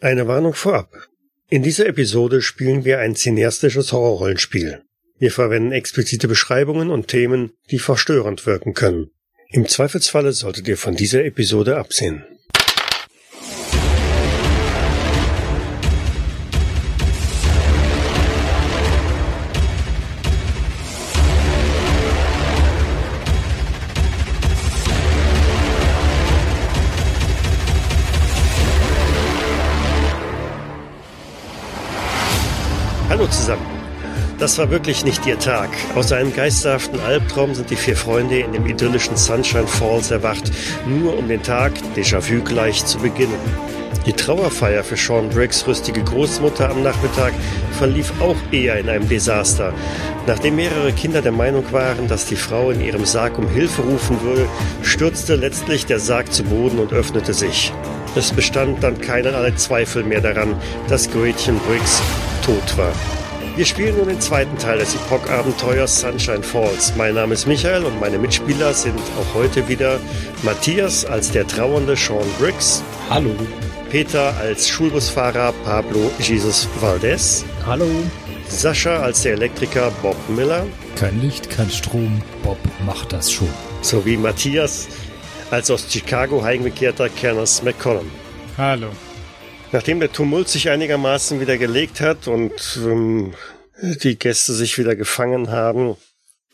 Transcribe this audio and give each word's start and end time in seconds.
Eine 0.00 0.28
Warnung 0.28 0.54
vorab. 0.54 1.08
In 1.50 1.64
dieser 1.64 1.86
Episode 1.86 2.40
spielen 2.40 2.84
wir 2.84 3.00
ein 3.00 3.16
cineastisches 3.16 3.92
Horrorrollenspiel. 3.92 4.84
Wir 5.18 5.32
verwenden 5.32 5.72
explizite 5.72 6.28
Beschreibungen 6.28 6.90
und 6.90 7.08
Themen, 7.08 7.50
die 7.72 7.80
verstörend 7.80 8.46
wirken 8.46 8.74
können. 8.74 9.10
Im 9.48 9.66
Zweifelsfalle 9.66 10.30
solltet 10.30 10.68
ihr 10.68 10.76
von 10.76 10.94
dieser 10.94 11.24
Episode 11.24 11.78
absehen. 11.78 12.24
Zusammen. 33.30 33.66
Das 34.38 34.56
war 34.56 34.70
wirklich 34.70 35.04
nicht 35.04 35.26
ihr 35.26 35.38
Tag. 35.38 35.68
Aus 35.96 36.12
einem 36.12 36.32
geisterhaften 36.32 37.00
Albtraum 37.00 37.54
sind 37.56 37.70
die 37.70 37.76
vier 37.76 37.96
Freunde 37.96 38.38
in 38.38 38.52
dem 38.52 38.66
idyllischen 38.66 39.16
Sunshine 39.16 39.66
Falls 39.66 40.12
erwacht, 40.12 40.52
nur 40.86 41.18
um 41.18 41.26
den 41.26 41.42
Tag 41.42 41.72
Déjà-vu 41.96 42.42
gleich 42.44 42.84
zu 42.84 42.98
beginnen. 42.98 43.34
Die 44.06 44.12
Trauerfeier 44.12 44.84
für 44.84 44.96
Sean 44.96 45.28
Briggs 45.28 45.66
rüstige 45.66 46.02
Großmutter 46.02 46.70
am 46.70 46.84
Nachmittag 46.84 47.32
verlief 47.78 48.12
auch 48.20 48.36
eher 48.52 48.78
in 48.78 48.88
einem 48.88 49.08
Desaster. 49.08 49.74
Nachdem 50.26 50.56
mehrere 50.56 50.92
Kinder 50.92 51.20
der 51.20 51.32
Meinung 51.32 51.64
waren, 51.72 52.06
dass 52.06 52.26
die 52.26 52.36
Frau 52.36 52.70
in 52.70 52.80
ihrem 52.80 53.04
Sarg 53.04 53.38
um 53.38 53.48
Hilfe 53.48 53.82
rufen 53.82 54.22
würde, 54.22 54.46
stürzte 54.82 55.34
letztlich 55.34 55.84
der 55.86 55.98
Sarg 55.98 56.32
zu 56.32 56.44
Boden 56.44 56.78
und 56.78 56.92
öffnete 56.92 57.34
sich. 57.34 57.72
Es 58.14 58.32
bestand 58.32 58.82
dann 58.82 59.00
keinerlei 59.00 59.50
Zweifel 59.52 60.04
mehr 60.04 60.20
daran, 60.20 60.54
dass 60.88 61.10
Gretchen 61.10 61.58
Briggs 61.66 62.00
tot 62.42 62.78
war. 62.78 62.92
Wir 63.58 63.66
spielen 63.66 63.96
nun 63.96 64.06
den 64.06 64.20
zweiten 64.20 64.56
Teil 64.56 64.78
des 64.78 64.94
Epoch-Abenteuers 64.94 65.98
Sunshine 65.98 66.44
Falls. 66.44 66.94
Mein 66.94 67.14
Name 67.14 67.34
ist 67.34 67.48
Michael 67.48 67.84
und 67.84 67.98
meine 67.98 68.16
Mitspieler 68.16 68.72
sind 68.72 68.94
auch 69.18 69.34
heute 69.34 69.66
wieder 69.66 69.98
Matthias 70.44 71.04
als 71.04 71.32
der 71.32 71.44
trauernde 71.44 71.96
Sean 71.96 72.24
Briggs. 72.38 72.84
Hallo. 73.10 73.34
Peter 73.90 74.32
als 74.36 74.68
Schulbusfahrer 74.68 75.52
Pablo 75.64 76.08
Jesus 76.20 76.68
Valdez. 76.78 77.44
Hallo. 77.66 77.88
Sascha 78.46 79.00
als 79.00 79.22
der 79.22 79.32
Elektriker 79.32 79.90
Bob 80.02 80.16
Miller. 80.28 80.64
Kein 80.94 81.20
Licht, 81.20 81.50
kein 81.50 81.68
Strom. 81.68 82.22
Bob 82.44 82.58
macht 82.86 83.12
das 83.12 83.32
schon. 83.32 83.50
Sowie 83.82 84.16
Matthias 84.16 84.86
als 85.50 85.68
aus 85.68 85.84
Chicago 85.90 86.44
heimgekehrter 86.44 87.08
Kenneth 87.08 87.64
McCollum. 87.64 88.08
Hallo. 88.56 88.90
Nachdem 89.70 90.00
der 90.00 90.10
Tumult 90.10 90.48
sich 90.48 90.70
einigermaßen 90.70 91.40
wieder 91.40 91.58
gelegt 91.58 92.00
hat 92.00 92.26
und 92.26 92.78
ähm, 92.82 93.34
die 93.82 94.18
Gäste 94.18 94.54
sich 94.54 94.78
wieder 94.78 94.96
gefangen 94.96 95.50
haben, 95.50 95.96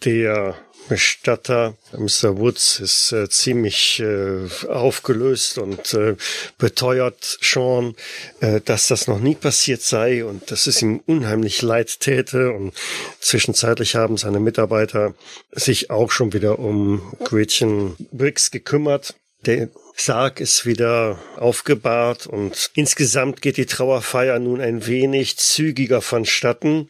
der 0.04 0.56
Bestatter, 0.88 1.76
Mr. 1.92 2.36
Woods, 2.38 2.80
ist 2.80 3.12
äh, 3.12 3.28
ziemlich 3.28 4.00
äh, 4.00 4.48
aufgelöst 4.68 5.58
und 5.58 5.94
äh, 5.94 6.16
beteuert 6.58 7.38
Sean, 7.40 7.94
äh, 8.40 8.60
dass 8.60 8.88
das 8.88 9.06
noch 9.06 9.20
nie 9.20 9.34
passiert 9.34 9.80
sei 9.80 10.24
und 10.24 10.50
dass 10.50 10.66
es 10.66 10.82
ihm 10.82 11.00
unheimlich 11.06 11.62
leid 11.62 12.00
täte. 12.00 12.52
Und 12.52 12.74
zwischenzeitlich 13.20 13.94
haben 13.94 14.16
seine 14.18 14.40
Mitarbeiter 14.40 15.14
sich 15.52 15.90
auch 15.90 16.10
schon 16.10 16.32
wieder 16.32 16.58
um 16.58 17.14
Gretchen 17.24 17.96
Briggs 18.12 18.50
gekümmert. 18.50 19.14
Der 19.46 19.68
Sarg 19.96 20.40
ist 20.40 20.66
wieder 20.66 21.18
aufgebahrt 21.36 22.26
und 22.26 22.70
insgesamt 22.74 23.42
geht 23.42 23.58
die 23.58 23.66
Trauerfeier 23.66 24.38
nun 24.38 24.60
ein 24.60 24.86
wenig 24.86 25.36
zügiger 25.36 26.00
vonstatten. 26.00 26.88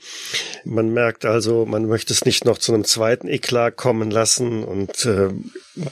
Man 0.65 0.93
merkt 0.93 1.25
also, 1.25 1.67
man 1.67 1.87
möchte 1.87 2.13
es 2.13 2.25
nicht 2.25 2.45
noch 2.45 2.59
zu 2.59 2.73
einem 2.73 2.85
zweiten 2.85 3.29
Eklat 3.29 3.77
kommen 3.77 4.11
lassen 4.11 4.65
und 4.65 5.05
äh, 5.05 5.31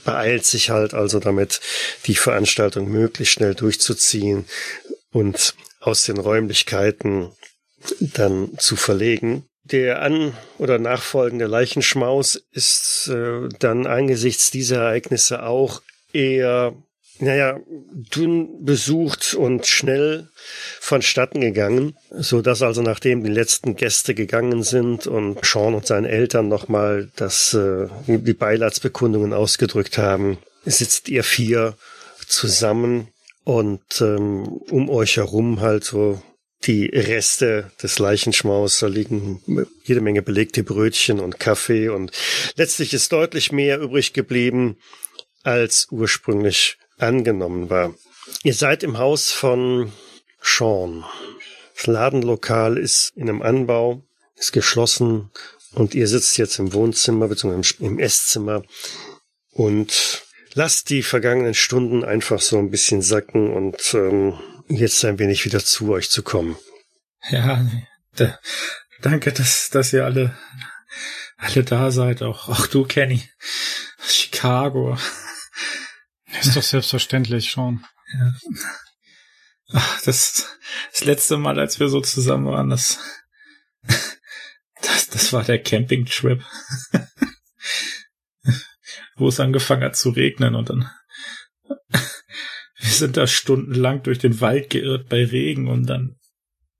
beeilt 0.04 0.46
sich 0.46 0.70
halt 0.70 0.94
also 0.94 1.18
damit, 1.18 1.60
die 2.06 2.14
Veranstaltung 2.14 2.88
möglichst 2.90 3.34
schnell 3.34 3.54
durchzuziehen 3.54 4.46
und 5.10 5.54
aus 5.80 6.04
den 6.04 6.18
Räumlichkeiten 6.18 7.32
dann 8.00 8.56
zu 8.58 8.76
verlegen. 8.76 9.44
Der 9.64 10.02
an- 10.02 10.36
oder 10.58 10.78
nachfolgende 10.78 11.46
Leichenschmaus 11.46 12.42
ist 12.52 13.08
äh, 13.08 13.48
dann 13.58 13.86
angesichts 13.86 14.50
dieser 14.50 14.78
Ereignisse 14.78 15.44
auch 15.44 15.82
eher 16.12 16.74
naja, 17.22 17.60
dünn 17.92 18.64
besucht 18.64 19.34
und 19.34 19.66
schnell 19.66 20.28
vonstatten 20.80 21.40
gegangen, 21.40 21.96
so 22.10 22.42
dass 22.42 22.62
also 22.62 22.82
nachdem 22.82 23.22
die 23.22 23.30
letzten 23.30 23.76
Gäste 23.76 24.14
gegangen 24.14 24.64
sind 24.64 25.06
und 25.06 25.44
Sean 25.44 25.74
und 25.74 25.86
seine 25.86 26.08
Eltern 26.08 26.48
nochmal 26.48 27.10
das, 27.14 27.54
äh, 27.54 27.86
die 28.06 28.32
Beileidsbekundungen 28.32 29.32
ausgedrückt 29.32 29.98
haben, 29.98 30.38
sitzt 30.64 31.08
ihr 31.08 31.22
vier 31.22 31.76
zusammen 32.26 33.08
und 33.44 34.00
ähm, 34.00 34.46
um 34.70 34.88
euch 34.90 35.16
herum 35.16 35.60
halt 35.60 35.84
so 35.84 36.20
die 36.64 36.86
Reste 36.86 37.70
des 37.82 37.98
Leichenschmaus, 37.98 38.80
da 38.80 38.86
liegen 38.86 39.40
jede 39.84 40.00
Menge 40.00 40.22
belegte 40.22 40.62
Brötchen 40.62 41.20
und 41.20 41.40
Kaffee 41.40 41.88
und 41.88 42.12
letztlich 42.56 42.94
ist 42.94 43.12
deutlich 43.12 43.52
mehr 43.52 43.80
übrig 43.80 44.12
geblieben, 44.12 44.76
als 45.42 45.88
ursprünglich 45.90 46.78
angenommen 46.98 47.70
war. 47.70 47.94
Ihr 48.42 48.54
seid 48.54 48.82
im 48.82 48.98
Haus 48.98 49.32
von 49.32 49.92
Sean. 50.40 51.04
Das 51.74 51.86
Ladenlokal 51.86 52.76
ist 52.76 53.12
in 53.16 53.28
einem 53.28 53.42
Anbau, 53.42 54.02
ist 54.36 54.52
geschlossen 54.52 55.30
und 55.74 55.94
ihr 55.94 56.06
sitzt 56.06 56.36
jetzt 56.38 56.58
im 56.58 56.72
Wohnzimmer 56.72 57.28
bzw. 57.28 57.84
im 57.84 57.98
Esszimmer 57.98 58.62
und 59.50 60.24
lasst 60.54 60.90
die 60.90 61.02
vergangenen 61.02 61.54
Stunden 61.54 62.04
einfach 62.04 62.40
so 62.40 62.58
ein 62.58 62.70
bisschen 62.70 63.02
sacken 63.02 63.52
und 63.52 63.94
ähm, 63.94 64.38
jetzt 64.68 65.04
ein 65.04 65.18
wenig 65.18 65.44
wieder 65.44 65.64
zu 65.64 65.90
euch 65.90 66.10
zu 66.10 66.22
kommen. 66.22 66.56
Ja, 67.30 67.64
da, 68.16 68.38
danke, 69.00 69.32
dass, 69.32 69.70
dass 69.70 69.92
ihr 69.92 70.04
alle, 70.04 70.36
alle 71.36 71.64
da 71.64 71.90
seid. 71.90 72.22
Auch, 72.22 72.48
auch 72.48 72.66
du, 72.66 72.84
Kenny. 72.84 73.22
Chicago. 74.06 74.96
Ist 76.42 76.56
doch 76.56 76.62
selbstverständlich 76.62 77.50
schon. 77.50 77.84
Ja. 78.14 78.34
Ach, 79.74 80.02
das, 80.02 80.58
das 80.92 81.04
letzte 81.04 81.36
Mal, 81.36 81.58
als 81.58 81.78
wir 81.80 81.88
so 81.88 82.00
zusammen 82.00 82.46
waren, 82.46 82.68
das, 82.68 82.98
das, 84.82 85.08
das 85.08 85.32
war 85.32 85.44
der 85.44 85.62
Campingtrip. 85.62 86.44
Wo 89.16 89.28
es 89.28 89.38
angefangen 89.40 89.84
hat 89.84 89.96
zu 89.96 90.10
regnen 90.10 90.56
und 90.56 90.70
dann, 90.70 90.90
wir 91.68 92.90
sind 92.90 93.16
da 93.16 93.26
stundenlang 93.26 94.02
durch 94.02 94.18
den 94.18 94.40
Wald 94.40 94.70
geirrt 94.70 95.08
bei 95.08 95.24
Regen, 95.24 95.68
um 95.68 95.86
dann 95.86 96.18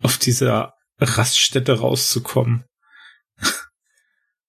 auf 0.01 0.19
dieser 0.19 0.75
Raststätte 0.99 1.79
rauszukommen. 1.79 2.65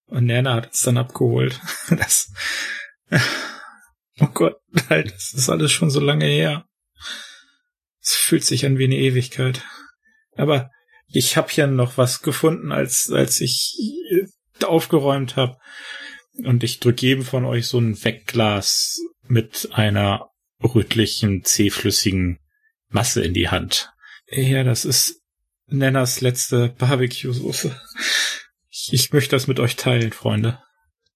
Und 0.06 0.25
Nana 0.25 0.56
hat 0.56 0.68
uns 0.68 0.81
dann 0.81 0.97
abgeholt. 0.97 1.59
Das, 1.90 2.31
Oh 4.23 4.31
Gott, 4.34 4.56
halt, 4.89 5.13
das 5.13 5.34
ist 5.34 5.50
alles 5.50 5.72
schon 5.72 5.89
so 5.89 6.00
lange 6.00 6.25
her. 6.25 6.66
Es 8.01 8.16
fühlt 8.16 8.44
sich 8.44 8.66
an 8.66 8.78
wie 8.78 8.85
eine 8.85 8.97
Ewigkeit. 8.97 9.63
Aber 10.35 10.69
ich 11.07 11.38
habe 11.38 11.51
hier 11.51 11.67
noch 11.67 11.97
was 11.97 12.22
gefunden, 12.22 12.72
als 12.72 13.11
als 13.11 13.39
ich 13.41 13.78
aufgeräumt 14.63 15.35
habe. 15.35 15.57
Und 16.44 16.63
ich 16.63 16.79
drücke 16.79 17.06
jedem 17.06 17.23
von 17.23 17.45
euch 17.45 17.67
so 17.67 17.79
ein 17.79 18.01
Wegglas 18.03 19.00
mit 19.28 19.69
einer 19.73 20.29
rötlichen, 20.63 21.44
zähflüssigen 21.44 22.40
Masse 22.90 23.22
in 23.23 23.34
die 23.34 23.50
Hand. 23.50 23.91
Ja, 24.28 24.63
das 24.63 24.85
ist 24.85 25.22
Nenners 25.67 26.22
letzte 26.22 26.69
Barbecue-Soße. 26.69 27.79
Ich, 28.69 29.14
möchte 29.14 29.35
das 29.35 29.47
mit 29.47 29.59
euch 29.59 29.76
teilen, 29.76 30.11
Freunde. 30.11 30.61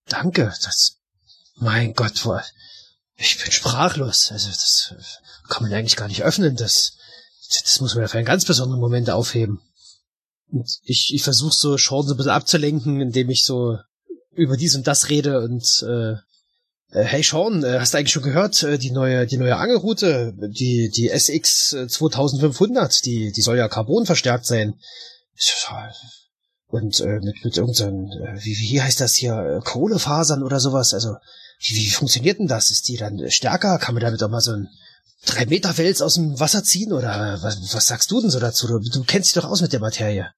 Danke, 0.05 0.53
das, 0.63 0.99
mein 1.57 1.93
Gott, 1.93 2.23
ich 3.17 3.41
bin 3.41 3.51
sprachlos. 3.51 4.31
Also 4.31 4.49
das 4.49 4.93
kann 5.49 5.63
man 5.63 5.73
eigentlich 5.73 5.95
gar 5.95 6.07
nicht 6.07 6.23
öffnen. 6.23 6.55
Das, 6.55 6.93
das 7.63 7.81
muss 7.81 7.95
man 7.95 8.03
ja 8.03 8.07
für 8.07 8.17
einen 8.17 8.27
ganz 8.27 8.45
besonderen 8.45 8.79
Moment 8.79 9.09
aufheben. 9.09 9.61
Und 10.49 10.79
ich, 10.83 11.13
ich 11.13 11.23
versuche 11.23 11.53
so 11.53 11.77
Sean 11.77 12.07
so 12.07 12.13
ein 12.13 12.17
bisschen 12.17 12.31
abzulenken, 12.31 13.01
indem 13.01 13.29
ich 13.29 13.43
so 13.43 13.77
über 14.31 14.55
dies 14.55 14.75
und 14.75 14.87
das 14.87 15.09
rede 15.09 15.41
und 15.41 15.83
äh, 15.87 16.15
Hey 16.89 17.21
Sean, 17.21 17.65
hast 17.65 17.93
du 17.93 17.97
eigentlich 17.97 18.13
schon 18.13 18.23
gehört, 18.23 18.61
die 18.61 18.91
neue, 18.91 19.27
die 19.27 19.35
neue 19.35 19.57
Angelroute, 19.57 20.33
die, 20.37 20.89
die 20.89 21.09
SX 21.09 21.75
2500, 21.89 23.05
die, 23.05 23.33
die 23.33 23.41
soll 23.41 23.57
ja 23.57 23.67
Carbon 23.67 24.05
verstärkt 24.05 24.45
sein. 24.45 24.79
Und 26.67 27.01
äh, 27.01 27.19
mit, 27.19 27.43
mit 27.43 27.57
irgendeinem, 27.57 28.05
wie, 28.41 28.57
wie 28.57 28.81
heißt 28.81 29.01
das 29.01 29.15
hier, 29.15 29.61
Kohlefasern 29.65 30.43
oder 30.43 30.61
sowas, 30.61 30.93
also 30.93 31.17
wie, 31.59 31.75
wie 31.75 31.89
funktioniert 31.89 32.39
denn 32.39 32.47
das? 32.47 32.71
Ist 32.71 32.87
die 32.87 32.97
dann 32.97 33.29
stärker? 33.29 33.77
Kann 33.79 33.95
man 33.95 34.03
damit 34.03 34.21
auch 34.23 34.29
mal 34.29 34.41
so 34.41 34.51
ein, 34.51 34.69
drei 35.25 35.45
Meter 35.45 35.73
Fels 35.73 36.01
aus 36.01 36.15
dem 36.15 36.39
Wasser 36.39 36.63
ziehen 36.63 36.93
oder 36.93 37.39
was, 37.41 37.73
was 37.73 37.87
sagst 37.87 38.11
du 38.11 38.21
denn 38.21 38.29
so 38.29 38.39
dazu? 38.39 38.67
Du, 38.67 38.79
du 38.79 39.03
kennst 39.03 39.29
dich 39.29 39.41
doch 39.41 39.49
aus 39.49 39.61
mit 39.61 39.73
der 39.73 39.79
Materie. 39.79 40.31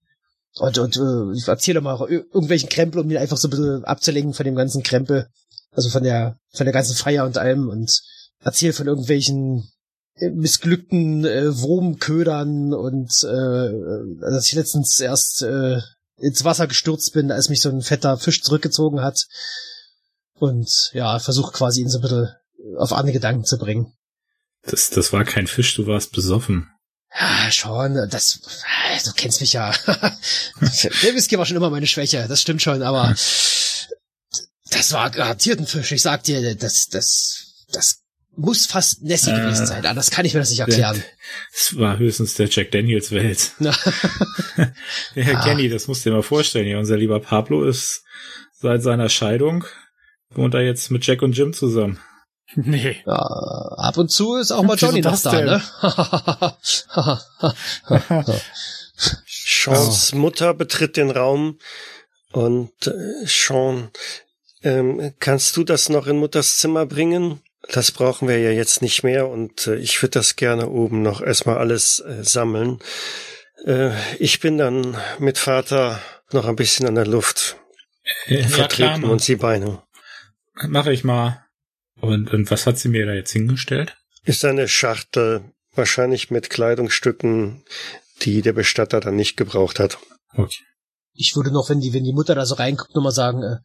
Und, 0.58 0.78
und 0.78 0.98
äh, 0.98 1.50
erzähl 1.50 1.76
doch 1.76 1.82
mal 1.82 2.10
irgendwelchen 2.10 2.70
Krempel, 2.70 3.02
um 3.02 3.08
mir 3.08 3.22
einfach 3.22 3.38
so 3.38 3.48
ein 3.48 3.52
bisschen 3.52 3.86
abzulenken 3.86 4.34
von 4.34 4.46
dem 4.46 4.56
ganzen 4.56 4.84
Krempel. 4.84 5.28
Also 5.72 5.90
von 5.90 6.04
der, 6.04 6.38
von 6.52 6.66
der 6.66 6.74
ganzen 6.74 6.96
Feier 6.96 7.26
und 7.26 7.38
allem 7.38 7.70
und 7.70 8.02
erzähl 8.42 8.74
von 8.74 8.88
irgendwelchen 8.88 9.70
äh, 10.16 10.30
missglückten 10.30 11.26
äh, 11.26 11.56
Wurmködern 11.60 12.74
und 12.74 13.12
äh, 13.24 14.22
dass 14.22 14.48
ich 14.48 14.54
letztens 14.54 15.00
erst 15.00 15.44
äh, 15.44 15.80
ins 16.18 16.44
Wasser 16.44 16.68
gestürzt 16.68 17.14
bin, 17.14 17.32
als 17.32 17.50
mich 17.50 17.62
so 17.62 17.70
ein 17.70 17.82
fetter 17.82 18.18
Fisch 18.18 18.42
zurückgezogen 18.42 19.02
hat. 19.02 19.28
Und 20.40 20.92
ja, 20.94 21.20
versuche 21.20 21.52
quasi 21.52 21.82
ihn 21.82 21.90
so 21.90 22.00
ein 22.00 22.02
bisschen 22.02 22.30
auf 22.78 22.94
andere 22.94 23.14
Gedanken 23.14 23.46
zu 23.46 23.58
bringen. 23.58 23.94
Das, 24.64 24.90
das 24.90 25.14
war 25.14 25.24
kein 25.24 25.48
Fisch, 25.48 25.76
du 25.76 25.88
warst 25.88 26.12
besoffen. 26.12 26.70
Ja, 27.18 27.52
schon, 27.52 27.96
das, 28.10 28.42
du 29.04 29.12
kennst 29.14 29.42
mich 29.42 29.54
ja. 29.54 29.74
Der 30.62 31.16
Whisky 31.16 31.38
war 31.38 31.46
schon 31.46 31.58
immer 31.58 31.72
meine 31.72 31.88
Schwäche, 31.88 32.28
das 32.28 32.42
stimmt 32.42 32.62
schon, 32.62 32.84
aber 32.84 33.16
das 34.70 34.94
war 34.94 35.10
garantiert 35.10 35.60
ein 35.60 35.66
Fisch. 35.66 35.92
Ich 35.92 36.04
sag 36.04 36.24
dir, 36.24 36.56
das, 36.56 36.88
das, 36.88 37.66
das 37.72 38.04
muss 38.36 38.68
fast 38.68 39.02
Nessie 39.02 39.32
äh, 39.32 39.40
gewesen 39.40 39.66
sein. 39.66 39.86
Anders 39.86 40.12
kann 40.12 40.26
ich 40.26 40.34
mir 40.34 40.40
das 40.40 40.52
nicht 40.52 40.60
erklären. 40.60 41.04
Das 41.52 41.78
war 41.78 41.98
höchstens 41.98 42.36
der 42.36 42.48
Jack 42.48 42.72
Daniels 42.72 43.12
Welt. 43.12 43.52
ja, 43.60 43.74
ah. 45.36 45.44
Kenny, 45.44 45.68
das 45.70 45.88
musst 45.88 46.06
du 46.06 46.10
dir 46.10 46.16
mal 46.16 46.24
vorstellen. 46.24 46.68
Ja, 46.68 46.78
unser 46.78 46.98
lieber 46.98 47.20
Pablo 47.20 47.64
ist 47.66 48.04
seit 48.54 48.84
seiner 48.84 49.10
Scheidung 49.10 49.66
wohnt 50.34 50.54
er 50.54 50.62
jetzt 50.62 50.92
mit 50.92 51.06
Jack 51.06 51.22
und 51.22 51.38
Jim 51.38 51.54
zusammen. 51.54 52.00
Nee. 52.56 52.98
Ja, 53.06 53.14
ab 53.14 53.98
und 53.98 54.10
zu 54.10 54.36
ist 54.36 54.52
auch 54.52 54.64
mal 54.64 54.76
Johnny 54.76 55.02
noch 55.02 55.22
da, 55.22 55.42
ne? 55.42 55.62
Seans. 59.28 60.14
Mutter 60.14 60.54
betritt 60.54 60.98
den 60.98 61.12
Raum 61.12 61.60
und 62.32 62.88
äh, 62.88 63.26
Sean, 63.26 63.92
ähm, 64.64 65.14
kannst 65.20 65.56
du 65.58 65.64
das 65.64 65.90
noch 65.90 66.08
in 66.08 66.18
Mutters 66.18 66.58
Zimmer 66.58 66.86
bringen? 66.86 67.42
Das 67.72 67.92
brauchen 67.92 68.28
wir 68.28 68.40
ja 68.40 68.52
jetzt 68.52 68.82
nicht 68.82 69.04
mehr 69.04 69.28
und 69.28 69.68
äh, 69.68 69.76
ich 69.76 70.02
würde 70.02 70.20
das 70.20 70.36
gerne 70.36 70.70
oben 70.70 71.02
noch 71.02 71.22
erstmal 71.22 71.58
alles 71.58 72.00
äh, 72.00 72.24
sammeln. 72.24 72.80
Äh, 73.66 73.92
ich 74.18 74.40
bin 74.40 74.58
dann 74.58 74.98
mit 75.20 75.38
Vater 75.38 76.02
noch 76.32 76.46
ein 76.46 76.56
bisschen 76.56 76.88
an 76.88 76.96
der 76.96 77.08
Luft. 77.08 77.58
Äh, 78.26 78.42
ja, 78.42 78.48
Vertreten 78.48 79.04
uns 79.04 79.26
die 79.26 79.36
Beine. 79.36 79.84
Mache 80.68 80.92
ich 80.92 81.04
mal. 81.04 81.46
Und, 82.02 82.32
und 82.34 82.50
was 82.52 82.66
hat 82.66 82.78
sie 82.78 82.90
mir 82.90 83.06
da 83.06 83.14
jetzt 83.14 83.32
hingestellt? 83.32 83.98
Ist 84.24 84.46
eine 84.46 84.68
Schachtel, 84.68 85.44
wahrscheinlich 85.74 86.32
mit 86.32 86.50
Kleidungsstücken, 86.50 87.64
die 88.22 88.42
der 88.42 88.54
Bestatter 88.54 89.00
dann 89.00 89.16
nicht 89.16 89.38
gebraucht 89.38 89.80
hat. 89.80 89.98
Okay. 90.34 90.64
Ich 91.14 91.36
würde 91.36 91.52
noch, 91.52 91.70
wenn 91.70 91.80
die, 91.80 91.94
wenn 91.94 92.04
die 92.04 92.14
Mutter 92.14 92.36
da 92.36 92.46
so 92.46 92.56
reinguckt, 92.56 92.96
nochmal 92.96 93.12
sagen, 93.12 93.44
äh, 93.44 93.58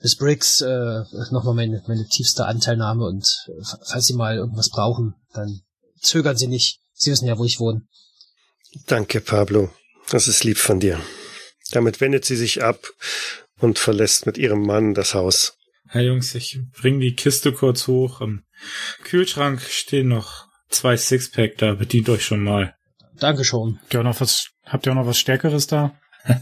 Miss 0.00 0.16
Briggs, 0.16 0.60
äh, 0.60 1.02
nochmal 1.30 1.54
meine, 1.54 1.82
meine 1.86 2.06
tiefste 2.06 2.46
Anteilnahme 2.46 3.04
und 3.04 3.24
äh, 3.48 3.62
falls 3.86 4.06
Sie 4.06 4.14
mal 4.14 4.36
irgendwas 4.36 4.68
brauchen, 4.68 5.14
dann 5.32 5.62
zögern 6.00 6.36
Sie 6.36 6.48
nicht. 6.48 6.80
Sie 6.92 7.10
wissen 7.10 7.26
ja, 7.26 7.38
wo 7.38 7.44
ich 7.44 7.60
wohne. 7.60 7.82
Danke, 8.86 9.20
Pablo. 9.20 9.70
Das 10.10 10.28
ist 10.28 10.44
lieb 10.44 10.58
von 10.58 10.80
dir. 10.80 11.00
Damit 11.70 12.00
wendet 12.00 12.24
sie 12.24 12.36
sich 12.36 12.62
ab 12.62 12.86
und 13.60 13.78
verlässt 13.78 14.26
mit 14.26 14.38
ihrem 14.38 14.62
Mann 14.62 14.94
das 14.94 15.14
Haus. 15.14 15.56
Herr 15.92 16.04
Jungs, 16.04 16.34
ich 16.34 16.58
bring 16.80 17.00
die 17.00 17.14
Kiste 17.14 17.52
kurz 17.52 17.86
hoch. 17.86 18.22
Im 18.22 18.44
Kühlschrank 19.04 19.60
stehen 19.60 20.08
noch 20.08 20.46
zwei 20.70 20.96
Sixpack, 20.96 21.58
da 21.58 21.74
bedient 21.74 22.08
euch 22.08 22.24
schon 22.24 22.42
mal. 22.42 22.74
Danke 23.18 23.44
schon. 23.44 23.78
Habt 23.78 23.92
ihr 23.92 24.00
auch 24.00 24.04
noch 24.04 24.20
was, 24.22 24.48
habt 24.64 24.86
ihr 24.86 24.92
auch 24.92 24.96
noch 24.96 25.06
was 25.06 25.18
Stärkeres 25.18 25.66
da? 25.66 25.94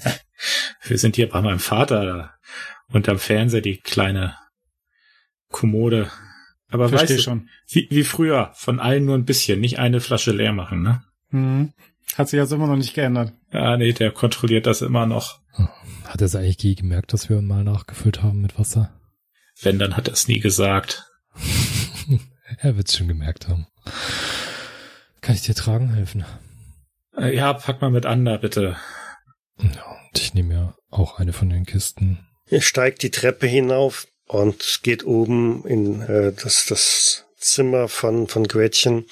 Wir 0.84 0.98
sind 0.98 1.16
hier 1.16 1.28
bei 1.28 1.40
meinem 1.40 1.58
Vater 1.58 2.04
da. 2.04 2.34
Unterm 2.92 3.18
Fernseher 3.18 3.60
die 3.60 3.78
kleine 3.78 4.36
Kommode. 5.50 6.12
Aber 6.68 6.88
Versteh 6.88 7.14
weißt 7.14 7.18
du, 7.18 7.22
schon. 7.22 7.48
Wie, 7.66 7.88
wie 7.90 8.04
früher, 8.04 8.52
von 8.54 8.78
allen 8.78 9.04
nur 9.04 9.16
ein 9.16 9.24
bisschen, 9.24 9.58
nicht 9.58 9.80
eine 9.80 10.00
Flasche 10.00 10.30
leer 10.30 10.52
machen, 10.52 10.82
ne? 10.82 11.02
Mhm. 11.30 11.72
Hat 12.14 12.28
sich 12.28 12.38
jetzt 12.38 12.52
immer 12.52 12.68
noch 12.68 12.76
nicht 12.76 12.94
geändert. 12.94 13.32
Ja, 13.52 13.76
nee, 13.76 13.92
der 13.92 14.12
kontrolliert 14.12 14.66
das 14.66 14.80
immer 14.80 15.06
noch. 15.06 15.40
Hat 16.04 16.20
er 16.20 16.26
es 16.26 16.36
eigentlich 16.36 16.62
je 16.62 16.74
gemerkt, 16.76 17.12
dass 17.12 17.28
wir 17.28 17.42
mal 17.42 17.64
nachgefüllt 17.64 18.22
haben 18.22 18.42
mit 18.42 18.56
Wasser? 18.56 18.94
Wenn, 19.62 19.78
dann 19.78 19.96
hat 19.96 20.08
er 20.08 20.14
es 20.14 20.28
nie 20.28 20.40
gesagt. 20.40 21.04
er 22.58 22.76
wird 22.76 22.88
es 22.88 22.96
schon 22.96 23.08
gemerkt 23.08 23.48
haben. 23.48 23.66
Kann 25.20 25.34
ich 25.34 25.42
dir 25.42 25.54
tragen 25.54 25.94
helfen? 25.94 26.24
Äh, 27.16 27.34
ja, 27.36 27.52
pack 27.52 27.80
mal 27.80 27.90
mit 27.90 28.06
an 28.06 28.24
da, 28.24 28.36
bitte. 28.36 28.76
Ja, 29.58 29.98
und 30.08 30.18
ich 30.18 30.34
nehme 30.34 30.54
ja 30.54 30.74
auch 30.90 31.18
eine 31.18 31.32
von 31.32 31.50
den 31.50 31.66
Kisten. 31.66 32.26
Er 32.46 32.62
steigt 32.62 33.02
die 33.02 33.10
Treppe 33.10 33.46
hinauf 33.46 34.06
und 34.26 34.80
geht 34.82 35.04
oben 35.04 35.64
in 35.66 36.02
äh, 36.02 36.32
das, 36.32 36.66
das 36.66 37.26
Zimmer 37.36 37.88
von, 37.88 38.28
von 38.28 38.46
Gretchen 38.46 39.06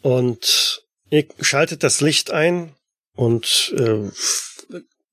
und 0.00 0.82
ihr 1.10 1.26
schaltet 1.40 1.82
das 1.82 2.00
Licht 2.00 2.30
ein 2.30 2.74
und 3.14 3.74
äh, 3.76 4.10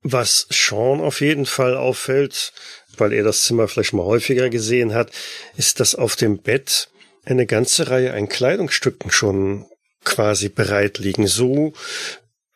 was 0.01 0.47
Sean 0.49 1.01
auf 1.01 1.21
jeden 1.21 1.45
Fall 1.45 1.75
auffällt, 1.75 2.53
weil 2.99 3.13
er 3.13 3.23
das 3.23 3.43
Zimmer 3.43 3.67
vielleicht 3.67 3.93
mal 3.93 4.05
häufiger 4.05 4.49
gesehen 4.49 4.93
hat, 4.93 5.11
ist, 5.57 5.79
dass 5.79 5.95
auf 5.95 6.15
dem 6.15 6.39
Bett 6.39 6.89
eine 7.25 7.45
ganze 7.45 7.89
Reihe 7.89 8.13
an 8.13 8.29
Kleidungsstücken 8.29 9.11
schon 9.11 9.65
quasi 10.03 10.49
bereit 10.49 10.97
liegen. 10.97 11.27
So, 11.27 11.73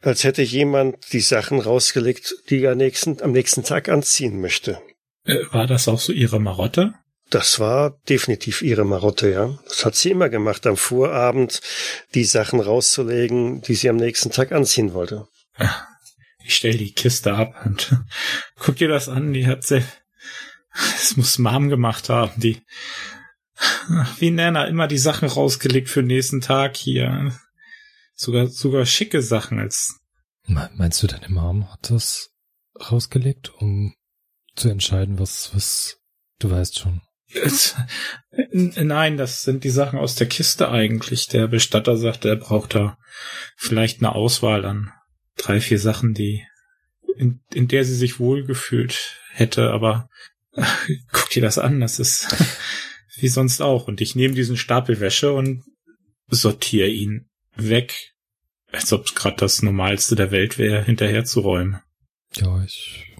als 0.01 0.23
hätte 0.23 0.41
jemand 0.41 1.13
die 1.13 1.21
Sachen 1.21 1.59
rausgelegt, 1.59 2.35
die 2.49 2.63
er 2.63 2.75
nächsten, 2.75 3.21
am 3.21 3.31
nächsten 3.31 3.63
Tag 3.63 3.89
anziehen 3.89 4.41
möchte. 4.41 4.81
Äh, 5.25 5.37
war 5.51 5.67
das 5.67 5.87
auch 5.87 5.99
so 5.99 6.11
Ihre 6.11 6.39
Marotte? 6.39 6.93
Das 7.29 7.59
war 7.59 7.99
definitiv 8.09 8.61
ihre 8.61 8.85
Marotte, 8.85 9.31
ja. 9.31 9.57
Das 9.67 9.85
hat 9.85 9.95
sie 9.95 10.11
immer 10.11 10.29
gemacht, 10.29 10.67
am 10.67 10.77
Vorabend 10.77 11.61
die 12.13 12.25
Sachen 12.25 12.59
rauszulegen, 12.59 13.61
die 13.61 13.73
sie 13.73 13.89
am 13.89 13.95
nächsten 13.95 14.29
Tag 14.29 14.51
anziehen 14.51 14.93
wollte. 14.93 15.27
Ich 16.45 16.55
stell 16.55 16.77
die 16.77 16.93
Kiste 16.93 17.33
ab 17.33 17.55
und 17.65 17.95
guck 18.59 18.75
dir 18.75 18.87
das 18.87 19.09
an, 19.09 19.33
die 19.33 19.47
hat 19.47 19.63
sie 19.63 19.83
es 20.73 21.17
muss 21.17 21.37
Mom 21.37 21.69
gemacht 21.69 22.09
haben, 22.09 22.39
die 22.39 22.61
wie 24.19 24.31
Nana 24.31 24.65
immer 24.65 24.87
die 24.87 24.97
Sachen 24.97 25.27
rausgelegt 25.27 25.89
für 25.89 26.01
den 26.01 26.07
nächsten 26.07 26.41
Tag 26.41 26.75
hier. 26.75 27.33
Sogar, 28.15 28.47
sogar 28.47 28.85
schicke 28.85 29.21
Sachen 29.21 29.59
als. 29.59 29.99
Meinst 30.45 31.01
du, 31.01 31.07
deine 31.07 31.29
Mom 31.29 31.71
hat 31.71 31.89
das 31.89 32.31
rausgelegt, 32.79 33.53
um 33.59 33.93
zu 34.55 34.69
entscheiden, 34.69 35.19
was, 35.19 35.55
was, 35.55 35.97
du 36.39 36.51
weißt 36.51 36.79
schon. 36.79 37.01
Nein, 38.51 39.17
das 39.17 39.43
sind 39.43 39.63
die 39.63 39.69
Sachen 39.69 39.97
aus 39.97 40.15
der 40.15 40.27
Kiste 40.27 40.69
eigentlich. 40.69 41.27
Der 41.27 41.47
Bestatter 41.47 41.97
sagte, 41.97 42.29
er 42.29 42.35
braucht 42.35 42.75
da 42.75 42.97
vielleicht 43.55 43.99
eine 43.99 44.13
Auswahl 44.13 44.65
an 44.65 44.91
drei, 45.37 45.59
vier 45.59 45.79
Sachen, 45.79 46.13
die, 46.13 46.45
in, 47.17 47.41
in 47.53 47.67
der 47.67 47.85
sie 47.85 47.95
sich 47.95 48.19
wohlgefühlt 48.19 49.19
hätte, 49.31 49.71
aber 49.71 50.09
guck 51.11 51.29
dir 51.29 51.41
das 51.41 51.57
an, 51.57 51.79
das 51.79 51.99
ist 51.99 52.27
wie 53.15 53.27
sonst 53.27 53.61
auch. 53.61 53.87
Und 53.87 54.01
ich 54.01 54.15
nehme 54.15 54.33
diesen 54.33 54.57
Stapel 54.57 54.99
Wäsche 54.99 55.33
und 55.33 55.63
sortiere 56.29 56.87
ihn 56.87 57.29
weg, 57.55 58.13
als 58.71 58.91
ob 58.93 59.05
es 59.05 59.15
gerade 59.15 59.37
das 59.37 59.61
Normalste 59.61 60.15
der 60.15 60.31
Welt 60.31 60.57
wäre, 60.57 60.83
hinterherzuräumen. 60.83 61.81
Ja, 62.35 62.63
ich, 62.63 63.15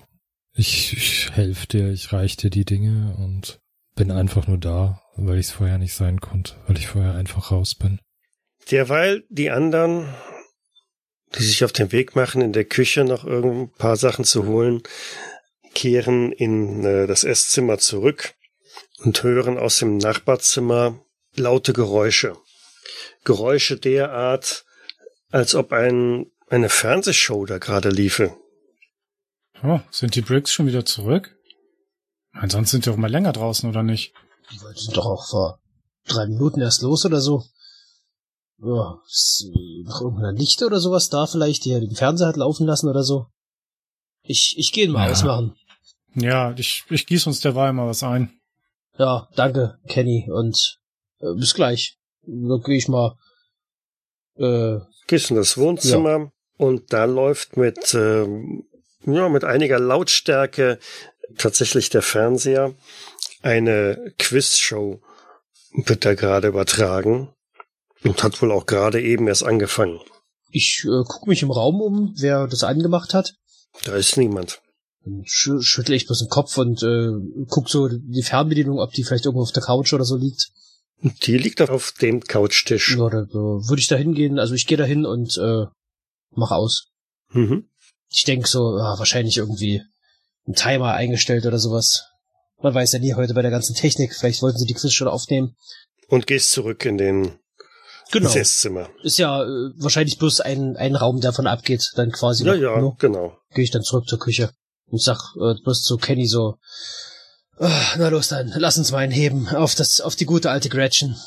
ich, 0.55 0.93
ich 0.93 1.31
helfe 1.31 1.67
dir, 1.67 1.91
ich 1.91 2.11
reich 2.11 2.37
dir 2.37 2.49
die 2.49 2.65
Dinge 2.65 3.15
und 3.17 3.59
bin 3.95 4.11
einfach 4.11 4.47
nur 4.47 4.57
da, 4.57 5.01
weil 5.15 5.37
ich 5.37 5.47
es 5.47 5.51
vorher 5.51 5.77
nicht 5.77 5.93
sein 5.93 6.19
konnte, 6.19 6.55
weil 6.67 6.77
ich 6.77 6.87
vorher 6.87 7.13
einfach 7.13 7.51
raus 7.51 7.75
bin. 7.75 7.99
Derweil 8.71 9.23
die 9.29 9.51
anderen, 9.51 10.07
die 11.35 11.43
sich 11.43 11.63
auf 11.63 11.73
den 11.73 11.91
Weg 11.91 12.15
machen, 12.15 12.41
in 12.41 12.53
der 12.53 12.65
Küche 12.65 13.03
noch 13.03 13.25
ein 13.25 13.71
paar 13.77 13.97
Sachen 13.97 14.25
zu 14.25 14.45
holen, 14.45 14.81
kehren 15.73 16.31
in 16.31 16.83
äh, 16.85 17.07
das 17.07 17.23
Esszimmer 17.23 17.77
zurück 17.77 18.35
und 18.99 19.21
hören 19.23 19.57
aus 19.57 19.79
dem 19.79 19.97
Nachbarzimmer 19.97 20.99
laute 21.35 21.73
Geräusche. 21.73 22.37
Geräusche 23.23 23.77
derart, 23.77 24.65
als 25.31 25.55
ob 25.55 25.71
ein, 25.71 26.27
eine 26.47 26.69
Fernsehshow 26.69 27.45
da 27.45 27.57
gerade 27.57 27.89
liefe. 27.89 28.35
Oh, 29.63 29.79
sind 29.91 30.15
die 30.15 30.21
Bricks 30.21 30.51
schon 30.51 30.67
wieder 30.67 30.85
zurück? 30.85 31.35
Ansonsten 32.33 32.71
sind 32.71 32.85
die 32.85 32.89
auch 32.89 32.97
mal 32.97 33.11
länger 33.11 33.31
draußen, 33.31 33.69
oder 33.69 33.83
nicht? 33.83 34.13
Die 34.51 34.61
wollten 34.61 34.93
doch 34.93 35.05
auch 35.05 35.29
vor 35.29 35.59
drei 36.05 36.25
Minuten 36.27 36.61
erst 36.61 36.81
los 36.81 37.05
oder 37.05 37.21
so. 37.21 37.43
Ja, 38.57 38.99
ist 39.07 39.45
noch 39.85 40.01
irgendeine 40.01 40.37
Lichter 40.37 40.67
oder 40.67 40.79
sowas 40.79 41.09
da 41.09 41.27
vielleicht, 41.27 41.65
die 41.65 41.71
er 41.71 41.79
den 41.79 41.95
Fernseher 41.95 42.27
hat 42.27 42.37
laufen 42.37 42.65
lassen 42.65 42.89
oder 42.89 43.03
so. 43.03 43.27
Ich, 44.23 44.55
ich 44.57 44.71
gehe 44.71 44.89
mal 44.89 45.05
ja. 45.05 45.11
ausmachen. 45.11 45.55
Ja, 46.15 46.53
ich, 46.57 46.83
ich 46.89 47.05
gieße 47.05 47.29
uns 47.29 47.41
derweil 47.41 47.73
mal 47.73 47.87
was 47.87 48.03
ein. 48.03 48.39
Ja, 48.97 49.27
danke, 49.35 49.79
Kenny, 49.87 50.29
und 50.31 50.77
äh, 51.19 51.33
bis 51.35 51.53
gleich. 51.53 51.97
da 52.21 52.57
gehe 52.63 52.77
ich 52.77 52.87
mal. 52.87 53.17
Äh, 54.35 54.79
Gehst 55.07 55.31
in 55.31 55.35
das 55.35 55.57
Wohnzimmer 55.57 56.31
und 56.57 56.93
da 56.93 57.05
läuft 57.05 57.57
mit, 57.57 57.93
ähm, 57.93 58.63
ja, 59.05 59.27
mit 59.29 59.43
einiger 59.43 59.79
Lautstärke 59.79 60.79
tatsächlich 61.37 61.89
der 61.89 62.01
Fernseher. 62.01 62.73
Eine 63.41 64.13
Quizshow 64.19 65.01
wird 65.73 66.05
da 66.05 66.13
gerade 66.13 66.47
übertragen 66.47 67.33
und 68.03 68.23
hat 68.23 68.41
wohl 68.41 68.51
auch 68.51 68.65
gerade 68.65 69.01
eben 69.01 69.27
erst 69.27 69.43
angefangen. 69.43 69.99
ich 70.51 70.83
äh, 70.85 71.03
gucke 71.05 71.29
mich 71.29 71.41
im 71.41 71.51
Raum 71.51 71.81
um, 71.81 72.13
wer 72.17 72.47
das 72.47 72.63
angemacht 72.63 73.13
hat. 73.13 73.33
Da 73.85 73.95
ist 73.95 74.17
niemand. 74.17 74.61
Dann 75.05 75.23
sch 75.25 75.51
schüttle 75.59 75.95
ich 75.95 76.07
bloß 76.07 76.19
den 76.19 76.29
Kopf 76.29 76.57
und 76.57 76.81
äh, 76.83 77.11
guck 77.47 77.69
so 77.69 77.89
die 77.89 78.23
Fernbedienung, 78.23 78.79
ob 78.79 78.91
die 78.93 79.03
vielleicht 79.03 79.25
irgendwo 79.25 79.43
auf 79.43 79.51
der 79.51 79.63
Couch 79.63 79.93
oder 79.93 80.05
so 80.05 80.15
liegt. 80.15 80.51
Die 81.23 81.37
liegt 81.37 81.61
auf 81.61 81.93
dem 82.01 82.21
Couchtisch. 82.21 82.95
Ja, 82.97 83.09
da, 83.09 83.25
da 83.25 83.33
würde 83.33 83.79
ich 83.79 83.87
da 83.87 83.97
hingehen. 83.97 84.39
Also 84.39 84.53
ich 84.53 84.65
gehe 84.65 84.77
da 84.77 84.85
hin 84.85 85.05
und 85.05 85.37
äh, 85.37 85.65
mach 86.31 86.51
aus. 86.51 86.87
Mhm. 87.31 87.69
Ich 88.09 88.23
denk 88.23 88.47
so, 88.47 88.77
ja, 88.77 88.97
wahrscheinlich 88.97 89.37
irgendwie 89.37 89.81
ein 90.47 90.53
Timer 90.53 90.93
eingestellt 90.93 91.45
oder 91.45 91.59
sowas. 91.59 92.05
Man 92.61 92.73
weiß 92.73 92.93
ja 92.93 92.99
nie 92.99 93.15
heute 93.15 93.33
bei 93.33 93.41
der 93.41 93.51
ganzen 93.51 93.75
Technik. 93.75 94.15
Vielleicht 94.15 94.41
wollten 94.41 94.59
sie 94.59 94.65
die 94.65 94.73
Quiz 94.73 94.93
schon 94.93 95.09
aufnehmen. 95.09 95.55
Und 96.07 96.27
gehst 96.27 96.51
zurück 96.51 96.85
in 96.85 96.97
den 96.97 97.39
Genau. 98.11 98.27
ins 98.27 98.35
Esszimmer. 98.35 98.89
Ist 99.01 99.17
ja 99.17 99.43
äh, 99.43 99.71
wahrscheinlich 99.75 100.19
bloß 100.19 100.41
ein, 100.41 100.77
ein 100.77 100.95
Raum, 100.95 101.19
der 101.19 101.31
davon 101.31 101.47
abgeht, 101.47 101.91
dann 101.95 102.11
quasi. 102.11 102.45
Ja, 102.45 102.53
noch, 102.53 102.61
ja, 102.61 102.81
ne? 102.81 102.95
genau. 102.99 103.37
Gehe 103.55 103.63
ich 103.63 103.71
dann 103.71 103.81
zurück 103.81 104.07
zur 104.07 104.19
Küche 104.19 104.51
und 104.93 105.01
sag 105.01 105.17
äh, 105.37 105.55
bloß 105.63 105.81
zu 105.81 105.97
Kenny 105.97 106.27
so, 106.27 106.59
"Ah, 107.57 107.95
na 107.97 108.09
los 108.09 108.27
dann, 108.27 108.53
lass 108.55 108.77
uns 108.77 108.91
mal 108.91 108.99
einen 108.99 109.11
heben 109.11 109.47
auf 109.49 109.73
das, 109.73 110.01
auf 110.01 110.15
die 110.15 110.25
gute 110.25 110.51
alte 110.51 110.69
Gretchen. 110.69 111.17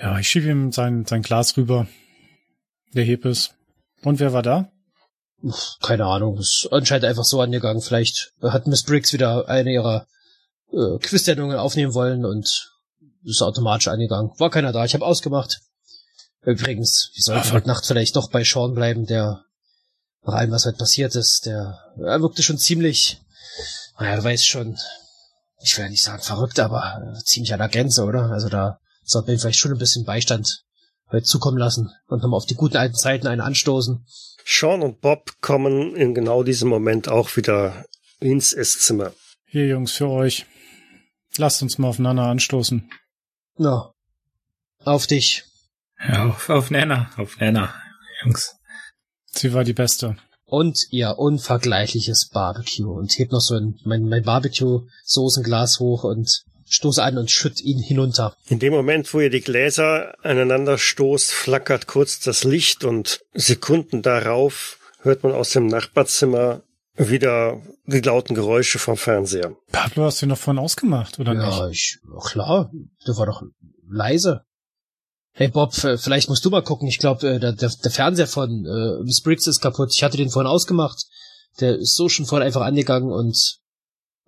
Ja, 0.00 0.18
ich 0.18 0.28
schiebe 0.28 0.48
ihm 0.48 0.72
sein, 0.72 1.04
sein 1.06 1.20
Glas 1.22 1.56
rüber. 1.58 1.86
Der 2.94 3.04
hebt 3.04 3.26
es. 3.26 3.50
Und 4.02 4.20
wer 4.20 4.32
war 4.32 4.42
da? 4.42 4.72
Keine 5.82 6.06
Ahnung, 6.06 6.38
ist 6.38 6.68
anscheinend 6.70 7.04
einfach 7.04 7.24
so 7.24 7.40
angegangen. 7.42 7.82
Vielleicht 7.82 8.32
hat 8.40 8.66
Miss 8.66 8.84
Briggs 8.84 9.12
wieder 9.12 9.48
eine 9.48 9.70
ihrer 9.70 10.06
äh, 10.72 10.98
Quiz-Sendungen 10.98 11.58
aufnehmen 11.58 11.92
wollen 11.94 12.24
und 12.24 12.70
ist 13.24 13.42
automatisch 13.42 13.88
angegangen. 13.88 14.30
War 14.38 14.50
keiner 14.50 14.72
da, 14.72 14.84
ich 14.84 14.94
habe 14.94 15.04
ausgemacht. 15.04 15.60
Übrigens, 16.40 17.10
wir 17.14 17.22
sollten 17.22 17.48
Ah, 17.48 17.52
heute 17.52 17.68
Nacht 17.68 17.84
vielleicht 17.84 18.16
doch 18.16 18.30
bei 18.30 18.44
Sean 18.44 18.74
bleiben, 18.74 19.04
der 19.04 19.44
nach 20.24 20.34
allem, 20.34 20.50
was 20.50 20.66
heute 20.66 20.78
passiert 20.78 21.14
ist, 21.14 21.46
der 21.46 21.78
er 21.98 22.22
wirkte 22.22 22.42
schon 22.42 22.58
ziemlich, 22.58 23.20
naja, 23.98 24.16
du 24.16 24.24
weißt 24.24 24.46
schon, 24.46 24.78
ich 25.62 25.76
will 25.76 25.84
ja 25.84 25.90
nicht 25.90 26.02
sagen 26.02 26.22
verrückt, 26.22 26.58
aber 26.60 27.14
äh, 27.16 27.24
ziemlich 27.24 27.52
an 27.52 27.58
der 27.58 27.68
Grenze, 27.68 28.04
oder? 28.04 28.30
Also 28.30 28.48
da 28.48 28.78
sollte 29.04 29.28
man 29.28 29.36
ihm 29.36 29.40
vielleicht 29.40 29.58
schon 29.58 29.72
ein 29.72 29.78
bisschen 29.78 30.04
Beistand 30.04 30.64
heute 31.10 31.24
zukommen 31.24 31.58
lassen 31.58 31.90
und 32.06 32.22
nochmal 32.22 32.38
auf 32.38 32.46
die 32.46 32.54
guten 32.54 32.76
alten 32.76 32.94
Zeiten 32.94 33.26
einen 33.26 33.40
anstoßen. 33.40 34.04
Sean 34.44 34.82
und 34.82 35.00
Bob 35.00 35.40
kommen 35.40 35.94
in 35.94 36.14
genau 36.14 36.42
diesem 36.42 36.68
Moment 36.68 37.08
auch 37.08 37.36
wieder 37.36 37.84
ins 38.18 38.52
Esszimmer. 38.52 39.12
Hier, 39.46 39.66
Jungs, 39.66 39.92
für 39.92 40.08
euch. 40.08 40.46
Lasst 41.36 41.62
uns 41.62 41.78
mal 41.78 41.88
aufeinander 41.88 42.24
anstoßen. 42.24 42.90
Na, 43.56 43.92
auf 44.84 45.06
dich. 45.06 45.44
Ja, 45.98 46.28
auf, 46.28 46.48
auf 46.48 46.70
Nana, 46.70 47.10
auf 47.16 47.38
Nana, 47.38 47.74
Jungs. 48.24 48.56
Sie 49.34 49.52
war 49.52 49.64
die 49.64 49.72
Beste. 49.72 50.16
Und 50.44 50.78
ihr 50.90 51.18
unvergleichliches 51.18 52.28
Barbecue. 52.28 52.92
Und 52.92 53.18
hebt 53.18 53.32
noch 53.32 53.40
so 53.40 53.54
ein, 53.54 53.78
mein, 53.84 54.04
mein 54.04 54.22
Barbecue-Soßenglas 54.22 55.80
hoch 55.80 56.04
und 56.04 56.44
stoße 56.66 57.02
an 57.02 57.18
und 57.18 57.30
schütt 57.30 57.60
ihn 57.60 57.78
hinunter. 57.78 58.36
In 58.48 58.58
dem 58.58 58.72
Moment, 58.72 59.12
wo 59.12 59.20
ihr 59.20 59.30
die 59.30 59.40
Gläser 59.40 60.14
aneinander 60.22 60.78
stoßt, 60.78 61.32
flackert 61.32 61.86
kurz 61.86 62.20
das 62.20 62.44
Licht 62.44 62.84
und 62.84 63.20
Sekunden 63.34 64.02
darauf 64.02 64.78
hört 65.00 65.22
man 65.22 65.32
aus 65.32 65.50
dem 65.50 65.66
Nachbarzimmer 65.66 66.62
wieder 66.96 67.60
die 67.86 68.00
lauten 68.00 68.34
Geräusche 68.34 68.78
vom 68.78 68.96
Fernseher. 68.96 69.56
Pablo, 69.70 70.04
hast 70.04 70.20
du 70.20 70.26
ihn 70.26 70.30
noch 70.30 70.38
vorhin 70.38 70.62
ausgemacht, 70.62 71.18
oder 71.18 71.34
ja, 71.34 71.66
nicht? 71.68 71.72
ich, 71.72 71.98
ja, 72.04 72.20
klar, 72.20 72.70
der 73.06 73.16
war 73.16 73.26
doch 73.26 73.42
leise. 73.88 74.44
Hey 75.34 75.48
Bob, 75.48 75.72
äh, 75.84 75.96
vielleicht 75.96 76.28
musst 76.28 76.44
du 76.44 76.50
mal 76.50 76.62
gucken. 76.62 76.88
Ich 76.88 76.98
glaube, 76.98 77.38
der, 77.38 77.52
der, 77.52 77.70
der 77.70 77.90
Fernseher 77.90 78.26
von 78.26 78.66
äh, 78.66 79.02
Miss 79.02 79.22
Briggs 79.22 79.46
ist 79.46 79.60
kaputt. 79.60 79.92
Ich 79.94 80.02
hatte 80.02 80.16
den 80.16 80.30
vorhin 80.30 80.46
ausgemacht. 80.50 81.04
Der 81.60 81.76
ist 81.78 81.96
so 81.96 82.08
schon 82.08 82.26
vorhin 82.26 82.46
einfach 82.46 82.62
angegangen 82.62 83.10
und 83.12 83.58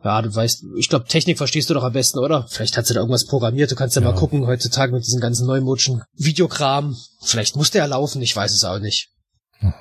ja, 0.03 0.21
du 0.21 0.35
weißt, 0.35 0.65
ich 0.79 0.91
glaube, 0.91 1.07
Technik 1.07 1.39
verstehst 1.39 1.71
du 1.71 1.75
doch 1.75 1.83
am 1.83 1.95
besten, 1.95 2.19
oder? 2.19 2.47
Vielleicht 2.49 2.77
hat 2.77 2.87
sie 2.87 2.93
da 2.93 3.01
irgendwas 3.01 3.25
programmiert. 3.27 3.71
Du 3.71 3.75
kannst 3.75 3.97
ja, 3.97 4.03
Ja. 4.03 4.11
mal 4.11 4.19
gucken 4.19 4.47
heutzutage 4.47 4.93
mit 4.93 5.07
diesem 5.07 5.21
ganzen 5.21 5.47
neumodischen 5.47 6.03
Videokram. 6.13 6.95
Vielleicht 7.23 7.57
muss 7.57 7.71
der 7.71 7.87
laufen, 7.89 8.21
ich 8.21 8.37
weiß 8.37 8.53
es 8.53 8.65
auch 8.65 8.79
nicht. 8.81 9.09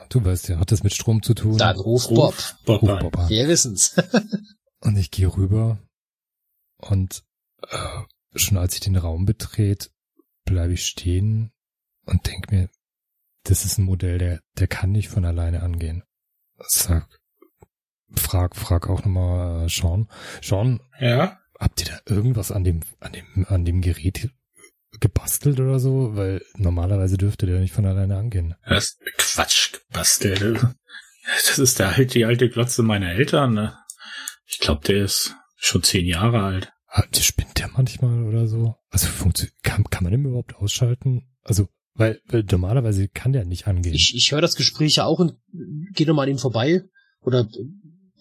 Du 0.07 0.23
weißt 0.23 0.47
ja, 0.47 0.59
hat 0.59 0.71
das 0.71 0.83
mit 0.83 0.93
Strom 0.93 1.21
zu 1.21 1.33
tun. 1.33 1.57
Dann 1.57 1.75
ruf 1.77 2.07
Bob. 2.07 2.35
Bob 2.65 2.81
Ruf. 2.83 2.99
Bob 3.01 3.17
an. 3.19 3.27
Wir 3.27 3.49
wissen's. 3.49 3.95
Und 4.79 4.97
ich 4.97 5.11
gehe 5.11 5.27
rüber 5.27 5.79
und 6.79 7.23
äh, 7.69 7.77
schon 8.35 8.57
als 8.57 8.73
ich 8.73 8.81
den 8.81 8.97
Raum 8.97 9.23
betrete, 9.25 9.87
bleibe 10.45 10.73
ich 10.73 10.85
stehen 10.85 11.51
und 12.05 12.25
denk 12.27 12.51
mir, 12.51 12.69
das 13.43 13.65
ist 13.65 13.77
ein 13.77 13.85
Modell, 13.85 14.17
der, 14.17 14.41
der 14.57 14.67
kann 14.67 14.91
nicht 14.91 15.09
von 15.09 15.25
alleine 15.25 15.61
angehen. 15.63 16.03
Sag, 16.67 17.07
frag, 18.15 18.55
frag 18.55 18.87
auch 18.89 18.99
nochmal 19.03 19.65
äh, 19.65 19.69
Sean. 19.69 20.09
Sean, 20.41 20.79
Ja? 20.99 21.39
habt 21.59 21.81
ihr 21.81 21.87
da 22.05 22.13
irgendwas 22.13 22.51
an 22.51 22.63
dem, 22.63 22.81
an 22.99 23.13
dem, 23.13 23.45
an 23.47 23.65
dem 23.65 23.81
Gerät 23.81 24.29
gebastelt 24.99 25.59
oder 25.59 25.79
so? 25.79 26.15
Weil 26.15 26.41
normalerweise 26.55 27.17
dürfte 27.17 27.45
der 27.45 27.59
nicht 27.59 27.73
von 27.73 27.85
alleine 27.85 28.17
angehen. 28.17 28.55
Das 28.65 28.83
ist 28.99 28.99
Quatsch 29.17 29.73
gebastelt. 29.89 30.61
Das 31.45 31.57
ist 31.57 31.79
der 31.79 31.87
alte, 31.89 32.05
die 32.07 32.25
alte 32.25 32.49
Glotze 32.49 32.83
meiner 32.83 33.11
Eltern, 33.11 33.53
ne? 33.53 33.77
Ich 34.45 34.59
glaube, 34.59 34.85
der 34.85 35.05
ist 35.05 35.35
schon 35.55 35.81
zehn 35.81 36.05
Jahre 36.05 36.43
alt. 36.43 36.72
Ah, 36.95 37.03
Spinnt 37.19 37.57
der 37.57 37.69
manchmal 37.69 38.23
oder 38.23 38.47
so? 38.47 38.75
Also 38.91 39.07
kann, 39.63 39.83
kann 39.85 40.03
man 40.03 40.11
den 40.11 40.25
überhaupt 40.25 40.55
ausschalten? 40.55 41.23
Also, 41.41 41.67
weil, 41.95 42.21
weil 42.27 42.43
normalerweise 42.43 43.07
kann 43.07 43.33
der 43.33 43.45
nicht 43.45 43.65
angehen. 43.65 43.95
Ich, 43.95 44.13
ich 44.15 44.31
höre 44.31 44.41
das 44.41 44.53
Gespräch 44.53 44.97
ja 44.97 45.05
auch 45.05 45.17
und 45.17 45.33
gehe 45.93 46.05
nochmal 46.05 46.25
an 46.25 46.33
ihm 46.33 46.37
vorbei. 46.37 46.83
Oder 47.21 47.47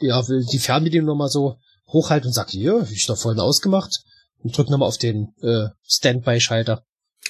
ja, 0.00 0.26
will 0.26 0.46
die 0.50 0.58
Fernbedienung 0.58 1.06
nochmal 1.06 1.28
so 1.28 1.58
hochhalten 1.88 2.28
und 2.28 2.32
sag, 2.32 2.48
hier, 2.48 2.88
ich 2.90 3.06
doch 3.06 3.18
vorhin 3.18 3.40
ausgemacht. 3.40 4.04
Und 4.38 4.56
drück 4.56 4.70
nochmal 4.70 4.88
auf 4.88 4.96
den 4.96 5.34
äh, 5.42 5.68
Standby-Schalter. 5.86 6.82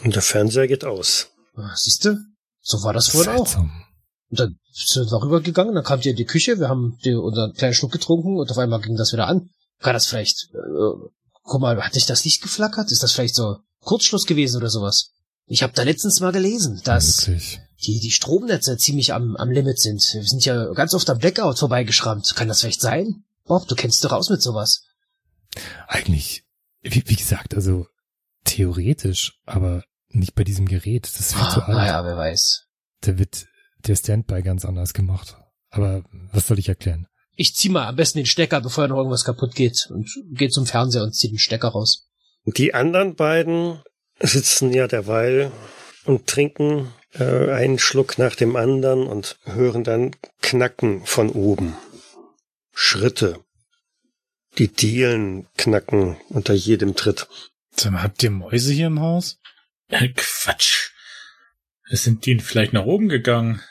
Und 0.04 0.14
der 0.14 0.22
Fernseher 0.22 0.68
geht 0.68 0.84
aus. 0.84 1.32
Ah, 1.56 1.74
Siehste? 1.74 2.20
So 2.60 2.84
war 2.84 2.92
das 2.92 3.08
vorhin 3.08 3.32
auch. 3.32 3.56
Und 3.56 4.38
dann 4.38 4.60
sind 4.72 5.10
wir 5.10 5.22
rübergegangen, 5.22 5.74
dann 5.74 5.84
kamt 5.84 6.06
ihr 6.06 6.12
in 6.12 6.16
die 6.16 6.24
Küche, 6.24 6.60
wir 6.60 6.68
haben 6.68 6.96
die, 7.04 7.14
unseren 7.14 7.52
kleinen 7.52 7.74
Schluck 7.74 7.90
getrunken 7.90 8.38
und 8.38 8.50
auf 8.50 8.58
einmal 8.58 8.80
ging 8.80 8.96
das 8.96 9.12
wieder 9.12 9.26
an. 9.26 9.50
Kann 9.80 9.92
das 9.92 10.06
vielleicht, 10.06 10.48
äh, 10.54 11.08
guck 11.42 11.60
mal, 11.60 11.82
hat 11.82 11.94
nicht 11.94 12.08
das 12.08 12.24
Licht 12.24 12.42
geflackert? 12.42 12.90
Ist 12.92 13.02
das 13.02 13.12
vielleicht 13.12 13.34
so 13.34 13.58
Kurzschluss 13.80 14.26
gewesen 14.26 14.56
oder 14.56 14.70
sowas? 14.70 15.10
Ich 15.46 15.62
habe 15.62 15.72
da 15.72 15.82
letztens 15.82 16.20
mal 16.20 16.32
gelesen, 16.32 16.80
dass 16.84 17.26
Möglich. 17.26 17.60
die, 17.82 18.00
die 18.00 18.10
Stromnetze 18.10 18.76
ziemlich 18.76 19.12
am, 19.12 19.36
am 19.36 19.50
Limit 19.50 19.80
sind. 19.80 20.02
Wir 20.12 20.22
sind 20.22 20.44
ja 20.44 20.72
ganz 20.72 20.94
oft 20.94 21.08
am 21.10 21.18
Blackout 21.18 21.58
vorbeigeschrammt. 21.58 22.34
Kann 22.36 22.48
das 22.48 22.60
vielleicht 22.60 22.80
sein? 22.80 23.24
Bob, 23.44 23.66
du 23.68 23.74
kennst 23.74 24.04
doch 24.04 24.12
aus 24.12 24.30
mit 24.30 24.40
sowas. 24.40 24.84
Eigentlich, 25.88 26.44
wie, 26.80 27.02
wie 27.06 27.16
gesagt, 27.16 27.54
also 27.54 27.86
theoretisch, 28.44 29.40
aber 29.44 29.84
nicht 30.08 30.34
bei 30.34 30.44
diesem 30.44 30.66
Gerät. 30.66 31.06
Das 31.06 31.20
ist 31.20 31.34
viel 31.34 31.48
zu 31.48 31.62
alt. 31.62 31.76
naja, 31.76 32.04
wer 32.04 32.16
weiß. 32.16 32.66
Da 33.00 33.18
wird 33.18 33.46
der 33.86 33.96
Standby 33.96 34.42
ganz 34.42 34.64
anders 34.64 34.94
gemacht. 34.94 35.36
Aber 35.70 36.04
was 36.32 36.46
soll 36.46 36.58
ich 36.58 36.68
erklären? 36.68 37.08
Ich 37.34 37.54
zieh 37.54 37.68
mal 37.68 37.88
am 37.88 37.96
besten 37.96 38.18
den 38.18 38.26
Stecker, 38.26 38.60
bevor 38.60 38.88
noch 38.88 38.96
irgendwas 38.96 39.24
kaputt 39.24 39.54
geht. 39.54 39.88
Und 39.90 40.08
geh 40.32 40.48
zum 40.48 40.66
Fernseher 40.66 41.02
und 41.02 41.14
zieh 41.14 41.28
den 41.28 41.38
Stecker 41.38 41.68
raus. 41.68 42.08
Die 42.44 42.74
anderen 42.74 43.14
beiden 43.14 43.80
sitzen 44.20 44.72
ja 44.72 44.88
derweil 44.88 45.50
und 46.04 46.26
trinken 46.26 46.92
äh, 47.14 47.50
einen 47.50 47.78
Schluck 47.78 48.18
nach 48.18 48.34
dem 48.34 48.56
anderen 48.56 49.06
und 49.06 49.38
hören 49.44 49.84
dann 49.84 50.16
Knacken 50.40 51.04
von 51.06 51.30
oben. 51.30 51.76
Schritte. 52.72 53.40
Die 54.58 54.68
Dielen 54.68 55.46
knacken 55.56 56.16
unter 56.28 56.52
jedem 56.52 56.94
Tritt. 56.94 57.26
Sag 57.74 57.92
mal, 57.92 58.02
habt 58.02 58.22
ihr 58.22 58.30
Mäuse 58.30 58.72
hier 58.72 58.88
im 58.88 59.00
Haus? 59.00 59.38
Äh, 59.88 60.08
Quatsch. 60.14 60.90
Sind 61.84 62.26
die 62.26 62.38
vielleicht 62.38 62.72
nach 62.72 62.84
oben 62.84 63.08
gegangen? 63.08 63.62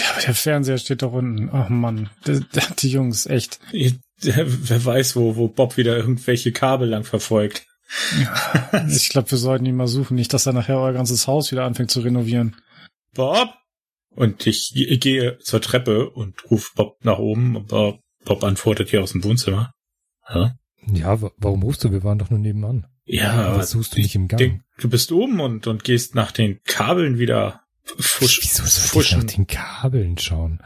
Ja, 0.00 0.10
aber 0.12 0.20
der 0.20 0.34
Fernseher 0.34 0.78
steht 0.78 1.02
doch 1.02 1.12
unten. 1.12 1.48
Ach 1.52 1.68
Mann, 1.68 2.10
der, 2.26 2.40
der, 2.40 2.62
die 2.78 2.90
Jungs, 2.90 3.26
echt. 3.26 3.58
Wer 4.20 4.84
weiß, 4.84 5.16
wo, 5.16 5.36
wo 5.36 5.48
Bob 5.48 5.76
wieder 5.76 5.96
irgendwelche 5.96 6.52
Kabel 6.52 6.88
lang 6.88 7.04
verfolgt. 7.04 7.66
Ich 8.88 9.10
glaube, 9.10 9.30
wir 9.30 9.38
sollten 9.38 9.66
ihn 9.66 9.76
mal 9.76 9.86
suchen, 9.86 10.14
nicht, 10.16 10.32
dass 10.32 10.46
er 10.46 10.52
nachher 10.52 10.78
euer 10.78 10.92
ganzes 10.92 11.26
Haus 11.26 11.52
wieder 11.52 11.64
anfängt 11.64 11.90
zu 11.90 12.00
renovieren. 12.00 12.56
Bob? 13.14 13.50
Und 14.10 14.46
ich, 14.46 14.72
ich 14.74 15.00
gehe 15.00 15.38
zur 15.38 15.60
Treppe 15.60 16.10
und 16.10 16.50
rufe 16.50 16.70
Bob 16.74 17.04
nach 17.04 17.18
oben, 17.18 17.56
aber 17.56 17.98
Bob 18.24 18.42
antwortet 18.42 18.88
hier 18.90 19.02
aus 19.02 19.12
dem 19.12 19.22
Wohnzimmer. 19.22 19.72
Ja? 20.28 20.54
Ja, 20.92 21.20
wa- 21.20 21.32
warum 21.36 21.62
rufst 21.62 21.84
du? 21.84 21.92
Wir 21.92 22.02
waren 22.02 22.18
doch 22.18 22.30
nur 22.30 22.38
nebenan. 22.38 22.86
Ja, 23.04 23.56
was 23.56 23.70
suchst 23.70 23.94
du 23.96 24.00
nicht 24.00 24.14
im 24.16 24.26
Gang? 24.26 24.38
denk, 24.38 24.62
du 24.78 24.88
bist 24.88 25.12
oben 25.12 25.38
und, 25.40 25.66
und 25.66 25.84
gehst 25.84 26.14
nach 26.14 26.32
den 26.32 26.60
Kabeln 26.64 27.18
wieder 27.18 27.60
fusch, 27.98 28.40
Wieso 28.42 28.64
soll 28.64 29.02
ich 29.02 29.16
nach 29.16 29.24
den 29.24 29.46
Kabeln 29.46 30.18
schauen? 30.18 30.60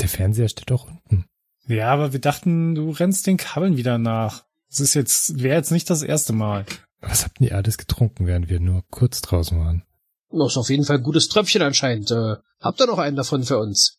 Der 0.00 0.08
Fernseher 0.08 0.48
steht 0.48 0.70
doch 0.70 0.86
unten. 0.86 1.26
Ja, 1.66 1.88
aber 1.92 2.12
wir 2.12 2.20
dachten, 2.20 2.74
du 2.74 2.90
rennst 2.90 3.26
den 3.26 3.36
Kabeln 3.38 3.76
wieder 3.76 3.98
nach. 3.98 4.44
Das 4.70 4.80
ist 4.80 4.94
jetzt, 4.94 5.42
wäre 5.42 5.56
jetzt 5.56 5.72
nicht 5.72 5.88
das 5.90 6.02
erste 6.02 6.32
Mal. 6.32 6.64
Was 7.00 7.24
habt 7.24 7.40
ihr 7.40 7.54
alles 7.54 7.78
getrunken, 7.78 8.26
während 8.26 8.48
wir 8.48 8.60
nur 8.60 8.82
kurz 8.90 9.20
draußen 9.20 9.58
waren? 9.58 9.82
Das 10.30 10.52
ist 10.52 10.56
auf 10.56 10.70
jeden 10.70 10.84
Fall 10.84 10.96
ein 10.98 11.02
gutes 11.02 11.28
Tröpfchen 11.28 11.62
anscheinend. 11.62 12.10
Äh, 12.10 12.36
habt 12.60 12.80
ihr 12.80 12.86
noch 12.86 12.98
einen 12.98 13.16
davon 13.16 13.44
für 13.44 13.58
uns? 13.58 13.98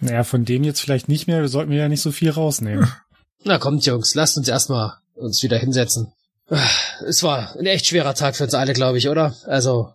Naja, 0.00 0.24
von 0.24 0.44
dem 0.44 0.64
jetzt 0.64 0.80
vielleicht 0.80 1.08
nicht 1.08 1.26
mehr. 1.26 1.40
Wir 1.40 1.48
sollten 1.48 1.70
wir 1.70 1.78
ja 1.78 1.88
nicht 1.88 2.02
so 2.02 2.12
viel 2.12 2.30
rausnehmen. 2.30 2.90
Na 3.44 3.58
kommt, 3.58 3.84
Jungs, 3.86 4.14
lasst 4.14 4.36
uns 4.36 4.48
erstmal 4.48 4.94
uns 5.14 5.42
wieder 5.42 5.58
hinsetzen. 5.58 6.12
Ah, 6.50 6.68
Es 7.06 7.22
war 7.22 7.56
ein 7.56 7.66
echt 7.66 7.86
schwerer 7.86 8.14
Tag 8.14 8.36
für 8.36 8.44
uns 8.44 8.54
alle, 8.54 8.72
glaube 8.72 8.98
ich, 8.98 9.08
oder? 9.08 9.34
Also, 9.46 9.92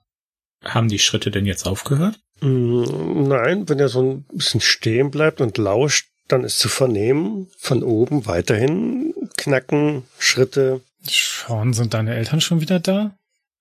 Haben 0.64 0.88
die 0.90 1.00
Schritte 1.00 1.32
denn 1.32 1.46
jetzt 1.46 1.66
aufgehört? 1.66 2.20
Mm, 2.42 3.28
Nein, 3.28 3.68
wenn 3.70 3.80
er 3.80 3.90
so 3.90 4.02
ein 4.02 4.26
bisschen 4.34 4.62
stehen 4.62 5.12
bleibt 5.12 5.42
und 5.42 5.58
lauscht, 5.58 6.08
dann 6.28 6.44
ist 6.44 6.60
zu 6.60 6.68
vernehmen, 6.70 7.48
von 7.58 7.84
oben 7.84 8.26
weiterhin 8.26 9.14
knacken, 9.38 10.04
Schritte. 10.20 10.82
Sean, 11.04 11.74
sind 11.74 11.94
deine 11.94 12.16
Eltern 12.16 12.42
schon 12.42 12.60
wieder 12.60 12.80
da? 12.80 13.16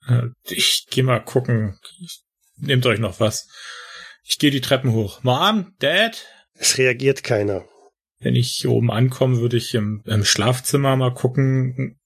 Äh, 0.09 0.29
Ich 0.49 0.87
geh 0.91 1.03
mal 1.03 1.21
gucken. 1.21 1.79
Nehmt 2.57 2.87
euch 2.87 2.99
noch 2.99 3.21
was. 3.21 3.49
Ich 4.25 4.39
gehe 4.39 4.51
die 4.51 4.61
Treppen 4.61 4.93
hoch. 4.93 5.23
Mom, 5.23 5.75
Dad? 5.79 6.27
Es 6.55 6.79
reagiert 6.79 7.23
keiner. 7.23 7.65
Wenn 8.19 8.35
ich 8.35 8.53
hier 8.53 8.71
oben 8.71 8.91
ankomme, 8.91 9.39
würde 9.41 9.59
ich 9.59 9.75
im, 9.75 10.03
im 10.07 10.25
Schlafzimmer 10.25 10.97
mal 10.97 11.13
gucken, 11.13 12.01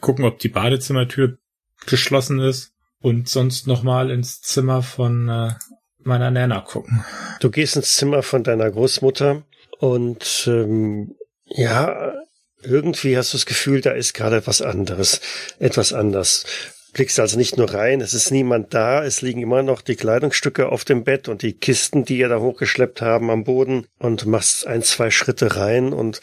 gucken, 0.00 0.24
ob 0.24 0.40
die 0.40 0.48
Badezimmertür 0.48 1.38
geschlossen 1.86 2.40
ist 2.40 2.72
und 3.02 3.28
sonst 3.28 3.66
noch 3.66 3.82
mal 3.82 4.10
ins 4.10 4.40
Zimmer 4.40 4.82
von 4.82 5.28
äh, 5.28 5.50
meiner 5.98 6.30
Nana 6.30 6.60
gucken. 6.60 7.04
Du 7.40 7.50
gehst 7.50 7.76
ins 7.76 7.96
Zimmer 7.96 8.22
von 8.22 8.44
deiner 8.44 8.70
Großmutter 8.70 9.42
und 9.78 10.44
ähm, 10.46 11.14
ja, 11.46 12.14
irgendwie 12.62 13.16
hast 13.16 13.32
du 13.32 13.36
das 13.36 13.46
Gefühl, 13.46 13.80
da 13.80 13.90
ist 13.90 14.14
gerade 14.14 14.46
was 14.46 14.62
anderes, 14.62 15.20
etwas 15.58 15.92
anders. 15.92 16.44
Blickst 16.92 17.18
also 17.18 17.38
nicht 17.38 17.56
nur 17.56 17.72
rein, 17.72 18.02
es 18.02 18.12
ist 18.12 18.30
niemand 18.30 18.74
da, 18.74 19.02
es 19.02 19.22
liegen 19.22 19.40
immer 19.40 19.62
noch 19.62 19.80
die 19.80 19.96
Kleidungsstücke 19.96 20.68
auf 20.68 20.84
dem 20.84 21.04
Bett 21.04 21.28
und 21.28 21.42
die 21.42 21.54
Kisten, 21.54 22.04
die 22.04 22.18
ihr 22.18 22.28
da 22.28 22.38
hochgeschleppt 22.38 23.00
haben 23.00 23.30
am 23.30 23.44
Boden 23.44 23.86
und 23.98 24.24
du 24.24 24.28
machst 24.28 24.66
ein, 24.66 24.82
zwei 24.82 25.10
Schritte 25.10 25.56
rein 25.56 25.94
und 25.94 26.20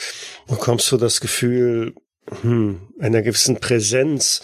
bekommst 0.47 0.85
so 0.85 0.97
das 0.97 1.21
Gefühl 1.21 1.95
hm, 2.41 2.93
einer 2.99 3.23
gewissen 3.23 3.59
Präsenz 3.59 4.41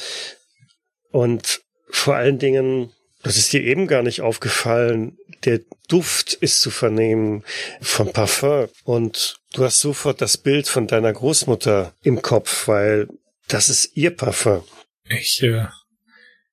und 1.11 1.61
vor 1.95 2.15
allen 2.15 2.37
Dingen, 2.37 2.91
das 3.23 3.37
ist 3.37 3.53
dir 3.53 3.63
eben 3.63 3.87
gar 3.87 4.03
nicht 4.03 4.21
aufgefallen, 4.21 5.17
der 5.45 5.61
Duft 5.87 6.33
ist 6.33 6.61
zu 6.61 6.69
vernehmen 6.69 7.43
vom 7.81 8.11
Parfum 8.11 8.67
und 8.83 9.39
du 9.53 9.63
hast 9.63 9.79
sofort 9.79 10.21
das 10.21 10.37
Bild 10.37 10.67
von 10.67 10.87
deiner 10.87 11.11
Großmutter 11.11 11.93
im 12.03 12.21
Kopf, 12.21 12.67
weil 12.67 13.07
das 13.47 13.69
ist 13.69 13.95
ihr 13.95 14.15
Parfum. 14.15 14.63
Ich 15.07 15.41
äh, 15.41 15.65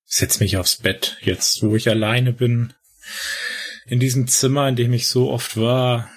setz 0.05 0.39
mich 0.39 0.57
aufs 0.57 0.77
Bett, 0.77 1.17
jetzt 1.21 1.61
wo 1.61 1.75
ich 1.75 1.89
alleine 1.89 2.33
bin. 2.33 2.73
In 3.85 3.99
diesem 3.99 4.27
Zimmer, 4.27 4.69
in 4.69 4.75
dem 4.75 4.93
ich 4.93 5.07
so 5.07 5.29
oft 5.29 5.57
war, 5.57 6.09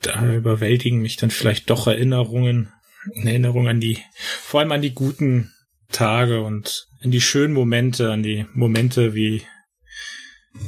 da 0.00 0.34
überwältigen 0.34 1.00
mich 1.00 1.16
dann 1.16 1.30
vielleicht 1.30 1.70
doch 1.70 1.86
Erinnerungen, 1.86 2.72
eine 3.16 3.30
Erinnerung 3.30 3.66
an 3.66 3.80
die, 3.80 3.98
vor 4.14 4.60
allem 4.60 4.72
an 4.72 4.82
die 4.82 4.94
guten 4.94 5.52
Tage 5.90 6.42
und 6.42 6.88
an 7.04 7.10
die 7.10 7.20
schönen 7.20 7.52
Momente, 7.52 8.10
an 8.10 8.22
die 8.22 8.46
Momente, 8.54 9.14
wie 9.14 9.42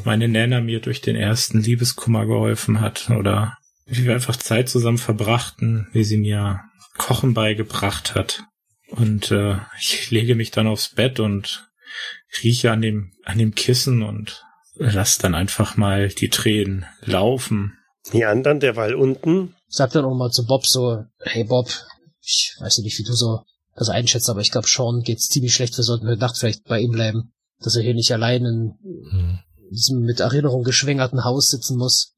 meine 0.05 0.29
Nana 0.29 0.61
mir 0.61 0.81
durch 0.81 1.01
den 1.01 1.17
ersten 1.17 1.61
Liebeskummer 1.61 2.27
geholfen 2.27 2.81
hat 2.81 3.09
oder 3.11 3.57
wie 3.87 4.05
wir 4.05 4.15
einfach 4.15 4.37
Zeit 4.37 4.69
zusammen 4.69 4.99
verbrachten, 4.99 5.89
wie 5.93 6.05
sie 6.05 6.19
mir 6.19 6.61
Kochen 6.99 7.35
beigebracht 7.35 8.15
hat. 8.15 8.45
Und 8.89 9.31
äh, 9.31 9.57
ich 9.79 10.11
lege 10.11 10.35
mich 10.35 10.51
dann 10.51 10.67
aufs 10.67 10.91
Bett 10.91 11.21
und 11.21 11.71
rieche 12.43 12.71
an 12.71 12.83
dem, 12.83 13.13
an 13.25 13.39
dem 13.39 13.55
Kissen 13.55 14.03
und 14.03 14.45
lass 14.75 15.19
dann 15.19 15.35
einfach 15.35 15.77
mal 15.77 16.09
die 16.09 16.29
Tränen 16.29 16.85
laufen. 17.01 17.79
Die 18.13 18.25
anderen 18.25 18.61
derweil 18.61 18.95
unten, 18.95 19.55
sag 19.69 19.93
dann 19.93 20.05
auch 20.05 20.17
mal 20.17 20.31
zu 20.31 20.47
Bob 20.47 20.67
so, 20.67 21.05
hey 21.21 21.45
Bob, 21.45 21.69
ich 22.21 22.55
weiß 22.61 22.79
nicht, 22.79 22.99
wie 22.99 23.05
du 23.05 23.13
so 23.15 23.41
das 23.77 23.89
einschätzt, 23.89 24.29
aber 24.31 24.41
ich 24.41 24.51
glaube, 24.51 24.67
Sean 24.69 25.03
geht's 25.03 25.29
ziemlich 25.29 25.55
schlecht. 25.55 25.77
Wir 25.77 25.85
sollten 25.85 26.09
heute 26.09 26.21
Nacht 26.21 26.39
vielleicht 26.39 26.65
bei 26.65 26.81
ihm 26.81 26.91
bleiben, 26.93 27.33
dass 27.61 27.77
er 27.77 27.83
hier 27.83 27.95
nicht 27.95 28.13
allein 28.13 28.45
in 28.45 28.75
Hm. 29.11 29.39
diesem 29.71 30.01
mit 30.01 30.21
Erinnerung 30.21 30.63
geschwängerten 30.65 31.25
Haus 31.25 31.49
sitzen 31.49 31.77
muss. 31.77 32.13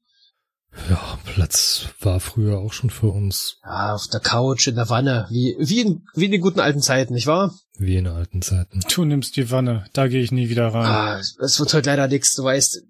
Ja, 0.87 1.17
Platz 1.25 1.87
war 1.99 2.19
früher 2.19 2.59
auch 2.59 2.73
schon 2.73 2.91
für 2.91 3.07
uns, 3.07 3.57
Ja, 3.63 3.95
auf 3.95 4.05
der 4.07 4.19
Couch, 4.19 4.67
in 4.67 4.75
der 4.75 4.87
Wanne, 4.89 5.25
wie, 5.31 5.55
wie, 5.59 5.81
in, 5.81 6.03
wie 6.13 6.25
in 6.25 6.31
den 6.31 6.41
guten 6.41 6.59
alten 6.59 6.81
Zeiten, 6.81 7.13
nicht 7.15 7.25
wahr? 7.27 7.53
wie 7.79 7.95
in 7.95 8.07
alten 8.07 8.41
Zeiten. 8.43 8.81
Du 8.93 9.03
nimmst 9.05 9.35
die 9.35 9.49
Wanne, 9.51 9.85
da 9.93 10.07
gehe 10.07 10.21
ich 10.21 10.31
nie 10.31 10.49
wieder 10.49 10.67
rein. 10.67 10.85
Ah, 10.85 11.19
es 11.19 11.59
wird 11.59 11.73
heute 11.73 11.89
leider 11.89 12.07
nix, 12.07 12.35
du 12.35 12.43
weißt, 12.43 12.83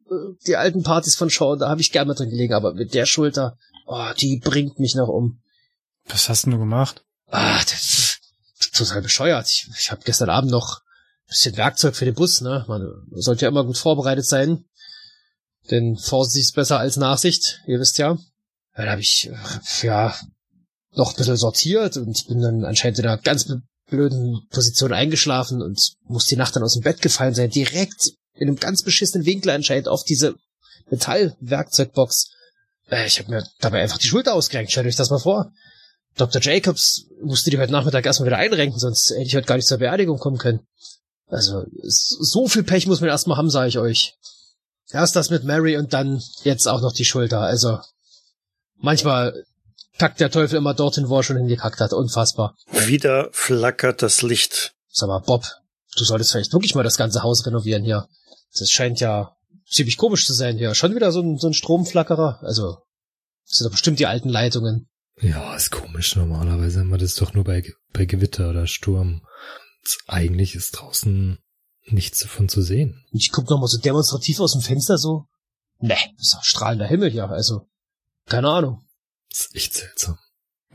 die 0.45 0.55
alten 0.58 0.84
Partys 0.84 1.15
von 1.15 1.29
Sean, 1.29 1.60
da 1.60 1.69
habe 1.69 1.79
ich 1.79 1.91
gern 1.91 2.08
mal 2.08 2.15
drin 2.15 2.29
gelegen, 2.32 2.53
aber 2.53 2.73
mit 2.73 2.93
der 2.93 3.05
Schulter, 3.05 3.55
oh, 3.86 4.08
die 4.19 4.41
bringt 4.43 4.77
mich 4.79 4.95
noch 4.95 5.08
um. 5.08 5.39
Was 6.10 6.27
hast 6.27 6.45
denn 6.45 6.51
du 6.53 6.60
gemacht? 6.60 7.05
Ah, 7.27 7.60
das 7.60 7.73
ist 7.73 8.09
total 8.80 9.02
bescheuert. 9.02 9.48
Ich, 9.48 9.70
ich 9.78 9.92
habe 9.92 10.02
gestern 10.04 10.30
Abend 10.30 10.52
noch 10.52 10.80
ein 10.80 11.30
bisschen 11.30 11.58
Werkzeug 11.58 11.96
für 11.96 12.06
den 12.06 12.15
Bus, 12.15 12.42
ne? 12.42 12.65
Man 12.68 12.88
sollte 13.12 13.46
ja 13.46 13.50
immer 13.50 13.63
gut 13.63 13.78
vorbereitet 13.78 14.26
sein. 14.26 14.65
Denn 15.70 15.98
Vorsicht 15.98 16.46
ist 16.48 16.56
besser 16.56 16.80
als 16.80 16.98
Nachsicht, 16.98 17.62
ihr 17.68 17.80
wisst 17.80 17.98
ja. 17.98 18.18
Dann 18.76 18.89
habe 18.89 19.02
ich, 19.02 19.30
äh, 19.30 19.86
ja, 19.86 20.15
noch 20.94 21.12
ein 21.12 21.18
bisschen 21.18 21.38
sortiert 21.38 21.98
und 21.98 22.28
bin 22.28 22.42
dann 22.42 22.65
anscheinend 22.65 23.00
in 23.00 23.06
einer 23.06 23.18
ganz 23.18 23.52
blöden 23.89 24.48
Position 24.50 24.94
eingeschlafen 24.94 25.62
und 25.62 25.94
muss 26.04 26.26
die 26.26 26.36
Nacht 26.36 26.56
dann 26.56 26.63
aus 26.63 26.74
dem 26.74 26.84
Bett 26.84 27.02
gefallen 27.02 27.36
sein. 27.36 27.50
Direkt 27.50 28.12
in 28.36 28.48
einem 28.48 28.58
ganz 28.58 28.84
beschissenen 28.84 29.26
Winkel 29.26 29.52
anscheinend 29.52 29.88
auf 29.88 30.04
diese 30.04 30.36
Metallwerkzeugbox. 30.89 32.32
Äh, 32.89 33.08
ich 33.08 33.20
habe 33.20 33.32
mir 33.32 33.48
dabei 33.60 33.82
einfach 33.82 33.98
die 33.98 34.08
Schulter 34.08 34.34
ausgerenkt. 34.34 34.72
Stellt 34.72 34.88
euch 34.88 34.96
das 34.96 35.10
mal 35.10 35.20
vor. 35.20 35.52
Dr. 36.17 36.41
Jacobs 36.41 37.06
musste 37.22 37.50
die 37.50 37.58
heute 37.58 37.72
Nachmittag 37.72 38.06
erstmal 38.06 38.28
wieder 38.28 38.38
einrenken, 38.38 38.80
sonst 38.80 39.10
hätte 39.12 39.24
ich 39.24 39.36
heute 39.36 39.48
gar 39.48 39.56
nicht 39.56 39.67
zur 39.67 39.78
Beerdigung 39.78 40.19
kommen 40.19 40.38
können. 40.38 40.62
Also, 41.28 41.65
so 41.84 42.48
viel 42.48 42.63
Pech 42.63 42.88
muss 42.88 43.02
man 43.02 43.10
erstmal 43.10 43.38
haben, 43.38 43.50
sage 43.50 43.69
ich 43.69 43.78
euch. 43.78 44.15
Erst 44.91 45.15
das 45.15 45.30
mit 45.30 45.43
Mary 45.43 45.78
und 45.78 45.93
dann 45.93 46.22
jetzt 46.43 46.67
auch 46.67 46.82
noch 46.82 46.93
die 46.93 47.06
Schulter. 47.06 47.41
Also, 47.41 47.80
manchmal 48.78 49.45
kackt 50.00 50.19
der 50.19 50.32
Teufel 50.32 50.58
immer 50.58 50.74
dorthin, 50.74 51.10
wo 51.10 51.17
er 51.17 51.24
schon 51.24 51.38
hingekackt 51.38 51.80
hat. 51.80 51.93
Unfassbar. 51.93 52.56
wieder 52.72 53.30
flackert 53.32 54.02
das 54.02 54.24
Licht. 54.24 54.74
Sag 54.91 55.08
mal, 55.08 55.19
Bob, 55.19 55.45
du 55.95 56.04
solltest 56.04 56.32
vielleicht 56.32 56.54
wirklich 56.54 56.74
mal 56.74 56.84
das 56.84 56.98
ganze 56.98 57.22
Haus 57.22 57.45
renovieren 57.45 57.84
hier. 57.84 58.08
Das 58.58 58.72
scheint 58.72 59.00
ja 59.00 59.36
ziemlich 59.69 59.98
komisch 59.98 60.26
zu 60.26 60.34
sein 60.34 60.58
hier. 60.58 60.74
Schon 60.74 60.95
wieder 60.95 61.12
so 61.12 61.22
ein, 61.22 61.38
so 61.38 61.48
ein 61.48 61.54
Stromflackerer. 61.54 62.39
Also, 62.41 62.80
das 63.48 63.58
sind 63.58 63.65
doch 63.65 63.72
bestimmt 63.72 64.00
die 64.00 64.08
alten 64.08 64.30
Leitungen. 64.30 64.89
Ja, 65.21 65.55
ist 65.55 65.71
komisch. 65.71 66.15
Normalerweise 66.15 66.79
haben 66.79 66.89
wir 66.89 66.97
das 66.97 67.15
doch 67.15 67.34
nur 67.34 67.43
bei, 67.43 67.63
bei 67.93 68.05
Gewitter 68.05 68.49
oder 68.49 68.67
Sturm. 68.67 69.21
Und 69.21 69.97
eigentlich 70.08 70.55
ist 70.55 70.71
draußen 70.71 71.39
nichts 71.86 72.19
davon 72.19 72.49
zu 72.49 72.62
sehen. 72.62 73.03
Und 73.12 73.19
ich 73.19 73.32
guck 73.32 73.49
noch 73.49 73.60
mal 73.60 73.67
so 73.67 73.79
demonstrativ 73.79 74.39
aus 74.39 74.53
dem 74.53 74.62
Fenster 74.62 74.97
so. 74.97 75.25
Ne, 75.79 75.95
ist 76.17 76.34
doch 76.34 76.43
strahlender 76.43 76.88
Himmel 76.88 77.10
hier. 77.10 77.29
Also, 77.29 77.67
keine 78.25 78.49
Ahnung. 78.49 78.86
Das 79.29 79.45
ist 79.45 79.55
echt 79.55 79.73
seltsam. 79.73 80.17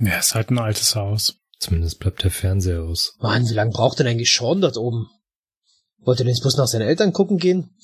Ja, 0.00 0.18
ist 0.18 0.34
halt 0.34 0.50
ein 0.50 0.58
altes 0.58 0.94
Haus. 0.96 1.36
Zumindest 1.58 1.98
bleibt 1.98 2.22
der 2.24 2.30
Fernseher 2.30 2.82
aus. 2.82 3.14
Mann, 3.20 3.48
wie 3.48 3.54
lange 3.54 3.70
braucht 3.70 3.98
denn 3.98 4.06
eigentlich 4.06 4.34
Sean 4.34 4.60
dort 4.60 4.76
oben? 4.76 5.08
Wollte 5.98 6.22
er 6.22 6.24
denn 6.24 6.34
jetzt 6.34 6.42
bloß 6.42 6.56
nach 6.56 6.66
seinen 6.66 6.86
Eltern 6.86 7.12
gucken 7.12 7.38
gehen? 7.38 7.76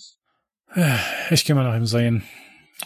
Ich 1.30 1.44
gehe 1.44 1.56
mal 1.56 1.64
nach 1.64 1.76
ihm 1.76 1.86
sehen 1.86 2.22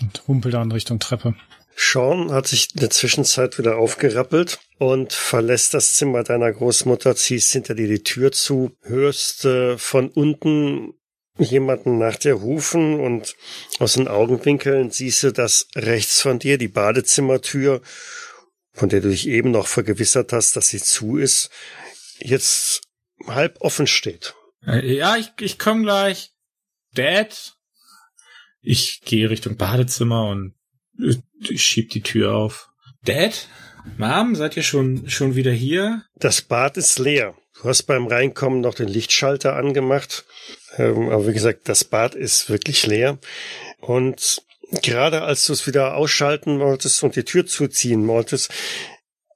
und 0.00 0.26
humpel 0.28 0.52
da 0.52 0.62
in 0.62 0.72
Richtung 0.72 1.00
Treppe. 1.00 1.34
Sean 1.76 2.32
hat 2.32 2.46
sich 2.46 2.68
in 2.74 2.80
der 2.80 2.90
Zwischenzeit 2.90 3.58
wieder 3.58 3.76
aufgerappelt 3.76 4.58
und 4.78 5.12
verlässt 5.12 5.74
das 5.74 5.94
Zimmer 5.94 6.22
deiner 6.22 6.52
Großmutter, 6.52 7.16
ziehst 7.16 7.52
hinter 7.52 7.74
dir 7.74 7.88
die 7.88 8.02
Tür 8.02 8.32
zu, 8.32 8.76
hörst 8.82 9.44
äh, 9.44 9.76
von 9.78 10.08
unten 10.08 10.94
jemanden 11.36 11.98
nach 11.98 12.16
dir 12.16 12.34
rufen 12.34 13.00
und 13.00 13.34
aus 13.80 13.94
den 13.94 14.06
Augenwinkeln 14.06 14.90
siehst 14.90 15.24
du, 15.24 15.32
dass 15.32 15.66
rechts 15.74 16.20
von 16.20 16.38
dir 16.38 16.58
die 16.58 16.68
Badezimmertür, 16.68 17.82
von 18.72 18.88
der 18.88 19.00
du 19.00 19.10
dich 19.10 19.26
eben 19.26 19.50
noch 19.50 19.66
vergewissert 19.66 20.32
hast, 20.32 20.54
dass 20.56 20.68
sie 20.68 20.80
zu 20.80 21.16
ist, 21.16 21.50
jetzt 22.18 22.82
halb 23.26 23.60
offen 23.60 23.86
steht. 23.86 24.34
Äh, 24.66 24.94
Ja, 24.94 25.16
ich, 25.16 25.32
ich 25.40 25.58
komme 25.58 25.82
gleich. 25.82 26.32
Dad? 26.94 27.54
Ich 28.60 29.00
gehe 29.02 29.28
Richtung 29.28 29.56
Badezimmer 29.56 30.28
und 30.28 30.54
äh, 31.00 31.14
ich 31.48 31.62
schieb 31.62 31.90
die 31.90 32.02
Tür 32.02 32.34
auf. 32.34 32.70
Dad? 33.04 33.48
Mom, 33.98 34.34
seid 34.34 34.56
ihr 34.56 34.62
schon, 34.62 35.08
schon 35.10 35.34
wieder 35.34 35.52
hier? 35.52 36.04
Das 36.16 36.40
Bad 36.40 36.76
ist 36.76 36.98
leer. 36.98 37.34
Du 37.54 37.64
Du 37.64 37.70
hast 37.70 37.84
beim 37.84 38.06
Reinkommen 38.06 38.60
noch 38.60 38.74
den 38.74 38.88
Lichtschalter 38.88 39.56
angemacht. 39.56 40.26
Ähm, 40.76 41.08
aber 41.08 41.26
wie 41.28 41.32
gesagt, 41.32 41.66
das 41.66 41.82
Bad 41.82 42.14
ist 42.14 42.50
wirklich 42.50 42.86
leer. 42.86 43.18
Und 43.80 44.42
gerade 44.82 45.22
als 45.22 45.46
du 45.46 45.54
es 45.54 45.66
wieder 45.66 45.96
ausschalten 45.96 46.60
wolltest 46.60 47.02
und 47.02 47.16
die 47.16 47.24
Tür 47.24 47.46
zuziehen 47.46 48.06
wolltest, 48.06 48.52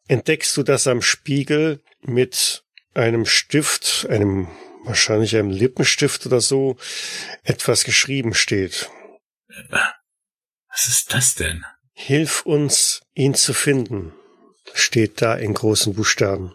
entdeckst 0.09 0.55
du, 0.59 0.63
dass 0.63 0.87
am 0.87 1.01
Spiegel 1.01 1.81
mit 2.03 2.65
einem 2.93 3.25
Stift, 3.25 4.07
einem 4.11 4.49
wahrscheinlich 4.85 5.35
einem 5.35 5.49
Lippenstift 5.49 6.27
oder 6.27 6.43
so, 6.43 6.77
etwas 7.45 7.85
geschrieben 7.85 8.35
steht. 8.35 8.91
Was 10.79 10.87
ist 10.87 11.13
das 11.13 11.35
denn? 11.35 11.65
Hilf 11.93 12.43
uns, 12.43 13.01
ihn 13.15 13.35
zu 13.35 13.53
finden, 13.53 14.13
steht 14.75 15.21
da 15.21 15.35
in 15.35 15.53
großen 15.53 15.95
Buchstaben. 15.95 16.55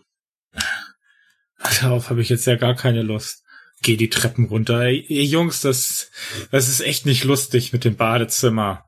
Darauf 1.82 2.10
habe 2.10 2.22
ich 2.22 2.30
jetzt 2.30 2.48
ja 2.48 2.56
gar 2.56 2.74
keine 2.74 3.02
Lust. 3.02 3.44
Geh 3.82 3.98
die 3.98 4.10
Treppen 4.10 4.46
runter. 4.46 4.80
Ey, 4.80 5.02
ihr 5.10 5.26
Jungs, 5.26 5.60
das, 5.60 6.10
das 6.52 6.70
ist 6.70 6.80
echt 6.80 7.06
nicht 7.06 7.26
lustig 7.26 7.74
mit 7.74 7.84
dem 7.84 7.98
Badezimmer. 7.98 8.86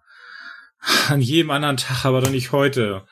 An 1.10 1.20
jedem 1.20 1.52
anderen 1.52 1.76
Tag, 1.76 2.06
aber 2.06 2.22
doch 2.22 2.32
nicht 2.32 2.54
heute. 2.54 3.06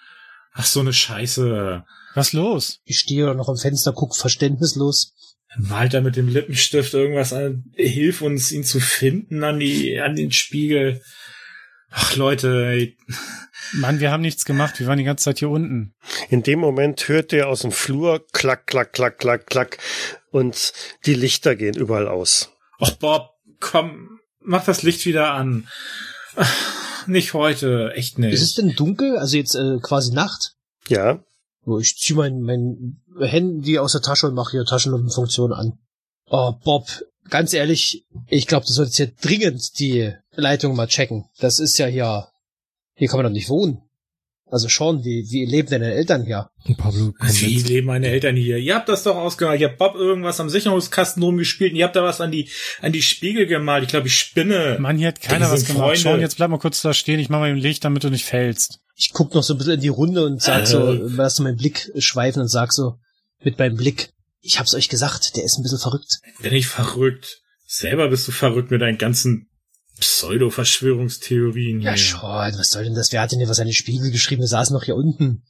Ach, 0.54 0.66
so 0.66 0.80
eine 0.80 0.94
Scheiße. 0.94 1.84
Was 2.14 2.32
los? 2.32 2.80
Ich 2.86 3.00
stehe 3.00 3.36
noch 3.36 3.50
am 3.50 3.58
Fenster, 3.58 3.92
guck 3.92 4.16
verständnislos. 4.16 5.14
Dann 5.54 5.68
malt 5.68 5.94
er 5.94 6.02
mit 6.02 6.16
dem 6.16 6.30
Lippenstift 6.30 6.94
irgendwas 6.94 7.34
an. 7.34 7.66
Hilf 7.74 8.22
uns, 8.22 8.54
ihn 8.54 8.64
zu 8.64 8.80
finden 8.80 9.44
an 9.44 9.60
die, 9.60 10.00
an 10.00 10.16
den 10.16 10.32
Spiegel. 10.32 11.02
Ach, 11.96 12.16
Leute, 12.16 12.66
ey. 12.66 12.98
Mann, 13.74 14.00
wir 14.00 14.12
haben 14.12 14.22
nichts 14.22 14.46
gemacht. 14.46 14.80
Wir 14.80 14.88
waren 14.88 14.98
die 14.98 15.04
ganze 15.04 15.26
Zeit 15.26 15.40
hier 15.40 15.50
unten. 15.50 15.94
In 16.30 16.44
dem 16.44 16.60
Moment 16.60 17.08
hört 17.08 17.34
ihr 17.34 17.48
aus 17.48 17.62
dem 17.62 17.72
Flur 17.72 18.26
klack, 18.32 18.68
klack, 18.68 18.94
klack, 18.94 19.20
klack, 19.20 19.48
klack 19.48 19.78
und 20.32 20.74
die 21.06 21.14
Lichter 21.14 21.56
gehen 21.56 21.76
überall 21.76 22.08
aus. 22.08 22.52
Ach, 22.80 22.92
Bob, 22.92 23.30
komm, 23.60 24.20
mach 24.42 24.66
das 24.66 24.84
Licht 24.84 25.06
wieder 25.06 25.34
an. 25.34 25.68
Ach, 26.36 27.08
nicht 27.08 27.34
heute, 27.34 27.92
echt 27.96 28.18
nicht. 28.18 28.34
Ist 28.34 28.42
es 28.42 28.54
denn 28.56 28.76
dunkel? 28.76 29.18
Also 29.18 29.38
jetzt 29.38 29.56
äh, 29.56 29.78
quasi 29.82 30.14
Nacht? 30.14 30.56
Ja, 30.88 31.24
So, 31.66 31.80
ich 31.80 31.96
zieh 31.98 32.14
mein, 32.14 32.42
mein 32.42 33.02
Handy 33.20 33.80
aus 33.80 33.94
der 33.94 34.02
Tasche 34.02 34.28
und 34.28 34.36
mache 34.36 34.52
hier 34.52 34.66
Taschenlampenfunktion 34.66 35.54
an. 35.54 35.80
Oh, 36.26 36.54
Bob, 36.64 36.88
ganz 37.30 37.54
ehrlich, 37.54 38.06
ich 38.28 38.48
glaube, 38.48 38.66
du 38.66 38.74
solltest 38.74 38.98
hier 38.98 39.12
dringend 39.22 39.80
die 39.80 40.12
Leitung 40.36 40.76
mal 40.76 40.88
checken. 40.88 41.26
Das 41.40 41.60
ist 41.60 41.78
ja 41.78 41.88
hier, 41.88 42.28
hier 42.96 43.08
kann 43.08 43.18
man 43.18 43.26
doch 43.26 43.32
nicht 43.32 43.50
wohnen. 43.50 43.82
Also 44.46 44.70
schon, 44.70 45.04
wie, 45.04 45.26
wie 45.32 45.46
leben 45.46 45.68
deine 45.70 45.92
Eltern 45.94 46.26
hier? 46.26 46.50
Pablo 46.78 47.14
Wie 47.20 47.56
jetzt, 47.56 47.68
leben 47.70 47.88
meine 47.88 48.08
Eltern 48.08 48.36
hier? 48.36 48.58
Ihr 48.58 48.76
habt 48.76 48.88
das 48.88 49.02
doch 49.02 49.16
ausgemacht. 49.16 49.58
Ich 49.58 49.64
hab 49.64 49.80
Bob 49.80 49.96
irgendwas 49.96 50.40
am 50.40 50.48
Sicherungskasten 50.48 51.24
rumgespielt 51.24 51.72
und 51.72 51.78
ihr 51.80 51.86
habt 51.86 51.96
da 51.96 52.04
was 52.04 52.22
an 52.22 52.32
die, 52.32 52.50
an 52.80 52.92
die 52.92 53.02
Spiegel 53.02 53.48
gemalt. 53.48 53.84
Ich 53.84 53.90
glaube, 53.90 54.06
ich 54.08 54.16
spinne. 54.16 54.78
Mann, 54.80 55.00
hier 55.00 55.08
hat 55.08 55.22
keiner 55.22 55.50
was 55.50 55.66
gemacht. 55.66 55.86
Freunde. 55.86 56.02
Sean, 56.02 56.20
jetzt 56.22 56.38
bleib 56.38 56.52
mal 56.52 56.60
kurz 56.60 56.84
da 56.84 56.94
stehen. 56.94 57.20
Ich 57.20 57.30
mach 57.30 57.40
mal 57.40 57.50
im 57.50 57.58
Licht, 57.58 57.84
damit 57.84 58.04
du 58.04 58.12
nicht 58.12 58.26
fällst. 58.26 58.80
Ich 58.96 59.12
guck 59.12 59.34
noch 59.34 59.42
so 59.42 59.56
ein 59.56 59.58
bisschen 59.58 59.74
in 59.74 59.82
die 59.82 59.88
Runde 59.88 60.24
und 60.24 60.40
sag 60.40 60.68
so, 60.68 60.94
Äh. 60.94 61.00
lass 61.02 61.38
so 61.38 61.44
meinen 61.44 61.58
Blick 61.58 61.92
schweifen 61.98 62.44
und 62.44 62.48
sag 62.48 62.74
so, 62.74 62.98
mit 63.44 63.58
meinem 63.58 63.76
Blick, 63.76 64.13
ich 64.44 64.60
hab's 64.60 64.76
euch 64.76 64.90
gesagt, 64.90 65.36
der 65.38 65.46
ist 65.46 65.58
ein 65.58 65.64
bisschen 65.64 65.80
verrückt. 65.80 66.20
Bin 66.42 66.54
ich 66.54 66.68
verrückt? 66.68 67.42
Selber 67.66 68.10
bist 68.10 68.28
du 68.28 68.32
verrückt 68.32 68.72
mit 68.72 68.82
deinen 68.82 68.98
ganzen 68.98 69.50
Pseudo-Verschwörungstheorien 70.00 71.80
hier. 71.80 71.92
Ja, 71.92 71.98
schon, 71.98 72.60
was 72.60 72.72
soll 72.72 72.84
denn 72.84 72.94
das? 72.94 73.12
Wer 73.12 73.22
hat 73.22 73.32
denn 73.32 73.40
hier 73.40 73.48
was 73.48 73.60
an 73.60 73.68
den 73.68 73.74
Spiegel 73.74 74.12
geschrieben? 74.12 74.42
Wir 74.42 74.48
saßen 74.48 74.74
noch 74.74 74.84
hier 74.84 74.98
unten. 74.98 75.44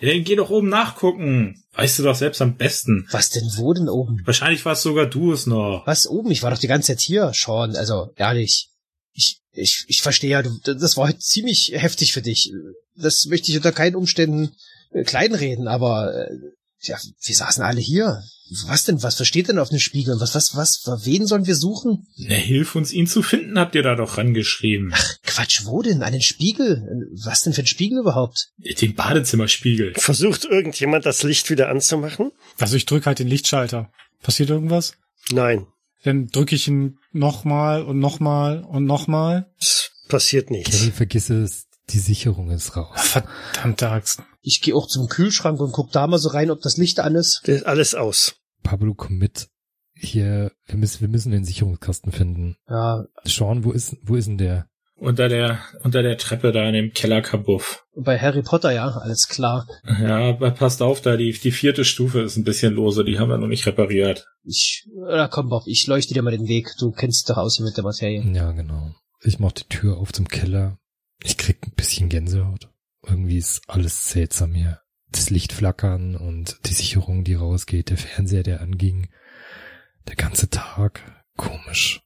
Ja, 0.00 0.12
dann 0.12 0.24
geh 0.24 0.34
doch 0.34 0.50
oben 0.50 0.68
nachgucken. 0.68 1.62
Weißt 1.74 1.98
du 1.98 2.02
doch 2.02 2.16
selbst 2.16 2.42
am 2.42 2.56
besten. 2.56 3.06
Was 3.12 3.30
denn 3.30 3.48
wo 3.56 3.72
denn 3.72 3.88
oben? 3.88 4.20
Wahrscheinlich 4.24 4.64
warst 4.64 4.82
sogar 4.82 5.06
du 5.06 5.32
es 5.32 5.46
noch. 5.46 5.86
Was 5.86 6.08
oben? 6.08 6.30
Ich 6.32 6.42
war 6.42 6.50
doch 6.50 6.58
die 6.58 6.66
ganze 6.66 6.88
Zeit 6.88 7.00
hier, 7.00 7.30
Sean. 7.32 7.76
Also, 7.76 8.12
ehrlich. 8.16 8.70
Ich, 9.12 9.40
ich, 9.52 9.84
ich 9.86 10.02
verstehe 10.02 10.30
ja, 10.30 10.42
du, 10.42 10.58
das 10.64 10.96
war 10.96 11.08
heute 11.08 11.18
ziemlich 11.18 11.72
heftig 11.74 12.12
für 12.12 12.22
dich. 12.22 12.52
Das 12.96 13.26
möchte 13.26 13.50
ich 13.50 13.56
unter 13.56 13.72
keinen 13.72 13.96
Umständen 13.96 14.54
äh, 14.90 15.04
kleinreden, 15.04 15.68
aber 15.68 16.14
äh, 16.14 16.34
ja, 16.82 16.98
wir 17.22 17.34
saßen 17.36 17.62
alle 17.62 17.80
hier. 17.80 18.22
Was 18.66 18.84
denn? 18.84 19.02
Was 19.02 19.14
versteht 19.16 19.48
denn 19.48 19.58
auf 19.58 19.68
dem 19.68 19.78
Spiegel? 19.78 20.20
Was, 20.20 20.34
was, 20.34 20.56
was, 20.56 20.82
wen 21.06 21.26
sollen 21.26 21.46
wir 21.46 21.54
suchen? 21.54 22.06
Na, 22.16 22.34
hilf 22.34 22.74
uns, 22.74 22.92
ihn 22.92 23.06
zu 23.06 23.22
finden, 23.22 23.58
habt 23.58 23.74
ihr 23.74 23.82
da 23.82 23.94
doch 23.94 24.18
rangeschrieben. 24.18 24.92
Quatsch, 25.22 25.64
wo 25.64 25.82
denn? 25.82 26.02
An 26.02 26.12
den 26.12 26.22
Spiegel? 26.22 26.86
Was 27.24 27.42
denn 27.42 27.52
für 27.52 27.62
ein 27.62 27.66
Spiegel 27.66 27.98
überhaupt? 28.00 28.48
Den 28.58 28.94
Badezimmerspiegel. 28.94 29.94
versucht 29.96 30.44
irgendjemand 30.44 31.06
das 31.06 31.22
Licht 31.22 31.48
wieder 31.50 31.68
anzumachen? 31.68 32.32
Also 32.58 32.76
ich 32.76 32.86
drücke 32.86 33.06
halt 33.06 33.18
den 33.20 33.28
Lichtschalter. 33.28 33.90
Passiert 34.22 34.50
irgendwas? 34.50 34.94
Nein, 35.30 35.66
Dann 36.02 36.26
drücke 36.28 36.54
ich 36.56 36.66
ihn 36.68 36.98
nochmal 37.12 37.82
und 37.84 37.98
nochmal 37.98 38.64
und 38.64 38.84
nochmal. 38.84 39.50
es 39.58 39.90
passiert 40.08 40.50
nichts. 40.50 40.78
Kenny, 40.78 40.90
vergiss 40.92 41.30
es, 41.30 41.66
die 41.90 41.98
Sicherung 41.98 42.50
ist 42.50 42.76
raus. 42.76 42.90
Verdammte 42.96 43.90
Axt. 43.90 44.22
Ich 44.42 44.60
gehe 44.62 44.74
auch 44.74 44.88
zum 44.88 45.08
Kühlschrank 45.08 45.60
und 45.60 45.72
guck 45.72 45.92
da 45.92 46.06
mal 46.06 46.18
so 46.18 46.30
rein, 46.30 46.50
ob 46.50 46.60
das 46.62 46.78
Licht 46.78 47.00
an 47.00 47.14
ist. 47.14 47.42
Das 47.44 47.56
ist 47.56 47.66
alles 47.66 47.94
aus. 47.94 48.36
Pablo, 48.62 48.94
komm 48.94 49.18
mit. 49.18 49.48
Hier, 49.94 50.52
wir 50.66 50.76
müssen, 50.76 51.00
wir 51.02 51.08
müssen 51.08 51.32
den 51.32 51.44
Sicherungskasten 51.44 52.12
finden. 52.12 52.56
Ja, 52.68 53.04
Sean, 53.24 53.64
wo 53.64 53.72
ist, 53.72 53.96
wo 54.02 54.16
ist 54.16 54.28
denn 54.28 54.38
der? 54.38 54.66
Unter 54.96 55.30
der, 55.30 55.60
unter 55.82 56.02
der 56.02 56.18
Treppe 56.18 56.52
da 56.52 56.66
in 56.66 56.74
dem 56.74 56.92
Kellerkabuff. 56.92 57.86
bei 57.96 58.18
Harry 58.18 58.42
Potter, 58.42 58.70
ja, 58.70 58.88
alles 58.88 59.28
klar. 59.28 59.66
Ja, 59.98 60.28
aber 60.28 60.50
passt 60.50 60.82
auf, 60.82 61.00
da 61.00 61.16
die, 61.16 61.32
die 61.32 61.52
vierte 61.52 61.86
Stufe 61.86 62.20
ist 62.20 62.36
ein 62.36 62.44
bisschen 62.44 62.74
lose, 62.74 63.02
die 63.02 63.18
haben 63.18 63.30
wir 63.30 63.38
noch 63.38 63.46
nicht 63.46 63.66
repariert. 63.66 64.26
Ich, 64.44 64.86
na 64.94 65.26
komm, 65.28 65.48
Bob, 65.48 65.62
ich 65.66 65.86
leuchte 65.86 66.12
dir 66.12 66.22
mal 66.22 66.36
den 66.36 66.48
Weg. 66.48 66.68
Du 66.78 66.90
kennst 66.90 67.20
dich 67.28 67.34
doch 67.34 67.40
aus 67.40 67.60
mit 67.60 67.76
der 67.78 67.84
Materie. 67.84 68.22
Ja, 68.34 68.52
genau. 68.52 68.94
Ich 69.22 69.38
mach 69.38 69.52
die 69.52 69.64
Tür 69.64 69.96
auf 69.96 70.12
zum 70.12 70.28
Keller. 70.28 70.78
Ich 71.22 71.38
krieg 71.38 71.58
ein 71.66 71.74
bisschen 71.76 72.10
Gänsehaut. 72.10 72.68
Irgendwie 73.06 73.38
ist 73.38 73.62
alles 73.68 74.10
seltsam 74.10 74.52
hier. 74.52 74.80
Das 75.12 75.30
Licht 75.30 75.52
flackern 75.52 76.16
und 76.16 76.58
die 76.66 76.74
Sicherung, 76.74 77.24
die 77.24 77.34
rausgeht, 77.34 77.90
der 77.90 77.96
Fernseher, 77.96 78.42
der 78.42 78.60
anging. 78.60 79.08
Der 80.08 80.16
ganze 80.16 80.50
Tag. 80.50 81.24
Komisch. 81.36 82.02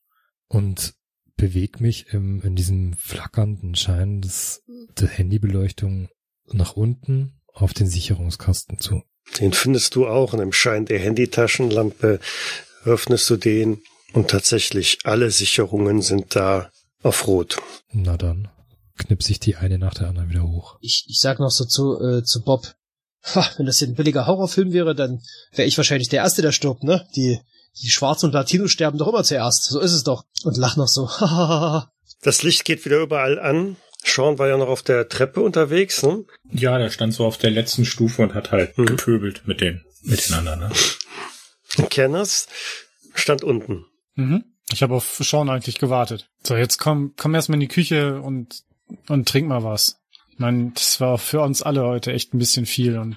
Und 0.48 0.94
beweg 1.36 1.80
mich 1.80 2.12
im, 2.12 2.40
in 2.42 2.54
diesem 2.56 2.94
flackernden 2.94 3.74
Schein 3.74 4.20
des, 4.20 4.62
der 4.98 5.08
Handybeleuchtung 5.08 6.08
nach 6.52 6.76
unten 6.76 7.40
auf 7.52 7.74
den 7.74 7.86
Sicherungskasten 7.86 8.78
zu. 8.78 9.02
Den 9.40 9.52
findest 9.52 9.94
du 9.94 10.06
auch 10.06 10.32
und 10.32 10.40
im 10.40 10.52
Schein 10.52 10.86
der 10.86 10.98
Handytaschenlampe 10.98 12.20
öffnest 12.84 13.28
du 13.30 13.36
den 13.36 13.82
und 14.12 14.28
tatsächlich 14.30 14.98
alle 15.04 15.30
Sicherungen 15.30 16.02
sind 16.02 16.36
da 16.36 16.70
auf 17.02 17.26
Rot. 17.26 17.60
Na 17.90 18.16
dann, 18.16 18.48
knipse 18.96 19.32
ich 19.32 19.40
die 19.40 19.56
eine 19.56 19.78
nach 19.78 19.94
der 19.94 20.08
anderen 20.08 20.30
wieder 20.30 20.44
hoch. 20.44 20.78
Ich, 20.80 21.06
ich 21.08 21.20
sag 21.20 21.40
noch 21.40 21.50
so 21.50 21.64
zu, 21.64 22.00
äh, 22.00 22.22
zu 22.22 22.42
Bob, 22.44 22.74
ha, 23.34 23.48
wenn 23.56 23.66
das 23.66 23.78
hier 23.78 23.88
ein 23.88 23.94
billiger 23.94 24.26
Horrorfilm 24.26 24.72
wäre, 24.72 24.94
dann 24.94 25.22
wäre 25.52 25.66
ich 25.68 25.76
wahrscheinlich 25.76 26.08
der 26.08 26.22
Erste, 26.22 26.42
der 26.42 26.52
stirbt, 26.52 26.84
ne? 26.84 27.06
Die, 27.16 27.38
die 27.82 27.90
Schwarzen 27.90 28.26
und 28.26 28.32
Latinos 28.32 28.70
sterben 28.70 28.98
doch 28.98 29.08
immer 29.08 29.24
zuerst. 29.24 29.64
So 29.64 29.80
ist 29.80 29.92
es 29.92 30.04
doch. 30.04 30.24
Und 30.44 30.56
lach 30.56 30.76
noch 30.76 30.88
so. 30.88 31.08
Das 32.22 32.42
Licht 32.42 32.64
geht 32.64 32.86
wieder 32.86 33.00
überall 33.02 33.38
an. 33.38 33.76
Sean 34.02 34.38
war 34.38 34.48
ja 34.48 34.56
noch 34.56 34.68
auf 34.68 34.82
der 34.82 35.08
Treppe 35.08 35.40
unterwegs, 35.42 36.02
ne? 36.02 36.24
Ja, 36.50 36.78
der 36.78 36.88
stand 36.88 37.12
so 37.12 37.26
auf 37.26 37.36
der 37.36 37.50
letzten 37.50 37.84
Stufe 37.84 38.22
und 38.22 38.32
hat 38.34 38.50
halt 38.50 38.78
Mhm. 38.78 38.86
gepöbelt 38.86 39.42
mit 39.46 39.60
den, 39.60 39.84
miteinander, 40.02 40.56
ne? 40.56 40.70
Kenners 41.90 42.46
stand 43.14 43.42
unten. 43.44 43.84
Mhm. 44.14 44.44
Ich 44.72 44.82
habe 44.82 44.94
auf 44.94 45.20
Sean 45.22 45.50
eigentlich 45.50 45.78
gewartet. 45.78 46.28
So, 46.42 46.56
jetzt 46.56 46.78
komm, 46.78 47.12
komm 47.16 47.34
erstmal 47.34 47.56
in 47.56 47.60
die 47.60 47.68
Küche 47.68 48.20
und, 48.20 48.62
und 49.08 49.28
trink 49.28 49.46
mal 49.48 49.62
was. 49.62 49.96
Ich 50.34 50.40
meine, 50.40 50.72
das 50.74 51.00
war 51.00 51.16
für 51.18 51.42
uns 51.42 51.62
alle 51.62 51.84
heute 51.84 52.12
echt 52.12 52.34
ein 52.34 52.38
bisschen 52.38 52.66
viel 52.66 52.98
und 52.98 53.16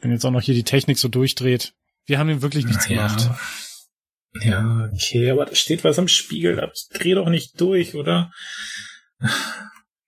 wenn 0.00 0.10
jetzt 0.10 0.24
auch 0.24 0.30
noch 0.30 0.40
hier 0.40 0.54
die 0.54 0.64
Technik 0.64 0.98
so 0.98 1.08
durchdreht. 1.08 1.74
Wir 2.06 2.18
haben 2.18 2.30
ihm 2.30 2.40
wirklich 2.40 2.64
nichts 2.64 2.88
gemacht. 2.88 3.28
Ja, 4.40 4.88
okay, 4.90 5.30
aber 5.30 5.44
da 5.44 5.54
steht 5.54 5.84
was 5.84 5.98
am 5.98 6.08
Spiegel. 6.08 6.58
ab. 6.60 6.72
Dreh 6.94 7.12
doch 7.12 7.28
nicht 7.28 7.60
durch, 7.60 7.94
oder? 7.94 8.32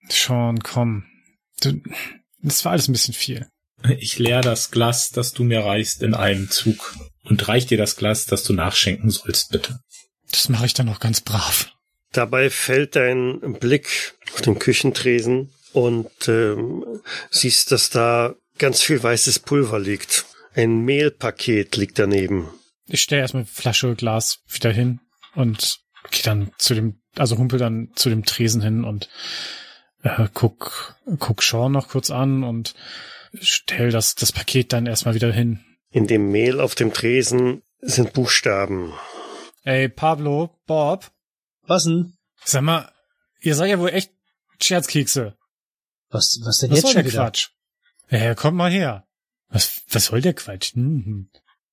Sean, 0.09 0.59
komm. 0.59 1.05
Du, 1.61 1.79
das 2.41 2.65
war 2.65 2.71
alles 2.71 2.87
ein 2.87 2.93
bisschen 2.93 3.13
viel. 3.13 3.47
Ich 3.99 4.17
leer 4.17 4.41
das 4.41 4.71
Glas, 4.71 5.09
das 5.09 5.33
du 5.33 5.43
mir 5.43 5.59
reichst, 5.59 6.01
in 6.01 6.15
einem 6.15 6.49
Zug 6.49 6.95
und 7.25 7.47
reich 7.47 7.67
dir 7.67 7.77
das 7.77 7.95
Glas, 7.95 8.25
das 8.25 8.43
du 8.43 8.53
nachschenken 8.53 9.11
sollst, 9.11 9.51
bitte. 9.51 9.79
Das 10.31 10.49
mache 10.49 10.65
ich 10.65 10.73
dann 10.73 10.87
noch 10.87 10.99
ganz 10.99 11.21
brav. 11.21 11.71
Dabei 12.11 12.49
fällt 12.49 12.95
dein 12.95 13.57
Blick 13.59 14.15
auf 14.33 14.41
den 14.41 14.57
Küchentresen 14.57 15.53
und 15.73 16.09
ähm, 16.27 16.85
siehst, 17.29 17.71
dass 17.71 17.89
da 17.89 18.35
ganz 18.57 18.81
viel 18.81 19.01
weißes 19.01 19.39
Pulver 19.39 19.79
liegt. 19.79 20.25
Ein 20.53 20.79
Mehlpaket 20.83 21.75
liegt 21.77 21.99
daneben. 21.99 22.49
Ich 22.87 23.01
stelle 23.01 23.21
erstmal 23.21 23.45
Flasche, 23.45 23.95
Glas 23.95 24.39
wieder 24.49 24.71
hin 24.71 24.99
und 25.35 25.79
gehe 26.11 26.23
dann 26.23 26.51
zu 26.57 26.73
dem, 26.73 27.01
also 27.15 27.37
humpel 27.37 27.59
dann 27.59 27.91
zu 27.95 28.09
dem 28.09 28.25
Tresen 28.25 28.61
hin 28.61 28.83
und 28.83 29.09
äh, 30.03 30.27
guck, 30.33 30.95
guck 31.19 31.43
Sean 31.43 31.71
noch 31.71 31.87
kurz 31.87 32.09
an 32.09 32.43
und 32.43 32.73
stell 33.39 33.91
das, 33.91 34.15
das 34.15 34.31
Paket 34.31 34.73
dann 34.73 34.87
erstmal 34.87 35.13
wieder 35.13 35.31
hin. 35.31 35.59
In 35.91 36.07
dem 36.07 36.31
Mehl 36.31 36.59
auf 36.59 36.75
dem 36.75 36.93
Tresen 36.93 37.61
sind 37.81 38.13
Buchstaben. 38.13 38.93
Ey, 39.63 39.89
Pablo, 39.89 40.55
Bob, 40.65 41.11
Was 41.63 41.83
denn? 41.83 42.13
sag 42.43 42.61
mal, 42.63 42.91
ihr 43.41 43.55
seid 43.55 43.69
ja 43.69 43.79
wohl 43.79 43.89
echt 43.89 44.11
Scherzkekse. 44.61 45.35
Was, 46.09 46.39
was 46.43 46.59
denn 46.59 46.71
Was 46.71 46.77
jetzt 46.77 46.81
soll 46.83 46.91
schon 46.93 47.03
der 47.03 47.11
wieder? 47.11 47.23
Quatsch? 47.23 47.49
Ja, 48.09 48.35
kommt 48.35 48.57
mal 48.57 48.71
her. 48.71 49.05
Was, 49.49 49.81
was 49.89 50.05
soll 50.05 50.21
der 50.21 50.33
Quatsch? 50.33 50.73
Hm. 50.73 51.29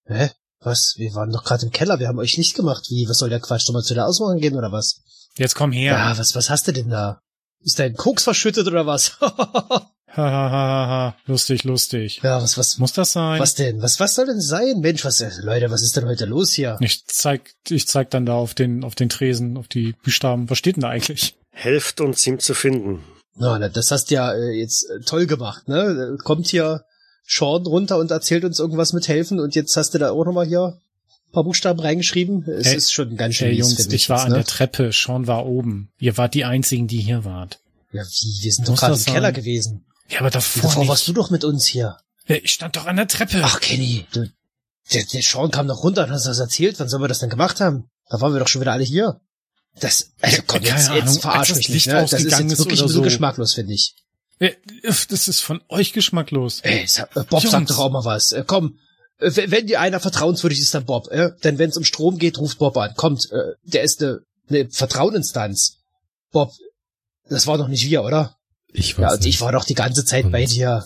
Hä? 0.07 0.31
Was? 0.61 0.95
Wir 0.97 1.15
waren 1.15 1.31
doch 1.31 1.45
gerade 1.45 1.67
im 1.67 1.73
Keller, 1.73 1.99
wir 1.99 2.09
haben 2.09 2.19
euch 2.19 2.39
nicht 2.39 2.55
gemacht. 2.55 2.87
Wie, 2.91 3.09
was 3.09 3.19
soll 3.19 3.31
der 3.31 3.41
Quatsch? 3.41 3.69
Nochmal 3.69 3.85
zu 3.85 3.95
der 3.95 4.07
Ausmachung 4.07 4.41
gehen 4.41 4.57
oder 4.57 4.73
was? 4.73 5.03
Jetzt 5.37 5.55
komm 5.55 5.73
her. 5.73 5.93
Ja, 5.93 6.19
was, 6.19 6.35
was 6.35 6.51
hast 6.51 6.67
du 6.69 6.73
denn 6.73 6.89
da? 6.91 7.21
Ist 7.61 7.79
dein 7.79 7.95
Koks 7.95 8.25
verschüttet 8.25 8.67
oder 8.67 8.87
was? 8.87 9.19
Ha, 10.09 10.23
ha, 10.23 10.51
ha, 10.51 10.87
ha. 10.87 11.17
Lustig, 11.27 11.65
lustig. 11.65 12.21
ja, 12.23 12.41
was, 12.41 12.57
was, 12.57 12.79
Muss 12.79 12.95
das 12.95 13.13
sein? 13.13 13.39
was 13.39 13.55
denn? 13.55 13.83
Was, 13.83 14.01
was 14.01 14.15
soll 14.15 14.25
denn 14.25 14.41
sein? 14.41 14.81
Mensch, 14.81 15.05
was, 15.05 15.21
äh, 15.21 15.31
Leute, 15.43 15.71
was 15.71 15.83
ist 15.83 15.95
denn 15.95 16.07
heute 16.07 16.25
los 16.25 16.55
hier? 16.55 16.79
Ich 16.81 17.05
zeig, 17.05 17.55
ich 17.69 17.87
zeig 17.87 18.09
dann 18.11 18.25
da 18.25 18.33
auf 18.33 18.55
den, 18.55 18.83
auf 18.83 18.95
den 18.95 19.11
Tresen, 19.11 19.59
auf 19.59 19.69
die 19.69 19.93
Buchstaben. 19.93 20.49
Was 20.49 20.57
steht 20.57 20.77
denn 20.77 20.83
da 20.83 20.89
eigentlich? 20.89 21.37
Helft 21.51 22.01
uns, 22.01 22.27
ihm 22.27 22.39
zu 22.39 22.55
finden. 22.55 23.05
Na, 23.39 23.59
na, 23.59 23.69
das 23.69 23.91
hast 23.91 24.11
du 24.11 24.15
ja 24.15 24.33
äh, 24.33 24.53
jetzt 24.53 24.89
äh, 24.91 25.01
toll 25.01 25.27
gemacht, 25.27 25.69
ne? 25.69 26.15
Äh, 26.15 26.23
Kommt 26.23 26.47
hier 26.49 26.85
Sean 27.27 27.67
runter 27.67 27.99
und 27.99 28.11
erzählt 28.11 28.45
uns 28.45 28.59
irgendwas 28.59 28.93
mit 28.93 29.09
helfen 29.09 29.41
und 29.41 29.55
jetzt 29.55 29.77
hast 29.77 29.95
du 29.95 29.99
da 29.99 30.11
auch 30.11 30.25
nochmal 30.25 30.47
hier 30.47 30.79
ein 31.29 31.33
paar 31.33 31.45
Buchstaben 31.45 31.81
reingeschrieben. 31.81 32.49
Es 32.49 32.67
Ey, 32.69 32.77
ist 32.77 32.93
schon 32.93 33.17
ganz 33.17 33.35
schön 33.35 33.49
Hey 33.49 33.59
Jungs, 33.59 33.87
ich 33.87 34.09
war 34.09 34.19
jetzt, 34.19 34.25
an 34.27 34.31
ne? 34.33 34.39
der 34.39 34.47
Treppe, 34.47 34.91
Sean 34.93 35.27
war 35.27 35.45
oben. 35.47 35.91
Ihr 35.99 36.17
wart 36.17 36.35
die 36.35 36.45
einzigen, 36.45 36.87
die 36.87 37.01
hier 37.01 37.25
wart. 37.25 37.59
Ja, 37.93 38.03
wie? 38.05 38.39
Wir 38.43 38.53
sind 38.53 38.69
doch 38.69 38.77
gerade 38.77 38.95
im 38.95 38.99
sein? 39.01 39.15
Keller 39.15 39.33
gewesen. 39.33 39.85
Ja, 40.09 40.21
aber 40.21 40.31
davor, 40.31 40.63
Davor 40.63 40.81
nicht. 40.83 40.89
warst 40.89 41.09
du 41.09 41.13
doch 41.13 41.31
mit 41.31 41.45
uns 41.45 41.67
hier. 41.67 41.97
Ja, 42.29 42.37
Ich 42.37 42.53
stand 42.53 42.77
doch 42.77 42.87
an 42.87 42.97
der 42.97 43.09
Treppe. 43.09 43.41
Ach, 43.43 43.61
Kenny, 43.61 44.07
du, 44.13 44.29
der, 44.93 45.05
der 45.05 45.23
Sean 45.23 45.51
kam 45.51 45.67
noch 45.67 45.83
runter 45.83 46.03
und 46.05 46.11
hat 46.11 46.15
uns 46.15 46.25
das 46.25 46.39
erzählt. 46.39 46.79
Wann 46.79 46.89
sollen 46.89 47.03
wir 47.03 47.09
das 47.09 47.19
denn 47.19 47.31
gemacht 47.31 47.61
haben? 47.61 47.91
Da 48.09 48.21
waren 48.21 48.33
wir 48.33 48.39
doch 48.39 48.49
schon 48.49 48.61
wieder 48.61 48.73
alle 48.73 48.85
hier. 48.85 49.21
Das, 49.81 50.11
also 50.21 50.43
komm, 50.47 50.63
keine 50.63 50.79
jetzt, 50.79 50.89
Ahnung, 50.91 51.07
jetzt 51.07 51.21
verarsch 51.21 51.55
mich 51.55 51.69
nicht, 51.69 51.87
ne? 51.87 51.93
Das 51.95 52.13
ist 52.15 52.25
jetzt 52.25 52.41
ist 52.41 52.59
wirklich 52.59 52.81
so. 52.81 53.03
geschmacklos, 53.03 53.55
finde 53.55 53.75
ich. 53.75 53.95
Das 55.09 55.29
ist 55.29 55.41
von 55.41 55.63
euch 55.69 55.93
geschmacklos. 55.93 56.61
Ey, 56.61 56.85
äh, 56.85 57.25
Bob, 57.29 57.43
sag 57.43 57.53
Jungs. 57.53 57.69
doch 57.71 57.79
auch 57.79 57.91
mal 57.91 58.05
was. 58.05 58.33
Äh, 58.33 58.45
komm, 58.47 58.79
äh, 59.19 59.31
wenn 59.51 59.67
dir 59.67 59.81
einer 59.81 60.01
vertrauenswürdig 60.01 60.61
ist, 60.61 60.75
dann 60.75 60.85
Bob. 60.85 61.09
Denn 61.43 61.59
wenn 61.59 61.71
es 61.71 61.77
um 61.77 61.85
Strom 61.85 62.19
geht, 62.19 62.39
ruft 62.39 62.59
Bob 62.59 62.77
an. 62.77 62.95
Kommt, 62.95 63.29
der 63.65 63.83
ist 63.83 64.03
eine 64.03 64.21
ne 64.49 64.69
Vertraueninstanz. 64.71 65.79
Bob, 66.33 66.53
das 67.29 67.47
war 67.47 67.59
doch 67.59 67.69
nicht 67.69 67.89
wir, 67.89 68.03
oder? 68.03 68.37
Ich 68.73 68.99
weiß 68.99 69.03
Ja, 69.03 69.13
und 69.13 69.21
nicht. 69.25 69.35
ich 69.35 69.41
war 69.41 69.53
doch 69.53 69.65
die 69.65 69.75
ganze 69.75 70.05
Zeit 70.05 70.27
Und- 70.27 70.33
bei 70.33 70.45
dir. 70.45 70.85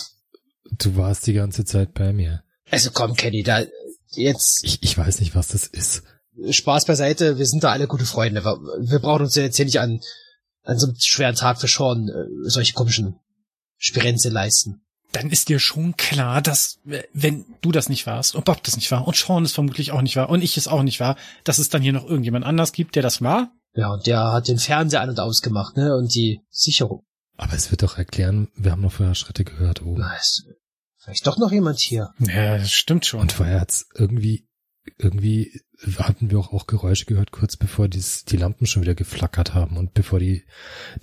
du 0.78 0.96
warst 0.96 1.26
die 1.26 1.32
ganze 1.32 1.64
Zeit 1.64 1.92
bei 1.94 2.12
mir. 2.12 2.42
Also 2.70 2.90
komm, 2.92 3.14
Kenny, 3.16 3.42
da 3.42 3.64
jetzt 4.12 4.60
Ich, 4.62 4.82
ich 4.82 4.96
weiß 4.96 5.20
nicht, 5.20 5.34
was 5.34 5.48
das 5.48 5.66
ist. 5.66 6.02
Spaß 6.48 6.86
beiseite, 6.86 7.38
wir 7.38 7.46
sind 7.46 7.64
da 7.64 7.72
alle 7.72 7.86
gute 7.86 8.06
Freunde. 8.06 8.44
Wir, 8.44 8.58
wir 8.80 8.98
brauchen 8.98 9.22
uns 9.22 9.34
ja 9.34 9.42
jetzt 9.42 9.56
hier 9.56 9.64
nicht 9.64 9.80
an, 9.80 10.00
an 10.62 10.78
so 10.78 10.86
einem 10.86 10.96
schweren 10.98 11.34
Tag 11.34 11.60
für 11.60 11.68
Sean 11.68 12.08
äh, 12.08 12.48
solche 12.48 12.74
komischen 12.74 13.18
Spirenze 13.76 14.28
leisten. 14.28 14.82
Dann 15.12 15.30
ist 15.30 15.48
dir 15.48 15.58
schon 15.58 15.96
klar, 15.96 16.40
dass, 16.40 16.78
äh, 16.88 17.02
wenn 17.12 17.44
du 17.60 17.72
das 17.72 17.88
nicht 17.88 18.06
warst 18.06 18.34
und 18.34 18.44
Bob 18.44 18.62
das 18.62 18.76
nicht 18.76 18.90
war 18.90 19.06
und 19.06 19.16
Sean 19.16 19.44
es 19.44 19.52
vermutlich 19.52 19.92
auch 19.92 20.02
nicht 20.02 20.16
war 20.16 20.30
und 20.30 20.42
ich 20.42 20.56
es 20.56 20.68
auch 20.68 20.82
nicht 20.82 21.00
war, 21.00 21.16
dass 21.44 21.58
es 21.58 21.68
dann 21.68 21.82
hier 21.82 21.92
noch 21.92 22.04
irgendjemand 22.04 22.44
anders 22.44 22.72
gibt, 22.72 22.94
der 22.94 23.02
das 23.02 23.22
war? 23.22 23.50
Ja, 23.74 23.92
und 23.92 24.06
der 24.06 24.32
hat 24.32 24.48
den 24.48 24.58
Fernseher 24.58 25.00
an 25.00 25.10
und 25.10 25.20
ausgemacht, 25.20 25.76
ne? 25.76 25.96
Und 25.96 26.14
die 26.14 26.40
Sicherung. 26.50 27.04
Aber 27.36 27.54
es 27.54 27.70
wird 27.70 27.82
doch 27.82 27.96
erklären, 27.96 28.48
wir 28.54 28.72
haben 28.72 28.82
noch 28.82 28.92
vorher 28.92 29.14
Schritte 29.14 29.44
gehört 29.44 29.82
oben. 29.82 30.00
Na, 30.00 30.14
ist 30.16 30.44
vielleicht 30.98 31.26
doch 31.26 31.38
noch 31.38 31.52
jemand 31.52 31.78
hier. 31.78 32.10
Ja, 32.18 32.58
das 32.58 32.72
stimmt 32.72 33.06
schon. 33.06 33.20
Und 33.20 33.32
vorher 33.32 33.60
hat's 33.60 33.86
irgendwie, 33.94 34.46
irgendwie 34.98 35.60
hatten 35.98 36.30
wir 36.30 36.38
auch, 36.38 36.52
auch 36.52 36.66
Geräusche 36.66 37.04
gehört, 37.06 37.30
kurz 37.32 37.56
bevor 37.56 37.88
dies, 37.88 38.24
die 38.24 38.36
Lampen 38.36 38.66
schon 38.66 38.82
wieder 38.82 38.94
geflackert 38.94 39.54
haben 39.54 39.76
und 39.76 39.94
bevor 39.94 40.18
die, 40.18 40.44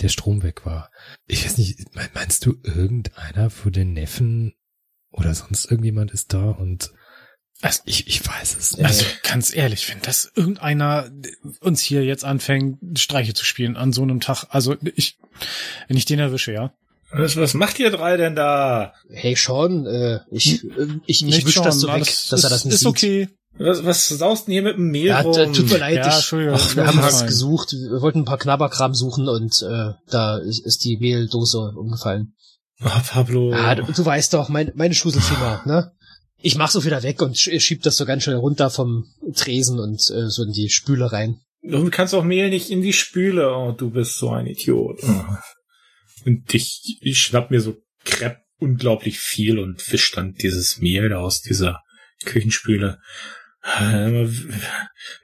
der 0.02 0.10
Strom 0.10 0.44
weg 0.44 0.66
war. 0.66 0.92
Ich 1.26 1.46
weiß 1.46 1.58
nicht, 1.58 1.96
me- 1.96 2.10
meinst 2.14 2.46
du, 2.46 2.56
irgendeiner 2.64 3.50
von 3.50 3.72
den 3.72 3.94
Neffen 3.94 4.54
oder 5.12 5.34
sonst 5.34 5.66
irgendjemand 5.72 6.12
ist 6.12 6.34
da 6.34 6.50
und 6.52 6.92
Also, 7.62 7.82
ich, 7.86 8.08
ich 8.08 8.28
weiß 8.28 8.56
es 8.58 8.78
nicht. 8.78 8.86
Also 8.86 9.06
ganz 9.24 9.56
ehrlich, 9.56 9.90
wenn 9.90 10.02
das 10.02 10.32
irgendeiner 10.36 11.10
uns 11.62 11.82
hier 11.82 12.04
jetzt 12.04 12.26
anfängt, 12.26 13.00
Streiche 13.00 13.34
zu 13.34 13.46
spielen 13.46 13.78
an 13.78 13.94
so 13.94 14.02
einem 14.04 14.20
Tag, 14.20 14.46
also 14.50 14.76
ich, 14.96 15.18
wenn 15.88 15.98
ich 15.98 16.06
den 16.06 16.20
erwische, 16.20 16.52
ja. 16.52 16.74
Was, 17.10 17.38
was 17.38 17.54
macht 17.54 17.80
ihr 17.80 17.90
drei 17.90 18.18
denn 18.18 18.36
da? 18.36 18.94
Hey 19.10 19.36
Sean, 19.36 19.86
äh, 19.86 20.20
ich, 20.30 20.66
äh, 20.66 20.88
ich, 21.06 21.22
ich 21.22 21.22
Nicht 21.24 21.48
wisch 21.48 21.56
das 21.56 21.80
so 21.80 21.88
weg, 21.88 21.94
alles 21.96 22.28
dass 22.28 22.44
er 22.44 22.48
ist, 22.48 22.52
das 22.52 22.66
nicht 22.66 22.74
ist 22.74 22.80
sieht. 22.82 22.88
okay. 22.90 23.28
Was, 23.60 23.84
was 23.86 24.08
saust 24.08 24.48
denn 24.48 24.54
hier 24.54 24.62
mit 24.62 24.76
dem 24.78 24.90
Mehl 24.90 25.08
Ja, 25.08 25.22
rum? 25.22 25.54
tut 25.54 25.70
mir 25.70 25.78
leid, 25.78 25.96
Ja, 25.98 26.08
ich, 26.10 26.16
Entschuldigung. 26.16 26.56
ach, 26.58 26.76
wir 26.76 26.86
haben 26.88 27.02
was 27.02 27.26
gesucht. 27.26 27.74
Wir 27.74 28.02
wollten 28.02 28.20
ein 28.20 28.26
paar 28.26 28.38
Knabberkram 28.38 28.94
suchen 28.94 29.28
und 29.28 29.62
äh, 29.64 29.94
da 30.10 30.38
ist, 30.38 30.66
ist 30.66 30.84
die 30.84 30.98
Mehldose 30.98 31.74
umgefallen. 31.76 32.36
Ah, 32.80 33.00
Pablo. 33.00 33.54
Ah, 33.54 33.74
du, 33.76 33.92
du 33.92 34.06
weißt 34.06 34.34
doch, 34.34 34.50
mein, 34.50 34.72
meine 34.76 34.94
Schuselfinger, 34.94 35.64
ne? 35.66 35.92
Ich 36.40 36.56
mach 36.56 36.70
so 36.70 36.86
wieder 36.86 37.02
weg 37.02 37.22
und 37.24 37.36
sch 37.36 37.50
schieb 37.60 37.82
das 37.82 37.98
so 37.98 38.06
ganz 38.06 38.24
schnell 38.24 38.36
runter 38.36 38.70
vom 38.70 39.06
Tresen 39.34 39.80
und 39.80 40.00
äh, 40.12 40.30
so 40.30 40.44
in 40.44 40.52
die 40.52 40.70
Spüle 40.70 41.12
rein. 41.12 41.42
Du 41.64 41.90
kannst 41.90 42.14
auch 42.14 42.24
Mehl 42.24 42.50
nicht 42.50 42.70
in 42.70 42.84
die 42.84 42.94
Spüle. 42.94 43.52
Oh, 43.56 43.72
du 43.72 43.90
bist 43.90 44.20
so 44.20 44.30
ein 44.30 44.46
Idiot. 44.46 45.00
Oh. 45.02 45.24
Und 46.26 46.54
ich, 46.54 47.00
ich 47.02 47.20
schnapp 47.20 47.50
mir 47.50 47.60
so 47.62 47.78
Crepe 48.06 48.38
unglaublich 48.60 49.20
viel 49.20 49.58
und 49.58 49.82
fisch 49.82 50.12
dann 50.12 50.34
dieses 50.34 50.78
Mehl 50.78 51.12
aus 51.14 51.42
dieser 51.42 51.82
Küchenspüle. 52.26 53.00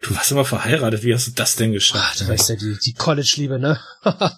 Du 0.02 0.16
warst 0.16 0.32
immer 0.32 0.46
verheiratet. 0.46 1.04
Wie 1.04 1.14
hast 1.14 1.28
du 1.28 1.32
das 1.32 1.56
denn 1.56 1.70
Ach, 1.70 1.74
geschafft? 1.74 2.22
du 2.22 2.28
weißt 2.28 2.50
ja, 2.50 2.56
die, 2.56 2.78
die 2.84 2.94
College-Liebe, 2.94 3.60
ne? 3.60 3.80
ja, 4.04 4.32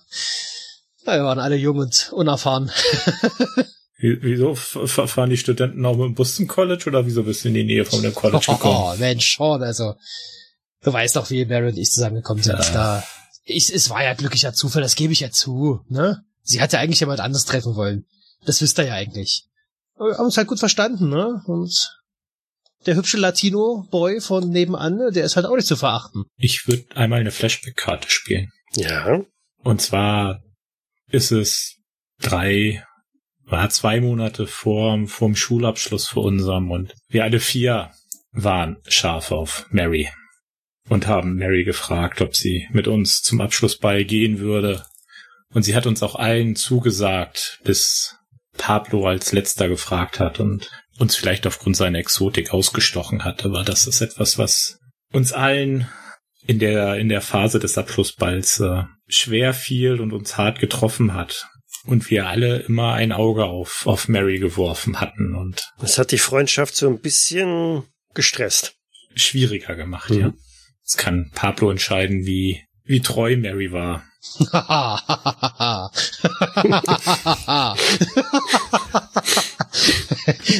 wir 1.05 1.23
waren 1.23 1.39
alle 1.39 1.55
jung 1.55 1.77
und 1.77 2.11
unerfahren. 2.13 2.71
Wie- 3.97 4.17
Wieso 4.21 4.53
fahren 4.55 5.29
die 5.29 5.37
Studenten 5.37 5.85
auch 5.85 5.95
mit 5.95 6.05
dem 6.05 6.13
Bus 6.15 6.35
zum 6.35 6.47
College 6.47 6.83
oder 6.87 7.05
wieso 7.05 7.23
bist 7.23 7.43
du 7.43 7.47
in 7.47 7.53
die 7.55 7.63
Nähe 7.63 7.85
von 7.85 8.01
dem 8.01 8.13
College 8.13 8.45
gekommen? 8.51 8.93
Oh, 8.93 8.95
Mensch, 8.99 9.35
Sean, 9.37 9.63
also, 9.63 9.95
du 10.83 10.93
weißt 10.93 11.15
doch, 11.15 11.29
wie 11.29 11.45
Mary 11.45 11.69
und 11.69 11.77
ich 11.77 11.89
zusammengekommen 11.91 12.43
sind. 12.43 12.59
Ja. 12.59 12.71
Da, 12.73 13.03
ich, 13.45 13.73
es 13.73 13.89
war 13.89 14.03
ja 14.03 14.13
glücklicher 14.13 14.53
Zufall, 14.53 14.81
das 14.81 14.95
gebe 14.95 15.13
ich 15.13 15.21
ja 15.21 15.31
zu, 15.31 15.79
ne? 15.87 16.23
Sie 16.43 16.61
hat 16.61 16.73
ja 16.73 16.79
eigentlich 16.79 16.99
jemand 16.99 17.21
anderes 17.21 17.45
treffen 17.45 17.75
wollen. 17.75 18.05
Das 18.45 18.61
wisst 18.61 18.77
ihr 18.77 18.85
ja 18.85 18.93
eigentlich. 18.93 19.45
Aber 19.95 20.09
wir 20.09 20.17
haben 20.17 20.25
uns 20.25 20.37
halt 20.37 20.47
gut 20.47 20.59
verstanden, 20.59 21.09
ne? 21.09 21.41
Und 21.47 21.73
der 22.85 22.95
hübsche 22.95 23.17
Latino-Boy 23.17 24.21
von 24.21 24.49
nebenan, 24.49 25.11
der 25.13 25.25
ist 25.25 25.35
halt 25.35 25.45
auch 25.45 25.55
nicht 25.55 25.67
zu 25.67 25.75
verachten. 25.75 26.25
Ich 26.37 26.67
würde 26.67 26.85
einmal 26.95 27.19
eine 27.19 27.31
Flashback-Karte 27.31 28.09
spielen. 28.09 28.51
Ja. 28.75 29.21
Und 29.63 29.81
zwar 29.81 30.43
ist 31.09 31.31
es 31.31 31.77
drei, 32.19 32.85
war 33.43 33.69
zwei 33.69 34.01
Monate 34.01 34.47
vor 34.47 35.07
vorm 35.07 35.35
Schulabschluss 35.35 36.07
für 36.07 36.19
unserem 36.19 36.71
und 36.71 36.93
wir 37.07 37.23
alle 37.23 37.39
vier 37.39 37.91
waren 38.31 38.77
scharf 38.87 39.31
auf 39.31 39.65
Mary 39.69 40.09
und 40.89 41.07
haben 41.07 41.35
Mary 41.35 41.63
gefragt, 41.63 42.21
ob 42.21 42.35
sie 42.35 42.67
mit 42.71 42.87
uns 42.87 43.21
zum 43.21 43.41
Abschlussball 43.41 44.05
gehen 44.05 44.39
würde. 44.39 44.85
Und 45.53 45.63
sie 45.63 45.75
hat 45.75 45.87
uns 45.87 46.03
auch 46.03 46.15
allen 46.15 46.55
zugesagt, 46.55 47.59
bis 47.63 48.17
Pablo 48.57 49.07
als 49.07 49.31
letzter 49.31 49.67
gefragt 49.67 50.19
hat 50.19 50.39
und 50.39 50.69
uns 50.97 51.15
vielleicht 51.15 51.45
aufgrund 51.47 51.75
seiner 51.75 51.99
Exotik 51.99 52.53
ausgestochen 52.53 53.23
hat. 53.25 53.45
Aber 53.45 53.63
das 53.63 53.87
ist 53.87 54.01
etwas, 54.01 54.37
was 54.37 54.79
uns 55.11 55.33
allen 55.33 55.87
in 56.47 56.59
der, 56.59 56.95
in 56.97 57.09
der 57.09 57.21
Phase 57.21 57.59
des 57.59 57.77
Abschlussballs 57.77 58.59
äh, 58.59 58.83
schwer 59.07 59.53
fiel 59.53 59.99
und 59.99 60.13
uns 60.13 60.37
hart 60.37 60.59
getroffen 60.59 61.13
hat. 61.13 61.47
Und 61.85 62.09
wir 62.09 62.27
alle 62.27 62.59
immer 62.61 62.93
ein 62.93 63.11
Auge 63.11 63.45
auf, 63.45 63.85
auf 63.85 64.07
Mary 64.07 64.39
geworfen 64.39 64.99
hatten 64.99 65.35
und 65.35 65.71
Das 65.79 65.97
hat 65.99 66.11
die 66.11 66.17
Freundschaft 66.17 66.75
so 66.75 66.87
ein 66.87 66.99
bisschen 66.99 67.83
gestresst. 68.15 68.75
schwieriger 69.15 69.75
gemacht, 69.75 70.09
Mhm. 70.09 70.19
ja. 70.19 70.33
Es 70.83 70.97
kann 70.97 71.31
Pablo 71.33 71.71
entscheiden, 71.71 72.25
wie, 72.25 72.61
wie 72.83 73.01
treu 73.01 73.35
Mary 73.37 73.71
war. 73.71 74.03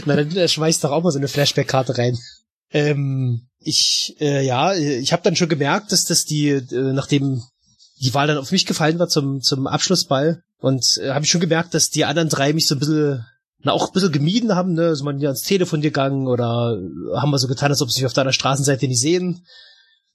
Na, 0.06 0.15
dann 0.15 0.36
äh, 0.36 0.47
schmeiß 0.47 0.80
doch 0.80 0.91
auch 0.91 1.04
mal 1.04 1.12
so 1.12 1.17
eine 1.17 1.28
Flashback-Karte 1.28 1.97
rein. 1.97 2.17
Ähm, 2.71 3.47
ich, 3.60 4.15
äh, 4.19 4.45
ja, 4.45 4.73
ich 4.73 5.12
habe 5.12 5.23
dann 5.23 5.36
schon 5.36 5.49
gemerkt, 5.49 5.91
dass 5.91 6.06
das 6.06 6.25
die, 6.25 6.49
äh, 6.49 6.93
nachdem 6.93 7.43
die 8.01 8.13
Wahl 8.13 8.28
dann 8.28 8.38
auf 8.38 8.51
mich 8.51 8.65
gefallen 8.65 8.99
war 8.99 9.08
zum, 9.08 9.41
zum 9.41 9.67
Abschlussball, 9.67 10.41
und 10.60 10.97
äh, 11.01 11.12
habe 11.12 11.25
ich 11.25 11.32
schon 11.32 11.41
gemerkt, 11.41 11.73
dass 11.73 11.89
die 11.89 12.06
anderen 12.06 12.30
drei 12.30 12.54
mich 12.54 12.67
so 12.67 12.75
ein 12.75 12.80
bisschen, 12.80 13.25
na, 13.60 13.71
auch 13.71 13.88
ein 13.88 13.93
bisschen 13.93 14.12
gemieden 14.12 14.56
haben, 14.56 14.73
ne, 14.73 14.88
also 14.88 15.04
man 15.04 15.19
ja 15.19 15.30
ans 15.30 15.43
Telefon 15.43 15.82
gegangen 15.82 16.28
oder 16.28 16.78
haben 17.15 17.32
wir 17.32 17.38
so 17.39 17.47
getan, 17.47 17.71
als 17.71 17.82
ob 17.82 17.91
sie 17.91 18.01
mich 18.01 18.08
auf 18.08 18.13
deiner 18.13 18.34
Straßenseite 18.34 18.88
nicht 18.88 18.99
sehen. 18.99 19.45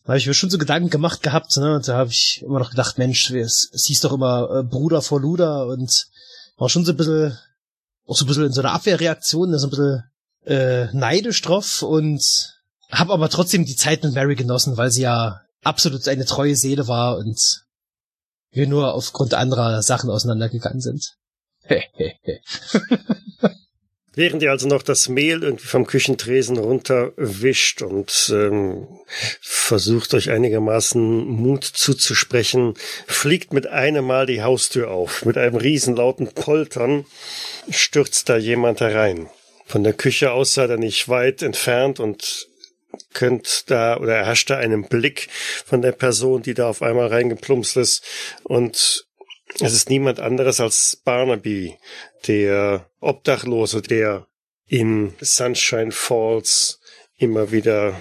Habe 0.07 0.19
ich 0.19 0.27
mir 0.27 0.35
schon 0.35 0.51
so 0.51 0.59
Gedanken 0.59 0.91
gemacht 0.91 1.23
gehabt, 1.23 1.57
ne, 1.57 1.77
und 1.77 1.87
da 1.87 1.97
habe 1.97 2.11
ich 2.11 2.43
immer 2.45 2.59
noch 2.59 2.71
gedacht, 2.71 2.99
Mensch, 2.99 3.31
es, 3.31 3.71
es 3.73 3.85
hieß 3.85 4.01
doch 4.01 4.13
immer 4.13 4.51
äh, 4.51 4.63
Bruder 4.63 5.03
vor 5.03 5.21
Luder 5.21 5.67
und 5.67 6.07
war 6.57 6.69
schon 6.69 6.85
so 6.85 6.93
ein 6.93 6.97
bisschen, 6.97 7.39
auch 8.07 8.17
so 8.17 8.25
ein 8.25 8.29
bisschen 8.29 8.47
in 8.47 8.53
so 8.53 8.61
einer 8.61 8.73
Abwehrreaktion, 8.73 9.57
so 9.59 9.67
ein 9.67 9.71
bisschen 9.71 10.05
äh, 10.47 10.87
neidisch 10.93 11.43
drauf 11.43 11.83
und 11.83 12.23
hab 12.91 13.11
aber 13.11 13.29
trotzdem 13.29 13.65
die 13.65 13.77
Zeit 13.77 14.03
mit 14.03 14.15
Mary 14.15 14.35
genossen, 14.35 14.77
weil 14.77 14.91
sie 14.91 15.03
ja 15.03 15.43
absolut 15.63 16.07
eine 16.09 16.25
treue 16.25 16.57
Seele 16.57 16.89
war 16.89 17.19
und 17.19 17.65
wir 18.51 18.67
nur 18.67 18.95
aufgrund 18.95 19.35
anderer 19.35 19.83
Sachen 19.83 20.11
auseinandergegangen 20.11 20.81
sind. 20.81 21.15
Während 24.15 24.43
ihr 24.43 24.51
also 24.51 24.67
noch 24.67 24.83
das 24.83 25.09
Mehl 25.09 25.45
irgendwie 25.45 25.67
vom 25.67 25.87
Küchentresen 25.87 26.57
runterwischt 26.57 27.81
und 27.83 28.31
ähm, 28.35 28.89
versucht 29.41 30.15
euch 30.15 30.31
einigermaßen 30.31 31.25
Mut 31.27 31.65
zuzusprechen, 31.65 32.75
fliegt 33.07 33.53
mit 33.53 33.69
einem 33.69 34.05
Mal 34.05 34.27
die 34.27 34.43
Haustür 34.43 34.91
auf. 34.91 35.25
Mit 35.25 35.39
einem 35.39 35.55
riesenlauten 35.55 36.33
Poltern 36.35 37.07
stürzt 37.71 38.29
da 38.29 38.37
jemand 38.37 38.81
herein. 38.81 39.29
Von 39.67 39.85
der 39.85 39.93
Küche 39.93 40.33
aus 40.33 40.55
seid 40.55 40.71
ihr 40.71 40.79
nicht 40.79 41.09
weit 41.09 41.43
entfernt 41.43 42.01
und 42.01 42.49
könnt 43.15 43.71
da 43.71 43.97
oder 43.97 44.17
erhascht 44.17 44.51
da 44.51 44.57
einen 44.57 44.89
Blick 44.89 45.29
von 45.65 45.83
der 45.83 45.93
Person, 45.93 46.43
die 46.43 46.55
da 46.55 46.69
auf 46.69 46.83
einmal 46.83 47.07
reingeplumpst 47.07 47.77
ist 47.77 48.05
und 48.43 49.07
es 49.59 49.73
ist 49.73 49.91
niemand 49.91 50.21
anderes 50.21 50.61
als 50.61 50.97
Barnaby, 51.05 51.77
der 52.27 52.87
Obdachlose, 53.01 53.83
der 53.83 54.27
in 54.67 55.15
Sunshine 55.21 55.93
Falls 55.93 56.81
immer 57.17 57.51
wieder 57.51 57.95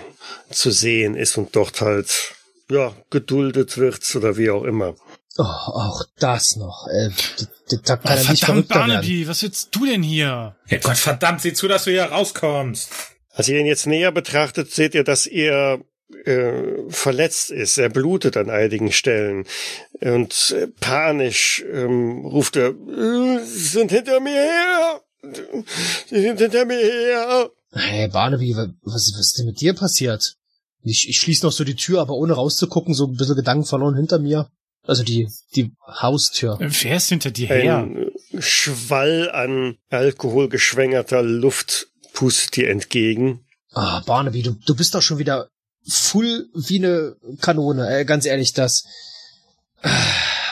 zu 0.52 0.72
sehen 0.72 1.16
ist 1.16 1.38
und 1.38 1.56
dort 1.56 1.82
halt, 1.82 2.36
ja, 2.70 2.94
geduldet 3.10 3.78
wird 3.78 4.16
oder 4.16 4.38
wie 4.38 4.50
auch 4.50 4.64
immer. 4.64 4.96
Oh, 5.38 5.44
auch 5.44 6.04
das 6.20 6.56
noch. 6.58 6.88
Äh, 6.88 7.10
da 7.86 7.98
kann 7.98 8.18
oh, 8.18 8.22
er 8.22 8.30
nicht 8.32 8.46
verdammt, 8.46 8.68
Barnaby, 8.68 9.28
was 9.28 9.42
willst 9.42 9.74
du 9.74 9.86
denn 9.86 10.04
hier? 10.04 10.56
Ja 10.68 10.78
Gott 10.80 10.98
verdammt, 10.98 11.42
sieh 11.42 11.54
zu, 11.54 11.68
dass 11.68 11.86
du 11.86 11.92
hier 11.92 12.04
rauskommst. 12.04 12.90
Als 13.32 13.48
ihr 13.48 13.60
ihn 13.60 13.66
jetzt 13.66 13.88
näher 13.88 14.12
betrachtet, 14.12 14.72
seht 14.72 14.96
ihr, 14.96 15.04
dass 15.04 15.26
er 15.26 15.80
äh, 16.26 16.90
verletzt 16.90 17.52
ist. 17.52 17.78
Er 17.78 17.90
blutet 17.90 18.38
an 18.38 18.50
einigen 18.50 18.92
Stellen. 18.92 19.46
Und 20.02 20.56
äh, 20.58 20.68
panisch 20.80 21.64
ähm, 21.72 22.26
ruft 22.26 22.56
er, 22.56 22.70
"Äh, 22.70 23.44
Sie 23.46 23.68
sind 23.68 23.92
hinter 23.92 24.20
mir 24.20 24.32
her! 24.34 25.02
Sie 26.08 26.22
sind 26.22 26.40
hinter 26.40 26.66
mir 26.66 26.78
her! 26.78 27.50
Hey, 27.72 28.08
Barnaby, 28.08 28.56
wa- 28.56 28.74
was, 28.84 29.12
was 29.14 29.28
ist 29.28 29.38
denn 29.40 29.46
mit 29.46 29.62
dir 29.62 29.74
passiert? 29.74 30.36
Ich, 30.82 31.10
ich 31.10 31.20
schließe 31.20 31.46
noch 31.46 31.52
so 31.52 31.64
die 31.64 31.76
Tür, 31.76 32.00
aber 32.02 32.14
ohne 32.16 32.34
rauszugucken, 32.34 32.94
so 32.94 33.06
ein 33.08 33.16
bisschen 33.16 33.36
Gedanken 33.36 33.66
verloren 33.66 33.96
hinter 33.96 34.18
mir. 34.18 34.50
Also 34.84 35.04
die, 35.04 35.28
die 35.56 35.74
Haustür. 35.86 36.58
Wer 36.60 36.96
ist 36.98 37.10
hinter 37.10 37.32
dir 37.32 37.48
her? 37.48 37.78
Ein 37.80 38.10
Schwall 38.40 39.30
an 39.30 39.78
alkoholgeschwängerter 39.90 41.22
Luft 41.22 41.88
pustet 42.14 42.56
dir 42.56 42.70
entgegen. 42.70 43.46
Ah, 43.74 44.02
Barnaby, 44.06 44.42
du, 44.42 44.54
du 44.66 44.76
bist 44.76 44.96
doch 44.96 45.02
schon 45.02 45.20
wieder 45.20 45.50
full 45.90 46.48
wie 46.54 46.78
eine 46.78 47.16
Kanone. 47.42 47.90
Äh, 48.00 48.06
ganz 48.06 48.26
ehrlich, 48.26 48.54
das. 48.54 48.84
Ah, 49.82 49.90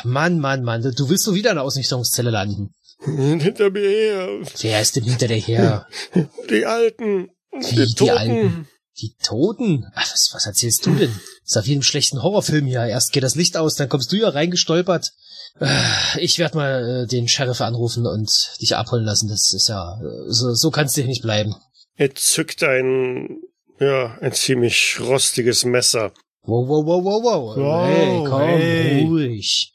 Mann, 0.03 0.39
Mann, 0.39 0.63
Mann, 0.63 0.81
du- 0.81 1.09
willst 1.09 1.23
so 1.25 1.33
wieder 1.35 1.49
in 1.51 1.55
der 1.57 1.63
Ausnüchterungszelle 1.65 2.29
landen. 2.31 2.73
Hinter 3.05 3.69
mir 3.69 3.87
her! 3.89 4.27
Wer 4.61 4.81
ist 4.81 4.95
denn 4.95 5.03
hinter 5.03 5.27
dir 5.27 5.35
her? 5.35 5.87
Die 6.49 6.65
Alten! 6.65 7.29
Wie, 7.51 7.75
Die 7.75 7.85
die 7.87 7.93
Toten! 7.95 8.11
Alten? 8.17 8.67
Die 8.99 9.13
Toten? 9.23 9.85
Ach, 9.93 10.11
was, 10.11 10.29
was 10.33 10.45
erzählst 10.47 10.85
du 10.85 10.95
denn? 10.95 11.11
Das 11.43 11.51
ist 11.51 11.57
auf 11.57 11.67
jedem 11.67 11.83
schlechten 11.83 12.23
Horrorfilm 12.23 12.65
hier. 12.65 12.83
Erst 12.85 13.11
geht 13.13 13.21
das 13.23 13.35
Licht 13.35 13.55
aus, 13.55 13.75
dann 13.75 13.89
kommst 13.89 14.11
du 14.11 14.15
ja 14.15 14.29
reingestolpert. 14.29 15.11
Ah, 15.59 16.17
Ich 16.17 16.39
werde 16.39 16.57
mal 16.57 17.03
äh, 17.03 17.07
den 17.07 17.27
Sheriff 17.27 17.61
anrufen 17.61 18.07
und 18.07 18.31
dich 18.61 18.75
abholen 18.75 19.05
lassen. 19.05 19.27
Das 19.29 19.53
ist 19.53 19.67
ja, 19.69 19.99
äh, 20.01 20.31
so, 20.31 20.53
so 20.55 20.71
kannst 20.71 20.97
du 20.97 21.01
hier 21.01 21.07
nicht 21.09 21.21
bleiben. 21.21 21.55
Er 21.95 22.13
zückt 22.15 22.63
ein, 22.63 23.37
ja, 23.79 24.17
ein 24.21 24.33
ziemlich 24.33 24.99
rostiges 24.99 25.65
Messer. 25.65 26.11
Wow, 26.43 26.67
wow, 26.67 26.85
wow, 26.85 27.03
wow, 27.03 27.23
wow. 27.23 27.57
Wow, 27.57 27.85
hey, 27.87 28.23
komm, 28.27 28.41
hey. 28.41 29.05
ruhig. 29.05 29.73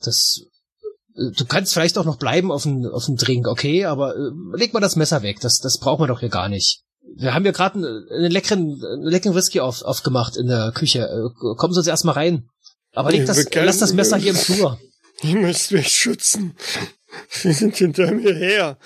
Das, 0.00 0.42
du 1.14 1.44
kannst 1.44 1.72
vielleicht 1.72 1.98
auch 1.98 2.04
noch 2.04 2.18
bleiben 2.18 2.50
auf 2.52 2.62
dem, 2.62 2.86
auf 2.86 3.06
dem 3.06 3.16
Drink, 3.16 3.46
okay, 3.48 3.84
aber 3.84 4.14
äh, 4.16 4.30
leg 4.56 4.72
mal 4.72 4.80
das 4.80 4.96
Messer 4.96 5.22
weg. 5.22 5.40
Das, 5.40 5.58
das 5.58 5.78
braucht 5.78 5.98
man 6.00 6.08
doch 6.08 6.20
hier 6.20 6.28
gar 6.28 6.48
nicht. 6.48 6.82
Wir 7.16 7.34
haben 7.34 7.44
ja 7.44 7.50
gerade 7.52 7.76
einen, 7.78 8.08
einen 8.10 8.30
leckeren, 8.30 8.80
einen 8.84 9.02
leckeren 9.08 9.34
Whisky 9.34 9.60
auf, 9.60 9.82
aufgemacht 9.82 10.36
in 10.36 10.46
der 10.46 10.72
Küche. 10.72 11.00
Äh, 11.00 11.54
Kommen 11.56 11.74
Sie 11.74 11.80
uns 11.80 11.88
erstmal 11.88 12.14
rein. 12.14 12.48
Aber 12.94 13.10
leg 13.10 13.26
das, 13.26 13.36
Wir 13.38 13.44
können- 13.46 13.66
lass 13.66 13.78
das 13.78 13.92
Messer 13.92 14.16
hier 14.16 14.30
im 14.30 14.36
Flur. 14.38 14.78
Ihr 15.22 15.36
müsst 15.36 15.72
mich 15.72 15.88
schützen. 15.88 16.56
Sie 17.28 17.52
sind 17.52 17.76
hinter 17.76 18.12
mir 18.12 18.34
her. 18.34 18.78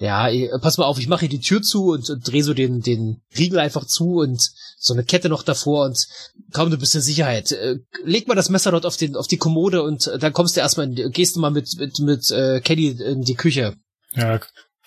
Ja, 0.00 0.30
pass 0.60 0.78
mal 0.78 0.86
auf, 0.86 0.98
ich 0.98 1.08
mache 1.08 1.20
hier 1.20 1.28
die 1.28 1.40
Tür 1.40 1.60
zu 1.60 1.90
und, 1.90 2.08
und 2.08 2.26
drehe 2.26 2.42
so 2.42 2.54
den, 2.54 2.80
den 2.80 3.20
Riegel 3.36 3.58
einfach 3.58 3.84
zu 3.84 4.14
und 4.20 4.40
so 4.78 4.94
eine 4.94 5.04
Kette 5.04 5.28
noch 5.28 5.42
davor 5.42 5.84
und 5.84 6.08
komm, 6.54 6.70
du 6.70 6.78
bist 6.78 6.94
in 6.94 7.02
Sicherheit. 7.02 7.52
Äh, 7.52 7.80
leg 8.02 8.26
mal 8.26 8.34
das 8.34 8.48
Messer 8.48 8.70
dort 8.70 8.86
auf, 8.86 8.96
den, 8.96 9.14
auf 9.14 9.26
die 9.26 9.36
Kommode 9.36 9.82
und 9.82 10.06
äh, 10.06 10.18
dann 10.18 10.32
kommst 10.32 10.56
du 10.56 10.60
erstmal, 10.60 10.86
in, 10.86 11.12
gehst 11.12 11.36
du 11.36 11.40
mal 11.40 11.50
mit, 11.50 11.76
mit, 11.78 11.98
mit 11.98 12.30
äh, 12.30 12.62
Kenny 12.62 12.88
in 12.88 13.20
die 13.24 13.34
Küche. 13.34 13.76
Ja, 14.14 14.40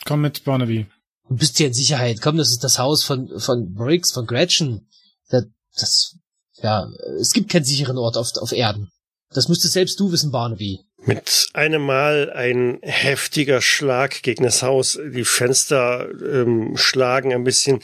komm 0.03 0.21
mit, 0.21 0.43
Barnaby. 0.45 0.87
Du 1.29 1.35
bist 1.35 1.57
hier 1.57 1.67
in 1.67 1.73
Sicherheit. 1.75 2.19
Komm, 2.19 2.37
das 2.37 2.49
ist 2.49 2.63
das 2.63 2.79
Haus 2.79 3.03
von, 3.03 3.39
von 3.39 3.71
Briggs, 3.71 4.11
von 4.11 4.25
Gretchen. 4.25 4.87
Das, 5.29 5.45
das, 5.75 6.17
ja, 6.63 6.89
es 7.19 7.33
gibt 7.33 7.51
keinen 7.51 7.65
sicheren 7.65 7.99
Ort 7.99 8.17
auf, 8.17 8.31
auf 8.37 8.51
Erden. 8.51 8.89
Das 9.29 9.47
müsstest 9.47 9.73
selbst 9.73 9.99
du 9.99 10.11
wissen, 10.11 10.31
Barnaby. 10.31 10.79
Mit 11.05 11.49
einem 11.53 11.81
Mal 11.81 12.31
ein 12.31 12.79
heftiger 12.81 13.61
Schlag 13.61 14.23
gegen 14.23 14.43
das 14.43 14.63
Haus. 14.63 14.97
Die 15.03 15.25
Fenster 15.25 16.07
ähm, 16.23 16.77
schlagen 16.77 17.33
ein 17.33 17.43
bisschen. 17.43 17.81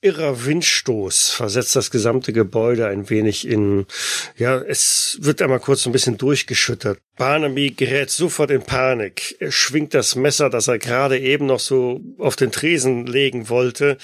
Irrer 0.00 0.44
Windstoß 0.44 1.30
versetzt 1.30 1.76
das 1.76 1.90
gesamte 1.90 2.34
Gebäude 2.34 2.86
ein 2.88 3.08
wenig 3.08 3.48
in, 3.48 3.86
ja, 4.36 4.58
es 4.58 5.16
wird 5.22 5.40
einmal 5.40 5.60
kurz 5.60 5.86
ein 5.86 5.92
bisschen 5.92 6.18
durchgeschüttert. 6.18 6.98
Barnaby 7.16 7.70
gerät 7.70 8.10
sofort 8.10 8.50
in 8.50 8.60
Panik. 8.62 9.36
Er 9.40 9.50
schwingt 9.50 9.94
das 9.94 10.14
Messer, 10.14 10.50
das 10.50 10.68
er 10.68 10.78
gerade 10.78 11.18
eben 11.18 11.46
noch 11.46 11.60
so 11.60 12.02
auf 12.18 12.36
den 12.36 12.52
Tresen 12.52 13.06
legen 13.06 13.48
wollte, 13.48 13.96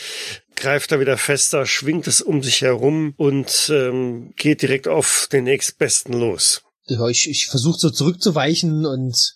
greift 0.57 0.92
er 0.92 1.01
wieder 1.01 1.18
fester, 1.18 1.66
schwingt 1.66 2.07
es 2.07 2.23
um 2.23 2.42
sich 2.42 2.62
herum 2.62 3.12
und 3.18 3.70
ähm, 3.70 4.33
geht 4.37 4.62
direkt 4.62 4.88
auf 4.88 5.29
den 5.31 5.44
nächstbesten 5.44 6.14
los. 6.14 6.62
Ich, 7.11 7.29
ich 7.29 7.46
versuche 7.46 7.79
so 7.79 7.90
zurückzuweichen 7.90 8.87
und 8.87 9.35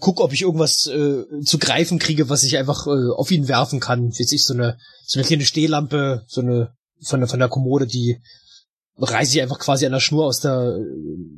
guck, 0.00 0.20
ob 0.20 0.32
ich 0.32 0.42
irgendwas 0.42 0.86
äh, 0.86 1.24
zu 1.44 1.58
greifen 1.58 1.98
kriege, 1.98 2.28
was 2.28 2.44
ich 2.44 2.56
einfach 2.58 2.86
äh, 2.86 3.10
auf 3.14 3.30
ihn 3.30 3.48
werfen 3.48 3.80
kann. 3.80 4.12
Wie 4.12 4.22
ich 4.22 4.44
so 4.44 4.54
eine 4.54 4.78
so 5.04 5.18
eine 5.18 5.26
kleine 5.26 5.44
Stehlampe, 5.44 6.24
so 6.26 6.40
eine 6.40 6.74
von 7.04 7.20
der 7.20 7.28
von 7.28 7.38
der 7.38 7.48
Kommode, 7.48 7.86
die 7.86 8.18
reiße 8.98 9.36
ich 9.36 9.42
einfach 9.42 9.58
quasi 9.58 9.86
an 9.86 9.92
der 9.92 10.00
Schnur 10.00 10.26
aus 10.26 10.40
der 10.40 10.78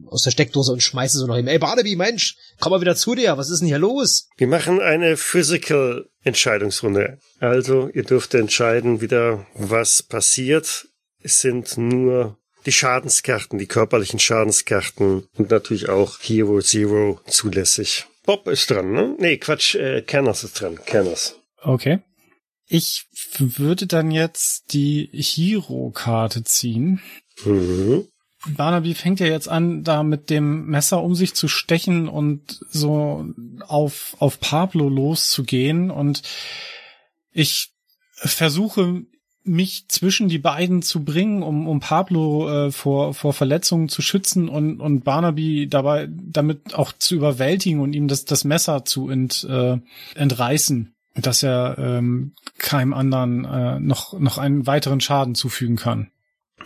aus 0.07 0.23
der 0.23 0.31
Steckdose 0.31 0.73
und 0.73 0.83
schmeiße 0.83 1.19
so 1.19 1.27
nach 1.27 1.39
ihm. 1.39 1.49
Ey 1.49 1.59
Barnaby, 1.59 1.97
Mensch, 1.97 2.37
komm 2.61 2.73
mal 2.73 2.81
wieder 2.81 2.97
zu 2.97 3.15
dir. 3.15 3.39
Was 3.39 3.51
ist 3.51 3.61
denn 3.61 3.69
hier 3.69 3.79
los? 3.79 4.29
Wir 4.37 4.49
machen 4.49 4.81
eine 4.81 5.17
Physical 5.17 6.07
Entscheidungsrunde. 6.23 7.19
Also, 7.39 7.89
ihr 7.89 8.05
dürft 8.05 8.35
entscheiden 8.35 9.01
wieder, 9.01 9.47
was 9.55 10.03
passiert. 10.03 10.89
Es 11.21 11.41
sind 11.41 11.79
nur 11.79 12.39
die 12.67 12.73
Schadenskarten, 12.73 13.59
die 13.59 13.67
körperlichen 13.67 14.19
Schadenskarten 14.19 15.27
und 15.37 15.51
natürlich 15.51 15.89
auch 15.89 16.19
Hero 16.21 16.61
Zero 16.61 17.21
zulässig. 17.27 18.07
Bob 18.25 18.49
ist 18.49 18.71
dran, 18.71 18.93
ne? 18.93 19.17
Nee, 19.19 19.37
Quatsch, 19.37 19.75
äh, 19.75 20.03
Kerners 20.03 20.45
ist 20.45 20.61
dran. 20.61 20.79
Kerners. 20.85 21.37
Okay. 21.63 22.01
Ich 22.67 23.07
würde 23.39 23.87
dann 23.87 24.11
jetzt 24.11 24.73
die 24.73 25.11
Hero-Karte 25.13 26.45
ziehen. 26.45 27.01
Mhm. 27.45 28.09
Barnaby 28.47 28.95
fängt 28.95 29.21
ja 29.21 29.27
jetzt 29.27 29.49
an, 29.49 29.85
da 29.85 30.03
mit 30.03 30.31
dem 30.31 30.67
Messer 30.67 31.03
um 31.03 31.15
sich 31.15 31.35
zu 31.35 31.49
stechen 31.49 32.09
und 32.09 32.61
so 32.71 33.27
auf, 33.67 34.17
auf 34.19 34.41
Pablo 34.41 34.89
loszugehen. 34.89 35.91
Und 35.91 36.23
ich 37.33 37.71
versuche, 38.17 39.03
mich 39.45 39.87
zwischen 39.89 40.29
die 40.29 40.39
beiden 40.39 40.81
zu 40.83 41.05
bringen, 41.05 41.43
um, 41.43 41.69
um 41.69 41.79
Pablo 41.81 42.49
äh, 42.67 42.71
vor, 42.73 43.13
vor 43.15 43.33
Verletzungen 43.35 43.89
zu 43.89 44.01
schützen 44.03 44.49
und, 44.49 44.81
und 44.81 45.05
Barnaby 45.05 45.69
dabei 45.69 46.09
damit 46.11 46.75
auch 46.75 46.93
zu 46.93 47.15
überwältigen 47.15 47.81
und 47.81 47.93
ihm 47.93 48.09
das, 48.09 48.25
das 48.25 48.45
Messer 48.45 48.85
zu 48.87 49.11
ent, 49.11 49.47
äh, 49.49 49.77
entreißen, 50.15 50.95
dass 51.15 51.43
er 51.43 51.77
ähm, 51.79 52.33
keinem 52.59 52.95
anderen 52.95 53.45
äh, 53.45 53.79
noch, 53.81 54.19
noch 54.19 54.39
einen 54.39 54.67
weiteren 54.67 55.01
Schaden 55.01 55.35
zufügen 55.35 55.77
kann. 55.77 56.11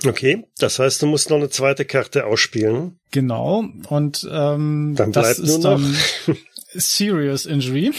Okay, 0.06 0.44
das 0.58 0.78
heißt, 0.78 1.02
du 1.02 1.06
musst 1.06 1.30
noch 1.30 1.38
eine 1.38 1.48
zweite 1.50 1.84
Karte 1.84 2.26
ausspielen. 2.26 2.98
Genau. 3.10 3.64
Und 3.88 4.28
ähm, 4.30 4.94
Dann 4.96 5.10
das 5.10 5.40
ist 5.40 5.62
noch- 5.62 5.80
dann 5.80 5.96
Serious 6.74 7.46
Injury. 7.46 7.90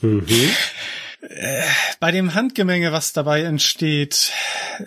Mhm. 0.00 0.24
Bei 2.00 2.10
dem 2.10 2.34
Handgemenge, 2.34 2.90
was 2.90 3.12
dabei 3.12 3.42
entsteht, 3.42 4.32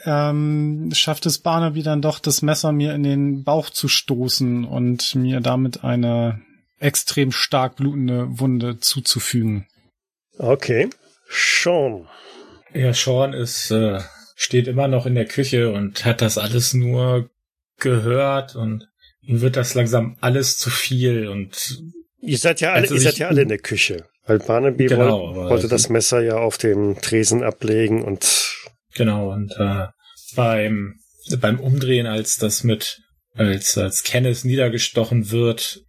ähm, 0.05 0.91
schafft 0.93 1.25
es 1.25 1.39
Barnaby 1.39 1.81
dann 1.81 2.01
doch, 2.01 2.19
das 2.19 2.41
Messer 2.41 2.73
mir 2.73 2.93
in 2.93 3.03
den 3.03 3.43
Bauch 3.43 3.69
zu 3.69 3.88
stoßen 3.88 4.65
und 4.65 5.15
mir 5.15 5.39
damit 5.39 5.83
eine 5.86 6.41
extrem 6.77 7.31
stark 7.31 7.77
blutende 7.77 8.39
Wunde 8.39 8.79
zuzufügen. 8.79 9.65
Okay. 10.38 10.89
Sean. 11.29 12.07
Ja, 12.73 12.93
Sean 12.93 13.33
ist 13.33 13.71
äh, 13.71 14.01
steht 14.36 14.67
immer 14.67 14.89
noch 14.89 15.05
in 15.05 15.15
der 15.15 15.25
Küche 15.25 15.71
und 15.71 16.03
hat 16.03 16.21
das 16.21 16.38
alles 16.38 16.73
nur 16.73 17.29
gehört 17.79 18.55
und 18.55 18.89
ihm 19.21 19.39
wird 19.39 19.55
das 19.55 19.73
langsam 19.73 20.17
alles 20.19 20.57
zu 20.57 20.69
viel 20.69 21.27
und 21.27 21.81
Ihr 22.19 22.38
seid 22.38 22.59
ja 22.59 22.73
alle, 22.73 22.81
Also 22.81 22.95
ihr 22.95 23.01
seid 23.01 23.17
ja 23.17 23.27
alle 23.27 23.43
in 23.43 23.49
der 23.49 23.59
Küche. 23.59 24.05
Weil 24.26 24.39
Barnaby 24.39 24.88
Genau, 24.88 25.36
wollte, 25.36 25.49
wollte 25.49 25.67
das 25.67 25.89
Messer 25.89 26.21
ja 26.21 26.38
auf 26.38 26.57
dem 26.57 26.99
Tresen 27.01 27.43
ablegen 27.43 28.03
und 28.03 28.55
Genau, 28.95 29.32
und 29.32 29.53
äh, 29.59 29.88
beim, 30.36 30.99
beim 31.39 31.59
Umdrehen, 31.59 32.07
als 32.07 32.38
das 32.38 32.63
mit, 32.63 33.01
als, 33.34 33.78
als 33.78 34.03
Kenneth 34.03 34.45
niedergestochen 34.45 35.32
wird, 35.32 35.82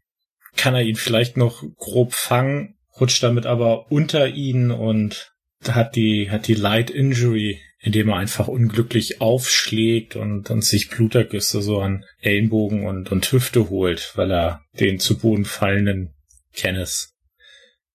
kann 0.57 0.75
er 0.75 0.83
ihn 0.83 0.97
vielleicht 0.97 1.37
noch 1.37 1.63
grob 1.77 2.15
fangen, 2.15 2.77
rutscht 3.01 3.23
damit 3.23 3.47
aber 3.47 3.91
unter 3.91 4.27
ihn 4.29 4.71
und 4.71 5.33
hat 5.67 5.97
die, 5.97 6.31
hat 6.31 6.49
die 6.49 6.55
Light 6.55 6.91
Injury, 6.91 7.61
indem 7.81 8.09
er 8.09 8.17
einfach 8.17 8.49
unglücklich 8.49 9.21
aufschlägt 9.21 10.17
und, 10.17 10.51
und 10.51 10.65
sich 10.65 10.91
Blutergüsse 10.91 11.63
so 11.63 11.81
an 11.81 12.05
Ellenbogen 12.21 12.87
und, 12.87 13.13
und 13.13 13.31
Hüfte 13.31 13.71
holt, 13.71 14.13
weil 14.17 14.33
er 14.33 14.63
den 14.81 14.99
zu 14.99 15.19
Boden 15.19 15.45
fallenden 15.45 16.15
Kenneth 16.53 17.11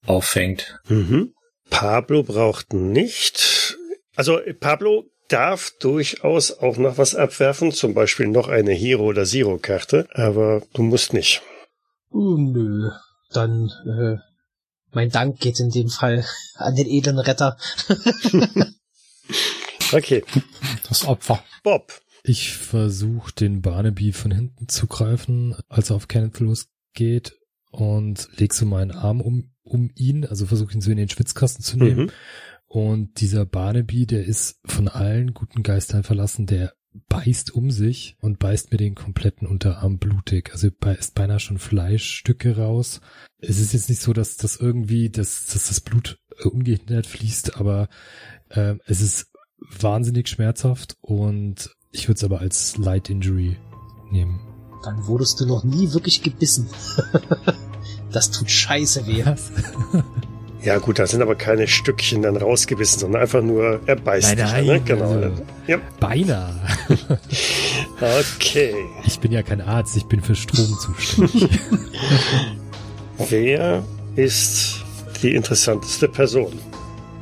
auffängt. 0.06 0.80
Mhm. 0.88 1.34
Pablo 1.70 2.24
braucht 2.24 2.74
nicht. 2.74 3.78
Also 4.16 4.40
Pablo 4.60 5.06
darf 5.30 5.72
durchaus 5.80 6.52
auch 6.52 6.78
noch 6.78 6.98
was 6.98 7.16
abwerfen, 7.16 7.72
zum 7.72 7.94
Beispiel 7.94 8.28
noch 8.28 8.50
eine 8.50 8.74
Hero- 8.74 9.06
oder 9.06 9.26
Zero-Karte, 9.26 10.08
aber 10.14 10.62
du 10.74 10.84
musst 10.84 11.14
nicht. 11.14 11.42
Uh, 12.12 12.38
nö. 12.38 12.90
Dann, 13.32 13.70
äh, 13.86 14.18
mein 14.92 15.10
Dank 15.10 15.40
geht 15.40 15.62
in 15.62 15.70
dem 15.70 15.88
Fall 15.88 16.26
an 16.56 16.76
den 16.76 16.88
edlen 16.88 17.20
Retter. 17.20 17.58
Okay, 19.94 20.24
Das 20.88 21.06
Opfer. 21.06 21.44
Bob. 21.64 21.92
Ich 22.24 22.54
versuche 22.54 23.34
den 23.34 23.62
Barnaby 23.62 24.14
von 24.14 24.32
hinten 24.32 24.70
zu 24.70 24.88
greifen, 24.88 25.56
als 25.68 25.90
er 25.90 25.98
auf 25.98 26.08
Kenneth 26.08 26.40
losgeht 26.40 27.38
und 27.72 28.30
leg 28.38 28.54
so 28.54 28.66
meinen 28.66 28.92
Arm 28.92 29.22
um, 29.22 29.52
um 29.64 29.90
ihn, 29.96 30.26
also 30.26 30.46
versuche 30.46 30.74
ihn 30.74 30.82
so 30.82 30.92
in 30.92 30.98
den 30.98 31.10
Schwitzkasten 31.10 31.64
zu 31.64 31.78
nehmen. 31.78 32.06
Mhm. 32.06 32.12
Und 32.68 33.20
dieser 33.20 33.46
Barnaby, 33.46 34.06
der 34.06 34.26
ist 34.26 34.60
von 34.66 34.88
allen 34.88 35.34
guten 35.34 35.64
Geistern 35.64 36.04
verlassen, 36.04 36.46
der 36.46 36.74
beißt 37.10 37.54
um 37.54 37.72
sich 37.72 38.18
und 38.20 38.40
beißt 38.40 38.72
mir 38.72 38.78
den 38.78 38.96
kompletten 38.96 39.48
Unterarm 39.48 39.98
blutig. 39.98 40.52
Also 40.54 40.70
beißt 40.78 41.16
beinahe 41.16 41.40
schon 41.40 41.58
Fleischstücke 41.58 42.58
raus. 42.58 43.02
Es 43.40 43.60
ist 43.60 43.74
jetzt 43.74 43.90
nicht 43.90 44.02
so, 44.02 44.14
dass 44.14 44.38
das 44.38 44.58
irgendwie, 44.58 45.10
dass, 45.10 45.48
dass 45.48 45.68
das 45.68 45.82
Blut 45.82 46.20
äh, 46.40 46.48
ungehindert 46.48 47.08
fließt, 47.08 47.58
aber 47.58 47.90
ähm, 48.52 48.82
es 48.86 49.02
ist 49.02 49.32
wahnsinnig 49.60 50.28
schmerzhaft 50.28 50.98
und 51.02 51.76
ich 51.92 52.08
würde 52.08 52.18
es 52.18 52.24
aber 52.24 52.40
als 52.40 52.78
Light 52.78 53.10
Injury 53.10 53.58
nehmen. 54.12 54.51
Dann 54.84 55.06
wurdest 55.08 55.40
du 55.40 55.46
noch 55.46 55.64
nie 55.64 55.94
wirklich 55.94 56.22
gebissen. 56.24 56.68
das 58.12 58.32
tut 58.32 58.50
scheiße 58.50 59.06
weh. 59.08 59.24
Ja 60.64 60.78
gut, 60.78 61.00
da 61.00 61.08
sind 61.08 61.24
aber 61.24 61.34
keine 61.34 61.68
Stückchen 61.68 62.22
dann 62.22 62.38
rausgebissen, 62.38 63.00
sondern 63.00 63.24
einfach 63.24 63.42
nur 63.42 63.80
er 63.88 63.96
beißt 63.96 64.30
dich. 64.34 64.38
Nein, 64.38 64.66
Ne? 64.68 64.72
nein, 64.74 64.86
Genau. 64.86 65.10
also- 65.10 65.32
Ja. 65.66 65.78
Beinahe. 66.00 66.54
Okay. 68.00 68.76
Ich 69.04 69.20
bin 69.20 69.32
ja 69.32 69.42
kein 69.42 69.60
Arzt, 69.62 69.98
ich 69.98 70.06
bin 70.06 70.22
für 70.22 70.36
Strom 70.36 70.78
zuständig. 70.80 71.50
Wer 73.30 73.84
ist 74.16 74.84
die 75.24 75.34
interessanteste 75.36 76.08
Person? 76.08 76.54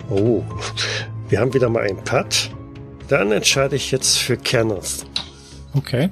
Oh, 0.10 0.44
wir 1.30 1.40
haben 1.40 1.54
wieder 1.54 1.70
mal 1.70 1.84
einen 1.84 2.04
Putt. 2.04 2.50
Dann 3.08 3.32
entscheide 3.32 3.76
ich 3.78 3.92
jetzt 3.92 4.18
für 4.18 4.36
Kenneth. 4.38 5.06
Okay. 5.74 6.10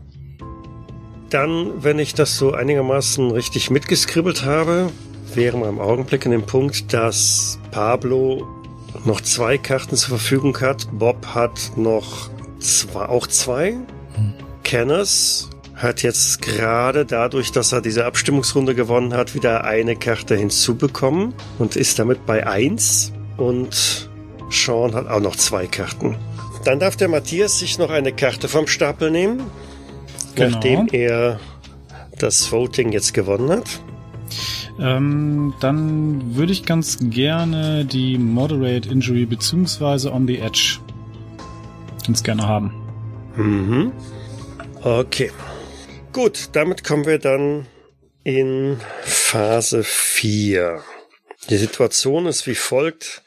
Dann, 1.30 1.84
wenn 1.84 2.00
ich 2.00 2.14
das 2.14 2.38
so 2.38 2.54
einigermaßen 2.54 3.32
richtig 3.32 3.70
mitgeskribbelt 3.70 4.46
habe, 4.46 4.90
wären 5.34 5.60
wir 5.62 5.68
im 5.68 5.80
Augenblick 5.80 6.26
in 6.26 6.32
dem 6.32 6.46
Punkt, 6.46 6.94
dass 6.94 7.60
Pablo 7.72 8.48
noch 9.06 9.22
zwei 9.22 9.58
Karten 9.58 9.96
zur 9.96 10.18
Verfügung 10.18 10.60
hat. 10.62 10.88
Bob 10.92 11.28
hat 11.28 11.72
noch 11.76 12.30
zwei, 12.60 13.06
auch 13.06 13.28
zwei. 13.28 13.72
Hm. 13.72 14.34
Kenneth 14.64 15.50
hat 15.76 16.02
jetzt 16.02 16.42
gerade 16.42 17.06
dadurch, 17.06 17.52
dass 17.52 17.72
er 17.72 17.82
diese 17.82 18.06
Abstimmungsrunde 18.06 18.74
gewonnen 18.74 19.14
hat, 19.14 19.36
wieder 19.36 19.64
eine 19.64 19.96
Karte 19.96 20.36
hinzubekommen 20.36 21.34
und 21.60 21.76
ist 21.76 22.00
damit 22.00 22.26
bei 22.26 22.48
eins. 22.48 23.12
Und 23.38 24.10
Sean 24.50 24.96
hat 24.96 25.08
auch 25.08 25.20
noch 25.20 25.36
zwei 25.36 25.68
Karten. 25.68 26.18
Dann 26.64 26.80
darf 26.80 26.96
der 26.96 27.08
Matthias 27.08 27.60
sich 27.60 27.78
noch 27.78 27.92
eine 27.92 28.12
Karte 28.12 28.48
vom 28.48 28.66
Stapel 28.68 29.12
nehmen, 29.12 29.44
Genau. 30.38 30.52
nachdem 30.52 30.88
er 30.92 31.40
das 32.20 32.52
Voting 32.52 32.92
jetzt 32.92 33.14
gewonnen 33.14 33.50
hat. 33.50 33.82
Ähm, 34.80 35.54
dann 35.60 36.36
würde 36.36 36.52
ich 36.52 36.66
ganz 36.66 36.98
gerne 37.02 37.86
die 37.86 38.18
Moderate 38.18 38.90
Injury 38.90 39.26
beziehungsweise 39.26 40.14
On 40.14 40.28
the 40.28 40.38
Edge 40.38 40.80
ganz 42.06 42.24
gerne 42.24 42.48
haben. 42.48 42.74
Mhm. 43.36 43.92
Okay. 44.82 45.32
Gut, 46.14 46.50
damit 46.54 46.84
kommen 46.84 47.06
wir 47.06 47.20
dann 47.20 47.66
in 48.24 48.80
Phase 49.02 49.84
4. 49.84 50.82
Die 51.50 51.58
Situation 51.58 52.26
ist 52.26 52.48
wie 52.48 52.56
folgt. 52.56 53.24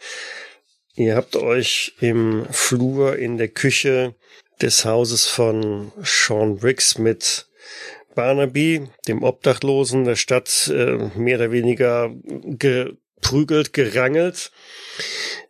Ihr 0.94 1.16
habt 1.16 1.36
euch 1.36 1.94
im 2.00 2.46
Flur 2.50 3.16
in 3.16 3.38
der 3.38 3.48
Küche 3.48 4.14
des 4.62 4.84
Hauses 4.84 5.26
von 5.26 5.92
Sean 6.02 6.56
Briggs 6.56 6.98
mit 6.98 7.46
Barnaby, 8.14 8.88
dem 9.08 9.22
Obdachlosen 9.22 10.04
der 10.04 10.16
Stadt, 10.16 10.70
äh, 10.74 10.96
mehr 11.16 11.38
oder 11.38 11.52
weniger 11.52 12.10
geprügelt, 12.22 13.72
gerangelt 13.72 14.50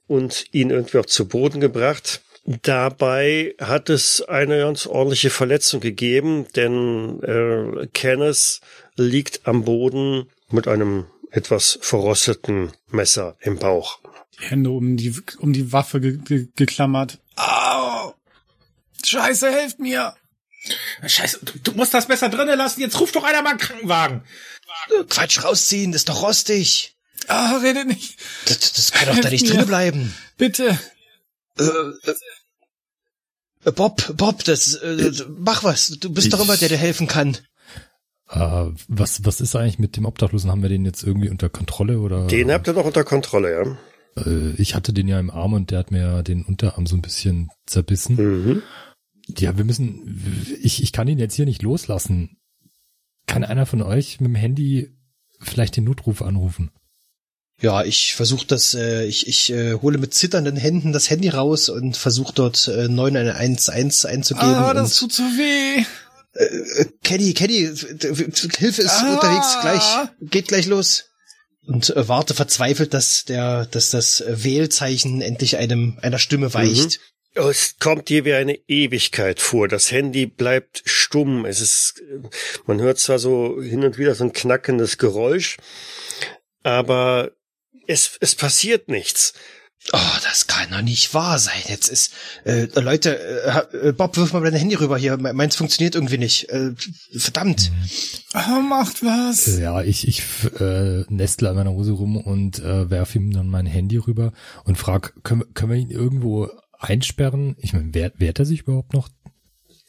und 0.07 0.45
ihn 0.53 0.71
irgendwie 0.71 0.99
auch 0.99 1.07
zu 1.07 1.27
Boden 1.29 1.61
gebracht. 1.61 2.23
Dabei 2.45 3.55
hat 3.61 3.91
es 3.91 4.23
eine 4.23 4.59
ganz 4.59 4.87
ordentliche 4.87 5.31
Verletzung 5.31 5.81
gegeben, 5.81 6.47
denn 6.57 7.23
äh, 7.23 7.87
Kenneth 7.93 8.61
liegt 8.97 9.47
am 9.47 9.65
Boden 9.65 10.27
mit 10.51 10.67
einem 10.67 11.07
etwas 11.31 11.79
verrosteten 11.81 12.73
Messer 12.89 13.37
im 13.41 13.59
Bauch. 13.59 14.01
Die 14.39 14.47
Hände 14.47 14.71
um 14.71 14.97
die, 14.97 15.15
um 15.39 15.53
die 15.53 15.73
Waffe 15.73 16.01
ge 16.01 16.19
ge 16.25 16.49
geklammert. 16.57 17.19
Au! 17.37 17.80
Scheiße, 19.11 19.51
helft 19.51 19.79
mir! 19.81 20.15
Scheiße, 21.07 21.41
du, 21.43 21.53
du 21.59 21.73
musst 21.73 21.95
das 21.95 22.09
Messer 22.09 22.29
drinnen 22.29 22.57
lassen, 22.59 22.81
jetzt 22.81 23.01
ruf 23.01 23.13
doch 23.13 23.25
einer 23.25 23.43
mal 23.43 23.51
einen 23.51 23.59
Krankenwagen. 23.59 24.23
Quatsch 25.09 25.43
rausziehen, 25.43 25.93
das 25.93 26.03
ist 26.03 26.09
doch 26.09 26.23
rostig. 26.23 26.97
Ah, 27.29 27.57
redet 27.63 27.87
nicht. 27.89 28.19
Das, 28.47 28.73
das 28.73 28.93
kann 28.93 29.09
doch 29.09 29.21
da 29.21 29.31
nicht 29.31 29.41
Hilf 29.43 29.53
mir. 29.53 29.59
drin 29.59 29.67
bleiben. 29.69 30.15
Bitte. 30.37 30.79
Äh, 31.59 31.63
äh, 33.65 33.73
Bob, 33.73 34.17
Bob, 34.17 34.45
das, 34.45 34.75
äh, 34.75 35.13
mach 35.39 35.65
was. 35.65 35.89
Du 36.01 36.11
bist 36.13 36.33
doch 36.33 36.39
Ich- 36.41 36.45
immer 36.45 36.57
der, 36.57 36.69
der 36.71 36.79
helfen 36.79 37.07
kann. 37.07 37.37
äh, 38.31 38.67
was, 38.89 39.25
was 39.25 39.41
ist 39.41 39.57
eigentlich 39.57 39.79
mit 39.79 39.97
dem 39.97 40.07
Obdachlosen? 40.07 40.51
Haben 40.51 40.63
wir 40.63 40.69
den 40.71 40.85
jetzt 40.85 41.03
irgendwie 41.03 41.29
unter 41.31 41.49
Kontrolle 41.51 41.99
oder? 42.01 42.27
Den 42.27 42.51
habt 42.53 42.67
ihr 42.69 42.73
noch 42.75 42.85
unter 42.87 43.05
Kontrolle, 43.05 43.53
ja? 44.17 44.23
Äh, 44.25 44.51
ich 44.57 44.75
hatte 44.75 44.93
den 44.93 45.09
ja 45.09 45.19
im 45.21 45.31
Arm 45.31 45.53
und 45.53 45.71
der 45.71 45.79
hat 45.81 45.91
mir 45.91 46.23
den 46.23 46.45
Unterarm 46.45 46.87
so 46.87 46.97
ein 46.97 47.03
bisschen 47.03 47.51
zerbissen. 47.67 48.17
Mhm. 48.17 48.63
Ja, 49.39 49.57
wir 49.57 49.65
müssen, 49.65 50.57
ich, 50.63 50.83
ich 50.83 50.93
kann 50.93 51.09
ihn 51.09 51.19
jetzt 51.19 51.35
hier 51.35 51.47
nicht 51.47 51.63
loslassen. 51.63 52.37
Kann 53.27 53.45
einer 53.45 53.67
von 53.67 53.83
euch 53.83 54.21
mit 54.21 54.29
dem 54.29 54.35
Handy 54.35 54.91
vielleicht 55.41 55.77
den 55.77 55.85
Notruf 55.85 56.23
anrufen? 56.23 56.71
Ja, 57.61 57.85
ich 57.85 58.15
versuche 58.15 58.47
das, 58.47 58.73
äh, 58.75 59.05
ich, 59.05 59.27
ich 59.29 59.53
äh, 59.53 59.75
hole 59.75 59.99
mit 59.99 60.15
zitternden 60.15 60.57
Händen 60.57 60.93
das 60.93 61.11
Handy 61.11 61.29
raus 61.29 61.69
und 61.69 61.97
versuche 61.97 62.33
dort 62.35 62.69
äh, 62.69 62.89
911 62.89 64.07
einzugeben. 64.07 64.49
Ah, 64.49 64.73
das 64.73 65.01
und, 65.03 65.11
tut 65.11 65.13
so 65.13 65.23
weh. 65.25 65.85
äh, 66.33 66.87
Caddy, 67.05 67.35
Caddy, 67.35 67.71
Hilfe 68.59 68.83
ist 68.83 69.03
Ah. 69.03 69.15
unterwegs, 69.15 69.61
gleich, 69.61 70.09
geht 70.31 70.49
gleich 70.49 70.67
los. 70.67 71.05
Und 71.67 71.91
äh, 71.91 72.09
warte 72.09 72.33
verzweifelt, 72.33 72.95
dass 72.95 73.25
der, 73.27 73.67
dass 73.67 73.91
das 73.91 74.23
äh, 74.23 74.43
Wählzeichen 74.43 75.21
endlich 75.21 75.59
einem 75.59 75.99
einer 76.01 76.19
Stimme 76.19 76.55
weicht. 76.55 76.99
Es 77.35 77.77
kommt 77.79 78.09
dir 78.09 78.25
wie 78.25 78.35
eine 78.35 78.59
Ewigkeit 78.67 79.41
vor. 79.41 79.69
Das 79.69 79.93
Handy 79.93 80.27
bleibt 80.27 80.83
stumm. 80.85 81.45
Es 81.45 81.61
ist, 81.61 82.03
man 82.67 82.81
hört 82.81 82.99
zwar 82.99 83.19
so 83.19 83.63
hin 83.63 83.85
und 83.85 83.99
wieder 83.99 84.15
so 84.15 84.25
ein 84.25 84.33
knackendes 84.33 84.99
Geräusch, 84.99 85.57
aber 86.63 87.31
es, 87.87 88.17
es 88.21 88.35
passiert 88.35 88.89
nichts. 88.89 89.33
Oh, 89.95 90.17
das 90.25 90.47
kann 90.47 90.71
doch 90.71 90.83
nicht 90.83 91.15
wahr 91.15 91.39
sein. 91.39 91.63
Jetzt 91.67 91.89
ist, 91.89 92.13
äh, 92.45 92.67
Leute, 92.79 93.19
äh, 93.73 93.89
äh, 93.89 93.93
Bob, 93.93 94.15
wirf 94.19 94.35
mal 94.35 94.43
dein 94.43 94.53
Handy 94.61 94.75
rüber 94.75 94.99
hier. 94.99 95.17
Me- 95.17 95.33
Meins 95.33 95.57
funktioniert 95.57 95.95
irgendwie 95.95 96.19
nicht. 96.19 96.51
Äh, 96.51 96.73
verdammt. 97.17 97.73
Ah, 98.35 98.61
macht 98.61 99.03
was. 99.03 99.59
Ja, 99.59 99.83
ich, 99.83 100.07
ich 100.07 100.23
äh, 100.61 101.05
nestle 101.09 101.49
an 101.49 101.57
meiner 101.57 101.71
Hose 101.73 101.93
rum 101.93 102.19
und 102.19 102.59
äh, 102.59 102.91
werfe 102.91 103.17
ihm 103.19 103.33
dann 103.33 103.49
mein 103.49 103.65
Handy 103.65 103.97
rüber 103.97 104.33
und 104.65 104.77
frag, 104.77 105.15
können, 105.23 105.45
können 105.55 105.73
wir 105.73 105.79
ihn 105.79 105.91
irgendwo 105.91 106.51
einsperren? 106.81 107.57
Ich 107.61 107.73
meine, 107.73 107.95
wehrt, 107.95 108.19
wehrt 108.19 108.39
er 108.39 108.45
sich 108.45 108.63
überhaupt 108.63 108.93
noch, 108.93 109.09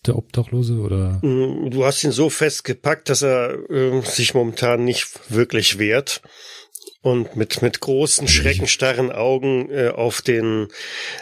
der 0.06 0.18
Obdachlose, 0.18 0.80
oder? 0.80 1.20
Mm, 1.24 1.70
Du 1.70 1.86
hast 1.86 2.04
ihn 2.04 2.12
so 2.12 2.30
festgepackt, 2.30 3.10
dass 3.10 3.22
er 3.22 3.70
äh, 3.70 4.02
sich 4.02 4.34
momentan 4.34 4.84
nicht 4.84 5.32
wirklich 5.32 5.78
wehrt 5.78 6.22
und 7.02 7.36
mit, 7.36 7.62
mit 7.62 7.80
großen, 7.82 8.28
schreckenstarren 8.28 9.12
Augen 9.12 9.70
äh, 9.70 9.90
auf 9.90 10.22
den 10.22 10.68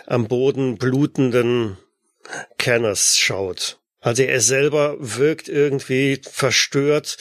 am 0.05 0.27
Boden 0.27 0.77
blutenden 0.77 1.77
Kenners 2.57 3.17
schaut. 3.17 3.79
Also 3.99 4.23
er 4.23 4.39
selber 4.39 4.95
wirkt 4.99 5.49
irgendwie 5.49 6.21
verstört, 6.23 7.17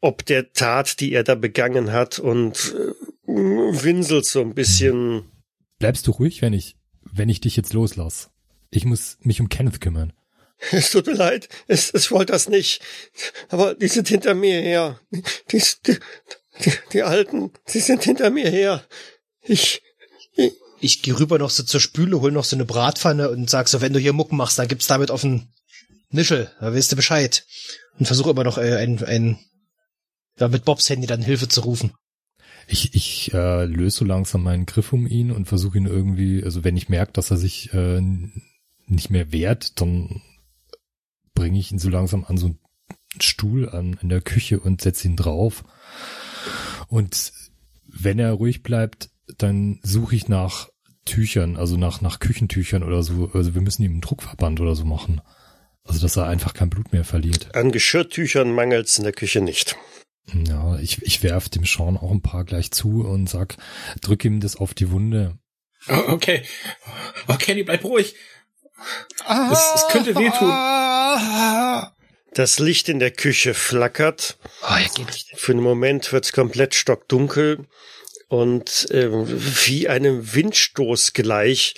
ob 0.00 0.24
der 0.26 0.52
Tat, 0.52 1.00
die 1.00 1.12
er 1.12 1.24
da 1.24 1.34
begangen 1.34 1.92
hat 1.92 2.18
und 2.18 2.74
äh, 2.74 2.92
winselt 3.26 4.26
so 4.26 4.40
ein 4.40 4.54
bisschen. 4.54 5.30
Bleibst 5.78 6.06
du 6.06 6.12
ruhig, 6.12 6.42
wenn 6.42 6.52
ich, 6.52 6.76
wenn 7.12 7.28
ich 7.28 7.40
dich 7.40 7.56
jetzt 7.56 7.72
loslasse? 7.72 8.28
Ich 8.70 8.84
muss 8.84 9.16
mich 9.20 9.40
um 9.40 9.48
Kenneth 9.48 9.80
kümmern. 9.80 10.12
Es 10.72 10.90
tut 10.90 11.06
mir 11.06 11.14
leid, 11.14 11.48
es, 11.68 11.90
es 11.90 12.10
wollte 12.10 12.32
das 12.32 12.48
nicht. 12.48 12.82
Aber 13.48 13.74
die 13.74 13.88
sind 13.88 14.08
hinter 14.08 14.34
mir 14.34 14.60
her. 14.60 15.00
Die, 15.52 15.62
die, 15.86 15.98
die, 16.64 16.72
die 16.92 17.02
Alten, 17.02 17.52
sie 17.64 17.80
sind 17.80 18.02
hinter 18.02 18.30
mir 18.30 18.50
her. 18.50 18.84
Ich, 19.42 19.82
ich, 20.34 20.52
Ich 20.80 21.02
gehe 21.02 21.18
rüber 21.18 21.38
noch 21.38 21.50
so 21.50 21.62
zur 21.62 21.80
Spüle, 21.80 22.20
hol 22.20 22.30
noch 22.30 22.44
so 22.44 22.54
eine 22.56 22.64
Bratpfanne 22.64 23.30
und 23.30 23.50
sag 23.50 23.68
so, 23.68 23.80
wenn 23.80 23.92
du 23.92 23.98
hier 23.98 24.12
Mucken 24.12 24.36
machst, 24.36 24.58
dann 24.58 24.68
gibt's 24.68 24.86
damit 24.86 25.10
auf 25.10 25.22
den 25.22 25.48
Nischel, 26.10 26.50
da 26.60 26.72
weißt 26.72 26.92
du 26.92 26.96
Bescheid. 26.96 27.44
Und 27.98 28.06
versuche 28.06 28.30
immer 28.30 28.44
noch 28.44 28.58
äh, 28.58 28.76
ein, 28.76 29.02
ein, 29.04 29.38
ja, 30.38 30.48
mit 30.48 30.64
Bobs 30.64 30.88
Handy 30.88 31.06
dann 31.06 31.22
Hilfe 31.22 31.48
zu 31.48 31.62
rufen. 31.62 31.94
Ich, 32.70 32.94
ich 32.94 33.32
äh, 33.32 33.64
löse 33.64 33.98
so 33.98 34.04
langsam 34.04 34.42
meinen 34.42 34.66
Griff 34.66 34.92
um 34.92 35.06
ihn 35.06 35.32
und 35.32 35.46
versuche 35.46 35.78
ihn 35.78 35.86
irgendwie, 35.86 36.44
also 36.44 36.64
wenn 36.64 36.76
ich 36.76 36.90
merke, 36.90 37.12
dass 37.12 37.30
er 37.30 37.38
sich 37.38 37.72
äh, 37.72 38.00
nicht 38.86 39.10
mehr 39.10 39.32
wehrt, 39.32 39.80
dann 39.80 40.22
bringe 41.34 41.58
ich 41.58 41.72
ihn 41.72 41.78
so 41.78 41.88
langsam 41.88 42.24
an 42.24 42.36
so 42.36 42.46
einen 42.46 42.58
Stuhl 43.20 43.68
an 43.68 43.98
in 44.02 44.08
der 44.08 44.20
Küche 44.20 44.60
und 44.60 44.82
setze 44.82 45.08
ihn 45.08 45.16
drauf. 45.16 45.64
Und 46.88 47.32
wenn 47.86 48.18
er 48.18 48.32
ruhig 48.32 48.62
bleibt, 48.62 49.10
dann 49.38 49.80
suche 49.82 50.16
ich 50.16 50.28
nach 50.28 50.68
Tüchern, 51.04 51.56
also 51.56 51.76
nach, 51.76 52.00
nach 52.00 52.18
Küchentüchern 52.18 52.82
oder 52.82 53.02
so. 53.02 53.30
Also 53.32 53.54
wir 53.54 53.62
müssen 53.62 53.82
ihm 53.82 53.92
einen 53.92 54.00
Druckverband 54.00 54.60
oder 54.60 54.74
so 54.74 54.84
machen. 54.84 55.20
Also 55.84 56.00
dass 56.00 56.16
er 56.16 56.26
einfach 56.26 56.52
kein 56.52 56.68
Blut 56.68 56.92
mehr 56.92 57.04
verliert. 57.04 57.54
an 57.54 57.72
Geschirrtüchern 57.72 58.52
mangelt's 58.52 58.98
in 58.98 59.04
der 59.04 59.14
Küche 59.14 59.40
nicht. 59.40 59.76
Ja, 60.46 60.78
ich, 60.78 61.02
ich 61.02 61.22
werf 61.22 61.48
dem 61.48 61.64
Sean 61.64 61.96
auch 61.96 62.10
ein 62.10 62.22
paar 62.22 62.44
gleich 62.44 62.70
zu 62.70 63.06
und 63.06 63.28
sag, 63.28 63.56
drück 64.00 64.24
ihm 64.24 64.40
das 64.40 64.56
auf 64.56 64.74
die 64.74 64.90
Wunde. 64.90 65.38
Oh, 65.88 66.02
okay. 66.08 66.42
Oh, 67.28 67.34
Kenny, 67.34 67.62
bleib 67.62 67.84
ruhig. 67.84 68.14
Es, 69.26 69.72
es 69.74 69.88
könnte 69.88 70.14
wehtun. 70.14 70.50
Das 72.34 72.58
Licht 72.58 72.88
in 72.88 72.98
der 72.98 73.10
Küche 73.10 73.54
flackert. 73.54 74.38
Oh. 74.62 75.04
Für 75.34 75.52
einen 75.52 75.62
Moment 75.62 76.12
wird's 76.12 76.32
komplett 76.32 76.74
stockdunkel 76.74 77.66
und 78.28 78.86
ähm, 78.90 79.26
wie 79.66 79.88
einem 79.88 80.34
Windstoß 80.34 81.14
gleich 81.14 81.74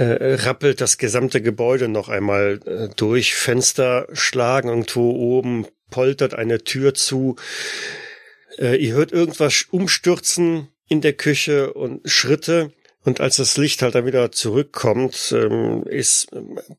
äh, 0.00 0.34
rappelt 0.46 0.80
das 0.80 0.96
gesamte 0.98 1.42
Gebäude 1.42 1.88
noch 1.88 2.08
einmal 2.08 2.60
äh, 2.66 2.88
durch. 2.96 3.34
Fenster 3.34 4.06
schlagen 4.12 4.68
irgendwo 4.68 5.10
oben, 5.12 5.66
poltert 5.90 6.34
eine 6.34 6.64
Tür 6.64 6.94
zu. 6.94 7.36
Äh, 8.58 8.76
ihr 8.76 8.94
hört 8.94 9.12
irgendwas 9.12 9.66
umstürzen 9.70 10.68
in 10.88 11.00
der 11.00 11.12
Küche 11.12 11.72
und 11.74 12.00
Schritte. 12.10 12.72
Und 13.04 13.20
als 13.20 13.36
das 13.36 13.56
Licht 13.56 13.82
halt 13.82 13.94
dann 13.94 14.06
wieder 14.06 14.32
zurückkommt, 14.32 15.32
ähm, 15.36 15.84
ist 15.84 16.28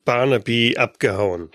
Barnaby 0.05 0.77
abgehauen. 0.77 1.49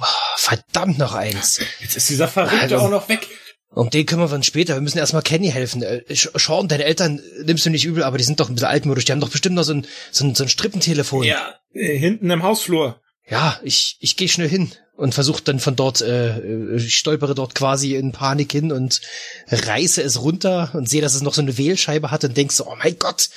Oh, 0.00 0.04
verdammt 0.36 0.98
noch 0.98 1.14
eins. 1.14 1.60
Jetzt 1.80 1.96
ist 1.96 2.08
dieser 2.10 2.28
Verrückte 2.28 2.60
Also- 2.60 2.76
auch 2.78 2.90
noch 2.90 3.08
weg. 3.08 3.26
Um 3.72 3.88
den 3.88 4.04
kümmern 4.04 4.30
wir 4.30 4.34
uns 4.34 4.46
später. 4.46 4.74
Wir 4.74 4.80
müssen 4.80 4.98
erstmal 4.98 5.22
Kenny 5.22 5.50
helfen. 5.50 5.82
Äh, 5.82 6.02
Sean, 6.08 6.66
deine 6.66 6.84
Eltern 6.84 7.20
nimmst 7.44 7.64
du 7.64 7.70
nicht 7.70 7.84
übel, 7.84 8.02
aber 8.02 8.18
die 8.18 8.24
sind 8.24 8.40
doch 8.40 8.48
ein 8.48 8.54
bisschen 8.54 8.68
altmodisch. 8.68 9.04
Die 9.04 9.12
haben 9.12 9.20
doch 9.20 9.30
bestimmt 9.30 9.54
noch 9.54 9.62
so 9.62 9.74
ein, 9.74 9.86
so 10.10 10.24
ein, 10.24 10.34
so 10.34 10.42
ein 10.42 10.48
Strippentelefon. 10.48 11.24
Ja, 11.24 11.54
äh, 11.72 11.96
hinten 11.96 12.30
im 12.30 12.42
Hausflur. 12.42 13.00
Ja, 13.28 13.60
ich, 13.62 13.96
ich 14.00 14.16
gehe 14.16 14.28
schnell 14.28 14.48
hin 14.48 14.72
und 14.96 15.14
versuche 15.14 15.42
dann 15.42 15.60
von 15.60 15.76
dort, 15.76 16.02
äh, 16.02 16.38
äh, 16.38 16.76
ich 16.76 16.96
stolpere 16.96 17.34
dort 17.36 17.54
quasi 17.54 17.94
in 17.94 18.10
Panik 18.10 18.50
hin 18.50 18.72
und 18.72 19.00
reiße 19.48 20.02
es 20.02 20.20
runter 20.20 20.72
und 20.74 20.88
sehe, 20.88 21.00
dass 21.00 21.14
es 21.14 21.22
noch 21.22 21.32
so 21.32 21.40
eine 21.40 21.56
Wählscheibe 21.56 22.10
hat 22.10 22.24
und 22.24 22.36
denk 22.36 22.50
so, 22.50 22.66
oh 22.66 22.74
mein 22.76 22.98
Gott, 22.98 23.30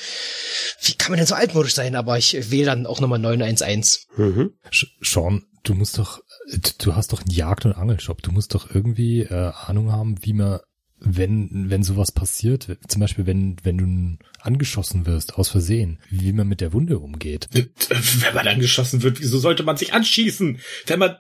wie 0.82 0.94
kann 0.96 1.12
man 1.12 1.20
denn 1.20 1.28
so 1.28 1.36
altmodisch 1.36 1.76
sein? 1.76 1.96
Aber 1.96 2.18
ich 2.18 2.52
wähle 2.52 2.66
dann 2.66 2.88
auch 2.88 3.00
nochmal 3.00 3.20
911. 3.20 4.08
Mhm. 4.18 4.54
Sean, 5.02 5.44
du 5.64 5.76
musst 5.76 6.00
doch, 6.00 6.20
du- 6.80 6.96
hast 6.96 7.14
doch 7.14 7.22
einen 7.22 7.32
Jagd- 7.32 7.66
und 7.66 7.74
Angelshop. 7.74 8.22
Du 8.22 8.32
musst 8.32 8.54
doch 8.54 8.74
irgendwie 8.74 9.22
äh, 9.22 9.52
Ahnung 9.66 9.92
haben, 9.92 10.16
wie 10.24 10.34
man, 10.34 10.60
wenn, 11.00 11.70
wenn 11.70 11.84
sowas 11.84 12.12
passiert, 12.12 12.78
zum 12.88 13.02
Beispiel 13.02 13.26
wenn, 13.26 13.58
wenn 13.64 13.78
du 13.78 14.18
angeschossen 14.42 15.06
wirst, 15.06 15.36
aus 15.36 15.50
Versehen, 15.50 16.00
wie 16.10 16.32
man 16.34 16.48
mit 16.48 16.62
der 16.62 16.74
Wunde 16.74 17.00
umgeht. 17.00 17.50
Äh, 17.54 17.68
Wenn 17.90 18.34
man 18.36 18.48
angeschossen 18.48 19.02
wird, 19.04 19.20
wieso 19.20 19.40
sollte 19.40 19.64
man 19.64 19.78
sich 19.78 19.94
anschießen? 19.94 20.60
Wenn 20.88 21.00
man... 21.00 21.18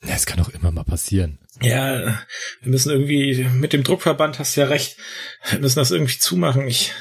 Es 0.00 0.26
kann 0.26 0.38
doch 0.38 0.50
immer 0.50 0.70
mal 0.70 0.84
passieren. 0.84 1.38
Ja, 1.62 2.20
wir 2.62 2.70
müssen 2.70 2.90
irgendwie, 2.90 3.44
mit 3.44 3.72
dem 3.72 3.84
Druckverband 3.84 4.38
hast 4.38 4.56
du 4.56 4.60
ja 4.62 4.66
recht, 4.66 4.96
wir 5.50 5.60
müssen 5.60 5.78
das 5.78 5.90
irgendwie 5.92 6.18
zumachen. 6.18 6.66
Ich, 6.66 6.92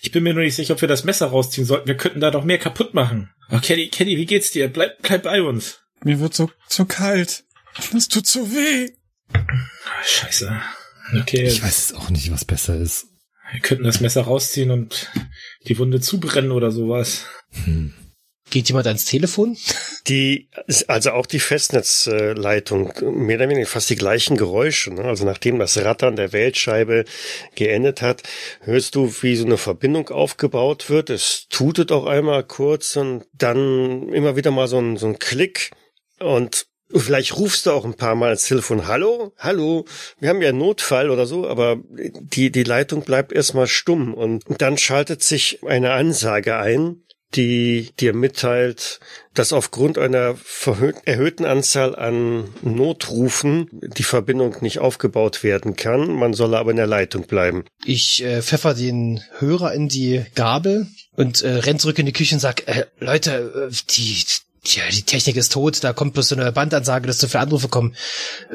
ich 0.00 0.10
bin 0.10 0.22
mir 0.22 0.32
nur 0.34 0.42
nicht 0.42 0.54
sicher, 0.56 0.74
ob 0.74 0.80
wir 0.80 0.88
das 0.88 1.04
Messer 1.04 1.26
rausziehen 1.26 1.66
sollten. 1.66 1.86
Wir 1.86 1.96
könnten 1.96 2.20
da 2.20 2.30
doch 2.30 2.44
mehr 2.44 2.58
kaputt 2.58 2.94
machen. 2.94 3.30
Oh, 3.50 3.58
Kenny, 3.60 3.88
Kenny, 3.88 4.16
wie 4.16 4.26
geht's 4.26 4.50
dir? 4.52 4.68
Bleib, 4.68 5.02
bleib 5.02 5.22
bei 5.24 5.42
uns. 5.42 5.80
Mir 6.02 6.18
wird 6.20 6.34
so, 6.34 6.50
so 6.68 6.86
kalt. 6.86 7.44
Das 7.92 8.08
tut 8.08 8.26
so 8.26 8.50
weh. 8.50 8.90
Ah, 9.32 10.02
Scheiße. 10.04 10.60
Okay, 11.20 11.44
Ich 11.44 11.62
weiß 11.62 11.78
es 11.90 11.94
auch 11.94 12.10
nicht, 12.10 12.30
was 12.32 12.44
besser 12.44 12.76
ist. 12.76 13.06
wir 13.52 13.60
könnten 13.60 13.84
das 13.84 14.00
Messer 14.00 14.22
rausziehen 14.22 14.70
und 14.70 15.10
die 15.66 15.78
Wunde 15.78 16.00
zubrennen 16.00 16.52
oder 16.52 16.70
sowas. 16.70 17.26
Hm. 17.64 17.92
Geht 18.50 18.68
jemand 18.68 18.86
ans 18.86 19.04
Telefon? 19.04 19.56
Die, 20.08 20.48
also 20.88 21.12
auch 21.12 21.26
die 21.26 21.38
Festnetzleitung, 21.38 22.92
mehr 23.00 23.36
oder 23.36 23.48
weniger 23.48 23.66
fast 23.66 23.90
die 23.90 23.96
gleichen 23.96 24.36
Geräusche. 24.36 24.92
Ne? 24.92 25.04
Also 25.04 25.24
nachdem 25.24 25.58
das 25.58 25.78
Rattern 25.78 26.16
der 26.16 26.32
Weltscheibe 26.32 27.04
geendet 27.54 28.02
hat, 28.02 28.22
hörst 28.62 28.96
du, 28.96 29.12
wie 29.22 29.36
so 29.36 29.46
eine 29.46 29.56
Verbindung 29.56 30.08
aufgebaut 30.08 30.90
wird. 30.90 31.10
Es 31.10 31.46
tutet 31.48 31.92
auch 31.92 32.06
einmal 32.06 32.42
kurz 32.44 32.96
und 32.96 33.24
dann 33.32 34.08
immer 34.12 34.36
wieder 34.36 34.50
mal 34.50 34.66
so 34.66 34.78
ein, 34.78 34.96
so 34.96 35.06
ein 35.06 35.18
Klick 35.18 35.70
und 36.18 36.66
Vielleicht 36.92 37.36
rufst 37.36 37.66
du 37.66 37.70
auch 37.70 37.84
ein 37.84 37.94
paar 37.94 38.16
Mal 38.16 38.32
ins 38.32 38.46
Telefon, 38.46 38.88
hallo, 38.88 39.32
hallo, 39.38 39.84
wir 40.18 40.28
haben 40.28 40.42
ja 40.42 40.48
einen 40.48 40.58
Notfall 40.58 41.10
oder 41.10 41.24
so, 41.24 41.46
aber 41.46 41.78
die, 41.88 42.50
die 42.50 42.64
Leitung 42.64 43.02
bleibt 43.02 43.30
erstmal 43.30 43.68
stumm 43.68 44.12
und 44.12 44.42
dann 44.58 44.76
schaltet 44.76 45.22
sich 45.22 45.60
eine 45.64 45.92
Ansage 45.92 46.56
ein, 46.56 47.04
die 47.34 47.90
dir 48.00 48.12
mitteilt, 48.12 49.00
dass 49.34 49.52
aufgrund 49.52 49.98
einer 49.98 50.36
erhöhten 51.04 51.44
Anzahl 51.44 51.94
an 51.94 52.48
Notrufen 52.62 53.68
die 53.72 54.02
Verbindung 54.02 54.56
nicht 54.60 54.80
aufgebaut 54.80 55.44
werden 55.44 55.76
kann. 55.76 56.12
Man 56.12 56.34
solle 56.34 56.58
aber 56.58 56.72
in 56.72 56.76
der 56.76 56.86
Leitung 56.86 57.26
bleiben. 57.26 57.64
Ich 57.84 58.24
äh, 58.24 58.42
pfeffer 58.42 58.74
den 58.74 59.22
Hörer 59.38 59.72
in 59.72 59.88
die 59.88 60.24
Gabel 60.34 60.88
und 61.16 61.42
äh, 61.42 61.50
renn 61.50 61.78
zurück 61.78 61.98
in 61.98 62.06
die 62.06 62.12
Küche 62.12 62.34
und 62.34 62.40
sag, 62.40 62.66
äh, 62.66 62.86
Leute, 62.98 63.70
äh, 63.70 63.74
die, 63.90 64.24
Tja, 64.62 64.84
die 64.92 65.02
Technik 65.02 65.36
ist 65.36 65.52
tot, 65.52 65.82
da 65.82 65.94
kommt 65.94 66.12
bloß 66.12 66.28
so 66.28 66.36
eine 66.36 66.52
Bandansage, 66.52 67.06
dass 67.06 67.16
zu 67.16 67.28
viele 67.28 67.40
Anrufe 67.40 67.68
kommen. 67.68 67.96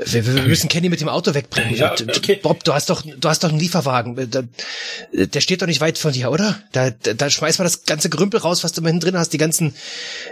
Wir, 0.05 0.25
wir 0.25 0.43
müssen 0.47 0.69
Kenny 0.69 0.89
mit 0.89 1.01
dem 1.01 1.09
Auto 1.09 1.33
wegbringen. 1.33 1.75
Ja, 1.75 1.93
okay. 1.93 2.39
Bob, 2.41 2.63
du 2.63 2.73
hast 2.73 2.91
doch, 2.91 3.03
du 3.03 3.27
hast 3.27 3.43
doch 3.43 3.49
einen 3.49 3.59
Lieferwagen. 3.59 4.15
Der 5.11 5.41
steht 5.41 5.63
doch 5.63 5.67
nicht 5.67 5.81
weit 5.81 5.97
von 5.97 6.13
dir, 6.13 6.31
oder? 6.31 6.61
Da, 6.73 6.91
da, 6.91 7.13
da 7.13 7.29
schmeiß 7.29 7.57
mal 7.57 7.63
das 7.63 7.83
ganze 7.85 8.09
Gerümpel 8.09 8.39
raus, 8.39 8.63
was 8.63 8.71
du 8.71 8.81
immer 8.81 8.89
hinten 8.89 9.01
drin 9.01 9.17
hast, 9.17 9.33
die 9.33 9.39
ganzen, 9.39 9.73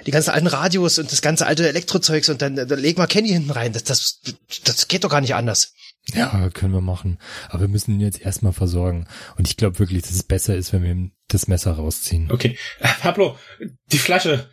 die 0.06 0.12
ganzen 0.12 0.30
alten 0.30 0.48
Radios 0.48 1.00
und 1.00 1.12
das 1.12 1.24
ganze 1.24 1.48
alte 1.48 1.68
Elektrozeugs 1.68 2.30
und 2.30 2.44
dann, 2.44 2.56
dann 2.56 2.68
leg 2.80 2.98
mal 3.00 3.08
Kenny 3.08 3.30
hinten 3.30 3.52
rein. 3.52 3.74
Das, 3.74 3.84
das, 3.84 4.20
das 4.64 4.88
geht 4.88 5.04
doch 5.04 5.10
gar 5.10 5.22
nicht 5.22 5.34
anders. 5.34 5.74
Ja, 6.14 6.50
können 6.50 6.74
wir 6.74 6.82
machen. 6.82 7.18
Aber 7.50 7.62
wir 7.62 7.68
müssen 7.68 7.96
ihn 7.96 8.02
jetzt 8.02 8.22
erstmal 8.22 8.54
versorgen. 8.54 9.08
Und 9.38 9.48
ich 9.48 9.58
glaube 9.58 9.80
wirklich, 9.80 10.02
dass 10.04 10.12
es 10.12 10.24
besser 10.24 10.56
ist, 10.56 10.74
wenn 10.74 10.84
wir 10.84 10.92
ihm 10.92 11.14
das 11.30 11.48
Messer 11.48 11.72
rausziehen. 11.72 12.30
Okay. 12.32 12.58
Pablo, 13.02 13.38
die 13.92 13.98
Flasche. 13.98 14.50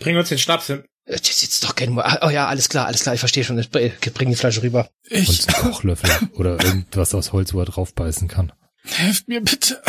Bring 0.00 0.16
uns 0.16 0.28
den 0.28 0.38
Schnaps 0.38 0.66
hin. 0.66 0.84
Äh, 1.04 1.16
Das 1.18 1.28
ist 1.30 1.42
jetzt 1.42 1.64
doch 1.64 1.74
kein, 1.74 1.90
Mo- 1.90 2.00
Ah, 2.02 2.20
oh 2.26 2.30
ja, 2.30 2.46
alles 2.46 2.68
klar, 2.68 2.86
alles 2.86 3.02
klar, 3.02 3.14
ich 3.14 3.20
verstehe 3.20 3.44
schon. 3.44 3.58
Ich 3.58 3.70
bring 3.70 4.28
die 4.30 4.36
Flasche 4.36 4.62
rüber. 4.62 4.90
Ich, 5.08 5.28
Und 5.28 5.54
einen 5.54 5.64
Kochlöffel 5.72 6.10
oder 6.34 6.62
irgendwas 6.64 7.14
aus 7.14 7.32
Holz, 7.32 7.54
wo 7.54 7.60
er 7.60 7.66
draufbeißen 7.66 8.28
kann. 8.28 8.52
helft 8.84 9.28
mir 9.28 9.40
bitte. 9.40 9.82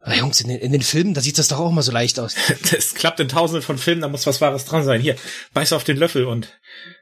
Ah, 0.00 0.14
Jungs, 0.14 0.40
in 0.40 0.48
den, 0.48 0.58
in 0.60 0.70
den 0.72 0.82
Filmen, 0.82 1.14
da 1.14 1.20
sieht 1.20 1.36
das 1.38 1.48
doch 1.48 1.58
auch 1.58 1.70
immer 1.70 1.82
so 1.82 1.90
leicht 1.92 2.18
aus. 2.20 2.34
Das 2.70 2.94
klappt 2.94 3.18
in 3.20 3.28
tausenden 3.28 3.62
von 3.62 3.76
Filmen, 3.78 4.02
da 4.02 4.08
muss 4.08 4.26
was 4.26 4.40
Wahres 4.40 4.64
dran 4.64 4.84
sein. 4.84 5.00
Hier, 5.00 5.16
beiß 5.52 5.72
auf 5.72 5.82
den 5.84 5.96
Löffel 5.96 6.26
und 6.26 6.60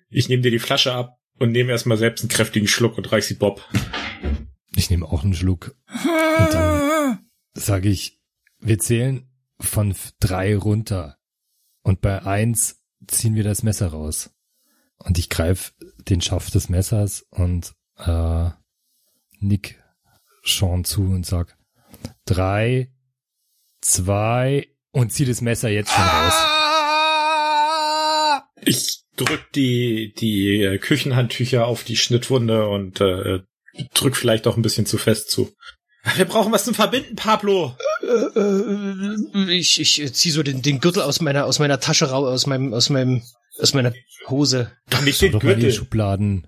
ich 0.08 0.28
nehme 0.28 0.42
dir 0.42 0.50
die 0.50 0.58
Flasche 0.58 0.92
ab 0.94 1.18
und 1.38 1.50
nehme 1.52 1.72
erstmal 1.72 1.98
selbst 1.98 2.22
einen 2.22 2.30
kräftigen 2.30 2.68
Schluck 2.68 2.96
und 2.96 3.10
reich 3.12 3.26
sie 3.26 3.34
Bob. 3.34 3.62
Ich 4.76 4.88
nehme 4.90 5.06
auch 5.06 5.22
einen 5.22 5.34
Schluck. 5.34 5.74
Und 6.38 6.54
dann 6.54 7.18
sage 7.54 7.88
ich, 7.90 8.20
wir 8.60 8.78
zählen 8.78 9.28
von 9.60 9.94
drei 10.20 10.56
runter. 10.56 11.18
Und 11.84 12.00
bei 12.00 12.22
eins 12.22 12.80
ziehen 13.06 13.34
wir 13.34 13.44
das 13.44 13.62
Messer 13.62 13.88
raus. 13.88 14.30
Und 14.96 15.18
ich 15.18 15.28
greife 15.28 15.72
den 16.08 16.22
Schaft 16.22 16.54
des 16.54 16.68
Messers 16.70 17.26
und 17.30 17.74
äh, 17.98 18.48
nick 19.38 19.82
Sean 20.44 20.84
zu 20.84 21.02
und 21.02 21.26
sag 21.26 21.56
drei, 22.24 22.90
zwei 23.82 24.68
und 24.92 25.12
zieh 25.12 25.26
das 25.26 25.42
Messer 25.42 25.68
jetzt 25.68 25.92
schon 25.92 26.04
raus. 26.04 26.34
Ich 28.62 29.04
drück 29.16 29.52
die, 29.54 30.14
die 30.14 30.62
äh, 30.62 30.78
Küchenhandtücher 30.78 31.66
auf 31.66 31.84
die 31.84 31.96
Schnittwunde 31.96 32.66
und 32.66 33.02
äh, 33.02 33.40
drück 33.92 34.16
vielleicht 34.16 34.46
auch 34.46 34.56
ein 34.56 34.62
bisschen 34.62 34.86
zu 34.86 34.96
fest 34.96 35.30
zu. 35.30 35.54
Wir 36.16 36.24
brauchen 36.26 36.52
was 36.52 36.64
zum 36.64 36.74
Verbinden, 36.74 37.16
Pablo. 37.16 37.76
Äh, 38.02 38.38
äh, 38.38 39.52
ich 39.52 39.80
ich 39.80 40.14
zieh 40.14 40.30
so 40.30 40.42
den, 40.42 40.62
den 40.62 40.80
Gürtel 40.80 41.02
aus 41.02 41.20
meiner 41.20 41.46
aus 41.46 41.58
meiner 41.58 41.80
Tasche 41.80 42.10
raus, 42.10 42.28
aus 42.28 42.46
meinem 42.46 42.74
aus 42.74 42.90
meinem 42.90 43.22
aus 43.58 43.74
meiner 43.74 43.92
Hose. 44.28 44.70
Doch 44.90 45.00
nicht 45.02 45.20
den 45.22 45.32
doch 45.32 45.42
mal 45.42 45.52
in 45.52 45.56
die 45.56 45.64
Gürtel. 45.66 45.78
Schubladen. 45.78 46.46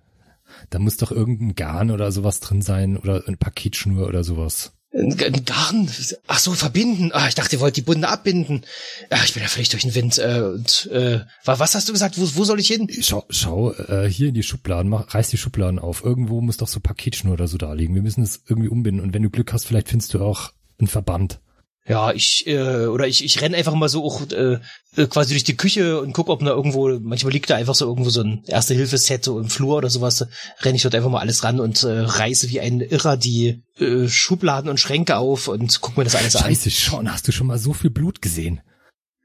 Da 0.70 0.78
muss 0.78 0.96
doch 0.96 1.10
irgendein 1.10 1.54
Garn 1.54 1.90
oder 1.90 2.12
sowas 2.12 2.40
drin 2.40 2.62
sein 2.62 2.96
oder 2.96 3.24
eine 3.26 3.36
Paketschnur 3.36 4.06
oder 4.06 4.24
sowas. 4.24 4.75
Ein, 4.96 5.44
Garn. 5.44 5.90
Ach 6.26 6.38
so, 6.38 6.52
verbinden. 6.52 7.10
Ah, 7.12 7.28
ich 7.28 7.34
dachte, 7.34 7.56
ihr 7.56 7.60
wollt 7.60 7.76
die 7.76 7.82
Bunde 7.82 8.08
abbinden. 8.08 8.62
Ach, 9.10 9.24
ich 9.24 9.34
bin 9.34 9.42
ja 9.42 9.48
völlig 9.48 9.68
durch 9.68 9.82
den 9.82 9.94
Wind. 9.94 10.18
Äh, 10.18 10.40
und 10.40 10.86
äh, 10.90 11.20
wa- 11.44 11.58
was 11.58 11.74
hast 11.74 11.88
du 11.88 11.92
gesagt? 11.92 12.18
Wo, 12.18 12.26
wo 12.34 12.44
soll 12.44 12.60
ich 12.60 12.68
hin? 12.68 12.88
Schau, 13.02 13.24
schau 13.28 13.72
äh, 13.72 14.08
hier 14.10 14.28
in 14.28 14.34
die 14.34 14.42
Schubladen, 14.42 14.88
mach, 14.90 15.12
reiß 15.14 15.28
die 15.28 15.36
Schubladen 15.36 15.78
auf. 15.78 16.02
Irgendwo 16.04 16.40
muss 16.40 16.56
doch 16.56 16.68
so 16.68 16.80
Paketschnur 16.80 17.34
oder 17.34 17.46
so 17.48 17.58
da 17.58 17.72
liegen. 17.74 17.94
Wir 17.94 18.02
müssen 18.02 18.22
es 18.22 18.40
irgendwie 18.48 18.68
umbinden. 18.68 19.00
Und 19.00 19.12
wenn 19.12 19.22
du 19.22 19.30
Glück 19.30 19.52
hast, 19.52 19.66
vielleicht 19.66 19.88
findest 19.88 20.14
du 20.14 20.20
auch 20.22 20.52
einen 20.78 20.88
Verband. 20.88 21.40
Ja, 21.88 22.12
ich 22.12 22.44
äh, 22.46 22.86
oder 22.86 23.06
ich 23.06 23.24
ich 23.24 23.40
renn 23.40 23.54
einfach 23.54 23.74
mal 23.74 23.88
so 23.88 24.04
auch 24.04 24.22
äh, 24.32 24.58
äh, 24.96 25.06
quasi 25.06 25.34
durch 25.34 25.44
die 25.44 25.56
Küche 25.56 26.00
und 26.00 26.12
guck, 26.12 26.28
ob 26.28 26.40
da 26.40 26.46
irgendwo 26.50 26.98
manchmal 27.00 27.32
liegt 27.32 27.48
da 27.48 27.54
einfach 27.54 27.76
so 27.76 27.86
irgendwo 27.86 28.10
so 28.10 28.22
ein 28.22 28.42
Erste 28.46 28.74
Hilfe 28.74 28.98
Set 28.98 29.24
so 29.24 29.38
im 29.38 29.48
Flur 29.48 29.76
oder 29.76 29.88
sowas. 29.88 30.26
Renn 30.60 30.74
ich 30.74 30.82
dort 30.82 30.96
einfach 30.96 31.10
mal 31.10 31.20
alles 31.20 31.44
ran 31.44 31.60
und 31.60 31.84
äh, 31.84 32.00
reiße 32.00 32.48
wie 32.48 32.60
ein 32.60 32.80
Irrer 32.80 33.16
die 33.16 33.62
äh, 33.78 34.08
Schubladen 34.08 34.68
und 34.68 34.80
Schränke 34.80 35.16
auf 35.16 35.46
und 35.46 35.80
guck 35.80 35.96
mir 35.96 36.04
das 36.04 36.16
alles 36.16 36.34
an. 36.34 36.42
Scheiße, 36.44 36.70
schon, 36.70 37.12
hast 37.12 37.28
du 37.28 37.32
schon 37.32 37.46
mal 37.46 37.58
so 37.58 37.72
viel 37.72 37.90
Blut 37.90 38.20
gesehen? 38.20 38.62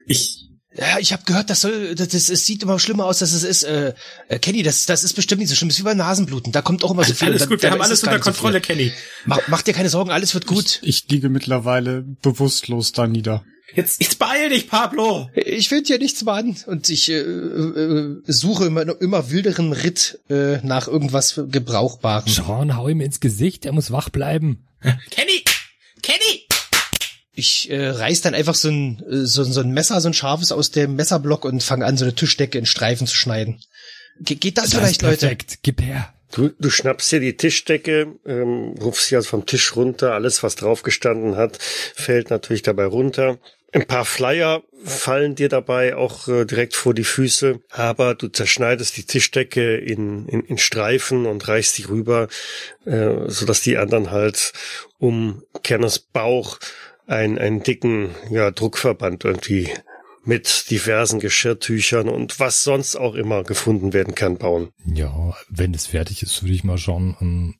Ich, 0.06 0.41
Ja, 0.74 0.98
ich 0.98 1.12
habe 1.12 1.22
gehört, 1.26 1.50
das 1.50 1.60
soll, 1.60 1.94
das, 1.94 2.08
das, 2.08 2.30
es 2.30 2.46
sieht 2.46 2.62
immer 2.62 2.78
schlimmer 2.78 3.04
aus, 3.04 3.18
dass 3.18 3.32
es 3.32 3.42
ist. 3.42 3.62
Äh, 3.64 3.92
äh, 4.28 4.38
Kenny, 4.38 4.62
das, 4.62 4.86
das 4.86 5.04
ist 5.04 5.12
bestimmt 5.14 5.40
nicht 5.40 5.50
so 5.50 5.54
schlimm. 5.54 5.68
Das 5.68 5.76
ist 5.76 5.80
wie 5.80 5.84
bei 5.84 5.92
Nasenbluten. 5.94 6.50
Da 6.50 6.62
kommt 6.62 6.82
auch 6.82 6.90
immer 6.92 7.04
so 7.04 7.12
viel. 7.12 7.28
alles 7.28 7.46
gut, 7.48 7.62
dann- 7.62 7.68
wir 7.68 7.70
haben 7.72 7.82
alles 7.82 7.98
es 7.98 8.04
unter 8.04 8.16
so 8.18 8.22
Kontrolle, 8.24 8.60
viel. 8.62 8.76
Kenny. 8.76 8.92
Mach, 9.26 9.40
mach 9.48 9.60
dir 9.62 9.74
keine 9.74 9.90
Sorgen, 9.90 10.10
alles 10.10 10.32
wird 10.32 10.46
gut. 10.46 10.78
Ich 10.82 11.06
liege 11.10 11.28
mittlerweile 11.28 12.02
bewusstlos 12.22 12.92
da 12.92 13.06
nieder. 13.06 13.44
Jetzt, 13.74 14.00
jetzt 14.02 14.18
beeil 14.18 14.50
dich, 14.50 14.68
Pablo. 14.68 15.30
Ich 15.34 15.68
finde 15.70 15.86
hier 15.88 15.98
nichts 15.98 16.22
machen 16.24 16.56
und 16.66 16.88
ich 16.90 17.08
äh, 17.10 17.18
äh, 17.20 18.20
suche 18.26 18.66
immer, 18.66 18.82
immer 19.00 19.30
wilderen 19.30 19.72
Ritt 19.72 20.18
äh, 20.28 20.58
nach 20.58 20.88
irgendwas 20.88 21.40
Gebrauchbarem. 21.48 22.28
Sean, 22.30 22.76
hau 22.76 22.88
ihm 22.88 23.00
ins 23.00 23.20
Gesicht, 23.20 23.64
er 23.64 23.72
muss 23.72 23.90
wach 23.90 24.08
bleiben. 24.10 24.66
Kenny! 25.10 25.42
Kenny! 26.02 26.41
Ich 27.34 27.70
äh, 27.70 27.88
reiß 27.88 28.20
dann 28.20 28.34
einfach 28.34 28.54
so 28.54 28.68
ein, 28.68 29.02
äh, 29.08 29.24
so, 29.24 29.42
so 29.44 29.60
ein 29.60 29.70
Messer, 29.72 30.00
so 30.00 30.08
ein 30.08 30.14
scharfes 30.14 30.52
aus 30.52 30.70
dem 30.70 30.96
Messerblock 30.96 31.44
und 31.44 31.62
fange 31.62 31.86
an, 31.86 31.96
so 31.96 32.04
eine 32.04 32.14
Tischdecke 32.14 32.58
in 32.58 32.66
Streifen 32.66 33.06
zu 33.06 33.16
schneiden. 33.16 33.60
Ge 34.20 34.36
geht 34.36 34.58
das, 34.58 34.70
Das 34.70 34.74
vielleicht, 34.74 34.96
ist 34.96 35.02
Leute? 35.02 35.18
perfekt, 35.20 35.58
gib 35.62 35.80
her. 35.80 36.12
Du, 36.32 36.48
du 36.48 36.70
schnappst 36.70 37.12
dir 37.12 37.20
die 37.20 37.36
Tischdecke, 37.36 38.14
ähm, 38.24 38.74
rufst 38.80 39.06
sie 39.06 39.16
also 39.16 39.28
vom 39.28 39.44
Tisch 39.46 39.76
runter, 39.76 40.12
alles 40.12 40.42
was 40.42 40.54
drauf 40.54 40.82
gestanden 40.82 41.36
hat, 41.36 41.58
fällt 41.60 42.30
natürlich 42.30 42.62
dabei 42.62 42.86
runter. 42.86 43.38
Ein 43.74 43.86
paar 43.86 44.04
Flyer 44.04 44.62
fallen 44.84 45.34
dir 45.34 45.48
dabei 45.48 45.96
auch 45.96 46.28
äh, 46.28 46.44
direkt 46.44 46.74
vor 46.74 46.92
die 46.92 47.04
Füße, 47.04 47.60
aber 47.70 48.14
du 48.14 48.28
zerschneidest 48.28 48.96
die 48.98 49.04
Tischdecke 49.04 49.76
in, 49.76 50.26
in, 50.26 50.42
in 50.42 50.58
Streifen 50.58 51.24
und 51.26 51.48
reichst 51.48 51.76
sie 51.76 51.84
rüber, 51.84 52.28
äh, 52.84 53.28
sodass 53.28 53.62
die 53.62 53.78
anderen 53.78 54.10
halt 54.10 54.52
um 54.98 55.42
Kenners 55.62 55.98
Bauch 55.98 56.58
einen, 57.06 57.38
einen 57.38 57.62
dicken 57.62 58.10
ja, 58.30 58.50
Druckverband 58.50 59.24
irgendwie 59.24 59.70
mit 60.24 60.70
diversen 60.70 61.18
Geschirrtüchern 61.20 62.08
und 62.08 62.38
was 62.38 62.62
sonst 62.62 62.96
auch 62.96 63.14
immer 63.14 63.42
gefunden 63.42 63.92
werden 63.92 64.14
kann 64.14 64.38
bauen. 64.38 64.70
Ja, 64.86 65.36
wenn 65.48 65.74
es 65.74 65.86
fertig 65.86 66.22
ist, 66.22 66.42
würde 66.42 66.54
ich 66.54 66.64
mal 66.64 66.78
schauen, 66.78 67.16
ähm, 67.20 67.54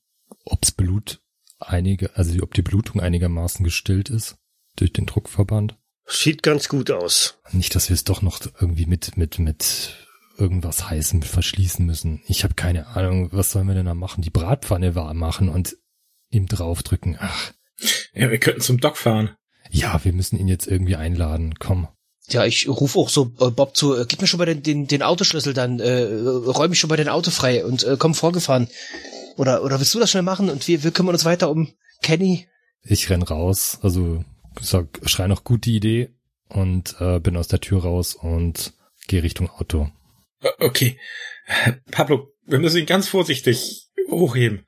ob's 0.45 0.73
Blut 0.73 1.21
einige, 1.59 2.17
also 2.17 2.41
ob 2.43 2.55
die 2.55 2.63
Blutung 2.63 3.01
einigermaßen 3.01 3.65
gestillt 3.65 4.11
ist 4.11 4.37
durch 4.77 4.93
den 4.93 5.07
Druckverband. 5.07 5.77
Sieht 6.07 6.43
ganz 6.43 6.69
gut 6.69 6.91
aus. 6.91 7.39
Nicht, 7.53 7.75
dass 7.75 7.89
wir 7.89 7.95
es 7.95 8.05
doch 8.05 8.23
noch 8.23 8.41
irgendwie 8.61 8.87
mit 8.87 9.17
mit 9.17 9.39
mit 9.39 9.97
irgendwas 10.37 10.89
heißem 10.91 11.23
verschließen 11.23 11.85
müssen. 11.85 12.23
Ich 12.27 12.43
habe 12.45 12.55
keine 12.55 12.89
Ahnung, 12.89 13.29
was 13.33 13.53
sollen 13.53 13.69
wir 13.69 13.75
denn 13.75 13.87
da 13.87 13.95
machen? 13.95 14.23
Die 14.23 14.31
Bratpfanne 14.31 14.95
warm 14.95 15.19
machen 15.19 15.49
und 15.49 15.77
ihm 16.31 16.47
draufdrücken. 16.47 17.17
Ach, 17.21 17.53
Ja, 18.15 18.31
wir 18.31 18.39
könnten 18.39 18.61
zum 18.61 18.79
Doc 18.81 18.97
fahren. 18.97 19.31
ja, 19.71 20.01
wir 20.05 20.13
müssen 20.13 20.39
ihn 20.39 20.49
jetzt 20.49 20.67
irgendwie 20.67 20.97
einladen. 20.97 21.55
Komm. 21.59 21.89
Ja, 22.29 22.45
ich 22.45 22.69
rufe 22.69 22.99
auch 22.99 23.09
so 23.09 23.33
äh, 23.41 23.51
Bob 23.51 23.77
zu, 23.77 23.95
äh, 23.97 24.07
gib 24.09 24.21
mir 24.21 24.27
schon 24.27 24.39
mal 24.39 24.47
den, 24.47 24.63
den, 24.63 24.87
den 24.87 25.03
Autoschlüssel 25.03 25.55
dann, 25.55 25.81
äh, 25.81 26.03
räum 26.05 26.73
ich 26.73 26.79
schon 26.79 26.89
mal 26.89 26.97
den 26.97 27.09
Auto 27.09 27.31
frei 27.31 27.65
und 27.65 27.83
äh, 27.85 27.97
komm 27.99 28.15
vorgefahren. 28.15 28.69
Oder, 29.37 29.65
oder 29.65 29.79
willst 29.81 29.95
du 29.95 29.99
das 29.99 30.11
schnell 30.11 30.23
machen 30.23 30.49
und 30.51 30.69
wir, 30.69 30.85
wir 30.85 30.91
kümmern 30.93 31.15
uns 31.15 31.25
weiter 31.25 31.51
um 31.51 31.73
Kenny? 32.03 32.47
Ich 32.85 33.11
renn 33.11 33.23
raus, 33.23 33.79
also 33.83 34.25
sag, 34.61 34.87
schrei 35.05 35.27
noch 35.27 35.43
gute 35.45 35.71
Idee 35.71 36.11
und 36.49 36.95
äh, 37.01 37.19
bin 37.19 37.37
aus 37.37 37.49
der 37.49 37.61
Tür 37.61 37.83
raus 37.83 38.15
und 38.15 38.73
gehe 39.09 39.23
Richtung 39.23 39.51
Auto. 39.51 39.91
O- 40.45 40.49
Okay. 40.67 40.99
Pablo, 41.91 42.29
wir 42.47 42.59
müssen 42.61 42.79
ihn 42.79 42.87
ganz 42.87 43.09
vorsichtig 43.09 43.89
hochheben. 44.11 44.65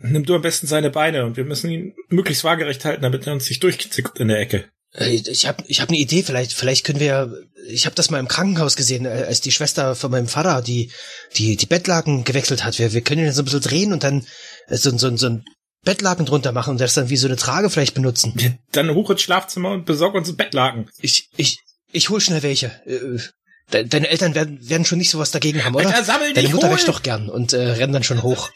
Nimm 0.00 0.24
du 0.24 0.34
am 0.34 0.42
besten 0.42 0.66
seine 0.66 0.90
Beine 0.90 1.24
und 1.24 1.36
wir 1.36 1.44
müssen 1.44 1.70
ihn 1.70 1.94
möglichst 2.08 2.44
waagerecht 2.44 2.84
halten, 2.84 3.02
damit 3.02 3.26
er 3.26 3.32
uns 3.32 3.48
nicht 3.48 3.62
durchzickt 3.62 4.18
in 4.18 4.28
der 4.28 4.40
Ecke. 4.40 4.64
Äh, 4.92 5.10
Ich 5.10 5.46
habe 5.46 5.62
ich 5.66 5.80
hab 5.80 5.88
eine 5.88 5.98
Idee, 5.98 6.22
vielleicht 6.22 6.52
vielleicht 6.52 6.84
können 6.84 7.00
wir 7.00 7.32
ich 7.68 7.86
habe 7.86 7.94
das 7.94 8.10
mal 8.10 8.18
im 8.18 8.28
Krankenhaus 8.28 8.76
gesehen, 8.76 9.04
äh, 9.04 9.24
als 9.28 9.40
die 9.40 9.52
Schwester 9.52 9.94
von 9.94 10.10
meinem 10.10 10.28
Vater 10.28 10.62
die 10.62 10.90
die 11.36 11.56
die 11.56 11.66
Bettlaken 11.66 12.24
gewechselt 12.24 12.64
hat. 12.64 12.78
Wir 12.78 12.92
wir 12.92 13.00
können 13.00 13.24
ihn 13.24 13.32
so 13.32 13.42
ein 13.42 13.44
bisschen 13.44 13.60
drehen 13.60 13.92
und 13.92 14.02
dann 14.02 14.26
äh, 14.68 14.76
so, 14.76 14.96
so, 14.96 15.16
so 15.16 15.26
ein 15.28 15.44
Bettlaken 15.84 16.26
drunter 16.26 16.52
machen 16.52 16.72
und 16.72 16.80
das 16.80 16.94
dann 16.94 17.08
wie 17.08 17.16
so 17.16 17.26
eine 17.26 17.36
Trage 17.36 17.70
vielleicht 17.70 17.94
benutzen. 17.94 18.58
Dann 18.72 18.94
hoch 18.94 19.10
ins 19.10 19.22
Schlafzimmer 19.22 19.70
und 19.72 19.86
besorg 19.86 20.14
uns 20.14 20.28
ein 20.28 20.36
Bettlaken. 20.36 20.90
Ich 21.00 21.28
ich 21.36 21.58
ich 21.92 22.10
hol 22.10 22.20
schnell 22.20 22.42
welche. 22.42 22.70
De- 23.72 23.84
Deine 23.86 24.08
Eltern 24.08 24.34
werden, 24.34 24.58
werden 24.68 24.84
schon 24.84 24.98
nicht 24.98 25.10
sowas 25.10 25.30
dagegen 25.30 25.64
haben, 25.64 25.74
oder? 25.74 25.86
Alter, 25.88 26.04
sammel 26.04 26.32
Deine 26.32 26.48
Mutter 26.48 26.70
wäscht 26.70 26.88
doch 26.88 27.02
gern 27.02 27.28
und 27.28 27.52
äh, 27.52 27.60
renn 27.72 27.92
dann 27.92 28.02
schon 28.04 28.22
hoch. 28.22 28.50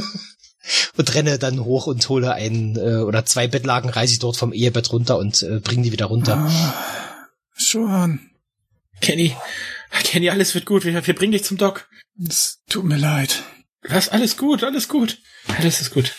und 0.96 1.14
renne 1.14 1.38
dann 1.38 1.64
hoch 1.64 1.86
und 1.86 2.08
hole 2.08 2.32
ein 2.32 2.76
äh, 2.76 2.96
oder 3.02 3.24
zwei 3.24 3.46
Bettlaken, 3.46 3.90
reiße 3.90 4.14
ich 4.14 4.18
dort 4.18 4.36
vom 4.36 4.52
Ehebett 4.52 4.92
runter 4.92 5.18
und 5.18 5.42
äh, 5.42 5.60
bring 5.60 5.82
die 5.82 5.92
wieder 5.92 6.06
runter. 6.06 6.36
Ah, 6.36 6.84
schon. 7.56 8.20
Kenny, 9.00 9.36
Kenny, 10.04 10.30
alles 10.30 10.54
wird 10.54 10.66
gut. 10.66 10.84
Wir, 10.84 11.06
wir 11.06 11.14
bringen 11.14 11.32
dich 11.32 11.44
zum 11.44 11.56
Doc. 11.58 11.88
Es 12.28 12.60
tut 12.68 12.84
mir 12.84 12.96
leid. 12.96 13.42
Was? 13.88 14.08
Alles 14.08 14.36
gut, 14.36 14.64
alles 14.64 14.88
gut. 14.88 15.18
Alles 15.58 15.80
ist 15.80 15.92
gut. 15.92 16.14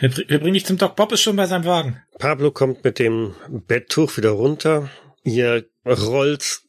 Wir, 0.00 0.14
wir 0.16 0.38
bringen 0.40 0.54
dich 0.54 0.66
zum 0.66 0.76
Doc. 0.78 0.96
Bob 0.96 1.12
ist 1.12 1.22
schon 1.22 1.36
bei 1.36 1.46
seinem 1.46 1.64
Wagen. 1.64 2.02
Pablo 2.18 2.50
kommt 2.50 2.84
mit 2.84 2.98
dem 2.98 3.34
Betttuch 3.48 4.16
wieder 4.16 4.30
runter. 4.30 4.90
Ihr 5.28 5.66
rollt 5.84 6.62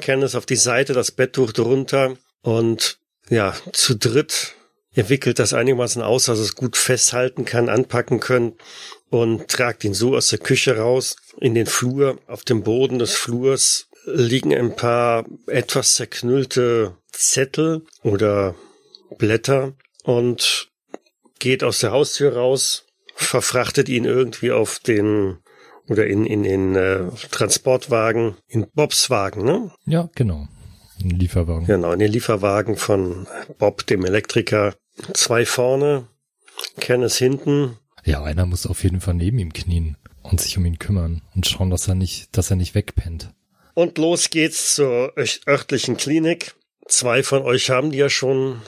Kenneth 0.00 0.34
auf 0.34 0.44
die 0.44 0.56
Seite, 0.56 0.92
das 0.92 1.12
Betttuch 1.12 1.52
drunter 1.52 2.16
und 2.42 2.98
ja, 3.28 3.54
zu 3.72 3.96
dritt. 3.96 4.54
Ihr 4.92 5.08
wickelt 5.08 5.38
das 5.38 5.54
einigermaßen 5.54 6.02
aus, 6.02 6.24
dass 6.24 6.40
es 6.40 6.56
gut 6.56 6.76
festhalten 6.76 7.44
kann, 7.44 7.68
anpacken 7.68 8.18
könnt 8.18 8.60
und 9.10 9.48
tragt 9.48 9.84
ihn 9.84 9.94
so 9.94 10.16
aus 10.16 10.28
der 10.28 10.40
Küche 10.40 10.76
raus 10.76 11.16
in 11.40 11.54
den 11.54 11.66
Flur. 11.66 12.18
Auf 12.26 12.42
dem 12.42 12.64
Boden 12.64 12.98
des 12.98 13.14
Flurs 13.14 13.86
liegen 14.04 14.52
ein 14.52 14.74
paar 14.74 15.24
etwas 15.46 15.94
zerknüllte 15.94 16.96
Zettel 17.12 17.86
oder 18.02 18.56
Blätter 19.18 19.74
und 20.02 20.68
geht 21.38 21.62
aus 21.62 21.78
der 21.78 21.92
Haustür 21.92 22.34
raus, 22.34 22.86
verfrachtet 23.14 23.88
ihn 23.88 24.04
irgendwie 24.04 24.50
auf 24.50 24.80
den 24.80 25.38
oder 25.90 26.06
in, 26.06 26.24
in 26.24 26.44
den 26.44 26.76
äh, 26.76 27.00
Transportwagen, 27.30 28.36
in 28.46 28.66
Bobs 28.74 29.10
Wagen, 29.10 29.44
ne? 29.44 29.70
Ja, 29.84 30.08
genau. 30.14 30.48
Ein 31.02 31.10
Lieferwagen. 31.10 31.66
Genau, 31.66 31.92
in 31.92 31.98
den 31.98 32.12
Lieferwagen 32.12 32.76
von 32.76 33.26
Bob, 33.58 33.86
dem 33.86 34.04
Elektriker. 34.04 34.74
Zwei 35.14 35.44
vorne, 35.44 36.06
Kenneth 36.78 37.14
hinten. 37.14 37.76
Ja, 38.04 38.22
einer 38.22 38.46
muss 38.46 38.66
auf 38.66 38.82
jeden 38.84 39.00
Fall 39.00 39.14
neben 39.14 39.38
ihm 39.38 39.52
knien 39.52 39.96
und 40.22 40.40
sich 40.40 40.56
um 40.58 40.64
ihn 40.64 40.78
kümmern 40.78 41.22
und 41.34 41.46
schauen, 41.46 41.70
dass 41.70 41.88
er 41.88 41.94
nicht, 41.94 42.36
dass 42.36 42.50
er 42.50 42.56
nicht 42.56 42.74
wegpennt. 42.74 43.30
Und 43.74 43.98
los 43.98 44.30
geht's 44.30 44.74
zur 44.74 45.16
ört- 45.16 45.40
örtlichen 45.46 45.96
Klinik. 45.96 46.54
Zwei 46.86 47.22
von 47.22 47.42
euch 47.42 47.70
haben 47.70 47.90
die 47.90 47.98
ja 47.98 48.10
schon 48.10 48.60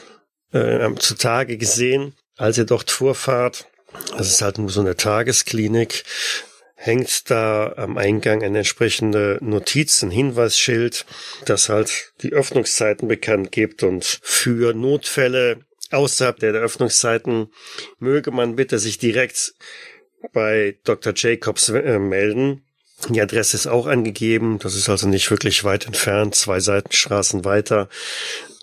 äh, 0.52 0.88
zutage 0.96 1.56
gesehen, 1.58 2.14
als 2.36 2.56
ihr 2.58 2.64
dort 2.64 2.90
vorfahrt. 2.90 3.66
Das 4.16 4.28
ist 4.30 4.40
halt 4.40 4.56
nur 4.58 4.70
so 4.70 4.80
eine 4.80 4.96
Tagesklinik. 4.96 6.04
Hängt 6.84 7.30
da 7.30 7.74
am 7.76 7.96
Eingang 7.96 8.42
eine 8.42 8.58
entsprechende 8.58 9.38
Notiz, 9.40 10.02
ein 10.02 10.10
Hinweisschild, 10.10 11.06
das 11.44 11.68
halt 11.68 12.12
die 12.22 12.32
Öffnungszeiten 12.32 13.06
bekannt 13.06 13.52
gibt 13.52 13.84
und 13.84 14.04
für 14.04 14.74
Notfälle 14.74 15.60
außerhalb 15.92 16.40
der 16.40 16.54
Öffnungszeiten 16.54 17.52
möge 18.00 18.32
man 18.32 18.56
bitte 18.56 18.80
sich 18.80 18.98
direkt 18.98 19.54
bei 20.32 20.76
Dr. 20.82 21.12
Jacobs 21.14 21.68
äh, 21.68 22.00
melden. 22.00 22.62
Die 23.08 23.20
Adresse 23.20 23.56
ist 23.56 23.68
auch 23.68 23.86
angegeben. 23.86 24.58
Das 24.58 24.74
ist 24.74 24.88
also 24.88 25.06
nicht 25.06 25.30
wirklich 25.30 25.62
weit 25.62 25.86
entfernt, 25.86 26.34
zwei 26.34 26.58
Seitenstraßen 26.58 27.44
weiter. 27.44 27.88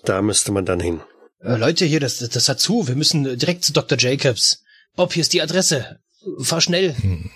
Da 0.04 0.20
müsste 0.20 0.52
man 0.52 0.66
dann 0.66 0.80
hin. 0.80 1.00
Äh, 1.42 1.56
Leute, 1.56 1.86
hier, 1.86 2.00
das, 2.00 2.18
das 2.18 2.48
hat 2.50 2.60
zu. 2.60 2.86
Wir 2.86 2.96
müssen 2.96 3.38
direkt 3.38 3.64
zu 3.64 3.72
Dr. 3.72 3.96
Jacobs. 3.98 4.62
Bob, 4.94 5.14
hier 5.14 5.22
ist 5.22 5.32
die 5.32 5.42
Adresse. 5.42 6.00
Fahr 6.42 6.60
schnell. 6.60 6.94
Hm. 6.96 7.30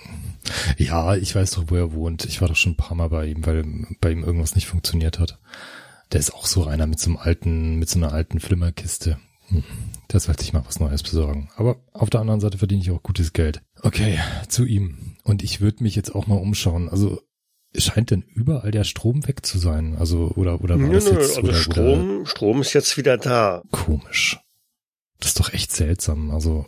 Ja, 0.77 1.17
ich 1.17 1.35
weiß 1.35 1.53
doch, 1.53 1.65
wo 1.69 1.77
er 1.77 1.93
wohnt. 1.93 2.25
Ich 2.25 2.41
war 2.41 2.49
doch 2.49 2.57
schon 2.57 2.73
ein 2.73 2.77
paar 2.77 2.97
Mal 2.97 3.09
bei 3.09 3.27
ihm, 3.27 3.47
weil 3.47 3.65
bei 4.01 4.11
ihm 4.11 4.25
irgendwas 4.25 4.55
nicht 4.55 4.67
funktioniert 4.67 5.19
hat. 5.19 5.39
Der 6.13 6.21
ist 6.21 6.35
auch 6.35 6.47
so 6.47 6.67
einer 6.67 6.87
mit 6.87 7.01
so 7.01 7.11
einem 7.11 7.17
alten, 7.17 7.77
mit 7.77 7.89
so 7.89 7.99
einer 7.99 8.13
alten 8.13 8.41
Flimmerkiste. 8.41 9.19
Hm. 9.49 9.65
Da 10.09 10.21
sollte 10.21 10.43
ich 10.43 10.53
mal 10.53 10.65
was 10.67 10.81
Neues 10.81 11.03
besorgen. 11.03 11.51
Aber 11.57 11.77
auf 11.93 12.11
der 12.11 12.21
anderen 12.21 12.41
Seite 12.41 12.59
verdiene 12.59 12.83
ich 12.83 12.91
auch 12.91 13.03
gutes 13.03 13.33
Geld. 13.33 13.63
Okay, 13.83 14.19
zu 14.49 14.65
ihm. 14.65 15.17
Und 15.23 15.43
ich 15.43 15.61
würde 15.61 15.83
mich 15.83 15.97
jetzt 15.97 16.15
auch 16.15 16.27
mal 16.27 16.37
umschauen. 16.37 16.89
Also 16.89 17.21
scheint 17.77 18.11
denn 18.11 18.23
überall 18.23 18.71
der 18.71 18.85
Strom 18.85 19.27
weg 19.27 19.45
zu 19.45 19.59
sein? 19.59 19.97
Also 19.99 20.33
oder 20.37 20.61
oder 20.63 20.79
war 20.79 20.87
nö, 20.87 20.95
das 20.95 21.07
nö, 21.07 21.13
jetzt 21.13 21.37
also 21.37 21.41
oder, 21.41 21.55
Strom, 21.55 22.19
oder 22.19 22.27
Strom 22.27 22.61
ist 22.61 22.73
jetzt 22.73 22.97
wieder 22.97 23.17
da. 23.19 23.63
komisch? 23.71 24.39
Das 25.19 25.29
ist 25.29 25.41
doch 25.41 25.53
echt 25.53 25.73
seltsam. 25.73 26.31
Also 26.31 26.67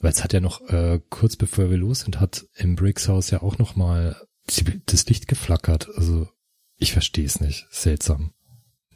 weil 0.00 0.12
es 0.12 0.24
hat 0.24 0.32
ja 0.32 0.40
noch 0.40 0.60
äh, 0.68 1.00
kurz 1.10 1.36
bevor 1.36 1.70
wir 1.70 1.76
los 1.78 2.00
sind, 2.00 2.20
hat 2.20 2.44
im 2.54 2.76
Briggs 2.76 3.08
Haus 3.08 3.30
ja 3.30 3.42
auch 3.42 3.58
noch 3.58 3.76
mal 3.76 4.16
die, 4.48 4.82
das 4.86 5.06
Licht 5.06 5.28
geflackert. 5.28 5.88
Also 5.96 6.28
ich 6.76 6.92
verstehe 6.92 7.26
es 7.26 7.40
nicht. 7.40 7.66
Seltsam. 7.70 8.32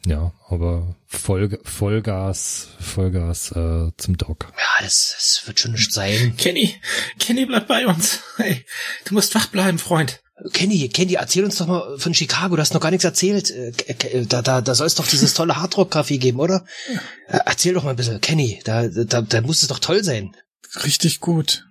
Ja, 0.05 0.33
aber 0.49 0.95
Voll, 1.07 1.59
Vollgas, 1.63 2.67
Vollgas 2.79 3.51
äh, 3.51 3.91
zum 3.97 4.17
Dock. 4.17 4.51
Ja, 4.55 4.83
das, 4.83 5.15
das 5.17 5.43
wird 5.47 5.59
schon 5.59 5.71
nicht 5.71 5.91
sein. 5.91 6.35
Kenny, 6.37 6.75
Kenny, 7.17 7.45
bleib 7.45 7.67
bei 7.67 7.87
uns. 7.87 8.19
Hey, 8.37 8.65
du 9.05 9.15
musst 9.15 9.33
wach 9.33 9.47
bleiben, 9.47 9.79
Freund. 9.79 10.21
Kenny, 10.51 10.89
Kenny, 10.89 11.13
erzähl 11.13 11.45
uns 11.45 11.57
doch 11.57 11.65
mal 11.67 11.97
von 11.97 12.13
Chicago. 12.13 12.55
Du 12.55 12.61
hast 12.61 12.73
noch 12.73 12.81
gar 12.81 12.91
nichts 12.91 13.05
erzählt. 13.05 13.49
Äh, 13.51 14.25
Da, 14.27 14.41
da, 14.41 14.61
da 14.61 14.75
soll 14.75 14.85
es 14.87 14.95
doch 14.95 15.07
dieses 15.07 15.33
tolle 15.33 15.55
Hardrock-Café 15.55 16.17
geben, 16.19 16.39
oder? 16.39 16.65
Äh, 17.27 17.39
Erzähl 17.45 17.73
doch 17.73 17.83
mal 17.83 17.91
ein 17.91 17.95
bisschen. 17.95 18.19
Kenny, 18.21 18.59
da, 18.65 18.87
da, 18.87 19.21
da 19.21 19.41
muss 19.41 19.61
es 19.61 19.69
doch 19.69 19.79
toll 19.79 20.03
sein. 20.03 20.35
Richtig 20.83 21.19
gut. 21.19 21.67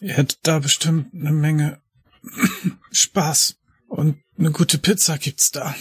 Ihr 0.00 0.14
hättet 0.14 0.38
da 0.42 0.58
bestimmt 0.58 1.14
eine 1.14 1.32
Menge 1.32 1.80
Spaß. 2.92 3.56
Und 3.88 4.22
eine 4.38 4.50
gute 4.50 4.78
Pizza 4.78 5.18
gibt's 5.18 5.50
da. 5.50 5.74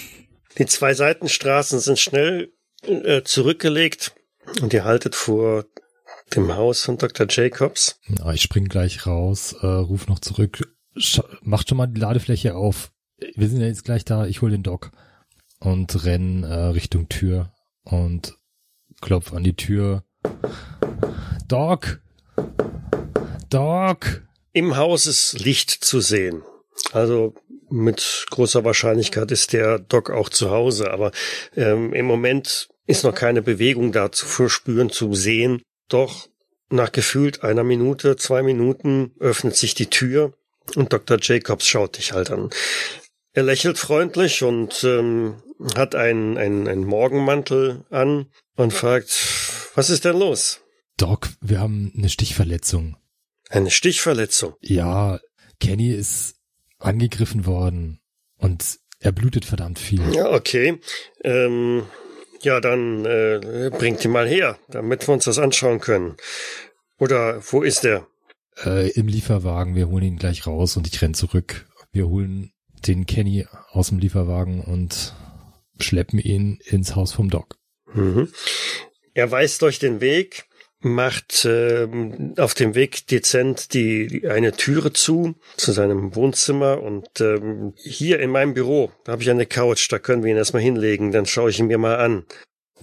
Die 0.57 0.65
zwei 0.65 0.93
Seitenstraßen 0.93 1.79
sind 1.79 1.97
schnell 1.97 2.51
äh, 2.83 3.23
zurückgelegt 3.23 4.13
und 4.61 4.73
ihr 4.73 4.83
haltet 4.83 5.15
vor 5.15 5.65
dem 6.35 6.53
Haus 6.55 6.83
von 6.83 6.97
Dr. 6.97 7.27
Jacobs. 7.29 7.99
Ja, 8.07 8.31
ich 8.33 8.41
spring 8.41 8.65
gleich 8.65 9.05
raus, 9.05 9.55
äh, 9.61 9.65
ruf 9.65 10.07
noch 10.07 10.19
zurück. 10.19 10.61
Sch 10.97 11.21
macht 11.41 11.69
schon 11.69 11.77
mal 11.77 11.87
die 11.87 11.99
Ladefläche 11.99 12.55
auf. 12.55 12.91
Wir 13.35 13.47
sind 13.47 13.61
ja 13.61 13.67
jetzt 13.67 13.85
gleich 13.85 14.03
da. 14.03 14.25
Ich 14.25 14.41
hol 14.41 14.49
den 14.49 14.63
Doc 14.63 14.91
und 15.59 16.03
renn 16.03 16.43
äh, 16.43 16.53
Richtung 16.53 17.07
Tür 17.07 17.53
und 17.83 18.37
klopf 18.99 19.33
an 19.33 19.43
die 19.43 19.55
Tür. 19.55 20.03
Doc, 21.47 22.01
Doc. 23.49 24.21
Im 24.53 24.77
Haus 24.77 25.07
ist 25.07 25.39
Licht 25.39 25.69
zu 25.69 25.99
sehen. 26.01 26.43
Also 26.93 27.33
mit 27.69 28.25
großer 28.29 28.65
Wahrscheinlichkeit 28.65 29.31
ist 29.31 29.53
der 29.53 29.79
Doc 29.79 30.09
auch 30.09 30.29
zu 30.29 30.51
Hause, 30.51 30.91
aber 30.91 31.11
ähm, 31.55 31.93
im 31.93 32.05
Moment 32.05 32.69
ist 32.85 33.03
noch 33.03 33.15
keine 33.15 33.41
Bewegung 33.41 33.91
da 33.91 34.11
zu 34.11 34.25
verspüren, 34.25 34.89
zu 34.89 35.13
sehen. 35.13 35.61
Doch 35.87 36.27
nach 36.69 36.91
gefühlt 36.91 37.43
einer 37.43 37.63
Minute, 37.63 38.15
zwei 38.15 38.43
Minuten 38.43 39.13
öffnet 39.19 39.55
sich 39.55 39.73
die 39.73 39.89
Tür 39.89 40.33
und 40.75 40.93
Dr. 40.93 41.17
Jacobs 41.21 41.67
schaut 41.67 41.97
dich 41.97 42.13
halt 42.13 42.31
an. 42.31 42.49
Er 43.33 43.43
lächelt 43.43 43.77
freundlich 43.77 44.43
und 44.43 44.83
ähm, 44.83 45.41
hat 45.75 45.95
einen, 45.95 46.37
einen, 46.37 46.67
einen 46.67 46.85
Morgenmantel 46.85 47.85
an 47.89 48.27
und 48.55 48.73
fragt, 48.73 49.09
was 49.75 49.89
ist 49.89 50.05
denn 50.05 50.17
los? 50.17 50.61
Doc, 51.01 51.29
wir 51.41 51.59
haben 51.59 51.91
eine 51.97 52.09
Stichverletzung. 52.09 52.95
Eine 53.49 53.71
Stichverletzung. 53.71 54.53
Ja, 54.61 55.19
Kenny 55.59 55.91
ist 55.91 56.35
angegriffen 56.77 57.47
worden 57.47 58.01
und 58.37 58.77
er 58.99 59.11
blutet 59.11 59.43
verdammt 59.43 59.79
viel. 59.79 60.13
Ja, 60.13 60.31
okay. 60.31 60.79
Ähm, 61.23 61.87
ja, 62.43 62.59
dann 62.59 63.05
äh, 63.05 63.71
bringt 63.71 64.05
ihn 64.05 64.11
mal 64.11 64.27
her, 64.27 64.59
damit 64.67 65.07
wir 65.07 65.15
uns 65.15 65.25
das 65.25 65.39
anschauen 65.39 65.79
können. 65.79 66.17
Oder 66.99 67.41
wo 67.49 67.63
ist 67.63 67.83
er? 67.83 68.05
Äh, 68.63 68.91
Im 68.91 69.07
Lieferwagen, 69.07 69.73
wir 69.73 69.89
holen 69.89 70.03
ihn 70.03 70.17
gleich 70.17 70.45
raus 70.45 70.77
und 70.77 70.85
ich 70.85 71.01
renn 71.01 71.15
zurück. 71.15 71.65
Wir 71.91 72.09
holen 72.09 72.51
den 72.85 73.07
Kenny 73.07 73.47
aus 73.71 73.87
dem 73.87 73.97
Lieferwagen 73.97 74.61
und 74.61 75.15
schleppen 75.79 76.19
ihn 76.19 76.59
ins 76.63 76.95
Haus 76.95 77.11
vom 77.11 77.31
Doc. 77.31 77.57
Mhm. 77.91 78.31
Er 79.15 79.31
weist 79.31 79.63
euch 79.63 79.79
den 79.79 79.99
Weg, 79.99 80.45
macht 80.81 81.45
ähm, 81.45 82.33
auf 82.37 82.53
dem 82.53 82.75
Weg 82.75 83.07
dezent 83.07 83.73
die, 83.73 84.07
die 84.07 84.27
eine 84.27 84.51
Türe 84.53 84.91
zu 84.93 85.35
zu 85.57 85.71
seinem 85.71 86.15
Wohnzimmer 86.15 86.81
und 86.81 87.07
ähm, 87.21 87.73
hier 87.77 88.19
in 88.19 88.31
meinem 88.31 88.53
Büro, 88.53 88.91
da 89.05 89.11
habe 89.13 89.21
ich 89.23 89.29
eine 89.29 89.45
Couch, 89.45 89.91
da 89.91 89.99
können 89.99 90.23
wir 90.23 90.31
ihn 90.31 90.37
erstmal 90.37 90.61
hinlegen, 90.63 91.11
dann 91.11 91.25
schaue 91.25 91.49
ich 91.51 91.59
ihn 91.59 91.67
mir 91.67 91.77
mal 91.77 91.97
an. 91.97 92.25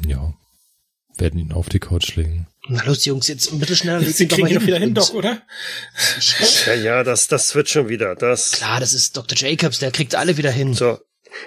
Ja, 0.06 0.32
werden 1.16 1.40
ihn 1.40 1.52
auf 1.52 1.68
die 1.68 1.80
Couch 1.80 2.14
legen. 2.16 2.46
Na 2.68 2.84
los, 2.84 3.04
Jungs, 3.04 3.26
jetzt 3.28 3.50
ein 3.52 3.58
bisschen 3.58 3.76
schneller. 3.76 4.00
legt 4.00 4.14
Sie 4.16 4.24
ihn 4.24 4.28
doch 4.28 4.36
kriegen 4.36 4.46
mal 4.48 4.52
ihn 4.54 4.58
hin. 4.60 4.66
wieder 4.68 4.78
hin, 4.78 4.88
Und- 4.90 4.98
Doc, 4.98 5.14
oder? 5.14 5.42
Ja, 6.66 6.74
ja, 6.74 7.02
das, 7.04 7.26
das 7.28 7.54
wird 7.54 7.68
schon 7.68 7.88
wieder. 7.88 8.14
Das. 8.14 8.52
Klar, 8.52 8.78
das 8.80 8.92
ist 8.92 9.16
Dr. 9.16 9.36
Jacobs, 9.36 9.78
der 9.78 9.90
kriegt 9.90 10.14
alle 10.14 10.36
wieder 10.36 10.50
hin. 10.50 10.74
So, 10.74 10.98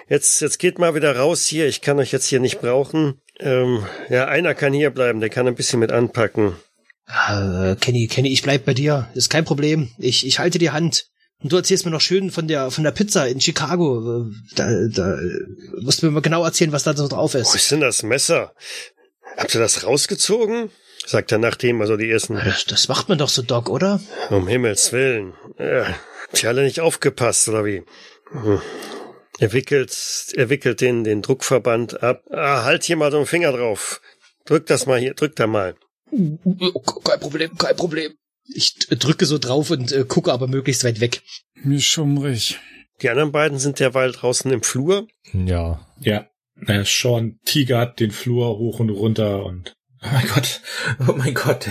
jetzt, 0.10 0.42
jetzt 0.42 0.58
geht 0.60 0.80
mal 0.80 0.96
wieder 0.96 1.16
raus 1.16 1.46
hier. 1.46 1.68
Ich 1.68 1.82
kann 1.82 2.00
euch 2.00 2.12
jetzt 2.12 2.26
hier 2.28 2.40
nicht 2.40 2.60
brauchen. 2.60 3.22
Ähm, 3.42 3.86
ja, 4.10 4.26
einer 4.28 4.54
kann 4.56 4.72
hier 4.74 4.92
bleiben, 4.92 5.20
der 5.20 5.30
kann 5.30 5.48
ein 5.48 5.56
bisschen 5.56 5.80
mit 5.80 5.92
anpacken. 5.92 6.56
Äh, 7.08 7.76
Kenny, 7.76 8.08
Kenny, 8.08 8.32
ich 8.32 8.44
bleib 8.44 8.66
bei 8.66 8.74
dir. 8.74 9.08
Ist 9.16 9.30
kein 9.30 9.44
Problem. 9.46 9.90
Ich, 9.98 10.26
ich 10.26 10.40
halte 10.40 10.60
die 10.60 10.70
Hand. 10.72 11.08
Und 11.44 11.52
du 11.52 11.58
erzählst 11.58 11.86
mir 11.86 11.92
noch 11.92 12.02
schön 12.02 12.30
von 12.30 12.48
der, 12.48 12.70
von 12.70 12.84
der 12.84 12.92
Pizza 12.92 13.28
in 13.28 13.42
Chicago. 13.42 14.22
Äh, 14.28 14.32
Da, 14.56 14.66
da 14.94 15.14
äh, 15.16 15.82
musst 15.82 16.02
du 16.02 16.06
mir 16.06 16.12
mal 16.12 16.22
genau 16.22 16.44
erzählen, 16.46 16.72
was 16.72 16.84
da 16.84 16.96
so 16.96 17.08
drauf 17.08 17.34
Wo 17.34 17.40
ist. 17.40 17.56
ist 17.56 17.72
denn 17.72 17.82
das 17.82 18.04
Messer? 18.04 18.54
Habt 19.38 19.56
ihr 19.56 19.62
das 19.62 19.86
rausgezogen? 19.86 20.70
Sagt 21.06 21.32
er, 21.32 21.40
nachdem 21.40 21.82
also 21.82 21.98
die 21.98 22.12
ersten, 22.12 22.36
Das, 22.36 22.66
das 22.66 22.88
macht 22.88 23.10
man 23.10 23.18
doch 23.18 23.30
so, 23.30 23.42
Doc, 23.42 23.70
oder? 23.70 24.00
um 24.30 24.48
Himmels 24.48 24.92
Willen. 24.94 25.34
Äh, 25.58 25.84
habt 26.28 26.44
ihr 26.44 26.50
alle 26.50 26.64
nicht 26.64 26.80
aufgepasst, 26.80 27.50
oder 27.50 27.66
wie? 27.66 27.82
Hm. 28.32 28.62
Er 29.40 29.54
wickelt, 29.54 29.96
er 30.36 30.50
wickelt 30.50 30.82
den, 30.82 31.04
den 31.04 31.22
Druckverband 31.22 32.04
ab. 32.04 32.24
Ah, 32.32 32.64
halt 32.64 32.84
hier 32.84 32.98
mal 32.98 33.12
so 33.12 33.18
einen 33.18 33.26
Finger 33.26 33.52
drauf. 33.52 34.02
Drück 34.46 34.66
das 34.68 34.86
mal 34.86 35.00
hier, 35.00 35.14
drück 35.14 35.36
da 35.36 35.48
mal. 35.48 35.76
Kein 36.12 37.20
Problem, 37.20 37.58
kein 37.58 37.76
Problem. 37.76 38.14
Ich 38.54 38.76
drücke 38.90 39.26
so 39.26 39.38
drauf 39.38 39.72
und 39.72 39.92
äh, 39.92 40.04
gucke 40.06 40.32
aber 40.32 40.48
möglichst 40.48 40.84
weit 40.84 41.00
weg. 41.00 41.22
Mir 41.64 41.80
schummrig. 41.80 42.60
Die 43.02 43.10
anderen 43.10 43.32
beiden 43.32 43.58
sind 43.60 43.80
derweil 43.80 44.12
draußen 44.12 44.52
im 44.52 44.64
Flur. 44.64 45.08
Ja, 45.34 45.88
Ja. 46.00 46.28
Naja, 46.56 46.84
Sean 46.86 47.40
tigert 47.44 48.00
den 48.00 48.12
Flur 48.12 48.58
hoch 48.60 48.80
und 48.80 48.92
runter 48.92 49.46
und. 49.46 49.74
Oh 50.04 50.10
mein 50.12 50.28
Gott, 50.28 50.62
oh 51.08 51.14
mein 51.14 51.34
Gott, 51.34 51.68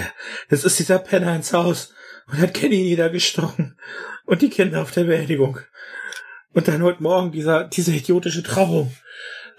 das 0.48 0.64
ist 0.64 0.78
dieser 0.78 0.98
Penner 0.98 1.34
ins 1.36 1.52
Haus 1.52 1.92
und 2.28 2.38
hat 2.38 2.54
Kenny 2.54 2.82
niedergestochen 2.82 3.78
und 4.26 4.42
die 4.42 4.50
Kinder 4.50 4.82
auf 4.82 4.90
der 4.90 5.04
Beerdigung. 5.04 5.58
Und 6.52 6.66
dann 6.66 6.82
heute 6.82 7.02
Morgen 7.02 7.30
dieser, 7.30 7.64
diese 7.64 7.94
idiotische 7.94 8.42
Trauung. 8.42 8.92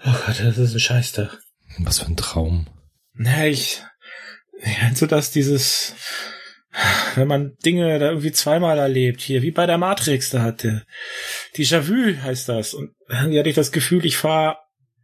Oh 0.04 0.12
Gott, 0.26 0.40
das 0.40 0.58
ist 0.58 0.74
ein 0.74 0.80
Scheißtag. 0.80 1.38
was 1.78 2.00
für 2.00 2.06
ein 2.06 2.16
Traum. 2.16 2.66
Na, 3.14 3.46
ich, 3.46 3.82
kennst 4.62 5.00
du 5.00 5.06
das, 5.06 5.30
dieses, 5.30 5.94
wenn 7.14 7.28
man 7.28 7.56
Dinge 7.64 7.98
da 7.98 8.10
irgendwie 8.10 8.32
zweimal 8.32 8.78
erlebt, 8.78 9.20
hier, 9.20 9.42
wie 9.42 9.50
bei 9.50 9.66
der 9.66 9.78
Matrix, 9.78 10.30
da 10.30 10.42
hatte. 10.42 10.84
Déjà-vu 11.56 12.22
heißt 12.22 12.48
das. 12.48 12.74
Und 12.74 12.92
irgendwie 13.08 13.38
hatte 13.38 13.48
ich 13.48 13.54
das 13.54 13.72
Gefühl, 13.72 14.04
ich 14.04 14.16
fahre 14.16 14.56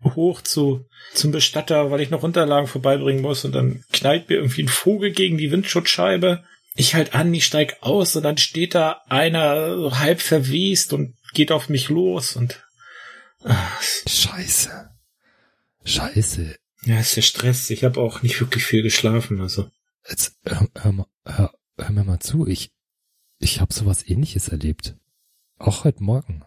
hoch 0.03 0.43
zu, 0.43 0.87
zum 1.15 1.33
Bestatter, 1.33 1.91
weil 1.91 2.01
ich 2.01 2.11
noch 2.11 2.23
Unterlagen 2.23 2.69
vorbeibringen 2.69 3.23
muss 3.23 3.45
und 3.45 3.55
dann 3.55 3.83
knallt 3.93 4.29
mir 4.29 4.37
irgendwie 4.37 4.63
ein 4.63 4.69
Vogel 4.69 5.11
gegen 5.11 5.39
die 5.39 5.51
Windschutzscheibe. 5.51 6.45
Ich 6.75 6.95
halt 6.95 7.15
an, 7.15 7.35
ich 7.35 7.45
steig 7.45 7.79
aus 7.81 8.15
und 8.15 8.23
dann 8.23 8.37
steht 8.37 8.75
da 8.75 9.01
einer 9.09 9.77
so 9.77 9.99
halb 9.99 10.21
verwest 10.21 10.93
und 10.93 11.15
geht 11.33 11.53
auf 11.53 11.69
mich 11.69 11.89
los 11.89 12.37
und, 12.37 12.67
ach, 13.45 13.83
Scheiße. 14.07 14.91
Scheiße. 15.85 16.57
ja, 16.83 17.01
ist 17.01 17.17
der 17.17 17.23
Stress. 17.23 17.71
Ich 17.71 17.85
habe 17.85 18.01
auch 18.01 18.23
nicht 18.23 18.41
wirklich 18.41 18.65
viel 18.65 18.83
geschlafen, 18.83 19.41
also. 19.41 19.71
Jetzt, 20.09 20.37
hör, 20.45 20.69
hör, 20.75 21.07
hör, 21.25 21.55
hör 21.77 21.91
mir 21.91 22.05
mal 22.05 22.21
zu. 22.21 22.47
Ich, 22.47 22.71
ich 23.39 23.61
habe 23.61 23.73
sowas 23.73 24.07
ähnliches 24.07 24.49
erlebt. 24.49 24.97
Auch 25.59 25.85
heute 25.85 26.03
Morgen. 26.03 26.45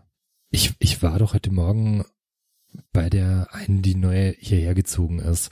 Ich, 0.49 0.73
ich 0.79 1.01
war 1.01 1.19
doch 1.19 1.33
heute 1.33 1.51
Morgen 1.51 2.05
bei 2.91 3.09
der 3.09 3.49
einen, 3.51 3.81
die 3.81 3.95
neu 3.95 4.33
hierher 4.39 4.73
gezogen 4.73 5.19
ist. 5.19 5.49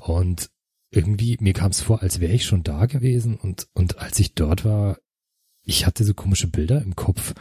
Und 0.00 0.50
irgendwie, 0.90 1.36
mir 1.40 1.52
kam 1.52 1.70
es 1.70 1.80
vor, 1.80 2.02
als 2.02 2.20
wäre 2.20 2.32
ich 2.32 2.44
schon 2.44 2.62
da 2.62 2.86
gewesen. 2.86 3.36
Und, 3.36 3.68
und 3.72 3.98
als 3.98 4.18
ich 4.18 4.34
dort 4.34 4.64
war, 4.64 4.98
ich 5.62 5.86
hatte 5.86 6.04
so 6.04 6.14
komische 6.14 6.48
Bilder 6.48 6.82
im 6.82 6.96
Kopf, 6.96 7.34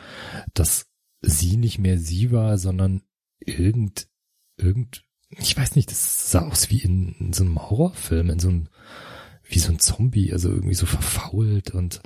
dass 0.53 0.88
sie 1.21 1.57
nicht 1.57 1.79
mehr 1.79 1.97
sie 1.97 2.31
war, 2.31 2.57
sondern 2.57 3.03
irgend, 3.39 4.07
irgend, 4.57 5.03
ich 5.29 5.55
weiß 5.55 5.75
nicht, 5.75 5.91
das 5.91 6.31
sah 6.31 6.47
aus 6.47 6.69
wie 6.69 6.79
in, 6.79 7.15
in 7.19 7.33
so 7.33 7.43
einem 7.43 7.59
Horrorfilm, 7.59 8.29
in 8.29 8.39
so 8.39 8.49
einem, 8.49 8.69
wie 9.43 9.59
so 9.59 9.71
ein 9.71 9.79
Zombie, 9.79 10.31
also 10.31 10.49
irgendwie 10.49 10.75
so 10.75 10.85
verfault 10.85 11.71
und, 11.71 12.01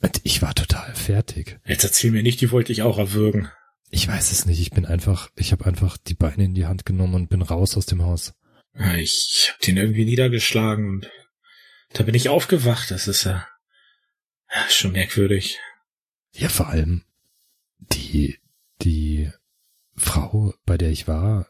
und 0.00 0.20
ich 0.24 0.42
war 0.42 0.54
total 0.54 0.94
fertig. 0.94 1.58
Jetzt 1.66 1.84
erzähl 1.84 2.10
mir 2.10 2.22
nicht, 2.22 2.40
die 2.40 2.50
wollte 2.50 2.72
ich 2.72 2.82
auch 2.82 2.98
erwürgen. 2.98 3.50
Ich 3.90 4.06
weiß 4.06 4.32
es 4.32 4.44
nicht, 4.44 4.60
ich 4.60 4.70
bin 4.70 4.84
einfach, 4.84 5.30
ich 5.34 5.52
habe 5.52 5.64
einfach 5.66 5.96
die 5.96 6.14
Beine 6.14 6.44
in 6.44 6.54
die 6.54 6.66
Hand 6.66 6.84
genommen 6.84 7.14
und 7.14 7.28
bin 7.30 7.42
raus 7.42 7.76
aus 7.76 7.86
dem 7.86 8.02
Haus. 8.02 8.34
Ich 8.96 9.50
hab 9.50 9.60
den 9.60 9.76
irgendwie 9.76 10.04
niedergeschlagen 10.04 10.88
und 10.88 11.10
da 11.94 12.04
bin 12.04 12.14
ich 12.14 12.28
aufgewacht, 12.28 12.90
das 12.90 13.08
ist 13.08 13.24
ja, 13.24 13.46
ja 14.54 14.68
schon 14.68 14.92
merkwürdig. 14.92 15.58
Ja, 16.32 16.48
vor 16.48 16.68
allem 16.68 17.02
die, 17.78 18.38
die 18.82 19.30
Frau, 19.96 20.54
bei 20.64 20.78
der 20.78 20.90
ich 20.90 21.08
war, 21.08 21.48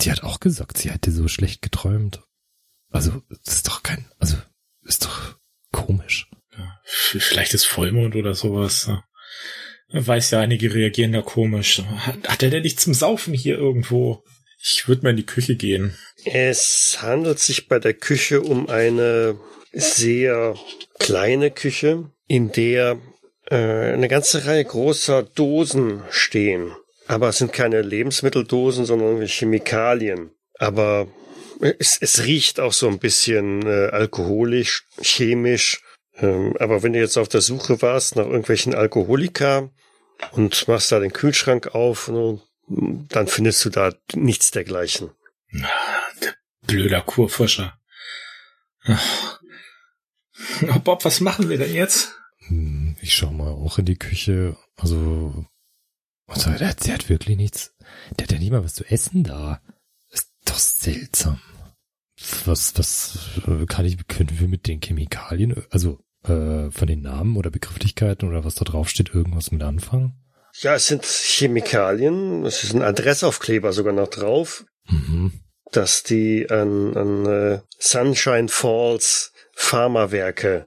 die 0.00 0.10
hat 0.10 0.22
auch 0.22 0.40
gesagt, 0.40 0.78
sie 0.78 0.90
hätte 0.90 1.10
so 1.10 1.28
schlecht 1.28 1.62
geträumt. 1.62 2.22
Also, 2.90 3.22
das 3.44 3.56
ist 3.56 3.68
doch 3.68 3.82
kein, 3.82 4.06
also, 4.18 4.36
ist 4.82 5.04
doch 5.04 5.36
komisch. 5.72 6.30
Ja, 6.56 6.80
vielleicht 6.84 7.54
ist 7.54 7.66
Vollmond 7.66 8.16
oder 8.16 8.34
sowas. 8.34 8.88
Man 9.90 10.06
weiß 10.06 10.32
ja, 10.32 10.40
einige 10.40 10.74
reagieren 10.74 11.12
da 11.12 11.22
komisch. 11.22 11.82
Hat, 11.82 12.28
hat 12.28 12.42
er 12.42 12.50
denn 12.50 12.62
nicht 12.62 12.80
zum 12.80 12.94
Saufen 12.94 13.34
hier 13.34 13.56
irgendwo? 13.56 14.24
Ich 14.60 14.88
würde 14.88 15.02
mal 15.02 15.10
in 15.10 15.16
die 15.16 15.26
Küche 15.26 15.56
gehen. 15.56 15.96
Es 16.24 16.98
handelt 17.00 17.38
sich 17.38 17.68
bei 17.68 17.78
der 17.78 17.94
Küche 17.94 18.42
um 18.42 18.68
eine 18.68 19.38
sehr 19.72 20.56
kleine 20.98 21.50
Küche, 21.50 22.10
in 22.26 22.50
der 22.52 23.00
eine 23.54 24.08
ganze 24.08 24.46
Reihe 24.46 24.64
großer 24.64 25.22
Dosen 25.22 26.02
stehen. 26.10 26.74
Aber 27.06 27.30
es 27.30 27.38
sind 27.38 27.52
keine 27.52 27.82
Lebensmitteldosen, 27.82 28.84
sondern 28.84 29.08
irgendwie 29.08 29.28
Chemikalien. 29.28 30.30
Aber 30.58 31.08
es, 31.78 31.98
es 32.00 32.24
riecht 32.24 32.60
auch 32.60 32.72
so 32.72 32.88
ein 32.88 32.98
bisschen 32.98 33.66
äh, 33.66 33.88
alkoholisch, 33.88 34.86
chemisch. 35.00 35.82
Ähm, 36.16 36.54
aber 36.58 36.82
wenn 36.82 36.92
du 36.92 36.98
jetzt 36.98 37.16
auf 37.16 37.28
der 37.28 37.40
Suche 37.40 37.80
warst 37.82 38.16
nach 38.16 38.26
irgendwelchen 38.26 38.74
Alkoholika 38.74 39.70
und 40.32 40.68
machst 40.68 40.92
da 40.92 41.00
den 41.00 41.12
Kühlschrank 41.12 41.74
auf, 41.74 42.10
dann 42.68 43.26
findest 43.28 43.64
du 43.64 43.70
da 43.70 43.92
nichts 44.14 44.50
dergleichen. 44.50 45.10
Der 45.52 46.34
blöder 46.66 47.00
Kurfuscher. 47.00 47.78
Oh, 48.86 50.78
Bob, 50.84 51.04
was 51.04 51.20
machen 51.20 51.48
wir 51.48 51.58
denn 51.58 51.72
jetzt? 51.72 52.14
Hm, 52.48 52.77
ich 53.00 53.14
schau 53.14 53.30
mal 53.30 53.48
auch 53.50 53.78
in 53.78 53.84
die 53.84 53.96
Küche. 53.98 54.56
Also, 54.76 55.46
also 56.26 56.50
der, 56.50 56.74
der 56.74 56.94
hat 56.94 57.08
wirklich 57.08 57.36
nichts. 57.36 57.74
Der 58.18 58.24
hat 58.24 58.32
ja 58.32 58.38
nicht 58.38 58.50
mal 58.50 58.64
was 58.64 58.74
zu 58.74 58.84
essen 58.84 59.24
da. 59.24 59.60
Ist 60.10 60.30
doch 60.44 60.58
seltsam. 60.58 61.40
Was, 62.44 62.76
was 62.76 63.18
äh, 63.46 63.66
kann 63.66 63.84
ich, 63.86 64.06
können 64.08 64.38
wir 64.40 64.48
mit 64.48 64.66
den 64.66 64.80
Chemikalien, 64.80 65.64
also 65.70 66.00
äh, 66.24 66.70
von 66.70 66.86
den 66.86 67.02
Namen 67.02 67.36
oder 67.36 67.50
Begrifflichkeiten 67.50 68.28
oder 68.28 68.44
was 68.44 68.56
da 68.56 68.64
drauf 68.64 68.88
steht, 68.88 69.14
irgendwas 69.14 69.52
mit 69.52 69.62
anfangen? 69.62 70.14
Ja, 70.60 70.74
es 70.74 70.88
sind 70.88 71.04
Chemikalien. 71.04 72.44
Es 72.44 72.64
ist 72.64 72.74
ein 72.74 72.82
Adressaufkleber 72.82 73.72
sogar 73.72 73.92
noch 73.92 74.08
drauf, 74.08 74.64
Mhm. 74.90 75.32
dass 75.70 76.02
die 76.02 76.50
an, 76.50 76.96
an 76.96 77.26
äh, 77.26 77.60
Sunshine 77.78 78.48
Falls 78.48 79.32
Pharmawerke 79.54 80.66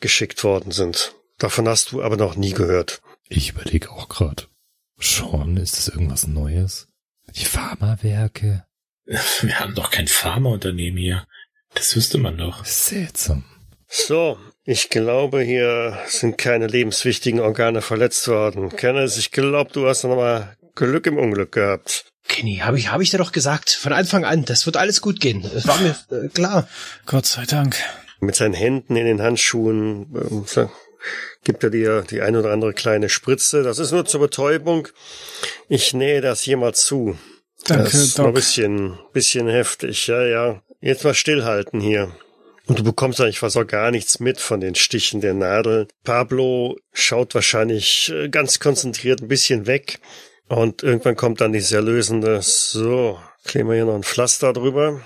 geschickt 0.00 0.42
worden 0.44 0.72
sind. 0.72 1.14
Davon 1.42 1.68
hast 1.68 1.90
du 1.90 2.04
aber 2.04 2.16
noch 2.16 2.36
nie 2.36 2.52
gehört. 2.52 3.02
Ich 3.28 3.50
überlege 3.50 3.90
auch 3.90 4.08
gerade. 4.08 4.44
Sean, 5.00 5.56
ist 5.56 5.76
das 5.76 5.88
irgendwas 5.88 6.28
Neues? 6.28 6.86
Die 7.34 7.44
Pharmawerke? 7.44 8.64
Wir 9.40 9.58
haben 9.58 9.74
doch 9.74 9.90
kein 9.90 10.06
Pharmaunternehmen 10.06 11.00
hier. 11.00 11.26
Das 11.74 11.96
wüsste 11.96 12.18
man 12.18 12.38
doch. 12.38 12.64
Seltsam. 12.64 13.42
So, 13.88 14.38
ich 14.62 14.88
glaube, 14.88 15.42
hier 15.42 15.98
sind 16.06 16.38
keine 16.38 16.68
lebenswichtigen 16.68 17.40
Organe 17.40 17.82
verletzt 17.82 18.28
worden. 18.28 18.68
Kenneth, 18.76 19.16
ich 19.16 19.32
glaube, 19.32 19.72
du 19.72 19.88
hast 19.88 20.04
noch 20.04 20.14
mal 20.14 20.56
Glück 20.76 21.06
im 21.08 21.18
Unglück 21.18 21.50
gehabt. 21.50 22.04
Kenny, 22.28 22.58
habe 22.58 22.78
ich, 22.78 22.92
hab 22.92 23.00
ich 23.00 23.10
dir 23.10 23.18
doch 23.18 23.32
gesagt, 23.32 23.70
von 23.70 23.92
Anfang 23.92 24.24
an, 24.24 24.44
das 24.44 24.64
wird 24.66 24.76
alles 24.76 25.00
gut 25.00 25.18
gehen. 25.18 25.42
Das 25.42 25.66
war 25.66 25.80
mir 25.80 25.96
äh, 26.12 26.28
klar. 26.28 26.68
Gott 27.04 27.26
sei 27.26 27.46
Dank. 27.46 27.74
Mit 28.20 28.36
seinen 28.36 28.54
Händen 28.54 28.94
in 28.94 29.06
den 29.06 29.20
Handschuhen 29.20 30.06
ähm, 30.14 30.44
so, 30.46 30.70
gibt 31.44 31.64
er 31.64 31.70
dir 31.70 32.02
die 32.02 32.20
ein 32.20 32.36
oder 32.36 32.50
andere 32.50 32.72
kleine 32.72 33.08
Spritze. 33.08 33.62
Das 33.62 33.78
ist 33.78 33.92
nur 33.92 34.04
zur 34.04 34.20
Betäubung. 34.20 34.88
Ich 35.68 35.94
nähe 35.94 36.20
das 36.20 36.42
hier 36.42 36.56
mal 36.56 36.74
zu. 36.74 37.18
Danke, 37.66 37.84
das 37.84 37.94
ist 37.94 38.18
noch 38.18 38.26
ein 38.26 38.28
Doc. 38.28 38.34
bisschen, 38.34 38.98
bisschen 39.12 39.48
heftig. 39.48 40.06
Ja, 40.06 40.24
ja. 40.24 40.62
Jetzt 40.80 41.04
mal 41.04 41.14
stillhalten 41.14 41.80
hier. 41.80 42.14
Und 42.66 42.78
du 42.78 42.84
bekommst 42.84 43.20
eigentlich 43.20 43.40
fast 43.40 43.56
auch 43.56 43.66
gar 43.66 43.90
nichts 43.90 44.20
mit 44.20 44.40
von 44.40 44.60
den 44.60 44.74
Stichen 44.74 45.20
der 45.20 45.34
Nadel. 45.34 45.88
Pablo 46.04 46.78
schaut 46.92 47.34
wahrscheinlich 47.34 48.12
äh, 48.14 48.28
ganz 48.28 48.60
konzentriert 48.60 49.20
ein 49.20 49.28
bisschen 49.28 49.66
weg. 49.66 49.98
Und 50.48 50.82
irgendwann 50.82 51.16
kommt 51.16 51.40
dann 51.40 51.52
dieses 51.52 51.72
Erlösende. 51.72 52.40
So, 52.42 53.18
kleben 53.44 53.68
wir 53.68 53.76
hier 53.76 53.84
noch 53.84 53.94
ein 53.94 54.02
Pflaster 54.02 54.52
drüber, 54.52 55.00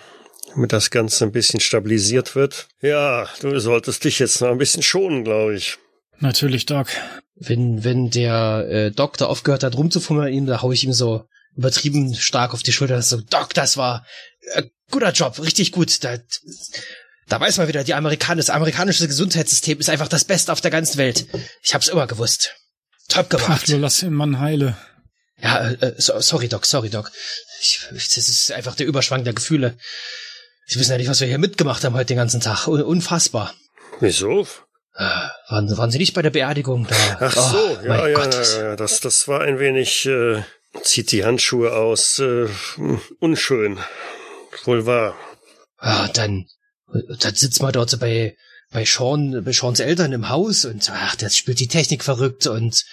damit 0.55 0.73
das 0.73 0.91
Ganze 0.91 1.25
ein 1.25 1.33
bisschen 1.33 1.61
stabilisiert 1.61 2.35
wird. 2.35 2.69
Ja, 2.81 3.29
du 3.41 3.59
solltest 3.59 4.05
dich 4.05 4.19
jetzt 4.19 4.41
noch 4.41 4.51
ein 4.51 4.59
bisschen 4.59 4.83
schonen, 4.83 5.25
glaube 5.25 5.55
ich. 5.55 5.79
Natürlich, 6.21 6.67
Doc. 6.67 6.89
Wenn, 7.35 7.85
wenn 7.85 8.11
der 8.11 8.67
äh, 8.69 8.91
Doktor 8.91 9.29
aufgehört 9.29 9.63
hat 9.63 9.77
rumzufummeln, 9.77 10.33
ihm, 10.33 10.47
da 10.47 10.63
hau 10.63 10.73
ich 10.73 10.85
ihm 10.85 10.93
so 10.93 11.27
übertrieben 11.55 12.15
stark 12.15 12.55
auf 12.55 12.63
die 12.63 12.73
Schulter. 12.73 13.01
So, 13.03 13.21
Doc, 13.21 13.55
das 13.55 13.77
war 13.77 14.07
äh, 14.55 14.63
guter 14.91 15.13
Job, 15.13 15.39
richtig 15.41 15.73
gut. 15.73 16.03
Da, 16.03 16.19
da 17.29 17.41
weiß 17.41 17.59
man 17.59 17.69
wieder, 17.69 17.85
die 17.85 17.95
Amerikaner, 17.95 18.37
das 18.37 18.51
amerikanische 18.51 19.07
Gesundheitssystem 19.07 19.79
ist 19.79 19.91
einfach 19.91 20.09
das 20.09 20.25
Beste 20.25 20.53
auf 20.53 20.61
der 20.61 20.71
ganzen 20.71 20.99
Welt. 20.99 21.27
Ich 21.63 21.75
hab's 21.75 21.89
immer 21.89 22.07
gewusst. 22.07 22.55
Top 23.09 23.31
gemacht. 23.31 23.63
Pablo, 23.65 23.79
lass 23.79 23.99
den 23.99 24.15
Mann 24.15 24.41
heile. 24.41 24.77
Ja, 25.41 25.71
äh, 25.71 25.95
so, 25.99 26.19
sorry, 26.21 26.49
Doc, 26.49 26.65
sorry, 26.65 26.89
Doc. 26.89 27.13
Ich, 27.61 27.87
das 27.91 28.17
ist 28.17 28.53
einfach 28.53 28.75
der 28.75 28.87
Überschwang 28.87 29.25
der 29.25 29.35
Gefühle. 29.35 29.77
Sie 30.67 30.79
wissen 30.81 30.93
ja 30.93 30.99
nicht, 30.99 31.09
was 31.09 31.21
wir 31.21 31.29
hier 31.29 31.39
mitgemacht 31.39 31.85
haben 31.85 31.95
heute 31.95 32.07
den 32.07 32.17
ganzen 32.17 32.41
Tag. 32.41 32.67
Un 32.67 32.83
unfassbar. 32.83 33.55
Wieso? 34.01 34.47
Äh, 34.99 35.03
waren, 35.49 35.77
waren 35.77 35.91
Sie 35.91 35.99
nicht 35.99 36.15
bei 36.15 36.23
der 36.23 36.31
Beerdigung 36.31 36.87
da? 36.87 36.97
Ach 37.21 37.37
Oh, 37.37 37.51
so, 37.51 37.79
ja, 37.83 37.89
mein 37.89 38.13
ja, 38.13 38.15
Gott. 38.19 38.35
ja, 38.35 38.63
ja, 38.63 38.77
das, 38.77 39.01
das 39.01 39.29
war 39.29 39.43
ein 39.43 39.59
wenig, 39.59 40.07
äh, 40.07 40.43
zieht 40.83 41.13
die 41.13 41.25
Handschuhe 41.25 41.75
aus, 41.75 42.19
äh, 42.19 42.47
unschön. 43.21 43.79
Wohl 44.65 44.87
wahr. 44.87 45.15
Ja, 45.83 46.09
dann, 46.09 46.47
dann 47.21 47.35
sitzt 47.35 47.61
man 47.61 47.73
dort 47.73 47.91
so 47.91 47.99
bei, 47.99 48.37
bei 48.73 48.85
Sean, 48.87 49.45
bei 49.45 49.53
Seans 49.53 49.81
Eltern 49.81 50.13
im 50.13 50.31
Haus 50.31 50.65
und 50.65 50.91
ach, 50.91 51.15
das 51.17 51.37
spielt 51.37 51.61
die 51.61 51.69
Technik 51.69 52.03
verrückt 52.03 52.47
und 52.47 52.85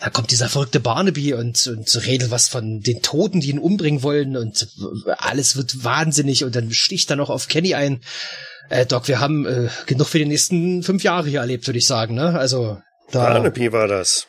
da 0.00 0.10
kommt 0.10 0.32
dieser 0.32 0.48
verrückte 0.48 0.80
Barnaby 0.80 1.34
und, 1.34 1.68
und 1.68 2.06
redet 2.06 2.32
was 2.32 2.48
von 2.48 2.80
den 2.80 3.02
Toten, 3.02 3.40
die 3.40 3.50
ihn 3.50 3.60
umbringen 3.60 4.02
wollen 4.02 4.36
und 4.36 4.66
alles 5.18 5.54
wird 5.54 5.84
wahnsinnig 5.84 6.42
und 6.42 6.56
dann 6.56 6.72
sticht 6.72 7.08
er 7.10 7.16
noch 7.16 7.30
auf 7.30 7.46
Kenny 7.46 7.74
ein. 7.74 8.02
Äh, 8.68 8.86
Doc, 8.86 9.08
wir 9.08 9.20
haben 9.20 9.46
äh, 9.46 9.68
genug 9.86 10.08
für 10.08 10.18
die 10.18 10.24
nächsten 10.26 10.82
fünf 10.82 11.02
Jahre 11.02 11.28
hier 11.28 11.40
erlebt, 11.40 11.66
würde 11.66 11.78
ich 11.78 11.86
sagen, 11.86 12.14
ne? 12.14 12.38
Also, 12.38 12.80
da, 13.10 13.24
Barnaby 13.24 13.72
war 13.72 13.88
das. 13.88 14.26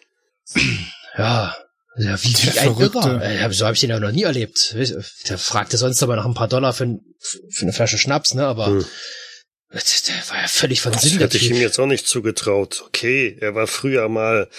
ja, 1.17 1.55
ja, 1.97 2.23
wie, 2.23 2.33
Der 2.33 2.53
wie 2.53 2.59
ein. 2.59 2.77
Irrer. 2.77 3.21
Äh, 3.21 3.53
so 3.53 3.65
habe 3.65 3.75
ich 3.75 3.81
den 3.81 3.91
ja 3.91 3.99
noch 3.99 4.11
nie 4.11 4.23
erlebt. 4.23 4.75
Der 5.29 5.37
fragte 5.37 5.77
sonst 5.77 6.01
aber 6.01 6.15
nach 6.15 6.25
ein 6.25 6.33
paar 6.33 6.47
Dollar 6.47 6.73
für, 6.73 6.97
für 7.19 7.61
eine 7.61 7.73
Flasche 7.73 7.97
Schnaps, 7.97 8.33
ne? 8.33 8.45
Aber 8.45 8.67
Hm. 8.67 8.85
der 9.71 10.29
war 10.29 10.41
ja 10.41 10.47
völlig 10.47 10.81
von 10.81 10.91
Das 10.91 11.03
Sinn, 11.03 11.17
der 11.19 11.27
hätte 11.27 11.37
ich 11.37 11.49
ihm 11.49 11.55
jetzt 11.57 11.79
auch 11.79 11.85
nicht 11.85 12.07
zugetraut. 12.07 12.83
Okay, 12.87 13.37
er 13.39 13.55
war 13.55 13.67
früher 13.67 14.09
mal 14.09 14.49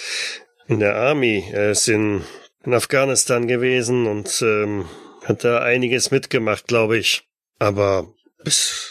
in 0.68 0.80
der 0.80 0.96
Army. 0.96 1.44
Er 1.52 1.72
ist 1.72 1.88
in, 1.88 2.22
in 2.64 2.72
Afghanistan 2.72 3.46
gewesen 3.48 4.06
und 4.06 4.40
ähm, 4.42 4.88
hat 5.24 5.44
da 5.44 5.60
einiges 5.60 6.10
mitgemacht, 6.10 6.66
glaube 6.68 6.98
ich. 6.98 7.24
Aber 7.58 8.12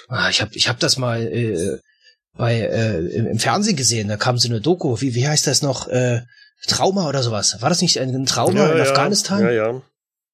Ah, 0.08 0.30
ich 0.30 0.42
habe 0.42 0.52
ich 0.54 0.68
hab 0.68 0.80
das 0.80 0.98
mal 0.98 1.22
äh, 1.22 1.80
bei 2.36 2.60
äh, 2.60 3.00
im, 3.00 3.28
im 3.28 3.40
Fernsehen 3.40 3.76
gesehen. 3.76 4.08
Da 4.08 4.18
kam 4.18 4.38
so 4.38 4.48
eine 4.48 4.62
Doku. 4.62 5.00
Wie, 5.02 5.16
wie 5.16 5.28
heißt 5.28 5.48
das 5.48 5.62
noch? 5.62 5.88
Äh, 5.88 6.22
Trauma 6.68 7.10
oder 7.10 7.24
sowas. 7.24 7.58
War 7.62 7.70
das 7.70 7.82
nicht 7.82 8.00
ein, 8.00 8.16
ein 8.16 8.26
Trauma 8.26 8.72
in 8.72 8.78
ja, 8.78 8.84
Afghanistan? 8.84 9.42
Ja, 9.42 9.52
ja. 9.52 9.82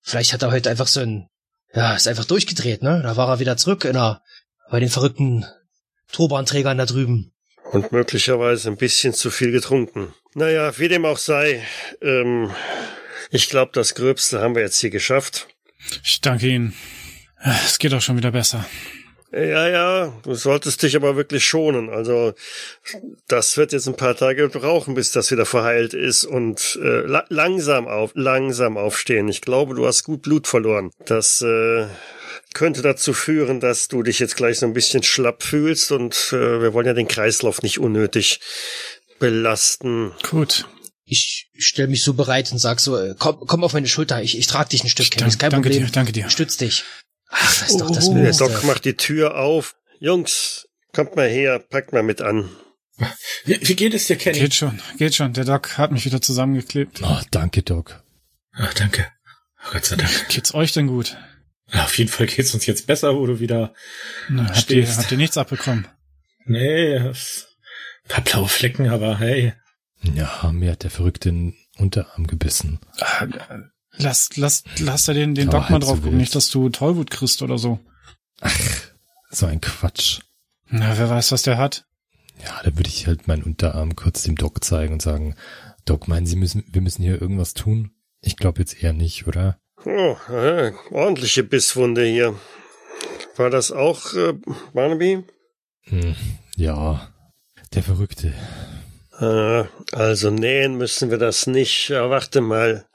Vielleicht 0.02 0.34
hat 0.34 0.44
er 0.44 0.52
heute 0.52 0.70
einfach 0.70 0.88
so 0.88 1.00
ein, 1.00 1.28
ja, 1.74 1.96
ist 1.96 2.08
einfach 2.08 2.26
durchgedreht, 2.26 2.84
ne? 2.84 3.02
Da 3.04 3.18
war 3.18 3.30
er 3.30 3.40
wieder 3.40 3.58
zurück 3.58 3.84
in 3.86 3.94
der, 3.94 4.22
bei 4.70 4.80
den 4.80 4.90
verrückten 4.90 5.46
Turbanträgern 6.12 6.78
da 6.78 6.86
drüben. 6.86 7.32
Und 7.72 7.92
möglicherweise 7.92 8.70
ein 8.70 8.78
bisschen 8.78 9.14
zu 9.14 9.32
viel 9.32 9.52
getrunken. 9.52 10.14
Naja, 10.36 10.78
wie 10.78 10.88
dem 10.88 11.06
auch 11.06 11.18
sei, 11.18 11.64
ähm, 12.02 12.52
Ich 13.32 13.50
glaube, 13.50 13.72
das 13.74 13.94
Gröbste 13.94 14.42
haben 14.42 14.56
wir 14.56 14.64
jetzt 14.64 14.80
hier 14.80 14.90
geschafft. 14.90 15.48
Ich 16.04 16.20
danke 16.22 16.48
Ihnen. 16.48 16.74
Es 17.66 17.78
geht 17.78 17.94
auch 17.94 18.02
schon 18.02 18.18
wieder 18.18 18.32
besser. 18.32 18.66
Ja, 19.32 19.70
ja, 19.70 20.20
du 20.24 20.34
solltest 20.34 20.82
dich 20.82 20.96
aber 20.96 21.16
wirklich 21.16 21.46
schonen. 21.46 21.90
Also 21.90 22.34
das 23.28 23.58
wird 23.58 23.74
jetzt 23.74 23.88
ein 23.88 23.96
paar 23.96 24.16
Tage 24.16 24.50
brauchen, 24.50 24.96
bis 24.96 25.12
das 25.12 25.30
wieder 25.30 25.46
verheilt 25.46 25.94
ist 25.94 26.24
und 26.24 26.80
äh, 26.82 27.02
la 27.02 27.26
langsam 27.30 27.88
auf, 27.88 28.12
langsam 28.16 28.78
aufstehen. 28.78 29.28
Ich 29.28 29.42
glaube, 29.42 29.76
du 29.76 29.86
hast 29.86 30.04
gut 30.04 30.24
Blut 30.24 30.48
verloren. 30.48 30.90
Das 31.06 31.42
äh, 31.42 31.86
könnte 32.56 32.82
dazu 32.82 33.14
führen, 33.14 33.60
dass 33.60 33.88
du 33.88 34.02
dich 34.02 34.18
jetzt 34.18 34.36
gleich 34.36 34.60
so 34.60 34.66
ein 34.66 34.74
bisschen 34.74 35.04
schlapp 35.04 35.44
fühlst 35.44 35.92
und 35.92 36.30
äh, 36.32 36.62
wir 36.62 36.74
wollen 36.74 36.88
ja 36.88 36.94
den 36.94 37.08
Kreislauf 37.08 37.62
nicht 37.62 37.80
unnötig 37.80 38.40
belasten. 39.20 40.12
Gut. 40.28 40.66
Ich 41.06 41.50
stelle 41.58 41.88
mich 41.88 42.04
so 42.04 42.14
bereit 42.14 42.52
und 42.52 42.60
sag 42.60 42.80
so, 42.80 42.98
äh, 42.98 43.16
komm, 43.18 43.40
komm 43.46 43.64
auf 43.64 43.74
meine 43.74 43.88
Schulter, 43.88 44.22
ich, 44.22 44.38
ich 44.38 44.48
trag 44.48 44.70
dich 44.70 44.84
ein 44.84 44.90
Stück, 44.90 45.10
Dank, 45.12 45.40
kein 45.40 45.52
danke 45.52 45.70
Problem. 45.70 45.86
dir, 45.86 45.92
danke 45.92 46.12
dir. 46.12 46.30
Stütz 46.30 46.58
dich. 46.58 46.84
Ach, 47.30 47.60
das 47.60 47.70
ist 47.72 47.80
doch 47.82 47.92
das 47.92 48.08
Oh, 48.10 48.14
Der. 48.16 48.32
Doc 48.34 48.64
macht 48.64 48.86
die 48.86 48.96
Tür 48.96 49.38
auf. 49.38 49.76
Jungs, 50.00 50.68
kommt 50.94 51.16
mal 51.16 51.28
her, 51.30 51.60
packt 51.60 51.94
mal 51.94 52.04
mit 52.04 52.22
an. 52.22 52.50
Wie, 53.46 53.60
wie 53.68 53.76
geht 53.76 53.94
es 53.94 54.08
dir, 54.08 54.18
Kenny? 54.18 54.40
Geht 54.40 54.56
schon, 54.56 54.82
geht 54.98 55.16
schon. 55.16 55.34
Der 55.34 55.46
Doc 55.46 55.78
hat 55.78 55.92
mich 55.92 56.06
wieder 56.06 56.22
zusammengeklebt. 56.22 57.02
Oh, 57.04 57.20
danke, 57.32 57.64
Doc. 57.64 58.04
Ach, 58.54 58.74
danke. 58.74 59.08
Oh, 59.66 59.70
Gott 59.74 59.86
sei 59.86 59.96
Dank. 59.96 60.28
Geht's 60.30 60.54
euch 60.54 60.72
denn 60.74 60.88
gut? 60.88 61.18
Auf 61.72 61.98
jeden 61.98 62.10
Fall 62.10 62.26
geht's 62.28 62.54
uns 62.54 62.66
jetzt 62.66 62.88
besser, 62.88 63.16
wo 63.16 63.26
du 63.26 63.40
wieder. 63.40 63.74
Na, 64.28 64.44
habt, 64.48 64.70
ihr, 64.72 64.84
Stehst. 64.84 64.98
habt 64.98 65.12
ihr 65.12 65.18
nichts 65.18 65.38
abbekommen? 65.38 65.88
Nee, 66.46 66.94
es- 66.96 67.46
ein 68.06 68.10
paar 68.10 68.24
blaue 68.24 68.48
Flecken, 68.48 68.90
aber 68.90 69.20
hey. 69.20 69.54
Ja, 70.02 70.50
mir 70.52 70.72
hat 70.72 70.84
der 70.84 70.90
Verrückte 70.90 71.30
den 71.30 71.56
Unterarm 71.78 72.26
gebissen. 72.26 72.80
Ah, 73.00 73.28
Lass, 74.02 74.30
lass, 74.38 74.64
lass 74.80 75.06
da 75.06 75.14
den, 75.14 75.36
den 75.36 75.50
Doc 75.50 75.64
mal 75.64 75.70
halb 75.70 75.82
drauf 75.82 75.98
so 75.98 76.04
gucken, 76.04 76.18
nicht, 76.18 76.34
dass 76.34 76.50
du 76.50 76.70
Tollwut 76.70 77.12
kriegst 77.12 77.42
oder 77.42 77.58
so. 77.58 77.80
So 79.30 79.46
ein 79.46 79.60
Quatsch. 79.60 80.22
Na, 80.70 80.98
wer 80.98 81.10
weiß, 81.10 81.34
was 81.34 81.42
der 81.42 81.58
hat. 81.58 81.86
Ja, 82.44 82.62
da 82.64 82.76
würde 82.78 82.90
ich 82.90 83.08
halt 83.08 83.28
meinen 83.28 83.44
Unterarm 83.44 83.96
kurz 83.96 84.24
dem 84.24 84.36
Doc 84.36 84.64
zeigen 84.64 84.94
und 84.94 85.02
sagen, 85.02 85.36
Doc, 85.84 86.08
meinen 86.08 86.26
Sie 86.26 86.38
müssen, 86.38 86.64
wir 86.72 86.82
müssen 86.82 87.04
hier 87.04 87.22
irgendwas 87.22 87.54
tun? 87.54 87.92
Ich 88.22 88.38
glaube 88.38 88.60
jetzt 88.60 88.82
eher 88.82 88.94
nicht, 88.94 89.28
oder? 89.28 89.60
Oh, 89.86 90.16
äh, 90.32 90.72
ordentliche 90.92 91.44
Bisswunde 91.44 92.06
hier. 92.06 92.40
War 93.36 93.50
das 93.50 93.72
auch 93.72 94.14
äh, 94.14 94.34
Barnaby? 94.74 95.24
Hm, 95.84 96.16
ja, 96.56 97.10
der 97.74 97.84
Verrückte. 97.84 98.34
Äh, 99.20 99.64
also 99.92 100.32
nähen 100.32 100.76
müssen 100.78 101.12
wir 101.12 101.18
das 101.18 101.48
nicht. 101.48 101.90
Ja, 101.90 102.10
warte 102.10 102.42
mal. 102.42 102.86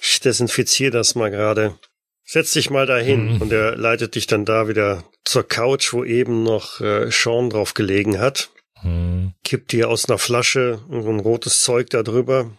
Ich 0.00 0.20
desinfiziere 0.20 0.90
das 0.90 1.14
mal 1.14 1.30
gerade. 1.30 1.78
Setz 2.24 2.52
dich 2.52 2.70
mal 2.70 2.86
dahin 2.86 3.34
Mhm. 3.34 3.42
und 3.42 3.52
er 3.52 3.76
leitet 3.76 4.14
dich 4.14 4.26
dann 4.26 4.44
da 4.44 4.68
wieder 4.68 5.04
zur 5.24 5.46
Couch, 5.46 5.92
wo 5.92 6.04
eben 6.04 6.42
noch 6.42 6.80
äh, 6.80 7.10
Sean 7.10 7.50
drauf 7.50 7.74
gelegen 7.74 8.18
hat. 8.18 8.50
Hm. 8.80 9.34
Kippt 9.44 9.72
dir 9.72 9.88
aus 9.88 10.08
einer 10.08 10.18
Flasche 10.18 10.80
so 10.90 11.08
ein 11.10 11.20
rotes 11.20 11.62
Zeug 11.62 11.90
da 11.90 12.02
drüber. 12.02 12.50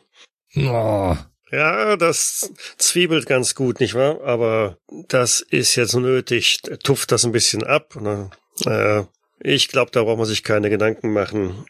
Oh, 0.56 1.16
Ja, 1.52 1.98
das 1.98 2.52
zwiebelt 2.78 3.26
ganz 3.26 3.56
gut, 3.56 3.80
nicht 3.80 3.94
wahr? 3.96 4.22
Aber 4.24 4.78
das 5.10 5.42
ist 5.42 5.76
jetzt 5.76 5.96
nötig. 5.96 6.60
Tupft 6.84 7.12
das 7.12 7.26
ein 7.26 7.32
bisschen 7.32 7.64
ab. 7.64 7.94
Dann, 7.96 8.32
äh, 8.66 9.04
ich 9.44 9.68
glaube, 9.68 9.92
da 9.92 10.04
braucht 10.04 10.18
man 10.20 10.28
sich 10.28 10.44
keine 10.44 10.70
Gedanken 10.70 11.12
machen. 11.14 11.66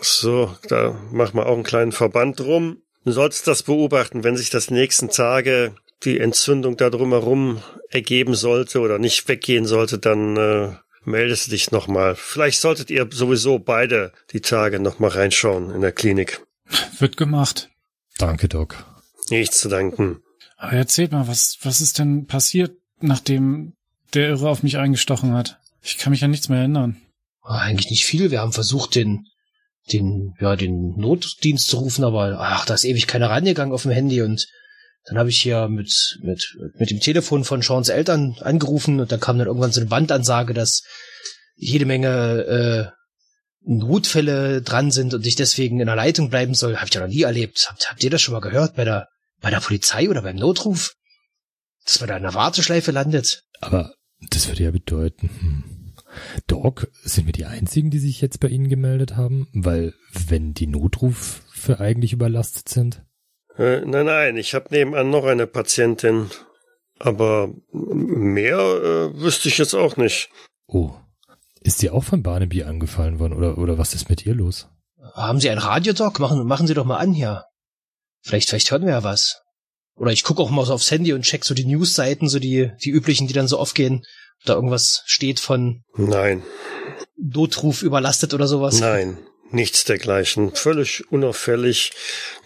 So, 0.00 0.54
da 0.68 0.98
machen 1.10 1.38
wir 1.38 1.46
auch 1.46 1.54
einen 1.54 1.62
kleinen 1.62 1.92
Verband 1.92 2.40
drum. 2.40 2.82
Du 3.04 3.12
sollst 3.12 3.46
das 3.46 3.62
beobachten, 3.62 4.24
wenn 4.24 4.36
sich 4.36 4.50
das 4.50 4.70
nächsten 4.70 5.10
Tage 5.10 5.74
die 6.04 6.20
Entzündung 6.20 6.76
da 6.76 6.90
drumherum 6.90 7.62
ergeben 7.90 8.34
sollte 8.34 8.80
oder 8.80 8.98
nicht 8.98 9.28
weggehen 9.28 9.64
sollte, 9.64 9.98
dann 9.98 10.36
äh, 10.36 10.72
meldest 11.04 11.46
du 11.46 11.50
dich 11.52 11.70
nochmal. 11.70 12.14
Vielleicht 12.16 12.60
solltet 12.60 12.90
ihr 12.90 13.08
sowieso 13.10 13.58
beide 13.58 14.12
die 14.32 14.40
Tage 14.40 14.80
nochmal 14.80 15.10
reinschauen 15.10 15.70
in 15.70 15.80
der 15.80 15.92
Klinik. 15.92 16.44
Wird 16.98 17.16
gemacht. 17.16 17.70
danke, 18.18 18.48
Doc. 18.48 18.84
Nichts 19.30 19.58
zu 19.58 19.68
danken. 19.68 20.20
Aber 20.56 20.72
erzählt 20.72 21.12
mal, 21.12 21.28
was, 21.28 21.58
was 21.62 21.80
ist 21.80 21.98
denn 21.98 22.26
passiert, 22.26 22.76
nachdem 23.00 23.74
der 24.14 24.30
Irre 24.30 24.48
auf 24.48 24.62
mich 24.62 24.78
eingestochen 24.78 25.32
hat? 25.32 25.58
Ich 25.82 25.98
kann 25.98 26.10
mich 26.10 26.24
an 26.24 26.30
nichts 26.30 26.48
mehr 26.48 26.58
erinnern. 26.58 27.00
Eigentlich 27.42 27.90
nicht 27.90 28.06
viel. 28.06 28.30
Wir 28.30 28.40
haben 28.40 28.52
versucht, 28.52 28.94
den, 28.94 29.26
den, 29.92 30.34
ja, 30.40 30.56
den 30.56 30.94
Notdienst 30.96 31.68
zu 31.68 31.78
rufen, 31.78 32.04
aber 32.04 32.38
ach, 32.40 32.64
da 32.66 32.74
ist 32.74 32.84
ewig 32.84 33.06
keiner 33.06 33.30
rangegangen 33.30 33.72
auf 33.72 33.82
dem 33.82 33.92
Handy 33.92 34.22
und 34.22 34.46
dann 35.04 35.18
habe 35.18 35.30
ich 35.30 35.38
hier 35.38 35.68
mit, 35.68 36.18
mit, 36.22 36.56
mit 36.78 36.90
dem 36.90 37.00
Telefon 37.00 37.44
von 37.44 37.62
Seans 37.62 37.88
Eltern 37.88 38.36
angerufen 38.40 38.98
und 38.98 39.12
da 39.12 39.18
kam 39.18 39.38
dann 39.38 39.46
irgendwann 39.46 39.70
so 39.70 39.80
eine 39.80 39.88
Bandansage, 39.88 40.52
dass 40.52 40.82
jede 41.54 41.86
Menge 41.86 42.92
äh, 42.92 42.96
Notfälle 43.66 44.62
dran 44.62 44.90
sind 44.90 45.14
und 45.14 45.26
ich 45.26 45.36
deswegen 45.36 45.80
in 45.80 45.86
der 45.86 45.96
Leitung 45.96 46.28
bleiben 46.30 46.54
soll. 46.54 46.76
Habe 46.76 46.86
ich 46.86 46.94
ja 46.94 47.00
noch 47.00 47.08
nie 47.08 47.22
erlebt. 47.22 47.66
Habt, 47.68 47.90
habt 47.90 48.02
ihr 48.02 48.10
das 48.10 48.22
schon 48.22 48.32
mal 48.32 48.40
gehört 48.40 48.76
bei 48.76 48.84
der, 48.84 49.08
bei 49.40 49.50
der 49.50 49.60
Polizei 49.60 50.08
oder 50.08 50.22
beim 50.22 50.36
Notruf? 50.36 50.94
Dass 51.84 52.00
man 52.00 52.08
da 52.08 52.16
in 52.16 52.22
der 52.22 52.34
Warteschleife 52.34 52.90
landet? 52.90 53.42
Aber 53.60 53.94
das 54.30 54.48
würde 54.48 54.64
ja 54.64 54.70
bedeuten, 54.70 55.30
hm. 55.40 55.75
Doc, 56.46 56.88
sind 57.02 57.26
wir 57.26 57.32
die 57.32 57.44
Einzigen, 57.44 57.90
die 57.90 57.98
sich 57.98 58.20
jetzt 58.20 58.40
bei 58.40 58.48
Ihnen 58.48 58.68
gemeldet 58.68 59.16
haben? 59.16 59.48
Weil, 59.52 59.94
wenn 60.28 60.54
die 60.54 60.66
Notrufe 60.66 61.80
eigentlich 61.80 62.12
überlastet 62.12 62.68
sind? 62.68 63.04
Äh, 63.56 63.80
nein, 63.84 64.06
nein, 64.06 64.36
ich 64.36 64.54
habe 64.54 64.68
nebenan 64.70 65.10
noch 65.10 65.24
eine 65.24 65.46
Patientin. 65.46 66.30
Aber 66.98 67.52
mehr 67.72 68.58
äh, 68.58 69.20
wüsste 69.20 69.48
ich 69.48 69.58
jetzt 69.58 69.74
auch 69.74 69.96
nicht. 69.96 70.30
Oh. 70.66 70.92
Ist 71.60 71.82
die 71.82 71.90
auch 71.90 72.04
von 72.04 72.22
Barnaby 72.22 72.62
angefallen 72.62 73.18
worden 73.18 73.34
oder, 73.34 73.58
oder 73.58 73.76
was 73.76 73.94
ist 73.94 74.08
mit 74.08 74.24
ihr 74.24 74.34
los? 74.34 74.68
Haben 75.14 75.40
Sie 75.40 75.50
ein 75.50 75.58
Radiodoc? 75.58 76.18
Machen, 76.20 76.46
machen 76.46 76.66
Sie 76.66 76.74
doch 76.74 76.84
mal 76.84 76.98
an 76.98 77.12
hier. 77.12 77.44
Vielleicht, 78.22 78.48
vielleicht 78.48 78.70
hören 78.70 78.82
wir 78.82 78.92
ja 78.92 79.04
was. 79.04 79.42
Oder 79.96 80.12
ich 80.12 80.24
gucke 80.24 80.42
auch 80.42 80.50
mal 80.50 80.64
so 80.64 80.74
aufs 80.74 80.90
Handy 80.90 81.12
und 81.12 81.22
check 81.22 81.44
so 81.44 81.54
die 81.54 81.64
Newsseiten, 81.64 82.28
so 82.28 82.38
die, 82.38 82.70
die 82.84 82.90
üblichen, 82.90 83.26
die 83.26 83.32
dann 83.32 83.48
so 83.48 83.58
aufgehen. 83.58 84.02
Da 84.44 84.54
irgendwas 84.54 85.02
steht 85.06 85.40
von 85.40 85.82
Nein, 85.96 86.42
Notruf 87.16 87.82
überlastet 87.82 88.34
oder 88.34 88.46
sowas. 88.46 88.80
nein, 88.80 89.18
nichts 89.50 89.84
dergleichen. 89.84 90.54
Völlig 90.54 91.10
unauffällig. 91.10 91.92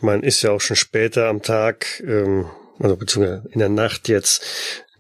Man 0.01 0.23
ist 0.23 0.43
ja 0.43 0.53
auch 0.53 0.61
schon 0.61 0.77
später 0.77 1.29
am 1.29 1.43
Tag, 1.43 2.03
ähm, 2.07 2.47
also 2.79 2.97
beziehungsweise 2.97 3.49
in 3.51 3.59
der 3.59 3.69
Nacht 3.69 4.09
jetzt, 4.09 4.43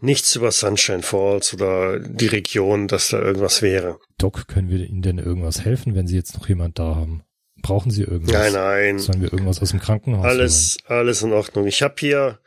nichts 0.00 0.34
über 0.34 0.50
Sunshine 0.50 1.02
Falls 1.02 1.54
oder 1.54 1.98
die 1.98 2.26
Region, 2.26 2.88
dass 2.88 3.08
da 3.08 3.20
irgendwas 3.20 3.62
wäre. 3.62 3.98
Doc, 4.18 4.48
können 4.48 4.70
wir 4.70 4.78
Ihnen 4.86 5.02
denn 5.02 5.18
irgendwas 5.18 5.62
helfen, 5.64 5.94
wenn 5.94 6.06
Sie 6.06 6.16
jetzt 6.16 6.34
noch 6.38 6.48
jemand 6.48 6.78
da 6.78 6.96
haben? 6.96 7.22
Brauchen 7.62 7.90
Sie 7.90 8.02
irgendwas? 8.02 8.34
Nein, 8.34 8.52
nein. 8.54 8.98
Sollen 8.98 9.20
wir 9.20 9.32
irgendwas 9.32 9.60
aus 9.60 9.70
dem 9.70 9.80
Krankenhaus 9.80 10.24
Alles, 10.24 10.78
alles 10.86 11.22
in 11.22 11.32
Ordnung. 11.32 11.66
Ich 11.66 11.82
habe 11.82 11.94
hier 11.98 12.38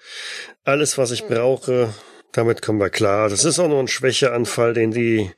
alles, 0.63 0.97
was 0.97 1.11
ich 1.11 1.25
brauche. 1.27 1.93
Damit 2.33 2.61
kommen 2.61 2.79
wir 2.79 2.89
klar. 2.89 3.29
Das 3.29 3.45
ist 3.45 3.59
auch 3.59 3.67
nur 3.67 3.79
ein 3.79 3.87
Schwächeanfall, 3.87 4.73
den 4.73 4.91
die 4.91 5.31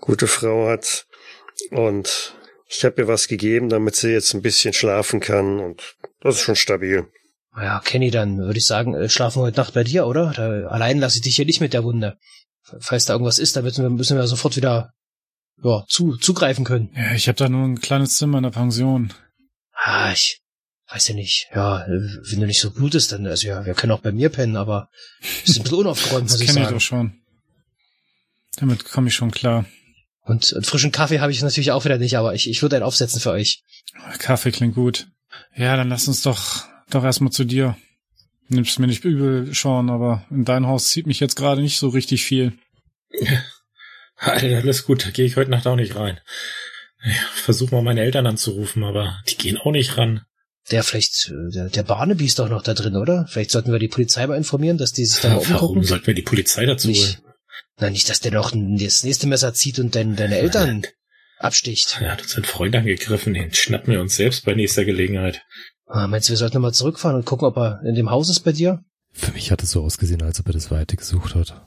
gute 0.00 0.26
Frau 0.26 0.68
hat. 0.68 1.06
Und 1.70 2.34
ich 2.68 2.84
habe 2.84 3.02
ihr 3.02 3.08
was 3.08 3.28
gegeben, 3.28 3.68
damit 3.68 3.96
sie 3.96 4.10
jetzt 4.10 4.32
ein 4.32 4.42
bisschen 4.42 4.72
schlafen 4.72 5.20
kann. 5.20 5.58
Und 5.58 5.96
das 6.20 6.36
ist 6.36 6.42
schon 6.42 6.56
stabil. 6.56 7.06
Ja, 7.56 7.80
Kenny, 7.84 8.10
dann 8.10 8.38
würde 8.38 8.58
ich 8.58 8.66
sagen, 8.66 8.94
äh, 8.94 9.08
schlafen 9.08 9.40
wir 9.40 9.46
heute 9.46 9.60
Nacht 9.60 9.74
bei 9.74 9.82
dir, 9.82 10.06
oder? 10.06 10.32
Da, 10.36 10.68
allein 10.68 10.98
lasse 10.98 11.16
ich 11.16 11.22
dich 11.22 11.36
hier 11.36 11.46
nicht 11.46 11.60
mit 11.60 11.72
der 11.72 11.84
Wunde. 11.84 12.18
Falls 12.80 13.06
da 13.06 13.14
irgendwas 13.14 13.38
ist, 13.38 13.56
dann 13.56 13.64
müssen 13.64 13.82
wir, 13.82 13.90
müssen 13.90 14.16
wir 14.16 14.26
sofort 14.26 14.56
wieder 14.56 14.92
ja, 15.62 15.84
zu, 15.88 16.16
zugreifen 16.16 16.64
können. 16.64 16.90
Ja, 16.94 17.12
ich 17.14 17.28
habe 17.28 17.36
da 17.36 17.48
nur 17.48 17.64
ein 17.64 17.80
kleines 17.80 18.16
Zimmer 18.16 18.38
in 18.38 18.44
der 18.44 18.50
Pension. 18.50 19.12
Ah, 19.72 20.12
ich 20.12 20.42
weiß 20.90 21.08
ja 21.08 21.14
nicht. 21.14 21.48
Ja, 21.54 21.84
wenn 21.88 22.40
du 22.40 22.46
nicht 22.46 22.60
so 22.60 22.70
blutest, 22.70 23.12
dann, 23.12 23.26
also 23.26 23.48
ja, 23.48 23.64
wir 23.64 23.74
können 23.74 23.92
auch 23.92 24.00
bei 24.00 24.12
mir 24.12 24.28
pennen, 24.28 24.56
aber 24.56 24.88
ist 25.44 25.56
ein 25.56 25.62
bisschen 25.64 25.78
unaufgeräumt, 25.78 26.26
Das 26.26 26.32
muss 26.32 26.40
ich 26.40 26.46
kenne 26.46 26.60
ich 26.60 26.64
sagen. 26.66 26.76
doch 26.76 26.82
schon. 26.82 27.20
Damit 28.56 28.84
komme 28.84 29.08
ich 29.08 29.14
schon 29.14 29.30
klar. 29.30 29.66
Und, 30.22 30.52
und 30.52 30.66
frischen 30.66 30.92
Kaffee 30.92 31.20
habe 31.20 31.30
ich 31.32 31.42
natürlich 31.42 31.70
auch 31.72 31.84
wieder 31.84 31.98
nicht, 31.98 32.16
aber 32.16 32.34
ich, 32.34 32.48
ich 32.48 32.62
würde 32.62 32.76
einen 32.76 32.84
aufsetzen 32.84 33.20
für 33.20 33.30
euch. 33.30 33.62
Kaffee 34.18 34.50
klingt 34.50 34.74
gut. 34.74 35.08
Ja, 35.54 35.76
dann 35.76 35.88
lass 35.88 36.08
uns 36.08 36.22
doch, 36.22 36.64
doch 36.90 37.04
erstmal 37.04 37.32
zu 37.32 37.44
dir. 37.44 37.76
Nimm's 38.48 38.78
mir 38.78 38.86
nicht 38.86 39.04
übel, 39.04 39.52
Sean, 39.54 39.90
aber 39.90 40.24
in 40.30 40.44
dein 40.44 40.66
Haus 40.66 40.88
zieht 40.90 41.06
mich 41.06 41.20
jetzt 41.20 41.36
gerade 41.36 41.60
nicht 41.60 41.78
so 41.78 41.88
richtig 41.88 42.24
viel. 42.24 42.52
Alter, 44.16 44.56
alles 44.56 44.84
gut, 44.84 45.04
da 45.04 45.10
gehe 45.10 45.26
ich 45.26 45.36
heute 45.36 45.50
Nacht 45.50 45.66
auch 45.66 45.76
nicht 45.76 45.94
rein. 45.96 46.20
Ja, 47.04 47.12
versuch 47.34 47.70
mal 47.70 47.82
meine 47.82 48.00
Eltern 48.00 48.26
anzurufen, 48.26 48.82
aber 48.82 49.20
die 49.28 49.36
gehen 49.36 49.58
auch 49.58 49.70
nicht 49.72 49.96
ran. 49.96 50.22
Der 50.70 50.82
vielleicht, 50.82 51.28
äh, 51.30 51.52
der, 51.54 51.68
der 51.68 51.82
Barnaby 51.84 52.24
ist 52.26 52.38
doch 52.38 52.48
noch 52.48 52.62
da 52.62 52.74
drin, 52.74 52.96
oder? 52.96 53.26
Vielleicht 53.28 53.50
sollten 53.50 53.70
wir 53.72 53.78
die 53.78 53.88
Polizei 53.88 54.26
mal 54.26 54.36
informieren, 54.36 54.78
dass 54.78 54.92
die 54.92 55.04
sich 55.04 55.20
da 55.20 55.28
mal 55.28 55.36
Warum 55.48 55.52
umgucken. 55.52 55.84
sollten 55.84 56.06
wir 56.08 56.14
die 56.14 56.22
Polizei 56.22 56.66
dazu 56.66 56.88
Nicht, 56.88 57.18
holen? 57.18 57.32
na, 57.78 57.90
nicht, 57.90 58.08
dass 58.08 58.20
der 58.20 58.32
noch 58.32 58.50
das 58.52 59.04
nächste 59.04 59.26
Messer 59.28 59.54
zieht 59.54 59.78
und 59.78 59.94
dein, 59.94 60.16
deine 60.16 60.38
Eltern 60.38 60.84
absticht. 61.38 61.98
Er 62.00 62.12
hat 62.12 62.22
uns 62.22 62.34
einen 62.34 62.44
Freund 62.44 62.74
angegriffen, 62.74 63.34
den 63.34 63.52
schnappen 63.54 63.92
wir 63.92 64.00
uns 64.00 64.16
selbst 64.16 64.44
bei 64.44 64.54
nächster 64.54 64.84
Gelegenheit. 64.84 65.42
Ah, 65.86 66.08
meinst 66.08 66.28
du, 66.28 66.32
wir 66.32 66.36
sollten 66.38 66.60
mal 66.60 66.72
zurückfahren 66.72 67.16
und 67.16 67.24
gucken, 67.26 67.46
ob 67.46 67.56
er 67.58 67.80
in 67.84 67.94
dem 67.94 68.10
Haus 68.10 68.28
ist 68.28 68.40
bei 68.40 68.52
dir? 68.52 68.82
Für 69.12 69.30
mich 69.32 69.50
hat 69.52 69.62
es 69.62 69.70
so 69.70 69.84
ausgesehen, 69.84 70.22
als 70.22 70.40
ob 70.40 70.46
er 70.48 70.52
das 70.52 70.70
Weite 70.70 70.96
gesucht 70.96 71.34
hat. 71.36 71.62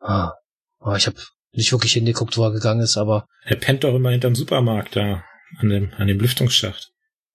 Ah, 0.00 0.32
oh, 0.80 0.94
ich 0.94 1.06
habe 1.06 1.16
nicht 1.52 1.70
wirklich 1.72 1.92
hingeguckt, 1.92 2.36
wo 2.36 2.44
er 2.44 2.52
gegangen 2.52 2.80
ist, 2.80 2.96
aber 2.96 3.26
Er 3.44 3.56
pennt 3.56 3.84
doch 3.84 3.94
immer 3.94 4.10
hinterm 4.10 4.34
Supermarkt 4.34 4.96
da, 4.96 5.24
an 5.58 5.68
dem, 5.68 5.92
an 5.96 6.08
dem 6.08 6.18
Lüftungsschacht. 6.18 6.90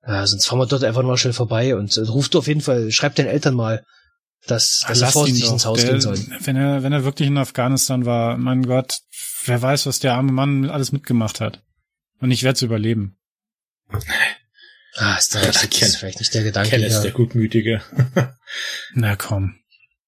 Ja, 0.07 0.25
sonst 0.27 0.45
fahren 0.45 0.59
wir 0.59 0.65
dort 0.67 0.83
einfach 0.83 1.03
mal 1.03 1.17
schnell 1.17 1.33
vorbei 1.33 1.75
und 1.75 1.95
äh, 1.97 2.01
ruft 2.01 2.35
auf 2.35 2.47
jeden 2.47 2.61
Fall, 2.61 2.91
schreibt 2.91 3.17
den 3.17 3.27
Eltern 3.27 3.55
mal, 3.55 3.83
dass, 4.47 4.83
dass 4.87 5.01
ihn 5.01 5.07
vorsichtig 5.07 5.49
ins 5.49 5.65
Haus 5.65 5.81
Der- 5.81 5.91
gehen 5.91 6.01
sollen. 6.01 6.35
Wenn 6.41 6.55
er, 6.55 6.83
wenn 6.83 6.93
er 6.93 7.03
wirklich 7.03 7.27
in 7.27 7.37
Afghanistan 7.37 8.05
war, 8.05 8.37
mein 8.37 8.63
Gott, 8.63 8.99
wer 9.45 9.61
weiß, 9.61 9.85
was 9.87 9.99
der 9.99 10.13
arme 10.13 10.31
Mann 10.31 10.69
alles 10.69 10.91
mitgemacht 10.91 11.41
hat. 11.41 11.61
Und 12.19 12.31
ich 12.31 12.43
werde 12.43 12.55
es 12.57 12.61
überleben. 12.61 13.17
Ah, 14.97 15.15
ist 15.17 15.35
da 15.35 15.39
recht, 15.39 15.55
das 15.55 15.69
Ken- 15.69 15.87
ist 15.87 15.97
vielleicht 15.97 16.19
nicht 16.19 16.33
der 16.33 16.43
Gedanke 16.43 16.69
Ken 16.69 16.83
ist 16.83 17.01
der 17.01 17.11
Gutmütige. 17.11 17.81
Na 18.93 19.15
komm. 19.15 19.55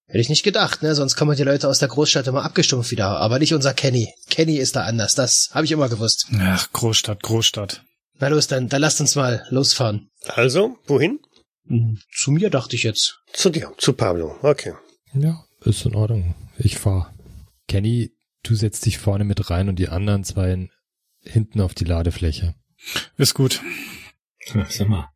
Hätte 0.06 0.20
ich 0.20 0.30
nicht 0.30 0.44
gedacht, 0.44 0.84
ne? 0.84 0.96
Sonst 0.96 1.18
kommen 1.18 1.36
die 1.36 1.44
Leute 1.44 1.68
aus 1.68 1.80
der 1.80 1.90
Großstadt 1.90 2.28
immer 2.28 2.44
abgestumpft 2.46 2.92
wieder. 2.92 3.08
Aber 3.20 3.40
nicht 3.40 3.54
unser 3.54 3.74
Kenny. 3.74 4.14
Kenny 4.30 4.56
ist 4.56 4.78
da 4.78 4.84
anders. 4.86 5.16
Das 5.16 5.50
habe 5.52 5.66
ich 5.66 5.72
immer 5.74 5.90
gewusst. 5.90 6.28
Ach, 6.40 6.72
Großstadt, 6.72 7.22
Großstadt. 7.24 7.84
Na 8.20 8.28
los, 8.30 8.48
dann, 8.48 8.68
dann 8.70 8.82
lasst 8.82 9.00
uns 9.02 9.16
mal 9.16 9.46
losfahren. 9.50 10.10
Also, 10.28 10.78
wohin? 10.86 11.20
Hm, 11.68 12.00
Zu 12.16 12.32
mir 12.32 12.50
dachte 12.50 12.76
ich 12.76 12.84
jetzt. 12.84 13.20
Zu 13.34 13.50
dir, 13.50 13.72
zu 13.78 13.94
Pablo. 13.94 14.36
Okay. 14.42 14.74
Ja, 15.14 15.44
ist 15.62 15.86
in 15.86 15.96
Ordnung. 15.96 16.36
Ich 16.58 16.78
fahr. 16.78 17.14
Kenny, 17.68 18.12
du 18.44 18.56
setzt 18.56 18.86
dich 18.86 18.98
vorne 18.98 19.24
mit 19.24 19.50
rein 19.50 19.70
und 19.70 19.78
die 19.78 19.90
anderen 19.90 20.24
zwei 20.24 20.68
hinten 21.22 21.62
auf 21.62 21.74
die 21.74 21.84
Ladefläche. 21.86 22.56
Ist 23.18 23.34
gut. 23.34 23.62
Sag 24.70 24.88
mal, 24.88 25.10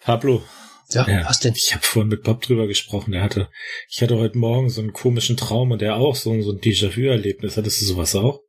Pablo, 0.00 0.42
Ja, 0.90 1.06
Ja. 1.06 1.28
was 1.28 1.40
denn? 1.40 1.52
ich 1.54 1.74
habe 1.74 1.84
vorhin 1.84 2.08
mit 2.08 2.22
Bob 2.22 2.40
drüber 2.40 2.66
gesprochen. 2.66 3.10
Der 3.12 3.22
hatte, 3.22 3.50
ich 3.90 4.00
hatte 4.00 4.16
heute 4.16 4.38
Morgen 4.38 4.70
so 4.70 4.80
einen 4.80 4.92
komischen 4.94 5.36
Traum 5.36 5.70
und 5.72 5.82
der 5.82 5.96
auch 5.96 6.14
so, 6.16 6.32
ein- 6.32 6.42
so 6.42 6.52
ein 6.52 6.60
Déjà-vu-Erlebnis. 6.60 7.58
Hattest 7.58 7.82
du 7.82 7.84
sowas 7.84 8.14
auch? 8.14 8.40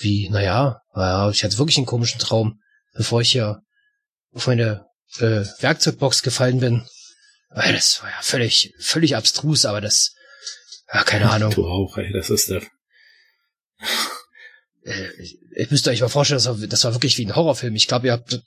Wie? 0.00 0.28
Naja, 0.30 0.80
naja, 0.94 1.30
ich 1.30 1.44
hatte 1.44 1.58
wirklich 1.58 1.76
einen 1.76 1.86
komischen 1.86 2.18
Traum, 2.18 2.58
bevor 2.94 3.20
ich 3.20 3.32
hier 3.32 3.62
auf 4.32 4.46
meine 4.46 4.86
äh, 5.18 5.44
Werkzeugbox 5.60 6.22
gefallen 6.22 6.60
bin. 6.60 6.86
Äh, 7.54 7.72
Das 7.72 8.02
war 8.02 8.10
ja 8.10 8.22
völlig, 8.22 8.74
völlig 8.78 9.16
abstrus, 9.16 9.64
aber 9.64 9.80
das, 9.80 10.14
ja, 10.92 11.02
keine 11.04 11.30
Ahnung. 11.30 11.52
Du 11.54 11.66
auch, 11.66 11.96
ey, 11.98 12.12
das 12.12 12.30
ist 12.30 12.50
der. 12.50 12.62
Äh, 14.84 15.08
ich 15.56 15.70
müsst 15.70 15.86
euch 15.88 16.00
mal 16.00 16.08
vorstellen, 16.08 16.38
das 16.42 16.46
war, 16.46 16.66
das 16.66 16.84
war 16.84 16.94
wirklich 16.94 17.18
wie 17.18 17.26
ein 17.26 17.36
Horrorfilm. 17.36 17.74
Ich 17.74 17.88
glaube, 17.88 18.06
ihr 18.08 18.12
habt 18.12 18.32
äh, 18.34 18.40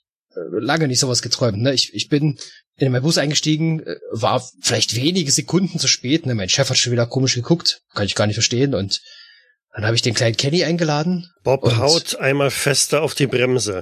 lange 0.59 0.87
nicht 0.87 0.99
sowas 0.99 1.21
geträumt. 1.21 1.59
Ne? 1.59 1.73
Ich, 1.73 1.93
ich 1.93 2.09
bin 2.09 2.37
in 2.75 2.91
meinen 2.91 3.01
Bus 3.01 3.17
eingestiegen, 3.17 3.81
äh, 3.81 3.95
war 4.11 4.45
vielleicht 4.61 4.95
wenige 4.95 5.31
Sekunden 5.31 5.79
zu 5.79 5.87
spät. 5.87 6.25
Ne? 6.25 6.35
Mein 6.35 6.49
Chef 6.49 6.69
hat 6.69 6.77
schon 6.77 6.91
wieder 6.91 7.07
komisch 7.07 7.35
geguckt, 7.35 7.81
kann 7.93 8.05
ich 8.05 8.15
gar 8.15 8.27
nicht 8.27 8.35
verstehen. 8.35 8.75
Und 8.75 9.01
dann 9.73 9.85
habe 9.85 9.95
ich 9.95 10.01
den 10.01 10.13
kleinen 10.13 10.37
Kenny 10.37 10.63
eingeladen. 10.63 11.31
Bob 11.43 11.63
haut 11.77 12.15
einmal 12.17 12.51
fester 12.51 13.01
auf 13.01 13.15
die 13.15 13.27
Bremse. 13.27 13.81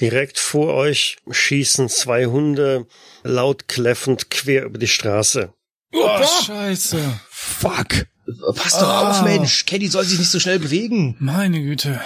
Direkt 0.00 0.38
vor 0.38 0.74
euch 0.74 1.16
schießen 1.30 1.88
zwei 1.88 2.26
Hunde 2.26 2.86
laut 3.22 3.68
kläffend 3.68 4.30
quer 4.30 4.64
über 4.64 4.78
die 4.78 4.88
Straße. 4.88 5.52
Oh, 5.92 6.18
scheiße. 6.46 6.98
Fuck! 7.28 8.06
Pass 8.54 8.78
doch 8.78 8.88
Ah. 8.88 9.10
auf, 9.10 9.22
Mensch. 9.24 9.66
Kenny 9.66 9.88
soll 9.88 10.04
sich 10.04 10.18
nicht 10.18 10.30
so 10.30 10.38
schnell 10.40 10.58
bewegen. 10.60 11.16
Meine 11.18 11.60
Güte. 11.60 12.00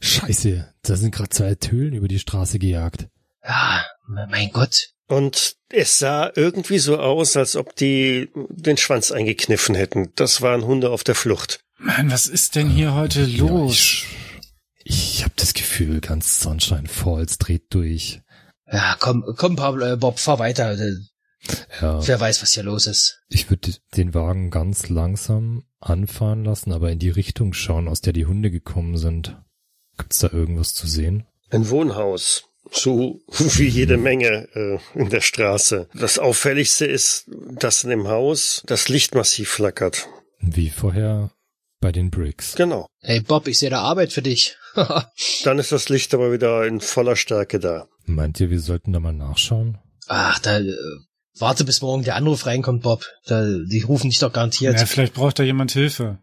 Scheiße, 0.00 0.72
da 0.82 0.96
sind 0.96 1.14
gerade 1.14 1.30
zwei 1.30 1.54
Tölen 1.54 1.92
über 1.94 2.08
die 2.08 2.18
Straße 2.18 2.58
gejagt. 2.58 3.06
Ja, 3.44 3.84
mein 4.06 4.50
Gott. 4.52 4.90
Und 5.06 5.56
es 5.70 5.98
sah 5.98 6.30
irgendwie 6.34 6.78
so 6.78 6.98
aus, 6.98 7.36
als 7.36 7.56
ob 7.56 7.74
die 7.76 8.28
den 8.50 8.76
Schwanz 8.76 9.10
eingekniffen 9.10 9.74
hätten. 9.74 10.12
Das 10.16 10.42
waren 10.42 10.64
Hunde 10.64 10.90
auf 10.90 11.02
der 11.04 11.14
Flucht. 11.14 11.60
Mann, 11.78 12.10
was 12.10 12.26
ist 12.26 12.56
denn 12.56 12.68
hier 12.68 12.94
heute 12.94 13.22
Ja, 13.22 13.44
los? 13.46 13.72
ich 13.72 14.06
ich 14.88 15.22
habe 15.24 15.34
das 15.36 15.54
Gefühl, 15.54 16.00
ganz 16.00 16.40
Sunshine 16.40 16.88
Falls 16.88 17.38
dreht 17.38 17.72
durch. 17.74 18.20
Ja, 18.70 18.96
komm, 18.98 19.24
komm, 19.36 19.56
Pablo, 19.56 19.86
äh, 19.92 19.96
Bob, 19.96 20.18
fahr 20.18 20.38
weiter. 20.38 20.76
Ja, 21.80 22.06
Wer 22.06 22.20
weiß, 22.20 22.42
was 22.42 22.52
hier 22.52 22.64
los 22.64 22.86
ist. 22.86 23.20
ich 23.28 23.48
würde 23.48 23.72
den 23.96 24.12
Wagen 24.12 24.50
ganz 24.50 24.88
langsam 24.88 25.64
anfahren 25.80 26.44
lassen, 26.44 26.72
aber 26.72 26.90
in 26.90 26.98
die 26.98 27.10
Richtung 27.10 27.52
schauen, 27.52 27.88
aus 27.88 28.00
der 28.00 28.12
die 28.12 28.26
Hunde 28.26 28.50
gekommen 28.50 28.96
sind. 28.98 29.36
Gibt's 29.96 30.18
da 30.18 30.30
irgendwas 30.32 30.74
zu 30.74 30.86
sehen? 30.86 31.26
Ein 31.50 31.68
Wohnhaus. 31.70 32.44
So 32.70 33.20
wie 33.28 33.68
jede 33.68 33.96
Menge 33.96 34.48
äh, 34.54 34.78
in 34.98 35.08
der 35.08 35.20
Straße. 35.20 35.88
Das 35.94 36.18
Auffälligste 36.18 36.84
ist, 36.86 37.24
dass 37.58 37.84
in 37.84 37.90
dem 37.90 38.08
Haus 38.08 38.62
das 38.66 38.88
Licht 38.88 39.14
massiv 39.14 39.48
flackert. 39.48 40.08
Wie 40.40 40.70
vorher 40.70 41.30
bei 41.80 41.92
den 41.92 42.10
Bricks. 42.10 42.56
Genau. 42.56 42.86
Hey, 43.00 43.20
Bob, 43.20 43.46
ich 43.48 43.58
sehe 43.58 43.70
da 43.70 43.80
Arbeit 43.82 44.12
für 44.12 44.22
dich. 44.22 44.56
Dann 45.44 45.58
ist 45.58 45.72
das 45.72 45.88
Licht 45.88 46.14
aber 46.14 46.32
wieder 46.32 46.66
in 46.66 46.80
voller 46.80 47.16
Stärke 47.16 47.58
da. 47.58 47.86
Meint 48.06 48.40
ihr, 48.40 48.50
wir 48.50 48.60
sollten 48.60 48.92
da 48.92 49.00
mal 49.00 49.12
nachschauen? 49.12 49.78
Ach, 50.06 50.38
da, 50.38 50.58
äh, 50.58 50.72
warte 51.38 51.64
bis 51.64 51.82
morgen 51.82 52.04
der 52.04 52.16
Anruf 52.16 52.46
reinkommt, 52.46 52.82
Bob. 52.82 53.04
Da, 53.26 53.44
die 53.44 53.82
rufen 53.86 54.10
dich 54.10 54.18
doch 54.18 54.32
garantiert. 54.32 54.78
Ja, 54.78 54.86
vielleicht 54.86 55.14
braucht 55.14 55.38
da 55.38 55.42
jemand 55.42 55.72
Hilfe. 55.72 56.18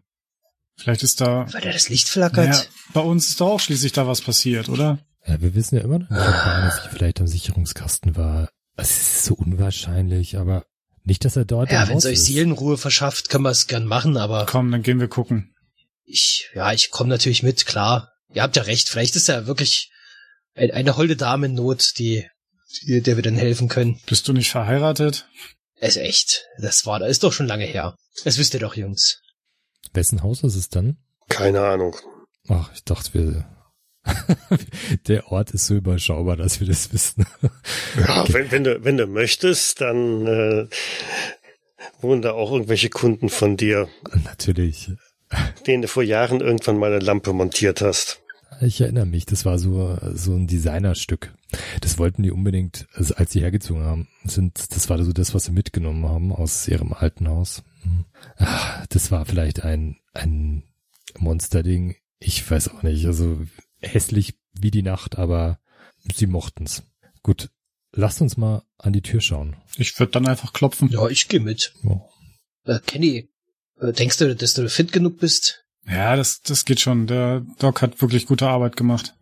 Vielleicht 0.76 1.02
ist 1.02 1.20
da. 1.20 1.46
Weil 1.52 1.62
da 1.62 1.72
das 1.72 1.88
Licht 1.88 2.08
flackert. 2.08 2.48
Ja, 2.54 2.62
bei 2.92 3.00
uns 3.00 3.28
ist 3.28 3.40
doch 3.40 3.48
auch 3.52 3.60
schließlich 3.60 3.92
da 3.92 4.06
was 4.06 4.20
passiert, 4.20 4.68
oder? 4.68 4.98
Ja, 5.26 5.40
wir 5.40 5.54
wissen 5.54 5.76
ja 5.76 5.82
immer 5.82 5.98
noch 6.00 6.10
nicht, 6.10 6.20
ob 6.20 6.44
Barnes 6.44 6.80
vielleicht 6.90 7.20
am 7.20 7.26
Sicherungskasten 7.26 8.16
war. 8.16 8.48
Es 8.76 8.90
ist 8.90 9.24
so 9.24 9.34
unwahrscheinlich, 9.34 10.36
aber 10.36 10.64
nicht, 11.02 11.24
dass 11.24 11.36
er 11.36 11.44
dort 11.44 11.72
Ja, 11.72 11.88
wenn 11.88 11.96
es 11.96 12.04
euch. 12.04 12.20
Seelenruhe 12.20 12.76
verschafft, 12.76 13.30
können 13.30 13.44
wir 13.44 13.50
es 13.50 13.66
gern 13.68 13.86
machen, 13.86 14.16
aber 14.16 14.44
Komm, 14.46 14.70
dann 14.70 14.82
gehen 14.82 15.00
wir 15.00 15.08
gucken. 15.08 15.54
ich, 16.04 16.50
ja, 16.54 16.72
ich 16.72 16.90
komme 16.90 17.08
natürlich 17.08 17.42
mit, 17.42 17.64
klar. 17.64 18.12
Ihr 18.32 18.42
habt 18.42 18.56
ja 18.56 18.62
recht, 18.62 18.88
vielleicht 18.88 19.16
ist 19.16 19.28
ja 19.28 19.46
wirklich 19.46 19.90
ein, 20.54 20.70
eine 20.70 20.96
holde 20.96 21.16
Dame 21.16 21.46
in 21.46 21.54
Not, 21.54 21.98
die, 21.98 22.28
die, 22.82 23.00
der 23.00 23.16
wir 23.16 23.22
dann 23.22 23.36
helfen 23.36 23.68
können. 23.68 24.00
Bist 24.06 24.26
du 24.28 24.32
nicht 24.32 24.50
verheiratet? 24.50 25.28
Es 25.78 25.96
ist 25.96 26.02
echt, 26.02 26.46
das 26.58 26.86
war, 26.86 26.98
das 26.98 27.10
ist 27.10 27.22
doch 27.22 27.32
schon 27.32 27.46
lange 27.46 27.64
her. 27.64 27.96
Das 28.24 28.38
wisst 28.38 28.54
ihr 28.54 28.60
doch, 28.60 28.76
Jungs. 28.76 29.20
Wessen 29.92 30.22
Haus 30.22 30.42
ist 30.42 30.56
es 30.56 30.68
dann? 30.68 30.96
Keine 31.28 31.60
Ahnung. 31.60 31.96
Ach, 32.48 32.70
ich 32.74 32.84
dachte, 32.84 33.14
wir. 33.14 33.52
Der 35.08 35.32
Ort 35.32 35.50
ist 35.50 35.66
so 35.66 35.74
überschaubar, 35.74 36.36
dass 36.36 36.60
wir 36.60 36.66
das 36.66 36.92
wissen. 36.92 37.26
Ja, 37.98 38.24
wenn, 38.32 38.50
wenn, 38.52 38.64
du, 38.64 38.84
wenn 38.84 38.96
du 38.96 39.06
möchtest, 39.06 39.80
dann 39.80 40.26
äh, 40.26 40.68
wohnen 42.00 42.22
da 42.22 42.32
auch 42.32 42.52
irgendwelche 42.52 42.88
Kunden 42.88 43.28
von 43.28 43.56
dir, 43.56 43.88
Natürlich. 44.24 44.90
Denen 45.66 45.82
du 45.82 45.88
vor 45.88 46.02
Jahren 46.02 46.40
irgendwann 46.40 46.78
mal 46.78 46.92
eine 46.92 47.04
Lampe 47.04 47.32
montiert 47.32 47.80
hast. 47.80 48.22
Ich 48.60 48.80
erinnere 48.80 49.06
mich, 49.06 49.26
das 49.26 49.44
war 49.44 49.58
so, 49.58 49.98
so 50.14 50.34
ein 50.34 50.46
Designerstück. 50.46 51.34
Das 51.80 51.98
wollten 51.98 52.22
die 52.22 52.30
unbedingt, 52.30 52.86
also 52.94 53.14
als 53.16 53.32
sie 53.32 53.40
hergezogen 53.40 53.84
haben, 53.84 54.08
sind, 54.24 54.74
das 54.74 54.88
war 54.88 55.02
so 55.02 55.12
das, 55.12 55.34
was 55.34 55.44
sie 55.44 55.52
mitgenommen 55.52 56.06
haben 56.06 56.32
aus 56.32 56.66
ihrem 56.66 56.92
alten 56.92 57.28
Haus. 57.28 57.62
Ah, 58.38 58.84
Das 58.88 59.10
war 59.10 59.26
vielleicht 59.26 59.62
ein, 59.62 59.96
ein 60.14 60.62
Monsterding. 61.18 61.96
Ich 62.18 62.48
weiß 62.50 62.68
auch 62.68 62.82
nicht, 62.82 63.06
also 63.06 63.40
hässlich 63.80 64.34
wie 64.52 64.70
die 64.70 64.82
Nacht, 64.82 65.18
aber 65.18 65.58
sie 66.14 66.26
mochten's. 66.26 66.82
Gut, 67.22 67.50
lasst 67.92 68.20
uns 68.22 68.36
mal 68.36 68.62
an 68.78 68.92
die 68.92 69.02
Tür 69.02 69.20
schauen. 69.20 69.56
Ich 69.76 69.98
würde 69.98 70.12
dann 70.12 70.26
einfach 70.26 70.52
klopfen. 70.52 70.88
Ja, 70.88 71.08
ich 71.08 71.28
gehe 71.28 71.40
mit. 71.40 71.74
Oh. 71.84 72.00
Äh, 72.64 72.80
Kenny, 72.86 73.28
denkst 73.80 74.18
du, 74.18 74.34
dass 74.34 74.54
du 74.54 74.68
fit 74.68 74.92
genug 74.92 75.18
bist? 75.18 75.64
Ja, 75.88 76.16
das, 76.16 76.42
das 76.42 76.64
geht 76.64 76.80
schon. 76.80 77.06
Der 77.06 77.44
Doc 77.58 77.82
hat 77.82 78.00
wirklich 78.00 78.26
gute 78.26 78.48
Arbeit 78.48 78.76
gemacht. 78.76 79.14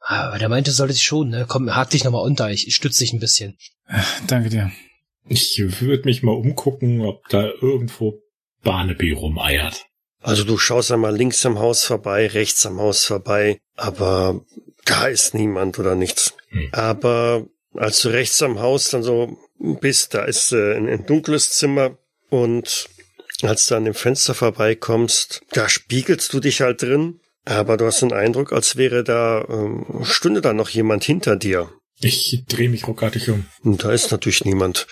Aber 0.00 0.38
der 0.38 0.48
meinte, 0.48 0.72
sollte 0.72 0.94
sich 0.94 1.04
schon, 1.04 1.28
ne? 1.28 1.46
Komm, 1.48 1.74
hak 1.74 1.90
dich 1.90 2.04
nochmal 2.04 2.24
unter, 2.24 2.50
ich, 2.50 2.66
ich 2.66 2.74
stütze 2.74 3.00
dich 3.00 3.12
ein 3.12 3.20
bisschen. 3.20 3.56
Danke 4.26 4.50
dir. 4.50 4.70
Ich 5.28 5.62
würde 5.80 6.04
mich 6.04 6.22
mal 6.22 6.34
umgucken, 6.34 7.02
ob 7.02 7.28
da 7.28 7.48
irgendwo 7.60 8.20
Barnaby 8.62 9.12
rumeiert. 9.12 9.86
Also 10.20 10.44
du 10.44 10.58
schaust 10.58 10.92
einmal 10.92 11.16
links 11.16 11.46
am 11.46 11.58
Haus 11.58 11.84
vorbei, 11.84 12.26
rechts 12.26 12.66
am 12.66 12.78
Haus 12.78 13.04
vorbei, 13.04 13.58
aber 13.76 14.44
da 14.84 15.06
ist 15.06 15.34
niemand 15.34 15.78
oder 15.78 15.94
nichts. 15.94 16.34
Hm. 16.48 16.68
Aber 16.72 17.46
als 17.74 18.02
du 18.02 18.08
rechts 18.08 18.42
am 18.42 18.58
Haus 18.60 18.90
dann 18.90 19.02
so 19.02 19.38
bist, 19.58 20.14
da 20.14 20.24
ist 20.24 20.52
äh, 20.52 20.76
ein, 20.76 20.88
ein 20.88 21.06
dunkles 21.06 21.50
Zimmer 21.52 21.96
und 22.28 22.88
als 23.44 23.66
du 23.66 23.74
an 23.76 23.84
dem 23.84 23.94
Fenster 23.94 24.34
vorbeikommst, 24.34 25.42
da 25.52 25.68
spiegelst 25.68 26.32
du 26.32 26.40
dich 26.40 26.60
halt 26.60 26.82
drin, 26.82 27.20
aber 27.44 27.76
du 27.76 27.86
hast 27.86 28.02
den 28.02 28.12
Eindruck, 28.12 28.52
als 28.52 28.76
wäre 28.76 29.04
da, 29.04 29.44
ähm, 29.48 30.04
stünde 30.04 30.40
da 30.40 30.52
noch 30.52 30.68
jemand 30.68 31.04
hinter 31.04 31.36
dir. 31.36 31.72
Ich 32.00 32.44
drehe 32.48 32.68
mich 32.68 32.86
ruckartig 32.86 33.28
um. 33.30 33.46
Und 33.62 33.84
da 33.84 33.92
ist 33.92 34.10
natürlich 34.10 34.44
niemand. 34.44 34.88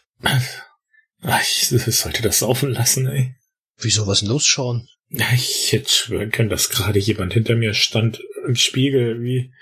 Ach, 1.22 1.42
ich 1.42 1.68
sollte 1.68 2.22
das 2.22 2.40
saufen 2.40 2.70
lassen, 2.70 3.06
ey. 3.06 3.34
Wieso 3.78 4.06
was 4.06 4.22
los, 4.22 4.44
Sean? 4.44 4.86
Ja, 5.10 5.26
Ich 5.32 5.72
hätte 5.72 5.88
schwören 5.88 6.30
können, 6.30 6.50
dass 6.50 6.68
gerade 6.68 6.98
jemand 6.98 7.32
hinter 7.32 7.56
mir 7.56 7.74
stand 7.74 8.22
im 8.46 8.56
Spiegel, 8.56 9.22
wie, 9.22 9.52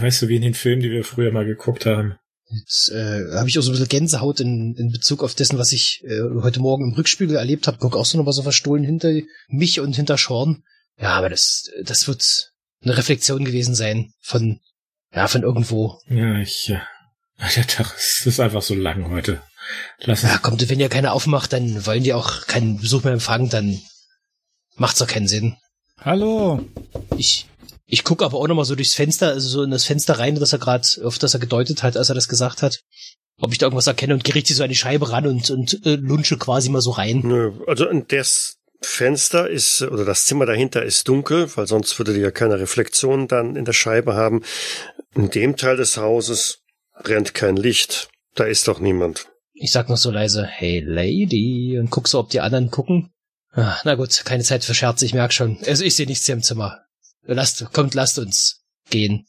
weißt 0.00 0.22
du, 0.22 0.28
wie 0.28 0.36
in 0.36 0.42
den 0.42 0.54
Filmen, 0.54 0.82
die 0.82 0.90
wir 0.90 1.04
früher 1.04 1.32
mal 1.32 1.44
geguckt 1.44 1.86
haben. 1.86 2.16
Jetzt 2.54 2.90
äh, 2.90 3.24
habe 3.34 3.48
ich 3.48 3.58
auch 3.58 3.62
so 3.62 3.70
ein 3.70 3.72
bisschen 3.72 3.88
Gänsehaut 3.88 4.40
in, 4.40 4.74
in 4.76 4.90
Bezug 4.90 5.22
auf 5.22 5.34
dessen, 5.34 5.58
was 5.58 5.72
ich 5.72 6.02
äh, 6.04 6.20
heute 6.42 6.60
Morgen 6.60 6.90
im 6.90 6.94
Rückspiegel 6.94 7.36
erlebt 7.36 7.66
habe. 7.66 7.78
Guck 7.80 7.96
auch 7.96 8.04
so 8.04 8.18
noch 8.18 8.24
mal 8.24 8.32
so 8.32 8.42
verstohlen 8.42 8.84
hinter 8.84 9.12
mich 9.48 9.80
und 9.80 9.96
hinter 9.96 10.18
Sean. 10.18 10.62
Ja, 11.00 11.10
aber 11.10 11.30
das, 11.30 11.70
das 11.82 12.06
wird 12.08 12.52
eine 12.82 12.96
Reflexion 12.96 13.44
gewesen 13.44 13.74
sein 13.74 14.12
von, 14.20 14.60
ja, 15.14 15.28
von 15.28 15.42
irgendwo. 15.42 15.98
Ja, 16.08 16.38
ich, 16.38 16.68
äh, 16.68 16.80
der 17.56 17.66
Tag 17.66 17.94
ist, 17.96 18.26
ist 18.26 18.40
einfach 18.40 18.62
so 18.62 18.74
lang 18.74 19.10
heute. 19.10 19.42
Lass 20.00 20.22
Ja, 20.22 20.38
kommt, 20.38 20.68
wenn 20.68 20.80
ihr 20.80 20.88
keiner 20.88 21.12
aufmacht, 21.12 21.52
dann 21.52 21.86
wollen 21.86 22.02
die 22.02 22.12
auch 22.12 22.46
keinen 22.46 22.78
Besuch 22.78 23.04
mehr 23.04 23.12
empfangen, 23.14 23.48
dann 23.48 23.80
macht's 24.76 24.98
doch 24.98 25.06
keinen 25.06 25.28
Sinn. 25.28 25.56
Hallo. 25.98 26.68
Ich, 27.16 27.46
ich 27.92 28.04
gucke 28.04 28.24
aber 28.24 28.38
auch 28.38 28.48
noch 28.48 28.54
mal 28.54 28.64
so 28.64 28.74
durchs 28.74 28.94
Fenster, 28.94 29.28
also 29.28 29.46
so 29.46 29.62
in 29.64 29.70
das 29.70 29.84
Fenster 29.84 30.18
rein, 30.18 30.34
das 30.34 30.54
er 30.54 30.58
gerade, 30.58 30.88
auf 31.04 31.18
das 31.18 31.34
er 31.34 31.40
gedeutet 31.40 31.82
hat, 31.82 31.94
als 31.98 32.08
er 32.08 32.14
das 32.14 32.26
gesagt 32.26 32.62
hat. 32.62 32.80
Ob 33.38 33.52
ich 33.52 33.58
da 33.58 33.66
irgendwas 33.66 33.86
erkenne 33.86 34.14
und 34.14 34.24
gehe 34.24 34.34
richtig 34.34 34.56
so 34.56 34.62
an 34.62 34.70
die 34.70 34.76
Scheibe 34.76 35.10
ran 35.10 35.26
und, 35.26 35.50
und 35.50 35.84
äh, 35.84 35.96
lunsche 35.96 36.38
quasi 36.38 36.70
mal 36.70 36.80
so 36.80 36.92
rein. 36.92 37.20
Nö, 37.22 37.52
also 37.66 37.84
das 37.84 38.56
Fenster 38.80 39.50
ist, 39.50 39.82
oder 39.82 40.06
das 40.06 40.24
Zimmer 40.24 40.46
dahinter 40.46 40.82
ist 40.82 41.06
dunkel, 41.06 41.54
weil 41.54 41.66
sonst 41.66 41.98
würde 41.98 42.14
die 42.14 42.20
ja 42.20 42.30
keine 42.30 42.58
Reflexion 42.58 43.28
dann 43.28 43.56
in 43.56 43.66
der 43.66 43.74
Scheibe 43.74 44.14
haben. 44.14 44.42
In 45.14 45.28
dem 45.28 45.58
Teil 45.58 45.76
des 45.76 45.98
Hauses 45.98 46.60
brennt 47.02 47.34
kein 47.34 47.56
Licht. 47.56 48.08
Da 48.34 48.44
ist 48.44 48.68
doch 48.68 48.80
niemand. 48.80 49.26
Ich 49.52 49.70
sag 49.70 49.90
noch 49.90 49.98
so 49.98 50.10
leise, 50.10 50.46
hey 50.46 50.80
Lady, 50.80 51.78
und 51.78 51.90
guck 51.90 52.08
so, 52.08 52.20
ob 52.20 52.30
die 52.30 52.40
anderen 52.40 52.70
gucken. 52.70 53.10
Ah, 53.52 53.76
na 53.84 53.96
gut, 53.96 54.22
keine 54.24 54.44
Zeit 54.44 54.64
für 54.64 54.72
Scherze, 54.72 55.04
ich 55.04 55.12
merk 55.12 55.34
schon. 55.34 55.58
Also 55.66 55.84
ich 55.84 55.94
sehe 55.94 56.06
nichts 56.06 56.24
hier 56.24 56.34
im 56.34 56.42
Zimmer. 56.42 56.86
Lasst, 57.24 57.72
kommt, 57.72 57.94
lasst 57.94 58.18
uns 58.18 58.62
gehen. 58.90 59.26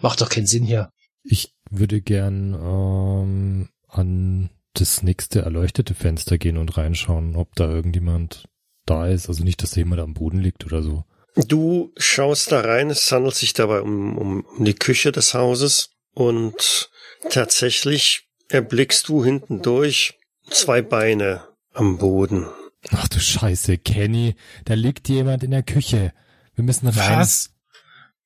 Macht 0.00 0.20
doch 0.20 0.28
keinen 0.28 0.46
Sinn 0.46 0.64
hier. 0.64 0.90
Ich 1.22 1.54
würde 1.70 2.00
gern 2.00 2.54
ähm, 2.54 3.68
an 3.88 4.50
das 4.74 5.02
nächste 5.02 5.42
erleuchtete 5.42 5.94
Fenster 5.94 6.36
gehen 6.36 6.58
und 6.58 6.76
reinschauen, 6.76 7.36
ob 7.36 7.54
da 7.54 7.68
irgendjemand 7.70 8.48
da 8.86 9.08
ist. 9.08 9.28
Also 9.28 9.44
nicht, 9.44 9.62
dass 9.62 9.70
da 9.70 9.78
jemand 9.78 10.00
am 10.00 10.14
Boden 10.14 10.38
liegt 10.38 10.64
oder 10.66 10.82
so. 10.82 11.04
Du 11.48 11.92
schaust 11.96 12.52
da 12.52 12.60
rein, 12.60 12.90
es 12.90 13.10
handelt 13.10 13.34
sich 13.34 13.54
dabei 13.54 13.80
um, 13.80 14.18
um, 14.18 14.40
um 14.44 14.64
die 14.64 14.74
Küche 14.74 15.10
des 15.10 15.34
Hauses 15.34 15.90
und 16.12 16.90
tatsächlich 17.30 18.28
erblickst 18.48 19.08
du 19.08 19.24
hinten 19.24 19.62
durch 19.62 20.18
zwei 20.50 20.82
Beine 20.82 21.42
am 21.72 21.98
Boden. 21.98 22.46
Ach 22.90 23.08
du 23.08 23.18
Scheiße, 23.18 23.78
Kenny, 23.78 24.36
da 24.64 24.74
liegt 24.74 25.08
jemand 25.08 25.42
in 25.42 25.50
der 25.50 25.62
Küche. 25.62 26.12
Wir 26.54 26.64
müssen 26.64 26.86
rein. 26.88 27.18
Was? 27.18 27.50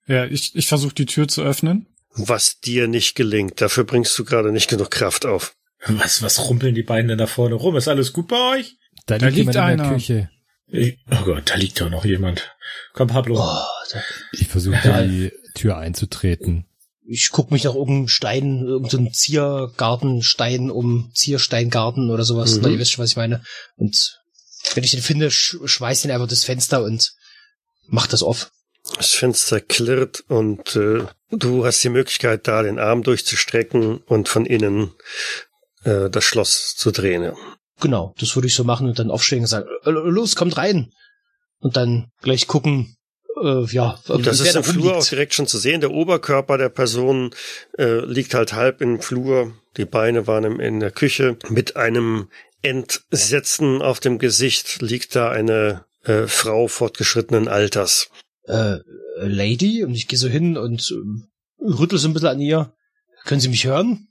Ja, 0.07 0.25
ich, 0.27 0.55
ich 0.55 0.67
versuche 0.69 0.95
die 0.95 1.07
Tür 1.07 1.29
zu 1.29 1.43
öffnen. 1.43 1.87
Was 2.15 2.61
dir 2.61 2.89
nicht 2.89 3.15
gelingt, 3.15 3.61
dafür 3.61 3.85
bringst 3.85 4.19
du 4.19 4.25
gerade 4.25 4.53
nicht 4.53 4.69
genug 4.69 4.91
Kraft 4.91 5.27
auf. 5.27 5.55
was, 5.87 6.23
was 6.23 6.49
rumpeln 6.49 6.75
die 6.75 6.83
beiden 6.83 7.09
denn 7.09 7.19
da 7.19 7.27
vorne 7.27 7.55
rum? 7.55 7.77
Ist 7.77 7.89
alles 7.89 8.13
gut 8.13 8.29
bei 8.29 8.57
euch? 8.59 8.77
Da, 9.07 9.19
Da 9.19 9.27
liegt 9.27 9.37
liegt 9.39 9.55
jemand 9.55 9.57
in 9.73 9.77
der 9.79 9.87
einer. 9.87 9.95
Küche. 9.95 10.31
Ich, 10.71 10.99
oh 11.11 11.25
Gott, 11.25 11.49
da 11.51 11.55
liegt 11.55 11.81
doch 11.81 11.89
noch 11.91 12.05
jemand. 12.05 12.55
Komm, 12.93 13.09
Pablo. 13.09 13.37
Oh, 13.41 13.65
da, 13.93 14.03
Ich 14.33 14.49
versuche 14.49 14.77
Ja. 14.85 15.03
die 15.03 15.33
Tür 15.55 15.77
einzutreten. 15.79 16.67
ich 17.07 17.31
guck 17.33 17.51
mich 17.51 17.65
nach 17.65 17.75
irgendeinem 17.75 18.09
Stein, 18.09 18.59
irgendeinem 18.67 19.13
Ziergartenstein 19.13 20.71
um 20.71 21.11
Ziersteingarten 21.15 22.11
oder 22.11 22.25
sowas. 22.25 22.57
Mhm. 22.57 22.61
Na, 22.63 22.69
ihr 22.71 22.79
wisst 22.79 22.93
schon, 22.93 23.03
was 23.03 23.11
ich 23.11 23.17
meine. 23.17 23.43
Und 23.77 24.19
wenn 24.75 24.85
ich 24.85 24.91
den 24.91 25.01
finde, 25.03 25.31
sch 25.31 25.57
schweiß 25.65 26.03
den 26.03 26.11
einfach 26.11 26.29
das 26.29 26.45
Fenster 26.45 26.83
und 26.83 27.13
mach 27.89 28.07
das 28.07 28.23
auf. 28.23 28.51
Das 28.97 29.13
Fenster 29.13 29.61
klirrt 29.61 30.25
und 30.29 30.75
äh, 30.77 31.05
du 31.31 31.67
hast 31.67 31.83
die 31.85 31.91
Möglichkeit, 31.91 32.49
da 32.49 32.63
den 32.63 32.79
Arm 32.79 33.03
durchzustrecken 33.03 33.99
und 33.99 34.29
von 34.29 34.47
innen 34.47 34.93
äh, 35.85 36.09
das 36.09 36.25
Schloss 36.25 36.75
zu 36.77 36.91
drehen. 36.91 37.23
ja. 37.23 37.35
Genau, 37.81 38.15
das 38.19 38.35
würde 38.35 38.49
ich 38.49 38.55
so 38.55 38.65
machen 38.65 38.89
und 38.89 38.99
dann 38.99 39.11
aufstehen 39.11 39.41
und 39.41 39.47
sagen, 39.47 39.69
äh, 39.85 39.91
los, 39.91 40.37
kommt 40.37 40.57
rein. 40.57 40.93
Und 41.61 41.77
dann 41.77 42.11
gleich 42.23 42.47
gucken, 42.47 42.97
äh, 43.43 43.65
ja, 43.67 43.99
Und 44.09 44.27
das 44.27 44.41
ist 44.41 44.57
im 44.57 44.65
Flur 44.65 44.87
auch 44.87 44.95
rumliegt. 44.95 45.11
direkt 45.11 45.35
schon 45.35 45.47
zu 45.47 45.59
sehen. 45.59 45.81
Der 45.81 45.91
Oberkörper 45.91 46.57
der 46.59 46.69
Person 46.71 47.35
äh, 47.77 48.01
liegt 48.05 48.35
halt 48.35 48.53
halb 48.53 48.81
im 48.81 49.01
Flur. 49.01 49.53
Die 49.77 49.85
Beine 49.85 50.27
waren 50.27 50.45
im, 50.45 50.61
in 50.61 50.81
der 50.81 50.91
Küche. 50.91 51.37
Mit 51.49 51.77
einem 51.77 52.31
Entsetzen 52.63 53.83
auf 53.83 54.01
dem 54.01 54.19
Gesicht 54.19 54.81
liegt 54.83 55.15
da 55.15 55.31
eine 55.31 55.85
äh, 56.09 56.27
Frau 56.27 56.69
fortgeschrittenen 56.69 57.49
Alters. 57.49 58.09
äh, 58.49 58.79
Lady 59.21 59.85
und 59.85 59.95
ich 59.95 60.09
gehe 60.09 60.19
so 60.19 60.29
hin 60.29 60.57
und 60.57 60.91
ähm, 60.91 61.29
rüttel 61.61 61.99
so 61.99 62.09
ein 62.09 62.15
bisschen 62.15 62.29
an 62.29 62.41
ihr. 62.41 62.73
Können 63.25 63.41
Sie 63.41 63.49
mich 63.49 63.67
hören? 63.67 64.09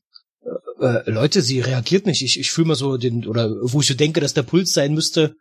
Äh, 0.80 0.86
äh, 0.86 1.10
Leute, 1.10 1.42
sie 1.42 1.60
reagiert 1.62 2.06
nicht. 2.06 2.22
Ich, 2.22 2.40
ich 2.40 2.52
fühle 2.52 2.68
mal 2.68 2.76
so 2.76 2.98
den, 2.98 3.26
oder 3.26 3.50
wo 3.62 3.82
ich 3.82 3.88
so 3.88 3.94
denke, 3.94 4.20
dass 4.20 4.34
der 4.34 4.44
Puls 4.44 4.74
sein 4.74 4.94
müsste. 4.94 5.36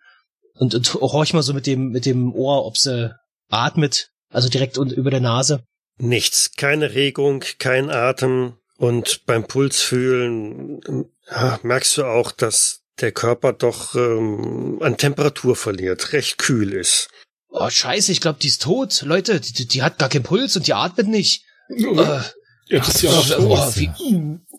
Und, 0.55 0.75
und 0.75 0.95
horch 0.95 1.35
mal 1.35 1.43
so 1.43 1.53
mit 1.53 1.67
dem, 1.67 1.91
mit 1.91 2.07
dem 2.07 2.33
Ohr, 2.35 2.65
ob 2.65 2.79
sie 2.79 3.15
atmet. 3.51 4.11
Also 4.31 4.49
direkt 4.49 4.79
un 4.79 4.91
über 4.91 5.11
der 5.11 5.21
Nase. 5.21 5.65
Nichts, 5.99 6.53
keine 6.57 6.95
Regung, 6.95 7.45
kein 7.59 7.91
Atem. 7.91 8.55
Und 8.79 9.25
beim 9.27 9.47
Puls 9.47 9.81
fühlen 9.83 10.81
ähm, 10.89 11.07
ja, 11.31 11.59
merkst 11.63 11.99
du 11.99 12.05
auch, 12.05 12.33
dass 12.33 12.83
der 13.01 13.13
Körper 13.13 13.53
doch 13.53 13.95
ähm, 13.95 14.79
an 14.83 14.97
Temperatur 14.97 15.57
verliert, 15.57 16.13
recht 16.13 16.39
kühl 16.39 16.73
ist. 16.73 17.09
Oh, 17.49 17.69
scheiße, 17.71 18.13
ich 18.13 18.21
glaube, 18.21 18.39
die 18.41 18.49
ist 18.49 18.63
tot. 18.63 19.03
Leute, 19.03 19.41
die, 19.41 19.53
die- 19.53 19.67
die 19.69 19.83
hat 19.83 19.99
gar 19.99 20.09
keinen 20.09 20.23
Puls 20.25 20.57
und 20.57 20.67
die 20.67 20.75
atmet 20.75 21.09
nicht. 21.09 21.45
Äh, 21.71 22.21
Ja, 22.69 22.79
das 22.81 22.97
ist 22.97 23.03
ja 23.03 23.11
auch 23.11 23.39
oh, 23.39 23.57
so. 23.57 23.77
wie, 23.81 23.91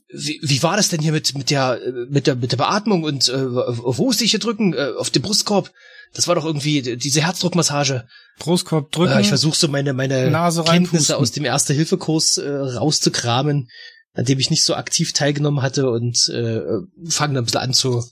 wie, 0.10 0.40
wie 0.42 0.64
war 0.64 0.78
das 0.78 0.88
denn 0.90 1.02
hier 1.02 1.12
mit, 1.12 1.36
mit 1.38 1.50
der, 1.50 1.80
äh, 1.86 1.92
mit 2.10 2.26
der, 2.26 2.36
mit 2.36 2.52
der 2.54 2.58
Beatmung 2.58 3.04
und 3.04 3.28
äh, 3.28 3.46
wo 3.54 4.06
musste 4.06 4.24
ich 4.24 4.32
hier 4.32 4.40
drücken? 4.40 4.74
Äh, 4.74 4.94
auf 4.98 5.10
den 5.10 5.22
Brustkorb. 5.22 5.72
Das 6.14 6.28
war 6.30 6.36
doch 6.36 6.46
irgendwie 6.46 6.96
diese 6.96 7.22
Herzdruckmassage. 7.22 8.08
Brustkorb 8.40 8.92
drücken. 8.94 9.14
Äh, 9.18 9.22
ich 9.22 9.28
versuche 9.28 9.58
so 9.58 9.68
meine, 9.68 9.92
meine 9.94 10.32
Nase 10.32 10.64
Kenntnisse 10.64 11.18
aus 11.18 11.34
dem 11.34 11.44
Erste-Hilfe-Kurs 11.44 12.38
äh, 12.38 12.50
rauszukramen, 12.50 13.70
an 14.14 14.26
dem 14.26 14.40
ich 14.40 14.50
nicht 14.50 14.64
so 14.64 14.76
aktiv 14.76 15.12
teilgenommen 15.12 15.62
hatte 15.62 15.90
und 15.90 16.30
äh, 16.30 16.62
fange 17.10 17.34
dann 17.34 17.44
ein 17.44 17.46
bisschen 17.46 17.60
an 17.62 17.74
zu 17.74 18.06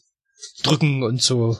drücken 0.64 1.04
und 1.04 1.22
so 1.22 1.58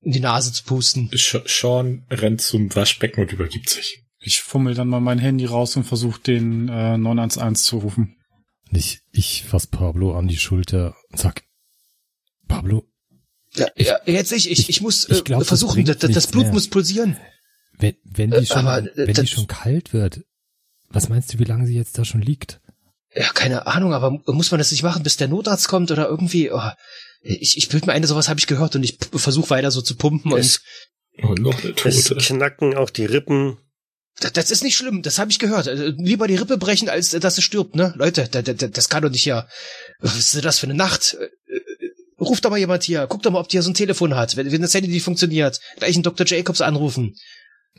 in 0.00 0.12
die 0.12 0.20
Nase 0.20 0.52
zu 0.52 0.64
pusten. 0.64 1.10
Sean 1.14 2.04
rennt 2.10 2.40
zum 2.42 2.74
Waschbecken 2.74 3.22
und 3.22 3.32
übergibt 3.32 3.70
sich. 3.70 4.02
Ich 4.18 4.40
fummel 4.40 4.74
dann 4.74 4.88
mal 4.88 5.00
mein 5.00 5.18
Handy 5.18 5.44
raus 5.46 5.76
und 5.76 5.84
versuche 5.84 6.20
den 6.20 6.68
äh, 6.68 6.96
911 6.98 7.62
zu 7.62 7.78
rufen. 7.78 8.16
Und 8.70 8.76
ich, 8.78 9.00
ich 9.12 9.44
fass 9.44 9.66
Pablo 9.66 10.16
an 10.18 10.28
die 10.28 10.36
Schulter 10.38 10.94
und 11.10 11.18
sag, 11.18 11.42
Pablo, 12.48 12.84
Ja, 13.54 13.68
ja, 13.76 13.98
jetzt 14.06 14.32
ich, 14.32 14.50
ich, 14.50 14.68
ich 14.68 14.80
muss 14.80 15.04
äh, 15.06 15.14
ich 15.14 15.24
glaub, 15.24 15.40
das 15.40 15.48
versuchen, 15.48 15.84
das, 15.84 15.98
das 15.98 16.08
nichts 16.10 16.26
Blut 16.28 16.44
mehr. 16.44 16.52
muss 16.52 16.68
pulsieren. 16.68 17.16
wenn, 17.78 17.96
wenn 18.04 18.32
Äh, 18.32 18.40
die 18.40 18.46
schon, 18.46 18.66
aber, 18.66 18.78
äh, 18.86 18.90
wenn 18.96 19.06
die 19.08 19.12
das- 19.14 19.30
schon 19.30 19.46
kalt 19.46 19.92
wird, 19.92 20.22
was 20.88 21.08
meinst 21.08 21.32
du, 21.32 21.38
wie 21.38 21.44
lange 21.44 21.66
sie 21.66 21.74
jetzt 21.74 21.98
da 21.98 22.04
schon 22.04 22.22
liegt? 22.22 22.60
Ja, 23.14 23.28
keine 23.32 23.66
Ahnung, 23.66 23.94
aber 23.94 24.10
muss 24.26 24.50
man 24.50 24.58
das 24.58 24.72
nicht 24.72 24.82
machen, 24.82 25.02
bis 25.04 25.16
der 25.16 25.28
Notarzt 25.28 25.68
kommt 25.68 25.90
oder 25.92 26.08
irgendwie? 26.08 26.50
Oh, 26.50 26.70
ich 27.24 27.56
ich 27.56 27.68
bild 27.68 27.86
mir 27.86 27.92
eine, 27.92 28.06
sowas 28.06 28.28
habe 28.28 28.38
ich 28.38 28.46
gehört 28.46 28.76
und 28.76 28.82
ich 28.84 28.98
versuche 29.12 29.50
weiter 29.50 29.70
so 29.70 29.80
zu 29.82 29.96
pumpen 29.96 30.32
Es, 30.36 30.60
Und 31.22 31.40
noch 31.40 31.58
eine 31.64 31.74
es 31.84 32.04
Tote. 32.04 32.20
knacken 32.20 32.74
auch 32.74 32.90
die 32.90 33.06
Rippen. 33.06 33.50
und 33.50 33.58
das, 34.20 34.32
das 34.32 34.50
ist 34.50 34.62
nicht 34.62 34.76
schlimm, 34.76 35.02
das 35.02 35.18
habe 35.18 35.30
ich 35.30 35.38
gehört. 35.38 35.66
Also, 35.68 35.84
Lieber 35.98 36.28
die 36.28 36.36
Rippe 36.36 36.58
brechen, 36.58 36.88
als 36.88 37.14
äh, 37.14 37.20
dass 37.20 37.38
es 37.38 37.44
stirbt, 37.44 37.74
ne? 37.76 37.94
Leute, 37.96 38.28
da, 38.30 38.42
da, 38.42 38.52
da- 38.52 38.68
das 38.68 38.88
kann 38.88 39.02
doch 39.02 39.10
nicht 39.10 39.22
hier. 39.24 39.48
Was 40.00 40.16
ist 40.16 40.34
denn 40.34 40.42
das 40.42 40.58
für 40.58 40.66
eine 40.66 40.74
Nacht? 40.74 41.16
Äh, 41.18 41.24
äh, 41.24 41.60
Ruf 42.20 42.40
doch 42.40 42.50
mal 42.50 42.58
jemand 42.58 42.84
hier, 42.84 43.06
guck 43.08 43.22
doch 43.22 43.32
mal, 43.32 43.40
ob 43.40 43.48
die 43.48 43.54
hier 43.56 43.62
so 43.62 43.70
ein 43.70 43.74
Telefon 43.74 44.14
hat. 44.14 44.36
Wenn, 44.36 44.50
wenn 44.52 44.62
das 44.62 44.72
Handy 44.72 44.88
nicht 44.88 45.02
funktioniert, 45.02 45.58
gleich 45.78 45.94
einen 45.96 46.04
Dr. 46.04 46.24
Jacobs 46.26 46.60
anrufen. 46.60 47.16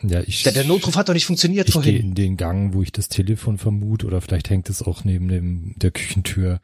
Ja, 0.04 0.22
ich, 0.28 0.44
Der, 0.44 0.52
der 0.52 0.66
Notruf 0.66 0.98
hat 0.98 1.08
doch 1.08 1.14
nicht 1.14 1.26
funktioniert 1.26 1.70
ich 1.70 1.74
gehe 1.74 1.82
vorhin. 1.82 1.96
in 2.02 2.16
den 2.16 2.36
Gang, 2.36 2.74
wo 2.74 2.82
ich 2.84 2.92
das 2.92 3.08
Telefon 3.08 3.58
vermute, 3.58 4.06
oder 4.06 4.20
vielleicht 4.20 4.50
hängt 4.50 4.70
es 4.70 4.82
auch 4.82 5.06
neben 5.06 5.30
dem, 5.30 5.74
der 5.78 5.92
Küchentür. 5.92 6.60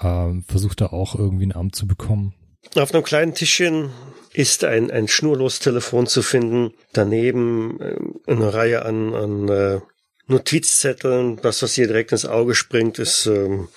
Ähm, 0.00 0.44
Versuche 0.46 0.76
da 0.76 0.86
auch 0.86 1.14
irgendwie 1.14 1.46
ein 1.46 1.54
Amt 1.54 1.74
zu 1.74 1.86
bekommen. 1.86 2.34
Auf 2.74 2.92
einem 2.92 3.04
kleinen 3.04 3.34
Tischchen 3.34 3.90
ist 4.32 4.64
ein, 4.64 4.90
ein 4.90 5.08
Schnurlostelefon 5.08 6.06
zu 6.06 6.22
finden. 6.22 6.74
Daneben 6.92 7.78
ähm, 7.80 8.20
eine 8.26 8.52
Reihe 8.52 8.84
an, 8.84 9.14
an 9.14 9.48
äh, 9.48 9.80
Notizzetteln. 10.26 11.36
Das, 11.36 11.62
was 11.62 11.74
hier 11.74 11.86
direkt 11.86 12.12
ins 12.12 12.26
Auge 12.26 12.54
springt, 12.54 12.98
ist 12.98 13.26
ähm, 13.26 13.68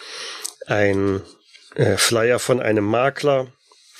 ein 0.67 1.21
äh, 1.75 1.97
Flyer 1.97 2.39
von 2.39 2.59
einem 2.59 2.85
Makler. 2.85 3.47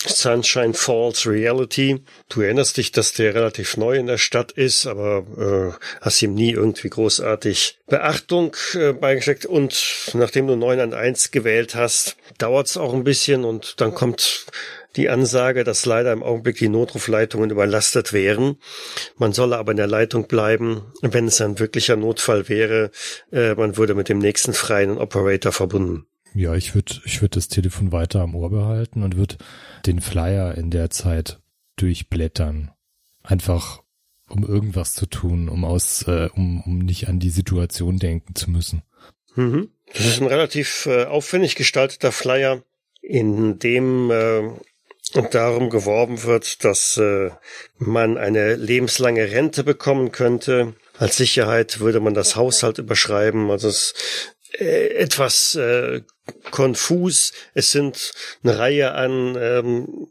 Sunshine 0.06 0.74
Falls 0.74 1.28
Reality. 1.28 2.02
Du 2.30 2.42
erinnerst 2.42 2.78
dich, 2.78 2.92
dass 2.92 3.14
der 3.14 3.36
relativ 3.36 3.76
neu 3.76 3.98
in 3.98 4.08
der 4.08 4.18
Stadt 4.18 4.52
ist, 4.54 4.86
aber 4.86 5.26
äh, 5.38 5.86
hast 6.02 6.22
ihm 6.22 6.34
nie 6.36 6.52
irgendwie 6.52 6.90
großartig 6.90 7.80
Beachtung 7.88 8.56
äh, 8.76 8.94
beigesteckt. 8.94 9.46
Und 9.46 10.12
nachdem 10.14 10.48
du 10.48 10.56
9 10.56 10.80
an 10.80 10.94
1 10.94 11.32
gewählt 11.32 11.76
hast, 11.76 12.16
dauert 12.38 12.68
es 12.68 12.78
auch 12.78 12.94
ein 12.94 13.04
bisschen 13.04 13.44
und 13.44 13.82
dann 13.82 13.94
kommt 13.94 14.46
die 14.96 15.10
Ansage, 15.10 15.64
dass 15.64 15.86
leider 15.86 16.12
im 16.14 16.24
Augenblick 16.24 16.58
die 16.58 16.70
Notrufleitungen 16.70 17.52
überlastet 17.52 18.12
wären. 18.14 18.58
Man 19.18 19.34
solle 19.34 19.58
aber 19.58 19.72
in 19.72 19.78
der 19.78 19.88
Leitung 19.88 20.28
bleiben, 20.28 20.94
wenn 21.02 21.28
es 21.28 21.42
ein 21.42 21.60
wirklicher 21.60 21.96
Notfall 21.96 22.50
wäre. 22.50 22.92
Äh, 23.32 23.54
man 23.56 23.78
würde 23.78 23.96
mit 23.96 24.10
dem 24.10 24.20
nächsten 24.20 24.54
freien 24.54 24.98
Operator 24.98 25.52
verbunden. 25.52 26.06
Ja, 26.34 26.56
ich 26.56 26.76
würde 26.76 27.02
ich 27.06 27.22
würd 27.22 27.36
das 27.36 27.48
Telefon 27.48 27.92
weiter 27.92 28.22
am 28.22 28.36
Ohr 28.36 28.50
behalten 28.50 29.04
und 29.04 29.18
würde 29.18 29.38
den 29.86 30.02
Flyer 30.02 30.56
in 30.56 30.70
der 30.70 30.90
Zeit 30.90 31.40
durchblättern. 31.76 32.72
Einfach 33.24 33.82
um 34.30 34.44
irgendwas 34.44 34.94
zu 34.94 35.08
tun, 35.08 35.50
um 35.50 35.66
aus, 35.66 36.04
äh, 36.08 36.30
um, 36.36 36.62
um 36.62 36.80
nicht 36.80 37.08
an 37.08 37.20
die 37.20 37.32
Situation 37.32 37.98
denken 37.98 38.36
zu 38.36 38.52
müssen. 38.52 38.84
Mhm. 39.36 39.70
Das 39.94 40.06
ist 40.06 40.22
ein 40.22 40.28
relativ 40.28 40.86
äh, 40.86 41.06
aufwendig 41.06 41.56
gestalteter 41.56 42.12
Flyer, 42.12 42.64
in 43.02 43.58
dem 43.58 44.12
äh, 44.12 44.52
darum 45.32 45.70
geworben 45.70 46.24
wird, 46.24 46.64
dass 46.64 46.98
äh, 46.98 47.32
man 47.78 48.18
eine 48.18 48.56
lebenslange 48.56 49.32
Rente 49.32 49.64
bekommen 49.64 50.12
könnte. 50.12 50.76
Als 50.98 51.18
Sicherheit 51.18 51.80
würde 51.80 52.00
man 52.00 52.14
das 52.14 52.36
Haushalt 52.36 52.78
überschreiben. 52.78 53.50
Also 53.50 53.70
es 53.70 53.96
etwas 54.58 55.56
äh, 55.56 56.02
konfus. 56.52 57.34
Es 57.54 57.72
sind 57.72 58.12
eine 58.44 58.58
Reihe 58.58 58.94
an 58.94 59.38
ähm, 59.40 60.08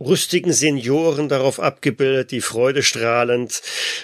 rüstigen 0.00 0.52
Senioren 0.52 1.28
darauf 1.28 1.60
abgebildet, 1.60 2.30
die 2.30 2.40
freudestrahlend 2.40 3.62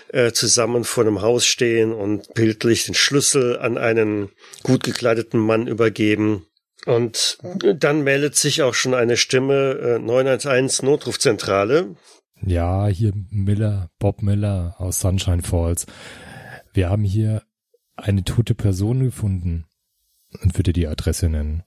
äh, 0.08 0.32
zusammen 0.32 0.84
vor 0.84 1.04
einem 1.04 1.22
Haus 1.22 1.46
stehen 1.46 1.92
und 1.92 2.34
bildlich 2.34 2.84
den 2.84 2.94
Schlüssel 2.94 3.58
an 3.58 3.78
einen 3.78 4.30
gut 4.62 4.84
gekleideten 4.84 5.40
Mann 5.40 5.66
übergeben. 5.66 6.46
Und 6.84 7.38
dann 7.78 8.04
meldet 8.04 8.36
sich 8.36 8.62
auch 8.62 8.74
schon 8.74 8.94
eine 8.94 9.16
Stimme, 9.16 9.96
äh, 9.96 9.98
911 9.98 10.82
Notrufzentrale. 10.82 11.96
Ja, 12.42 12.86
hier 12.86 13.12
Miller, 13.30 13.90
Bob 13.98 14.22
Miller 14.22 14.74
aus 14.78 15.00
Sunshine 15.00 15.42
Falls. 15.42 15.86
Wir 16.74 16.90
haben 16.90 17.04
hier 17.04 17.42
eine 17.96 18.24
tote 18.24 18.54
Person 18.54 19.04
gefunden 19.04 19.66
und 20.42 20.56
würde 20.56 20.72
die 20.72 20.86
Adresse 20.86 21.28
nennen. 21.28 21.64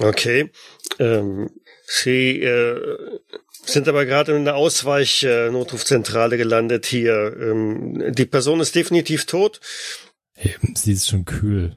Okay. 0.00 0.50
Ähm, 0.98 1.50
Sie 1.86 2.40
äh, 2.40 3.18
sind 3.64 3.88
aber 3.88 4.06
gerade 4.06 4.36
in 4.36 4.44
der 4.44 4.56
Ausweich-Notrufzentrale 4.56 6.36
gelandet 6.36 6.86
hier. 6.86 7.36
Ähm, 7.40 8.12
die 8.14 8.26
Person 8.26 8.60
ist 8.60 8.74
definitiv 8.74 9.26
tot. 9.26 9.60
Sie 10.74 10.92
ist 10.92 11.08
schon 11.08 11.24
kühl. 11.24 11.76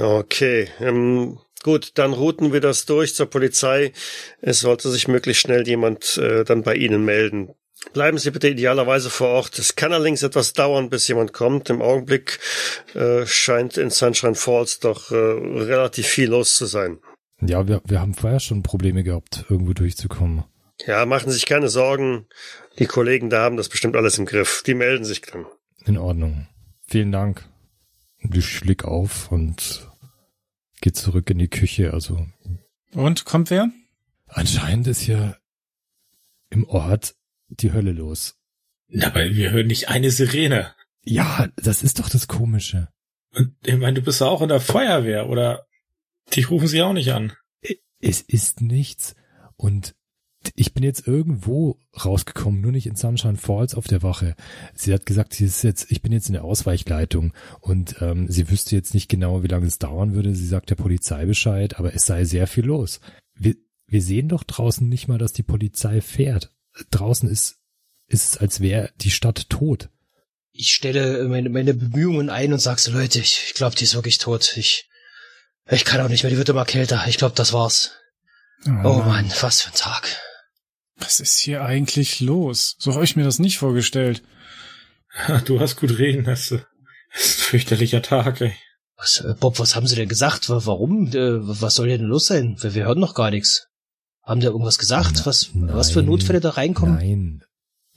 Okay. 0.00 0.68
Ähm, 0.80 1.38
gut, 1.62 1.92
dann 1.94 2.12
routen 2.12 2.52
wir 2.52 2.60
das 2.60 2.86
durch 2.86 3.14
zur 3.14 3.26
Polizei. 3.26 3.92
Es 4.40 4.60
sollte 4.60 4.90
sich 4.90 5.08
möglichst 5.08 5.42
schnell 5.42 5.66
jemand 5.66 6.18
äh, 6.18 6.44
dann 6.44 6.62
bei 6.62 6.74
Ihnen 6.74 7.04
melden. 7.04 7.54
Bleiben 7.92 8.18
Sie 8.18 8.30
bitte 8.30 8.48
idealerweise 8.48 9.10
vor 9.10 9.28
Ort. 9.28 9.58
Es 9.58 9.76
kann 9.76 9.92
allerdings 9.92 10.22
etwas 10.22 10.52
dauern, 10.52 10.90
bis 10.90 11.08
jemand 11.08 11.32
kommt. 11.32 11.70
Im 11.70 11.82
Augenblick 11.82 12.38
äh, 12.94 13.26
scheint 13.26 13.76
in 13.76 13.90
Sunshine 13.90 14.34
Falls 14.34 14.80
doch 14.80 15.10
äh, 15.10 15.14
relativ 15.14 16.06
viel 16.06 16.28
los 16.28 16.56
zu 16.56 16.66
sein. 16.66 16.98
Ja, 17.40 17.68
wir, 17.68 17.82
wir 17.84 18.00
haben 18.00 18.14
vorher 18.14 18.40
schon 18.40 18.62
Probleme 18.62 19.02
gehabt, 19.02 19.44
irgendwo 19.48 19.72
durchzukommen. 19.72 20.44
Ja, 20.86 21.06
machen 21.06 21.30
Sie 21.30 21.34
sich 21.34 21.46
keine 21.46 21.68
Sorgen. 21.68 22.26
Die 22.78 22.86
Kollegen 22.86 23.30
da 23.30 23.42
haben 23.42 23.56
das 23.56 23.68
bestimmt 23.68 23.96
alles 23.96 24.18
im 24.18 24.26
Griff. 24.26 24.62
Die 24.66 24.74
melden 24.74 25.04
sich 25.04 25.22
dann. 25.22 25.46
In 25.84 25.96
Ordnung. 25.96 26.48
Vielen 26.86 27.12
Dank. 27.12 27.48
Ich 28.18 28.46
schlick 28.46 28.84
auf 28.84 29.30
und 29.32 29.88
gehe 30.80 30.92
zurück 30.92 31.30
in 31.30 31.38
die 31.38 31.48
Küche. 31.48 31.92
Also. 31.92 32.26
Und 32.92 33.24
kommt 33.24 33.50
wer? 33.50 33.70
Anscheinend 34.26 34.86
ist 34.86 35.00
hier 35.00 35.38
im 36.50 36.68
Ort 36.68 37.15
die 37.48 37.72
Hölle 37.72 37.92
los. 37.92 38.36
Na, 38.88 39.08
aber 39.08 39.30
wir 39.30 39.50
hören 39.50 39.66
nicht 39.66 39.88
eine 39.88 40.10
Sirene. 40.10 40.74
Ja, 41.04 41.48
das 41.56 41.82
ist 41.82 41.98
doch 41.98 42.08
das 42.08 42.28
Komische. 42.28 42.88
Und 43.34 43.54
ich 43.64 43.76
meine, 43.76 43.94
du 43.94 44.02
bist 44.02 44.20
ja 44.20 44.26
auch 44.28 44.42
in 44.42 44.48
der 44.48 44.60
Feuerwehr, 44.60 45.28
oder? 45.28 45.66
Dich 46.34 46.50
rufen 46.50 46.68
sie 46.68 46.82
auch 46.82 46.92
nicht 46.92 47.12
an. 47.12 47.32
Es 48.00 48.20
ist 48.20 48.60
nichts. 48.60 49.14
Und 49.56 49.94
ich 50.54 50.74
bin 50.74 50.84
jetzt 50.84 51.06
irgendwo 51.06 51.78
rausgekommen, 52.04 52.60
nur 52.60 52.72
nicht 52.72 52.86
in 52.86 52.96
Sunshine 52.96 53.36
Falls 53.36 53.74
auf 53.74 53.86
der 53.86 54.02
Wache. 54.02 54.36
Sie 54.74 54.92
hat 54.92 55.06
gesagt, 55.06 55.34
sie 55.34 55.44
ist 55.44 55.62
jetzt, 55.62 55.90
ich 55.90 56.02
bin 56.02 56.12
jetzt 56.12 56.28
in 56.28 56.34
der 56.34 56.44
Ausweichleitung 56.44 57.32
und 57.60 57.96
ähm, 58.00 58.28
sie 58.28 58.48
wüsste 58.50 58.76
jetzt 58.76 58.94
nicht 58.94 59.08
genau, 59.08 59.42
wie 59.42 59.48
lange 59.48 59.66
es 59.66 59.78
dauern 59.78 60.14
würde. 60.14 60.34
Sie 60.34 60.46
sagt 60.46 60.70
der 60.70 60.76
Polizei 60.76 61.24
Bescheid, 61.26 61.78
aber 61.78 61.94
es 61.94 62.06
sei 62.06 62.24
sehr 62.24 62.46
viel 62.46 62.66
los. 62.66 63.00
Wir, 63.34 63.56
wir 63.86 64.02
sehen 64.02 64.28
doch 64.28 64.44
draußen 64.44 64.88
nicht 64.88 65.08
mal, 65.08 65.18
dass 65.18 65.32
die 65.32 65.42
Polizei 65.42 66.00
fährt. 66.00 66.52
Draußen 66.90 67.28
ist, 67.28 67.56
ist 68.06 68.30
es, 68.30 68.36
als 68.38 68.60
wäre 68.60 68.92
die 68.96 69.10
Stadt 69.10 69.48
tot. 69.48 69.88
Ich 70.52 70.72
stelle 70.72 71.24
meine, 71.28 71.50
meine 71.50 71.74
Bemühungen 71.74 72.30
ein 72.30 72.52
und 72.52 72.60
sag 72.60 72.78
so, 72.78 72.90
Leute, 72.92 73.18
ich, 73.18 73.44
ich 73.48 73.54
glaube, 73.54 73.76
die 73.76 73.84
ist 73.84 73.94
wirklich 73.94 74.18
tot. 74.18 74.56
Ich, 74.56 74.88
ich 75.68 75.84
kann 75.84 76.00
auch 76.00 76.08
nicht 76.08 76.22
mehr, 76.22 76.30
die 76.30 76.38
wird 76.38 76.48
immer 76.48 76.64
kälter. 76.64 77.04
Ich 77.08 77.18
glaube, 77.18 77.34
das 77.34 77.52
war's. 77.52 77.92
Oh, 78.66 78.70
oh 78.84 79.02
Mann, 79.02 79.30
was 79.40 79.62
für 79.62 79.70
ein 79.70 79.74
Tag. 79.74 80.08
Was 80.96 81.20
ist 81.20 81.38
hier 81.38 81.62
eigentlich 81.62 82.20
los? 82.20 82.76
So 82.78 82.94
habe 82.94 83.04
ich 83.04 83.16
mir 83.16 83.24
das 83.24 83.38
nicht 83.38 83.58
vorgestellt. 83.58 84.22
Du 85.46 85.60
hast 85.60 85.76
gut 85.76 85.96
reden, 85.98 86.24
das 86.24 86.50
ist 86.50 86.52
ein 86.52 86.64
fürchterlicher 87.10 88.02
Tag, 88.02 88.40
ey. 88.42 88.54
Was, 88.96 89.20
äh, 89.20 89.34
Bob, 89.38 89.58
was 89.58 89.74
haben 89.76 89.86
sie 89.86 89.96
denn 89.96 90.08
gesagt? 90.08 90.48
Warum? 90.48 91.08
Äh, 91.08 91.38
Was 91.60 91.74
soll 91.74 91.88
denn 91.88 92.02
los 92.02 92.26
sein? 92.26 92.56
Wir, 92.60 92.74
wir 92.74 92.84
hören 92.84 93.00
noch 93.00 93.14
gar 93.14 93.30
nichts. 93.30 93.68
Haben 94.26 94.40
die 94.40 94.46
irgendwas 94.46 94.78
gesagt? 94.78 95.24
Was, 95.24 95.50
was 95.54 95.92
für 95.92 96.00
Nein, 96.00 96.06
Notfälle 96.06 96.40
da 96.40 96.50
reinkommen? 96.50 96.96
Nein. 96.96 97.44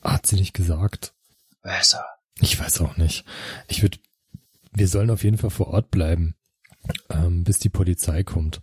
Hat 0.02 0.28
sie 0.28 0.36
nicht 0.36 0.54
gesagt. 0.54 1.14
Also, 1.62 1.98
Ich 2.40 2.60
weiß 2.60 2.82
auch 2.82 2.96
nicht. 2.98 3.26
Ich 3.68 3.82
würde, 3.82 3.98
wir 4.72 4.88
sollen 4.88 5.10
auf 5.10 5.24
jeden 5.24 5.38
Fall 5.38 5.50
vor 5.50 5.68
Ort 5.68 5.90
bleiben, 5.92 6.36
ähm, 7.10 7.44
bis 7.44 7.58
die 7.60 7.70
Polizei 7.70 8.24
kommt. 8.24 8.62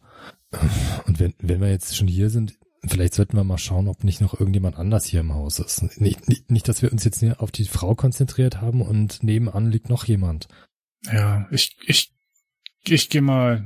Und 1.07 1.19
wenn, 1.19 1.35
wenn 1.39 1.61
wir 1.61 1.69
jetzt 1.69 1.97
schon 1.97 2.07
hier 2.09 2.31
sind, 2.31 2.55
vielleicht 2.87 3.15
sollten 3.15 3.37
wir 3.37 3.45
mal 3.45 3.59
schauen, 3.59 3.89
ob 3.89 4.05
nicht 4.05 4.21
noch 4.21 4.39
irgendjemand 4.39 4.77
anders 4.77 5.05
hier 5.05 5.21
im 5.21 5.35
Haus 5.35 5.59
ist. 5.59 5.83
Nicht, 6.01 6.29
nicht, 6.29 6.51
nicht 6.51 6.69
dass 6.69 6.83
wir 6.83 6.93
uns 6.93 7.05
jetzt 7.05 7.21
nur 7.21 7.41
auf 7.43 7.51
die 7.51 7.65
Frau 7.65 7.95
konzentriert 7.97 8.61
haben 8.61 8.81
und 8.81 9.23
nebenan 9.25 9.71
liegt 9.71 9.91
noch 9.91 10.05
jemand. 10.05 10.47
Ja, 11.13 11.49
ich, 11.51 11.77
ich, 11.87 12.15
ich 12.85 13.11
gehe 13.11 13.23
mal. 13.23 13.65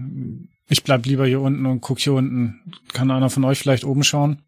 Ich 0.70 0.82
bleib 0.84 1.04
lieber 1.04 1.26
hier 1.26 1.40
unten 1.40 1.66
und 1.66 1.80
guck 1.80 1.98
hier 1.98 2.12
unten. 2.14 2.72
Kann 2.92 3.10
einer 3.10 3.28
von 3.28 3.44
euch 3.44 3.58
vielleicht 3.58 3.84
oben 3.84 4.04
schauen? 4.04 4.42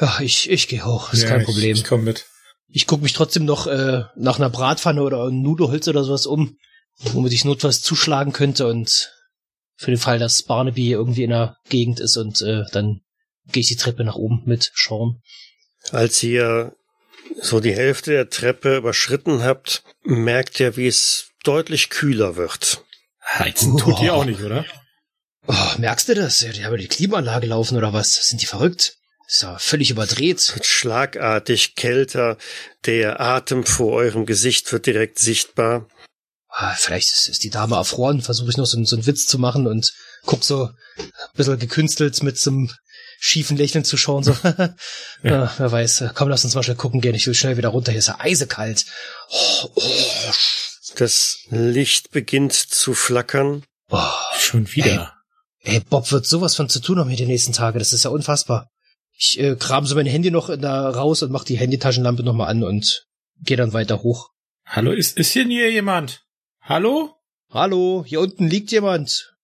ja, 0.00 0.18
ich, 0.20 0.48
ich 0.50 0.66
gehe 0.68 0.84
hoch, 0.84 1.12
ist 1.12 1.22
Ja, 1.22 1.28
kein 1.28 1.40
ich- 1.40 1.46
Problem. 1.46 1.76
Ich, 1.76 1.84
komm 1.84 2.04
mit. 2.04 2.26
Ich 2.68 2.86
guck 2.86 3.02
mich 3.02 3.12
trotzdem 3.12 3.44
noch 3.44 3.66
äh, 3.66 4.04
nach 4.16 4.38
einer 4.38 4.50
Bratpfanne 4.50 5.02
oder 5.02 5.22
einem 5.24 5.42
Nudelholz 5.42 5.88
oder 5.88 6.04
sowas 6.04 6.26
um, 6.26 6.56
womit 6.98 7.32
ich 7.32 7.44
notfalls 7.44 7.80
zuschlagen 7.82 8.32
könnte 8.32 8.66
und 8.66 9.12
für 9.76 9.90
den 9.90 9.98
Fall, 10.00 10.18
dass 10.18 10.42
Barnaby 10.42 10.90
irgendwie 10.90 11.22
in 11.24 11.30
der 11.30 11.56
Gegend 11.68 11.98
ist 12.00 12.16
und 12.16 12.40
äh, 12.42 12.64
dann 12.72 13.00
gehe 13.46 13.60
ich 13.62 13.68
die 13.68 13.76
Treppe 13.76 14.04
nach 14.04 14.16
oben 14.16 14.42
mit 14.44 14.70
Sean. 14.74 15.20
Als 15.92 16.22
ihr 16.22 16.74
so 17.40 17.60
die 17.60 17.74
Hälfte 17.74 18.10
der 18.12 18.28
Treppe 18.30 18.76
überschritten 18.76 19.42
habt, 19.42 19.82
merkt 20.04 20.60
ihr, 20.60 20.76
wie 20.76 20.86
es 20.88 21.30
deutlich 21.44 21.88
kühler 21.90 22.36
wird. 22.36 22.84
Heizen 23.24 23.76
tut 23.78 24.00
ihr 24.02 24.14
auch 24.14 24.24
nicht, 24.24 24.40
oder? 24.42 24.64
Oh, 25.50 25.78
merkst 25.78 26.08
du 26.08 26.14
das? 26.14 26.40
Ja, 26.42 26.52
Die 26.52 26.64
haben 26.64 26.76
die 26.76 26.88
Klimaanlage 26.88 27.46
laufen 27.46 27.76
oder 27.78 27.92
was? 27.92 28.12
Sind 28.28 28.42
die 28.42 28.46
verrückt? 28.46 28.94
Ist 29.26 29.42
ja 29.42 29.58
völlig 29.58 29.90
überdreht. 29.90 30.40
schlagartig 30.62 31.74
kälter, 31.74 32.36
der 32.86 33.20
Atem 33.20 33.64
vor 33.64 33.92
eurem 33.92 34.26
Gesicht 34.26 34.70
wird 34.72 34.86
direkt 34.86 35.18
sichtbar. 35.18 35.88
Ah, 36.50 36.74
Vielleicht 36.76 37.12
ist, 37.12 37.28
ist 37.28 37.44
die 37.44 37.50
Dame 37.50 37.76
erfroren, 37.76 38.20
versuche 38.22 38.50
ich 38.50 38.56
noch 38.56 38.66
so, 38.66 38.76
einen- 38.76 38.86
so 38.86 38.96
einen 38.96 39.06
Witz 39.06 39.26
zu 39.26 39.38
machen 39.38 39.66
und 39.66 39.92
guck 40.24 40.44
so 40.44 40.70
ein 40.98 41.04
bisschen 41.34 41.58
gekünstelt 41.58 42.22
mit 42.22 42.38
so 42.38 42.50
einem 42.50 42.70
schiefen 43.20 43.56
Lächeln 43.56 43.84
zu 43.84 43.96
schauen. 43.96 44.24
So. 44.24 44.32
ja. 45.22 45.52
wer 45.58 45.72
weiß. 45.72 46.04
Komm, 46.14 46.28
lass 46.30 46.44
uns 46.44 46.54
mal 46.54 46.62
schnell 46.62 46.76
gucken 46.76 47.00
gehen. 47.00 47.14
Ich 47.14 47.26
will 47.26 47.34
schnell 47.34 47.56
wieder 47.58 47.68
runter. 47.68 47.92
Hier 47.92 47.98
ist 48.00 48.08
ja 48.08 48.16
eisekalt. 48.20 48.86
Oh, 49.30 49.68
oh, 49.74 50.32
Das 50.96 51.38
Licht 51.50 52.10
beginnt 52.12 52.54
zu 52.54 52.94
flackern. 52.94 53.64
oh. 53.90 54.02
Schon 54.38 54.72
wieder. 54.74 55.14
Ey, 55.68 55.80
Bob 55.80 56.10
wird 56.12 56.24
sowas 56.24 56.56
von 56.56 56.70
zu 56.70 56.80
tun 56.80 56.98
haben 56.98 57.10
hier 57.10 57.18
die 57.18 57.26
nächsten 57.26 57.52
Tage. 57.52 57.78
Das 57.78 57.92
ist 57.92 58.04
ja 58.04 58.10
unfassbar. 58.10 58.70
Ich 59.12 59.38
äh, 59.38 59.54
kram 59.54 59.84
so 59.84 59.96
mein 59.96 60.06
Handy 60.06 60.30
noch 60.30 60.48
da 60.56 60.88
raus 60.88 61.22
und 61.22 61.30
mach 61.30 61.44
die 61.44 61.58
Handytaschenlampe 61.58 62.22
nochmal 62.22 62.48
an 62.48 62.62
und 62.64 63.04
gehe 63.44 63.58
dann 63.58 63.74
weiter 63.74 64.02
hoch. 64.02 64.30
Hallo, 64.64 64.92
ist, 64.92 65.18
ist 65.18 65.32
hier 65.32 65.44
nie 65.44 65.62
jemand? 65.62 66.22
Hallo? 66.62 67.10
Hallo, 67.50 68.02
hier 68.06 68.20
unten 68.20 68.48
liegt 68.48 68.72
jemand. 68.72 69.34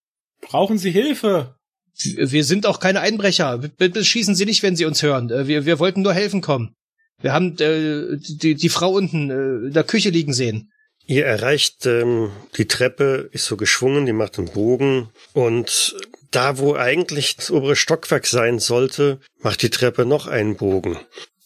Brauchen 0.40 0.78
Sie 0.78 0.90
Hilfe? 0.90 1.56
Wir 1.94 2.44
sind 2.44 2.64
auch 2.64 2.80
keine 2.80 3.00
Einbrecher. 3.00 3.58
Bitte 3.58 4.02
schießen 4.02 4.34
Sie 4.34 4.46
nicht, 4.46 4.62
wenn 4.62 4.76
Sie 4.76 4.86
uns 4.86 5.02
hören. 5.02 5.30
Äh, 5.30 5.46
Wir, 5.46 5.66
wir 5.66 5.78
wollten 5.78 6.00
nur 6.00 6.14
helfen 6.14 6.40
kommen. 6.40 6.74
Wir 7.20 7.34
haben 7.34 7.58
äh, 7.58 8.16
die, 8.16 8.54
die 8.54 8.68
Frau 8.70 8.92
unten 8.92 9.28
äh, 9.28 9.66
in 9.66 9.72
der 9.74 9.84
Küche 9.84 10.08
liegen 10.08 10.32
sehen. 10.32 10.70
Ihr 11.06 11.26
erreicht 11.26 11.84
ähm, 11.86 12.32
die 12.56 12.66
Treppe, 12.66 13.28
ist 13.32 13.44
so 13.44 13.56
geschwungen, 13.56 14.06
die 14.06 14.12
macht 14.12 14.38
einen 14.38 14.50
Bogen 14.50 15.10
und 15.32 15.96
da, 16.30 16.58
wo 16.58 16.74
eigentlich 16.74 17.36
das 17.36 17.50
obere 17.50 17.76
Stockwerk 17.76 18.26
sein 18.26 18.58
sollte, 18.58 19.20
macht 19.38 19.62
die 19.62 19.70
Treppe 19.70 20.06
noch 20.06 20.26
einen 20.26 20.56
Bogen. 20.56 20.98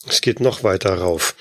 Es 0.07 0.21
geht 0.21 0.41
noch 0.41 0.63
weiter 0.63 0.95
rauf. 0.99 1.35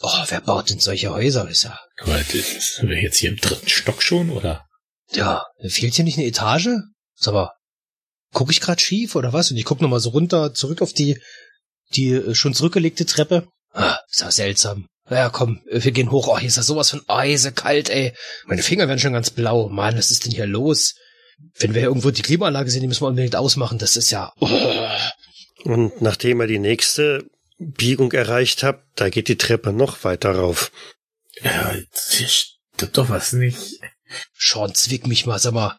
Oh, 0.00 0.24
wer 0.28 0.40
baut 0.40 0.70
denn 0.70 0.80
solche 0.80 1.10
Häuser? 1.10 1.48
Ist 1.48 1.64
ja, 1.64 1.78
Aber 2.00 2.18
Sind 2.22 2.88
wir 2.88 3.00
jetzt 3.00 3.16
hier 3.18 3.30
im 3.30 3.36
dritten 3.36 3.68
Stock 3.68 4.02
schon, 4.02 4.30
oder? 4.30 4.64
ja, 5.10 5.44
fehlt 5.66 5.94
hier 5.94 6.04
nicht 6.04 6.18
eine 6.18 6.26
Etage? 6.26 6.68
Ist 7.18 7.28
aber 7.28 7.54
gucke 8.32 8.52
ich 8.52 8.60
gerade 8.60 8.80
schief 8.80 9.16
oder 9.16 9.32
was? 9.32 9.50
Und 9.50 9.56
ich 9.56 9.64
gucke 9.64 9.82
nochmal 9.82 10.00
so 10.00 10.10
runter, 10.10 10.54
zurück 10.54 10.82
auf 10.82 10.92
die, 10.92 11.20
die 11.94 12.12
äh, 12.12 12.34
schon 12.34 12.54
zurückgelegte 12.54 13.06
Treppe. 13.06 13.48
Ah, 13.72 13.98
ist 14.10 14.20
ja 14.20 14.30
seltsam. 14.30 14.86
Ja, 15.10 15.30
komm, 15.30 15.62
wir 15.70 15.92
gehen 15.92 16.10
hoch. 16.10 16.28
Oh, 16.28 16.38
hier 16.38 16.48
ist 16.48 16.56
ja 16.56 16.62
sowas 16.62 16.90
von 16.90 17.02
eisekalt, 17.08 17.88
ey. 17.88 18.12
Meine 18.46 18.62
Finger 18.62 18.88
werden 18.88 18.98
schon 18.98 19.14
ganz 19.14 19.30
blau. 19.30 19.68
Mann, 19.68 19.96
was 19.96 20.10
ist 20.10 20.24
denn 20.24 20.32
hier 20.32 20.46
los? 20.46 20.94
Wenn 21.58 21.74
wir 21.74 21.82
irgendwo 21.82 22.10
die 22.10 22.22
Klimaanlage 22.22 22.70
sehen, 22.70 22.82
die 22.82 22.88
müssen 22.88 23.02
wir 23.02 23.08
unbedingt 23.08 23.36
ausmachen. 23.36 23.78
Das 23.78 23.96
ist 23.96 24.10
ja... 24.10 24.32
Oh. 24.40 24.48
Und 25.64 26.02
nachdem 26.02 26.40
er 26.40 26.46
die 26.46 26.58
nächste 26.58 27.24
Biegung 27.58 28.12
erreicht 28.12 28.62
hat, 28.62 28.82
da 28.94 29.08
geht 29.08 29.28
die 29.28 29.38
Treppe 29.38 29.72
noch 29.72 30.04
weiter 30.04 30.32
rauf. 30.32 30.70
Ja, 31.42 31.74
hier 32.10 32.28
stimmt 32.28 32.96
doch 32.96 33.08
was 33.08 33.32
nicht. 33.32 33.80
Sean, 34.36 34.74
zwick 34.74 35.06
mich 35.06 35.26
mal, 35.26 35.38
sag 35.38 35.54
mal. 35.54 35.78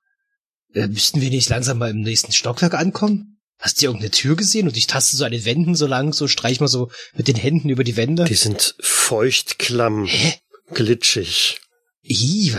Äh, 0.73 0.87
müssten 0.87 1.21
wir 1.21 1.29
nicht 1.29 1.49
langsam 1.49 1.77
mal 1.77 1.89
im 1.89 2.01
nächsten 2.01 2.31
Stockwerk 2.31 2.73
ankommen? 2.73 3.38
Hast 3.59 3.81
du 3.81 3.85
irgendeine 3.87 4.11
Tür 4.11 4.35
gesehen? 4.35 4.67
Und 4.67 4.77
ich 4.77 4.87
taste 4.87 5.17
so 5.17 5.25
an 5.25 5.31
den 5.31 5.43
Wänden 5.45 5.75
so 5.75 5.85
lang, 5.85 6.13
so 6.13 6.27
streich 6.27 6.59
mal 6.61 6.67
so 6.67 6.89
mit 7.13 7.27
den 7.27 7.35
Händen 7.35 7.69
über 7.69 7.83
die 7.83 7.97
Wände. 7.97 8.23
Die 8.23 8.35
sind 8.35 8.75
feuchtklamm, 8.79 10.05
Hä? 10.05 10.35
glitschig. 10.73 11.59
Ih, 12.01 12.53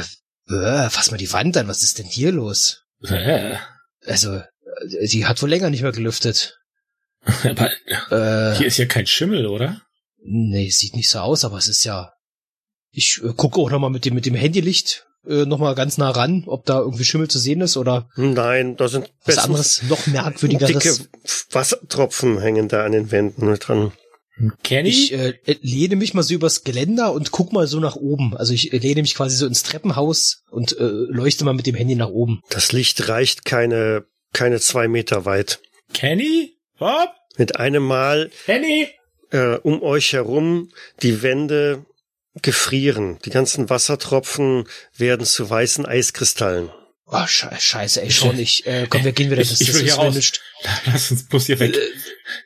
äh, 0.49 0.91
fass 0.91 1.11
mal 1.11 1.17
die 1.17 1.33
Wand 1.33 1.57
an, 1.57 1.69
was 1.69 1.83
ist 1.83 1.99
denn 1.99 2.07
hier 2.07 2.33
los? 2.33 2.83
Äh, 3.05 3.57
Also, 4.07 4.35
äh, 4.37 5.07
die 5.09 5.25
hat 5.27 5.41
wohl 5.43 5.49
länger 5.49 5.71
nicht 5.71 5.83
mehr 5.83 5.93
gelüftet. 5.93 6.59
Aber 7.45 7.71
Äh, 8.11 8.57
hier 8.59 8.67
ist 8.67 8.77
ja 8.79 8.87
kein 8.87 9.07
Schimmel, 9.07 9.47
oder? 9.47 9.81
nee, 10.23 10.69
sieht 10.69 10.97
nicht 10.97 11.09
so 11.09 11.21
aus, 11.21 11.47
aber 11.47 11.57
es 11.57 11.67
ist 11.67 11.83
ja. 11.85 12.13
Ich 12.93 13.21
äh, 13.25 13.33
gucke 13.35 13.59
auch 13.59 13.71
nochmal 13.71 13.89
mit 13.91 14.05
dem, 14.05 14.15
mit 14.15 14.27
dem 14.27 14.35
Handylicht 14.35 15.07
äh, 15.27 15.45
nochmal 15.45 15.75
ganz 15.75 15.99
nah 15.99 16.11
ran, 16.11 16.45
ob 16.47 16.65
da 16.67 16.79
irgendwie 16.81 17.05
Schimmel 17.05 17.29
zu 17.29 17.39
sehen 17.39 17.61
ist 17.61 17.77
oder 17.77 18.09
Nein, 18.17 18.77
da 18.77 18.89
sind 18.89 19.13
was 19.25 19.39
anderes, 19.39 19.83
noch 19.89 20.07
merkwürdigeres. 20.07 20.99
dicke 20.99 21.09
Wassertropfen 21.51 22.41
hängen 22.41 22.69
da 22.69 22.85
an 22.85 22.93
den 22.93 23.11
Wänden 23.11 23.55
dran. 23.59 23.93
Kenny? 24.63 24.89
Ich 24.89 25.13
äh, 25.13 25.35
lehne 25.61 25.97
mich 25.97 26.15
mal 26.15 26.23
so 26.23 26.33
übers 26.33 26.65
Geländer 26.65 27.13
und 27.13 27.31
guck 27.31 27.53
mal 27.53 27.67
so 27.67 27.79
nach 27.79 27.97
oben. 27.97 28.35
Also 28.37 28.55
ich 28.55 28.73
äh, 28.73 28.79
lehne 28.79 29.03
mich 29.03 29.15
quasi 29.15 29.37
so 29.37 29.47
ins 29.47 29.63
Treppenhaus 29.63 30.45
und 30.51 30.79
äh, 30.79 30.85
leuchte 30.85 31.45
mal 31.45 31.53
mit 31.53 31.67
dem 31.67 31.75
Handy 31.75 31.95
nach 31.95 32.09
oben. 32.09 32.41
Das 32.49 32.73
Licht 32.73 33.09
reicht 33.09 33.45
keine, 33.45 34.07
keine 34.33 34.59
zwei 34.61 34.89
Meter 34.89 35.27
weit. 35.27 35.61
Kenny? 35.93 36.55
Bob? 36.79 37.11
Mit 37.37 37.57
einem 37.57 37.83
Mal 37.83 38.31
Kenny? 38.47 38.89
äh, 39.31 39.57
um 39.57 39.83
euch 39.83 40.15
herum 40.15 40.71
die 41.03 41.23
Wände 41.23 41.85
gefrieren. 42.43 43.19
Die 43.25 43.31
ganzen 43.31 43.71
Wassertropfen 43.71 44.65
werden 44.97 45.27
zu 45.27 45.49
weißen 45.49 45.87
Eiskristallen. 45.87 46.71
Oh, 47.13 47.27
sche 47.27 47.51
scheiße, 47.59 48.03
ey, 48.03 48.11
schon 48.13 48.39
ich. 48.39 48.65
Äh, 48.67 48.87
komm, 48.89 49.03
wir 49.03 49.11
gehen 49.11 49.33
wieder. 49.33 49.43
Ich- 49.43 49.61
ich 49.61 49.75
will 49.75 49.83
hier 49.83 49.95
raus. 49.95 50.15
nicht. 50.15 50.41
Lass 50.87 51.11
uns 51.11 51.27
bloß 51.27 51.47
hier 51.47 51.59
weg. 51.59 51.77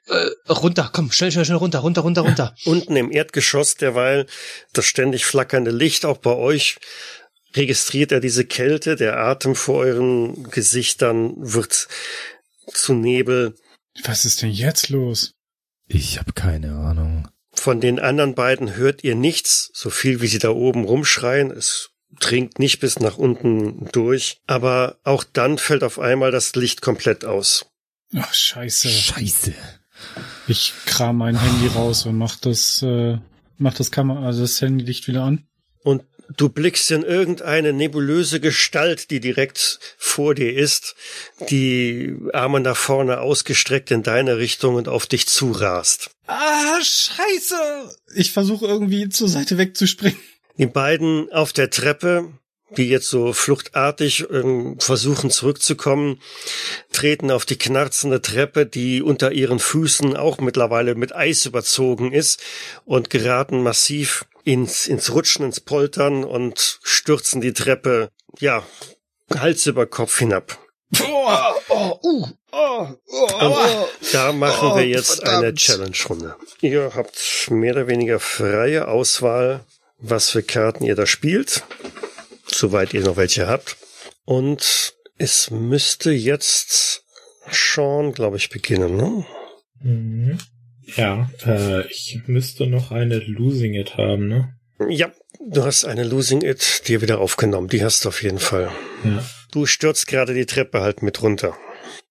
Äh, 0.06 0.27
runter, 0.51 0.89
komm, 0.90 1.12
schnell, 1.12 1.31
schnell, 1.31 1.44
schnell 1.44 1.59
runter, 1.59 1.81
runter, 1.81 2.01
runter, 2.01 2.23
runter. 2.23 2.55
Unten 2.65 2.97
im 2.97 3.12
Erdgeschoss 3.12 3.74
derweil 3.74 4.24
das 4.73 4.86
ständig 4.86 5.27
flackernde 5.27 5.70
Licht, 5.70 6.06
auch 6.06 6.16
bei 6.16 6.32
euch 6.32 6.77
registriert 7.55 8.11
er 8.11 8.20
diese 8.20 8.47
Kälte, 8.47 8.97
der 8.97 9.19
Atem 9.19 9.55
vor 9.55 9.81
euren 9.81 10.44
Gesichtern 10.51 11.35
wird 11.36 11.89
zu 12.73 12.94
Nebel. 12.94 13.55
Was 14.05 14.24
ist 14.24 14.40
denn 14.40 14.51
jetzt 14.51 14.89
los? 14.89 15.35
Ich 15.86 16.19
habe 16.19 16.32
keine 16.32 16.74
Ahnung. 16.74 17.28
Von 17.55 17.81
den 17.81 17.99
anderen 17.99 18.35
beiden 18.35 18.77
hört 18.77 19.05
ihr 19.05 19.15
nichts, 19.15 19.71
so 19.73 19.91
viel 19.91 20.21
wie 20.21 20.27
sie 20.27 20.39
da 20.39 20.51
oben 20.51 20.85
rumschreien. 20.85 21.51
Es 21.51 21.91
dringt 22.21 22.59
nicht 22.59 22.81
bis 22.81 23.01
nach 23.01 23.17
unten 23.17 23.89
durch, 23.93 24.41
aber 24.47 24.99
auch 25.05 25.25
dann 25.25 25.59
fällt 25.59 25.83
auf 25.83 25.99
einmal 25.99 26.31
das 26.31 26.55
Licht 26.55 26.83
komplett 26.83 27.25
aus. 27.25 27.67
Ach, 28.15 28.33
scheiße. 28.33 28.89
Scheiße. 28.89 29.55
Ich 30.47 30.73
kram 30.87 31.17
mein 31.17 31.41
Handy 31.41 31.69
raus 31.69 32.07
und 32.07 32.17
mach 32.17 32.37
das, 32.37 32.83
äh, 32.83 33.19
mach 33.57 33.75
das 33.75 33.91
Kamera, 33.91 34.27
also 34.27 34.43
das 34.43 34.61
Handylicht 34.61 35.09
wieder 35.09 35.23
an. 35.23 35.47
Und 35.83 36.05
du 36.37 36.49
blickst 36.49 36.91
in 36.91 37.03
irgendeine 37.03 37.73
nebulöse 37.73 38.41
Gestalt, 38.41 39.11
die 39.11 39.21
direkt 39.21 39.79
vor 39.97 40.35
dir 40.35 40.55
ist, 40.55 40.95
die 41.51 42.17
Arme 42.33 42.61
nach 42.61 42.77
vorne 42.77 43.21
ausgestreckt 43.21 43.91
in 43.91 44.03
deine 44.03 44.39
Richtung 44.39 44.75
und 44.75 44.89
auf 44.89 45.07
dich 45.07 45.27
zurast. 45.27 46.11
Ah, 46.27 46.81
scheiße! 46.81 47.97
Ich 48.15 48.33
versuche 48.33 48.67
irgendwie 48.67 49.09
zur 49.09 49.29
Seite 49.29 49.59
wegzuspringen. 49.59 50.19
Die 50.57 50.67
beiden 50.67 51.31
auf 51.33 51.53
der 51.53 51.71
Treppe, 51.71 52.33
die 52.77 52.89
jetzt 52.89 53.09
so 53.09 53.33
fluchtartig 53.33 54.27
ähm, 54.31 54.77
versuchen 54.79 55.31
zurückzukommen, 55.31 56.21
treten 56.93 57.31
auf 57.31 57.45
die 57.45 57.59
knarzende 57.59 58.23
Treppe, 58.23 58.65
die 58.65 59.03
unter 59.03 59.33
ihren 59.33 59.59
Füßen 59.59 60.17
auch 60.17 60.39
mittlerweile 60.39 60.95
mit 60.95 61.15
Eis 61.15 61.45
überzogen 61.47 62.13
ist 62.13 62.43
und 62.85 63.11
geraten 63.11 63.63
massiv 63.63 64.27
ins, 64.45 64.87
ins 64.87 65.12
Rutschen, 65.12 65.45
ins 65.45 65.61
Poltern 65.61 66.25
und 66.25 66.79
stürzen 66.83 67.41
die 67.41 67.53
Treppe, 67.53 68.11
ja, 68.39 68.65
Hals 69.37 69.66
über 69.66 69.87
Kopf 69.87 70.19
hinab. 70.19 70.59
Oh, 71.03 71.29
oh, 71.71 71.99
uh, 72.03 72.27
oh, 72.53 72.87
oh, 73.11 73.87
Und 74.01 74.15
da 74.15 74.33
machen 74.33 74.69
Oh, 74.73 74.77
wir 74.77 74.87
jetzt 74.87 75.16
verdammt. 75.16 75.45
eine 75.45 75.55
Challenge-Runde. 75.55 76.37
Ihr 76.61 76.93
habt 76.95 77.49
mehr 77.51 77.73
oder 77.73 77.89
weniger 77.89 78.21
freie 78.21 78.87
Auswahl, 78.87 79.65
was 79.99 80.31
für 80.31 80.43
Karten 80.43 80.85
ihr 80.85 80.95
da 80.95 81.07
spielt, 81.07 81.65
soweit 82.47 82.95
ihr 82.95 83.01
noch 83.03 83.16
welche 83.16 83.49
habt. 83.49 83.77
Und 84.25 84.95
es 85.19 85.51
müsste 85.51 86.11
jetzt 86.12 87.03
Sean, 87.51 88.12
glaube 88.12 88.37
ich, 88.37 88.51
beginnen. 88.51 88.97
Ne? 88.97 89.27
Mhm. 89.81 90.39
Ja, 90.97 91.31
äh, 91.45 91.87
ich 91.89 92.23
müsste 92.27 92.66
noch 92.66 92.91
eine 92.91 93.19
Losing 93.19 93.75
It 93.75 93.97
haben, 93.97 94.29
ne? 94.29 94.55
Ja, 94.89 95.12
du 95.51 95.65
hast 95.65 95.85
eine 95.85 96.05
Losing 96.05 96.43
It 96.43 96.83
dir 96.89 97.01
wieder 97.01 97.21
aufgenommen. 97.21 97.69
Die 97.69 97.83
hast 97.83 98.05
du 98.05 98.09
auf 98.09 98.23
jeden 98.23 98.39
Fall. 98.39 98.71
Ja. 99.05 99.25
Du 99.53 99.66
stürzt 99.66 100.07
gerade 100.07 100.35
die 100.35 100.47
Treppe 100.47 100.81
halt 100.81 101.03
mit 101.03 101.23
runter. 101.23 101.57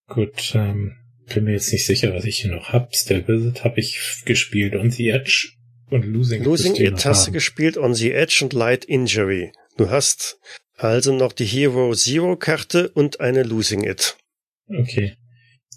Gut, 0.08 0.52
ähm, 0.54 0.96
bin 1.32 1.44
mir 1.44 1.52
jetzt 1.52 1.72
nicht 1.72 1.86
sicher, 1.86 2.14
was 2.14 2.24
ich 2.24 2.38
hier 2.38 2.50
noch 2.50 2.72
hab. 2.72 2.94
Still 2.94 3.26
Visit 3.26 3.64
habe 3.64 3.80
ich 3.80 4.22
gespielt 4.24 4.74
und 4.74 4.92
The 4.92 5.10
Edge 5.10 5.50
und 5.90 6.04
Losing 6.04 6.40
It. 6.40 6.46
Losing 6.46 6.74
It 6.76 7.04
hast 7.04 7.26
du 7.26 7.32
gespielt 7.32 7.76
on 7.76 7.94
the 7.94 8.12
Edge 8.12 8.40
und 8.42 8.52
Light 8.52 8.84
Injury. 8.84 9.52
Du 9.76 9.90
hast 9.90 10.38
also 10.76 11.14
noch 11.14 11.32
die 11.32 11.44
Hero 11.44 11.94
Zero 11.94 12.36
Karte 12.36 12.88
und 12.90 13.20
eine 13.20 13.42
Losing 13.42 13.84
It. 13.84 14.16
Okay. 14.68 15.16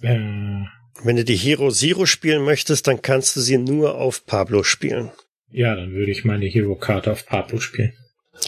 Äh, 0.02 0.64
Wenn 1.04 1.16
du 1.16 1.24
die 1.24 1.36
Hero 1.36 1.70
Zero 1.72 2.06
spielen 2.06 2.44
möchtest, 2.44 2.88
dann 2.88 3.02
kannst 3.02 3.36
du 3.36 3.42
sie 3.42 3.58
nur 3.58 3.96
auf 3.96 4.26
Pablo 4.26 4.64
spielen. 4.64 5.12
ja, 5.52 5.76
dann 5.76 5.94
würde 5.94 6.12
ich 6.12 6.26
meine 6.26 6.46
Hero-Karte 6.46 7.12
auf 7.12 7.26
Pablo 7.26 7.60
spielen. 7.60 7.94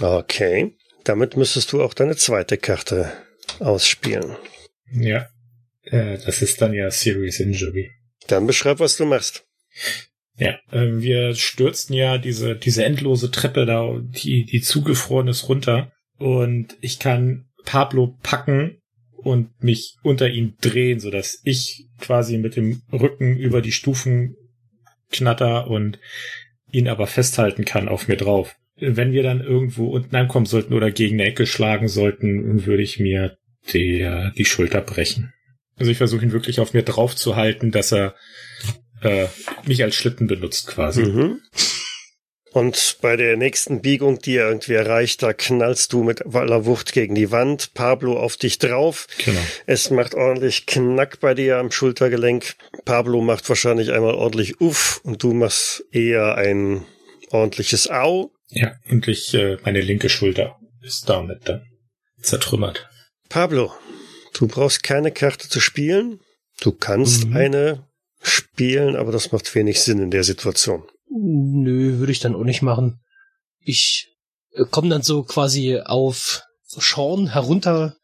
Okay. 0.01 0.75
Damit 1.03 1.37
müsstest 1.37 1.71
du 1.71 1.81
auch 1.81 1.93
deine 1.93 2.15
zweite 2.15 2.57
Karte 2.57 3.11
ausspielen. 3.59 4.35
Ja. 4.91 5.27
Äh, 5.83 6.17
das 6.25 6.41
ist 6.41 6.61
dann 6.61 6.73
ja 6.73 6.91
Serious 6.91 7.39
Injury. 7.39 7.91
Dann 8.27 8.45
beschreib, 8.45 8.79
was 8.79 8.97
du 8.97 9.05
machst. 9.05 9.45
Ja, 10.37 10.59
äh, 10.71 10.99
wir 11.01 11.35
stürzten 11.35 11.95
ja 11.95 12.17
diese, 12.17 12.55
diese 12.55 12.83
endlose 12.83 13.31
Treppe 13.31 13.65
da, 13.65 13.99
die, 13.99 14.45
die 14.45 14.61
zugefroren 14.61 15.27
ist, 15.27 15.49
runter. 15.49 15.91
Und 16.17 16.77
ich 16.81 16.99
kann 16.99 17.45
Pablo 17.65 18.17
packen 18.21 18.81
und 19.23 19.63
mich 19.63 19.95
unter 20.03 20.29
ihn 20.29 20.55
drehen, 20.61 20.99
sodass 20.99 21.41
ich 21.43 21.87
quasi 21.99 22.37
mit 22.37 22.55
dem 22.55 22.81
Rücken 22.91 23.37
über 23.37 23.61
die 23.61 23.71
Stufen 23.71 24.35
knatter 25.11 25.67
und 25.67 25.99
ihn 26.71 26.87
aber 26.87 27.07
festhalten 27.07 27.65
kann 27.65 27.87
auf 27.87 28.07
mir 28.07 28.17
drauf. 28.17 28.55
Wenn 28.75 29.11
wir 29.11 29.23
dann 29.23 29.41
irgendwo 29.41 29.87
unten 29.87 30.15
ankommen 30.15 30.45
sollten 30.45 30.73
oder 30.73 30.91
gegen 30.91 31.19
eine 31.19 31.29
Ecke 31.29 31.45
schlagen 31.45 31.87
sollten, 31.87 32.65
würde 32.65 32.83
ich 32.83 32.99
mir 32.99 33.37
die, 33.73 34.07
die 34.37 34.45
Schulter 34.45 34.81
brechen. 34.81 35.33
Also 35.77 35.91
ich 35.91 35.97
versuche 35.97 36.23
ihn 36.23 36.31
wirklich 36.31 36.59
auf 36.59 36.73
mir 36.73 36.83
drauf 36.83 37.15
zu 37.15 37.35
halten, 37.35 37.71
dass 37.71 37.91
er 37.91 38.15
äh, 39.01 39.27
mich 39.65 39.83
als 39.83 39.95
Schlitten 39.95 40.27
benutzt 40.27 40.67
quasi. 40.67 41.03
Mhm. 41.03 41.39
Und 42.51 42.97
bei 43.01 43.15
der 43.15 43.37
nächsten 43.37 43.81
Biegung, 43.81 44.19
die 44.19 44.37
er 44.37 44.47
irgendwie 44.49 44.73
erreicht, 44.73 45.21
da 45.21 45.33
knallst 45.33 45.93
du 45.93 46.03
mit 46.03 46.25
aller 46.35 46.65
Wucht 46.65 46.93
gegen 46.93 47.13
die 47.13 47.31
Wand, 47.31 47.73
Pablo 47.75 48.17
auf 48.19 48.37
dich 48.37 48.57
drauf. 48.57 49.05
Genau. 49.23 49.39
Es 49.67 49.91
macht 49.91 50.15
ordentlich 50.15 50.65
Knack 50.65 51.19
bei 51.19 51.33
dir 51.35 51.57
am 51.57 51.71
Schultergelenk. 51.71 52.55
Pablo 52.85 53.21
macht 53.21 53.47
wahrscheinlich 53.49 53.91
einmal 53.91 54.15
ordentlich 54.15 54.59
Uff 54.61 54.99
und 55.03 55.21
du 55.21 55.33
machst 55.33 55.83
eher 55.91 56.35
ein 56.35 56.85
ordentliches 57.29 57.89
Au. 57.89 58.31
Ja, 58.49 58.73
und 58.89 59.07
ich, 59.07 59.33
äh, 59.35 59.57
meine 59.63 59.81
linke 59.81 60.09
Schulter 60.09 60.57
ist 60.81 61.07
damit 61.07 61.47
dann 61.47 61.63
zertrümmert. 62.21 62.89
Pablo, 63.29 63.71
du 64.33 64.47
brauchst 64.47 64.81
keine 64.81 65.11
Karte 65.11 65.49
zu 65.49 65.59
spielen. 65.59 66.19
Du 66.61 66.71
kannst 66.71 67.27
Mhm. 67.27 67.37
eine 67.37 67.87
spielen, 68.21 68.95
aber 68.95 69.11
das 69.11 69.31
macht 69.31 69.53
wenig 69.55 69.81
Sinn 69.81 70.01
in 70.01 70.11
der 70.11 70.23
Situation. 70.23 70.83
Nö, 71.09 71.97
würde 71.99 72.11
ich 72.11 72.19
dann 72.19 72.35
auch 72.35 72.43
nicht 72.43 72.61
machen. 72.61 72.99
Ich 73.61 74.07
äh, 74.53 74.63
komme 74.69 74.89
dann 74.89 75.01
so 75.01 75.23
quasi 75.23 75.79
auf 75.83 76.43
Sean 76.65 77.27
herunter 77.27 77.95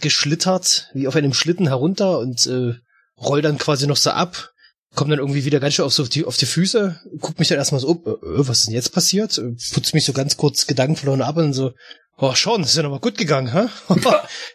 geschlittert, 0.00 0.88
wie 0.94 1.06
auf 1.06 1.16
einem 1.16 1.34
Schlitten 1.34 1.66
herunter 1.68 2.18
und 2.18 2.46
äh, 2.46 2.74
roll 3.16 3.42
dann 3.42 3.58
quasi 3.58 3.86
noch 3.86 3.96
so 3.96 4.10
ab. 4.10 4.50
Komm 4.94 5.08
dann 5.10 5.20
irgendwie 5.20 5.44
wieder 5.44 5.60
ganz 5.60 5.74
schön 5.74 5.84
auf, 5.84 5.92
so 5.92 6.02
auf, 6.02 6.08
die, 6.08 6.24
auf 6.24 6.36
die 6.36 6.46
Füße, 6.46 7.00
guck 7.20 7.38
mich 7.38 7.46
dann 7.48 7.58
erstmal 7.58 7.80
so 7.80 7.88
um, 7.88 8.02
äh, 8.04 8.10
äh, 8.10 8.48
was 8.48 8.60
ist 8.60 8.66
denn 8.66 8.74
jetzt 8.74 8.92
passiert? 8.92 9.38
Äh, 9.38 9.52
Putz 9.72 9.92
mich 9.92 10.04
so 10.04 10.12
ganz 10.12 10.36
kurz 10.36 10.66
gedankenverloren 10.66 11.22
ab 11.22 11.36
und 11.36 11.52
so, 11.52 11.72
oh, 12.16 12.34
schon, 12.34 12.64
ist 12.64 12.76
ja 12.76 12.82
nochmal 12.82 12.98
gut 12.98 13.16
gegangen, 13.16 13.52
hä? 13.52 13.68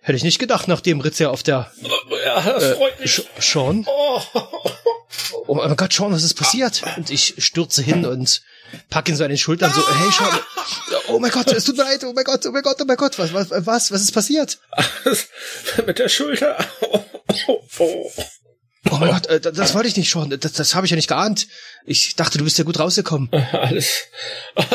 Hätte 0.02 0.18
ich 0.18 0.24
nicht 0.26 0.40
gedacht, 0.40 0.68
nachdem 0.68 1.00
Ritz 1.00 1.20
ja 1.20 1.30
auf 1.30 1.44
der 1.44 1.72
Ja, 2.26 2.42
das 2.42 2.64
äh, 2.64 2.76
freut 2.76 3.00
mich. 3.00 3.12
Sch- 3.12 3.26
Sean. 3.40 3.86
Oh. 3.88 4.22
Oh 5.48 5.56
mein 5.56 5.76
Gott, 5.76 5.94
Sean, 5.94 6.12
was 6.12 6.24
ist 6.24 6.34
passiert? 6.34 6.84
Und 6.98 7.10
ich 7.10 7.36
stürze 7.38 7.82
hin 7.82 8.06
und 8.06 8.42
pack 8.90 9.10
ihn 9.10 9.16
so 9.16 9.24
an 9.24 9.30
den 9.30 9.38
Schultern 9.38 9.72
so, 9.74 9.82
hey 9.82 10.12
Sean, 10.12 10.40
oh 11.08 11.20
mein 11.20 11.32
Gott, 11.32 11.52
es 11.52 11.64
tut 11.66 11.78
mir 11.78 11.84
leid, 11.84 12.04
oh 12.04 12.14
mein 12.14 12.24
Gott, 12.24 12.46
oh 12.46 12.52
mein 12.52 12.64
Gott, 12.64 12.78
oh 12.82 12.86
mein 12.86 12.98
Gott, 12.98 13.18
was, 13.20 13.34
was, 13.34 13.50
was, 13.52 13.92
was 13.92 14.02
ist 14.02 14.12
passiert? 14.12 14.60
Mit 15.86 16.00
der 16.00 16.10
Schulter. 16.10 16.58
Oh, 16.82 17.04
oh, 17.48 17.62
oh. 17.80 18.12
Oh 18.92 18.98
mein 18.98 19.10
Gott, 19.12 19.26
äh, 19.28 19.40
das, 19.40 19.54
das 19.54 19.74
wollte 19.74 19.88
ich 19.88 19.98
nicht, 19.98 20.12
Sean, 20.12 20.30
das, 20.30 20.54
das 20.54 20.76
habe 20.76 20.86
ich 20.86 20.92
ja 20.92 20.96
nicht 20.96 21.08
geahnt. 21.08 21.48
Ich 21.86 22.16
dachte, 22.16 22.38
du 22.38 22.44
bist 22.44 22.58
ja 22.58 22.64
gut 22.64 22.80
rausgekommen. 22.80 23.32
Alles. 23.52 24.04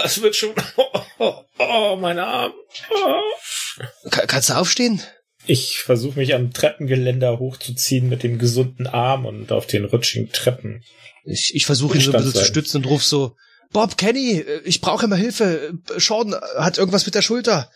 Es 0.04 0.20
wird 0.20 0.34
schon. 0.34 0.54
Oh, 0.76 1.00
oh, 1.18 1.34
oh 1.58 1.96
mein 1.96 2.18
Arm. 2.18 2.52
Oh. 2.90 4.08
Ka 4.10 4.26
kannst 4.26 4.50
du 4.50 4.54
aufstehen? 4.54 5.02
Ich 5.46 5.78
versuche 5.78 6.18
mich 6.18 6.34
am 6.34 6.52
Treppengeländer 6.52 7.38
hochzuziehen 7.38 8.08
mit 8.08 8.22
dem 8.22 8.38
gesunden 8.38 8.86
Arm 8.86 9.26
und 9.26 9.52
auf 9.52 9.66
den 9.66 9.84
rutschigen 9.84 10.30
Treppen. 10.30 10.82
Ich, 11.24 11.54
ich 11.54 11.66
versuche 11.66 11.96
ihn 11.98 12.02
so 12.02 12.10
ein 12.10 12.16
bisschen 12.18 12.32
zu 12.32 12.38
Standsein. 12.38 12.52
stützen 12.52 12.76
und 12.78 12.90
ruf 12.90 13.02
so, 13.02 13.36
Bob, 13.72 13.96
Kenny, 13.96 14.38
äh, 14.38 14.60
ich 14.64 14.80
brauche 14.80 15.04
immer 15.04 15.16
Hilfe. 15.16 15.72
Äh, 15.94 16.00
Sean 16.00 16.34
hat 16.56 16.78
irgendwas 16.78 17.06
mit 17.06 17.14
der 17.14 17.22
Schulter. 17.22 17.70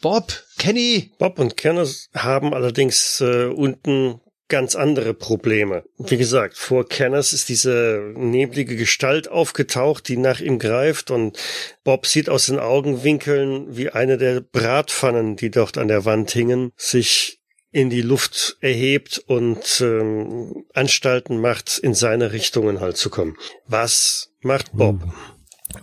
Bob, 0.00 0.32
Kenny. 0.58 1.10
Bob 1.18 1.38
und 1.38 1.56
Kenneth 1.56 2.08
haben 2.14 2.54
allerdings 2.54 3.20
äh, 3.20 3.46
unten 3.46 4.20
ganz 4.48 4.74
andere 4.74 5.14
Probleme. 5.14 5.84
Wie 5.98 6.16
gesagt, 6.16 6.56
vor 6.56 6.88
Kenneth 6.88 7.32
ist 7.32 7.48
diese 7.48 8.12
neblige 8.16 8.76
Gestalt 8.76 9.28
aufgetaucht, 9.28 10.08
die 10.08 10.16
nach 10.16 10.40
ihm 10.40 10.58
greift 10.58 11.10
und 11.10 11.38
Bob 11.84 12.06
sieht 12.06 12.28
aus 12.28 12.46
den 12.46 12.58
Augenwinkeln, 12.58 13.76
wie 13.76 13.90
eine 13.90 14.16
der 14.16 14.40
Bratpfannen, 14.40 15.36
die 15.36 15.50
dort 15.50 15.78
an 15.78 15.88
der 15.88 16.04
Wand 16.04 16.30
hingen, 16.30 16.72
sich 16.76 17.40
in 17.70 17.90
die 17.90 18.02
Luft 18.02 18.56
erhebt 18.60 19.18
und 19.26 19.80
ähm, 19.82 20.64
Anstalten 20.72 21.38
macht, 21.40 21.78
in 21.78 21.94
seine 21.94 22.32
Richtungen 22.32 22.80
halt 22.80 22.96
zu 22.96 23.10
kommen. 23.10 23.36
Was 23.66 24.32
macht 24.40 24.72
Bob? 24.72 25.02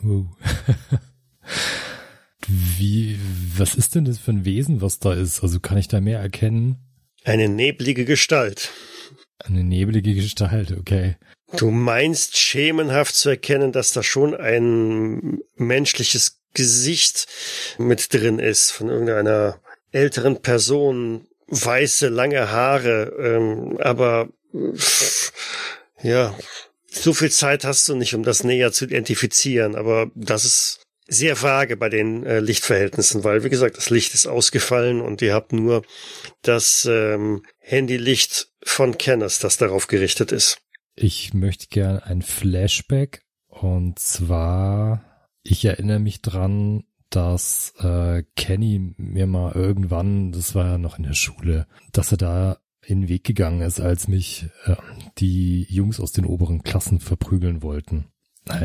Uh. 0.04 0.26
Wie, 2.48 3.20
was 3.58 3.76
ist 3.76 3.96
denn 3.96 4.06
das 4.06 4.20
für 4.20 4.32
ein 4.32 4.46
Wesen, 4.46 4.82
was 4.82 5.00
da 5.00 5.14
ist? 5.14 5.42
Also 5.42 5.60
kann 5.60 5.78
ich 5.78 5.88
da 5.88 6.00
mehr 6.02 6.20
erkennen? 6.20 6.85
Eine 7.26 7.50
neblige 7.50 8.06
Gestalt. 8.06 8.72
Eine 9.40 9.64
nebelige 9.64 10.14
Gestalt, 10.14 10.72
okay. 10.80 11.18
Du 11.58 11.72
meinst 11.72 12.38
schemenhaft 12.38 13.16
zu 13.16 13.30
erkennen, 13.30 13.72
dass 13.72 13.92
da 13.92 14.04
schon 14.04 14.36
ein 14.36 15.40
menschliches 15.56 16.40
Gesicht 16.54 17.28
mit 17.80 18.14
drin 18.14 18.40
ist 18.40 18.72
von 18.72 18.90
irgendeiner 18.90 19.60
älteren 19.92 20.42
Person, 20.42 21.28
weiße, 21.48 22.10
lange 22.10 22.52
Haare, 22.52 23.14
ähm, 23.20 23.78
aber 23.80 24.30
pff, 24.76 25.34
ja, 26.04 26.38
so 26.90 27.14
viel 27.14 27.32
Zeit 27.32 27.66
hast 27.66 27.90
du 27.90 27.96
nicht, 27.96 28.14
um 28.14 28.24
das 28.24 28.44
näher 28.44 28.72
zu 28.72 28.86
identifizieren, 28.86 29.76
aber 29.76 30.12
das 30.14 30.46
ist 30.46 30.85
sehr 31.07 31.41
vage 31.41 31.77
bei 31.77 31.90
den 31.90 32.23
äh, 32.23 32.40
Lichtverhältnissen, 32.40 33.23
weil, 33.23 33.44
wie 33.44 33.49
gesagt, 33.49 33.77
das 33.77 33.90
Licht 33.90 34.14
ist 34.14 34.27
ausgefallen 34.27 35.02
und 35.02 35.22
ihr 35.22 35.34
habt 35.34 35.53
nur 35.53 35.84
das 36.41 36.88
ähm, 36.90 37.44
Handylicht 37.60 38.49
von 38.64 38.98
Kenneth, 38.98 39.44
das 39.44 39.57
darauf 39.57 39.88
gerichtet 39.88 40.32
ist. 40.32 40.60
Ich 40.95 41.34
möchte 41.34 41.68
gern 41.68 41.99
ein 41.99 42.22
Flashback 42.22 43.22
und 43.48 43.99
zwar, 43.99 45.30
ich 45.44 45.65
erinnere 45.65 45.99
mich 45.99 46.22
dran, 46.22 46.86
dass 47.10 47.73
äh, 47.80 48.23
Kenny 48.36 48.94
mir 48.98 49.27
mal 49.27 49.53
irgendwann, 49.53 50.32
das 50.32 50.56
war 50.56 50.65
ja 50.65 50.77
noch 50.77 50.98
in 50.98 51.03
der 51.03 51.14
Schule, 51.14 51.68
dass 51.91 52.11
er 52.11 52.18
da 52.18 52.57
in 52.86 53.02
den 53.02 53.10
Weg 53.10 53.23
gegangen 53.23 53.61
ist, 53.61 53.80
als 53.80 54.07
mich 54.07 54.48
äh, 54.65 54.76
die 55.18 55.65
Jungs 55.69 55.99
aus 55.99 56.11
den 56.11 56.26
oberen 56.26 56.64
Klassen 56.64 56.99
verprügeln 56.99 57.61
wollten. 57.61 58.07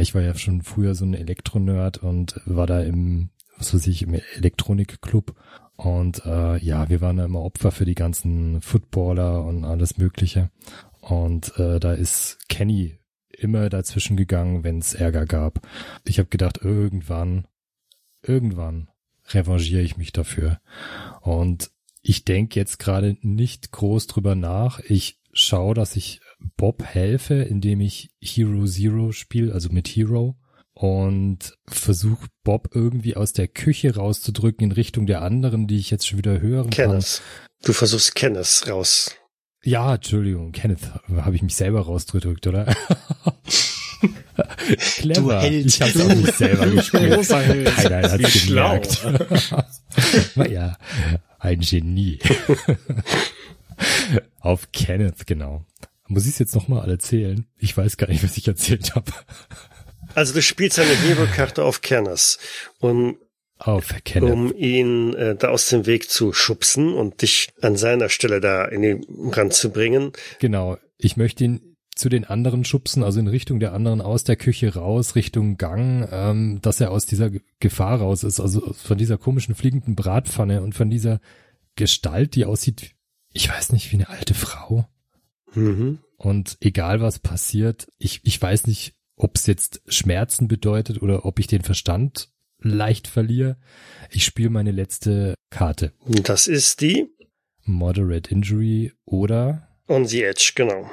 Ich 0.01 0.15
war 0.15 0.23
ja 0.23 0.35
schon 0.35 0.62
früher 0.62 0.94
so 0.94 1.05
ein 1.05 1.15
Elektronerd 1.15 1.98
und 1.98 2.40
war 2.44 2.66
da 2.66 2.82
im, 2.82 3.31
was 3.57 3.74
weiß 3.74 3.86
ich, 3.86 4.02
im 4.02 4.15
Elektronikclub. 4.36 5.35
Und 5.77 6.27
äh, 6.27 6.59
ja, 6.59 6.90
wir 6.90 7.01
waren 7.01 7.16
da 7.16 7.24
immer 7.24 7.43
Opfer 7.43 7.70
für 7.70 7.86
die 7.86 7.94
ganzen 7.94 8.61
Footballer 8.61 9.44
und 9.44 9.65
alles 9.65 9.97
Mögliche. 9.97 10.51
Und 11.01 11.59
äh, 11.59 11.81
da 11.81 11.94
ist 11.94 12.39
Kenny 12.48 12.98
immer 13.31 13.70
dazwischen 13.70 14.16
gegangen, 14.16 14.65
wenn 14.65 14.78
es 14.78 14.94
Ärger 14.94 15.24
gab. 15.24 15.66
Ich 16.05 16.19
habe 16.19 16.28
gedacht, 16.28 16.59
irgendwann, 16.62 17.47
irgendwann 18.23 18.90
revanchiere 19.31 19.81
ich 19.81 19.97
mich 19.97 20.12
dafür. 20.12 20.61
Und 21.23 21.70
ich 22.02 22.24
denke 22.24 22.59
jetzt 22.59 22.78
gerade 22.78 23.16
nicht 23.23 23.73
groß 23.73 24.07
drüber 24.07 24.35
nach. 24.35 24.81
Ich 24.81 25.19
schaue, 25.32 25.74
dass 25.74 25.97
ich 25.97 26.20
Bob 26.56 26.82
helfe, 26.84 27.34
indem 27.34 27.80
ich 27.80 28.10
Hero 28.20 28.66
Zero 28.66 29.12
spiele, 29.12 29.52
also 29.52 29.68
mit 29.70 29.88
Hero. 29.88 30.36
Und 30.72 31.58
versuche 31.68 32.28
Bob 32.42 32.70
irgendwie 32.74 33.16
aus 33.16 33.32
der 33.32 33.48
Küche 33.48 33.94
rauszudrücken 33.96 34.64
in 34.64 34.72
Richtung 34.72 35.06
der 35.06 35.20
anderen, 35.20 35.66
die 35.66 35.78
ich 35.78 35.90
jetzt 35.90 36.06
schon 36.06 36.18
wieder 36.18 36.40
hören 36.40 36.70
kann. 36.70 36.90
Kenneth. 36.90 37.22
Du 37.62 37.72
versuchst 37.72 38.14
Kenneth 38.14 38.64
raus. 38.68 39.14
Ja, 39.62 39.96
Entschuldigung, 39.96 40.52
Kenneth, 40.52 40.80
habe 41.16 41.36
ich 41.36 41.42
mich 41.42 41.54
selber 41.54 41.82
rausgedrückt, 41.82 42.46
oder? 42.46 42.64
Clever. 44.96 45.20
Du 45.20 45.32
Held. 45.32 45.66
Ich 45.66 45.82
habe 45.82 46.04
auch 46.04 46.14
nicht 46.14 46.34
selber 46.34 46.66
gespielt. 46.70 47.12
Großer 47.14 47.40
Held. 47.40 47.66
Keiner 47.76 48.10
hat's 48.10 48.38
schlau. 48.38 48.80
gemerkt. 49.02 50.36
naja, 50.36 50.78
ein 51.38 51.60
Genie. 51.60 52.18
Auf 54.40 54.72
Kenneth, 54.72 55.26
genau. 55.26 55.66
Muss 56.11 56.24
ich 56.27 56.32
es 56.32 56.39
jetzt 56.39 56.55
nochmal 56.55 56.91
erzählen? 56.91 57.47
Ich 57.57 57.77
weiß 57.77 57.97
gar 57.97 58.09
nicht, 58.09 58.23
was 58.24 58.37
ich 58.37 58.47
erzählt 58.49 58.95
habe. 58.95 59.12
Also 60.15 60.35
du 60.35 60.43
spielst 60.43 60.78
eine 60.78 60.91
Hero-Karte 60.91 61.62
auf 61.62 61.82
Kenneth, 61.82 62.39
um, 62.81 63.16
Auf 63.59 63.95
Kenneth. 64.05 64.32
um 64.32 64.53
ihn 64.55 65.15
äh, 65.15 65.37
da 65.37 65.49
aus 65.51 65.69
dem 65.69 65.87
Weg 65.87 66.11
zu 66.11 66.32
schubsen 66.32 66.93
und 66.95 67.23
dich 67.23 67.51
an 67.62 67.77
seiner 67.77 68.09
Stelle 68.09 68.41
da 68.41 68.65
in 68.65 68.82
den 68.82 69.05
Rand 69.31 69.53
zu 69.53 69.70
bringen. 69.70 70.12
Genau. 70.41 70.78
Ich 70.99 71.16
möchte 71.16 71.45
ihn 71.45 71.77
zu 71.95 72.09
den 72.09 72.24
anderen 72.24 72.65
schubsen, 72.65 73.05
also 73.05 73.20
in 73.20 73.28
Richtung 73.28 73.61
der 73.61 73.73
anderen 73.73 74.01
aus 74.01 74.24
der 74.24 74.37
Küche 74.37 74.74
raus, 74.74 75.15
Richtung 75.15 75.59
Gang, 75.59 76.09
ähm, 76.11 76.59
dass 76.62 76.81
er 76.81 76.91
aus 76.91 77.07
dieser 77.07 77.31
Ge- 77.31 77.43
Gefahr 77.61 78.01
raus 78.01 78.24
ist, 78.24 78.41
also 78.41 78.73
von 78.73 78.99
dieser 78.99 79.16
komischen 79.19 79.55
fliegenden 79.55 79.95
Bratpfanne 79.95 80.62
und 80.62 80.74
von 80.74 80.91
dieser 80.91 81.20
Gestalt, 81.77 82.35
die 82.35 82.47
aussieht, 82.47 82.93
ich 83.32 83.49
weiß 83.49 83.73
nicht, 83.73 83.93
wie 83.93 83.97
eine 83.97 84.09
alte 84.09 84.35
Frau. 84.35 84.89
Mhm. 85.55 85.98
Und 86.16 86.56
egal 86.60 87.01
was 87.01 87.18
passiert, 87.18 87.89
ich, 87.98 88.20
ich 88.24 88.40
weiß 88.40 88.66
nicht, 88.66 88.94
ob 89.16 89.36
es 89.36 89.47
jetzt 89.47 89.82
Schmerzen 89.86 90.48
bedeutet 90.48 91.02
oder 91.02 91.24
ob 91.24 91.39
ich 91.39 91.47
den 91.47 91.62
Verstand 91.62 92.31
leicht 92.59 93.09
verliere. 93.09 93.56
Ich 94.10 94.24
spiele 94.24 94.51
meine 94.51 94.70
letzte 94.70 95.35
Karte. 95.51 95.93
Das 96.06 96.47
ist 96.47 96.81
die 96.81 97.06
Moderate 97.64 98.31
Injury 98.31 98.93
oder... 99.05 99.68
on 99.86 100.06
the 100.06 100.22
edge, 100.22 100.52
genau. 100.55 100.90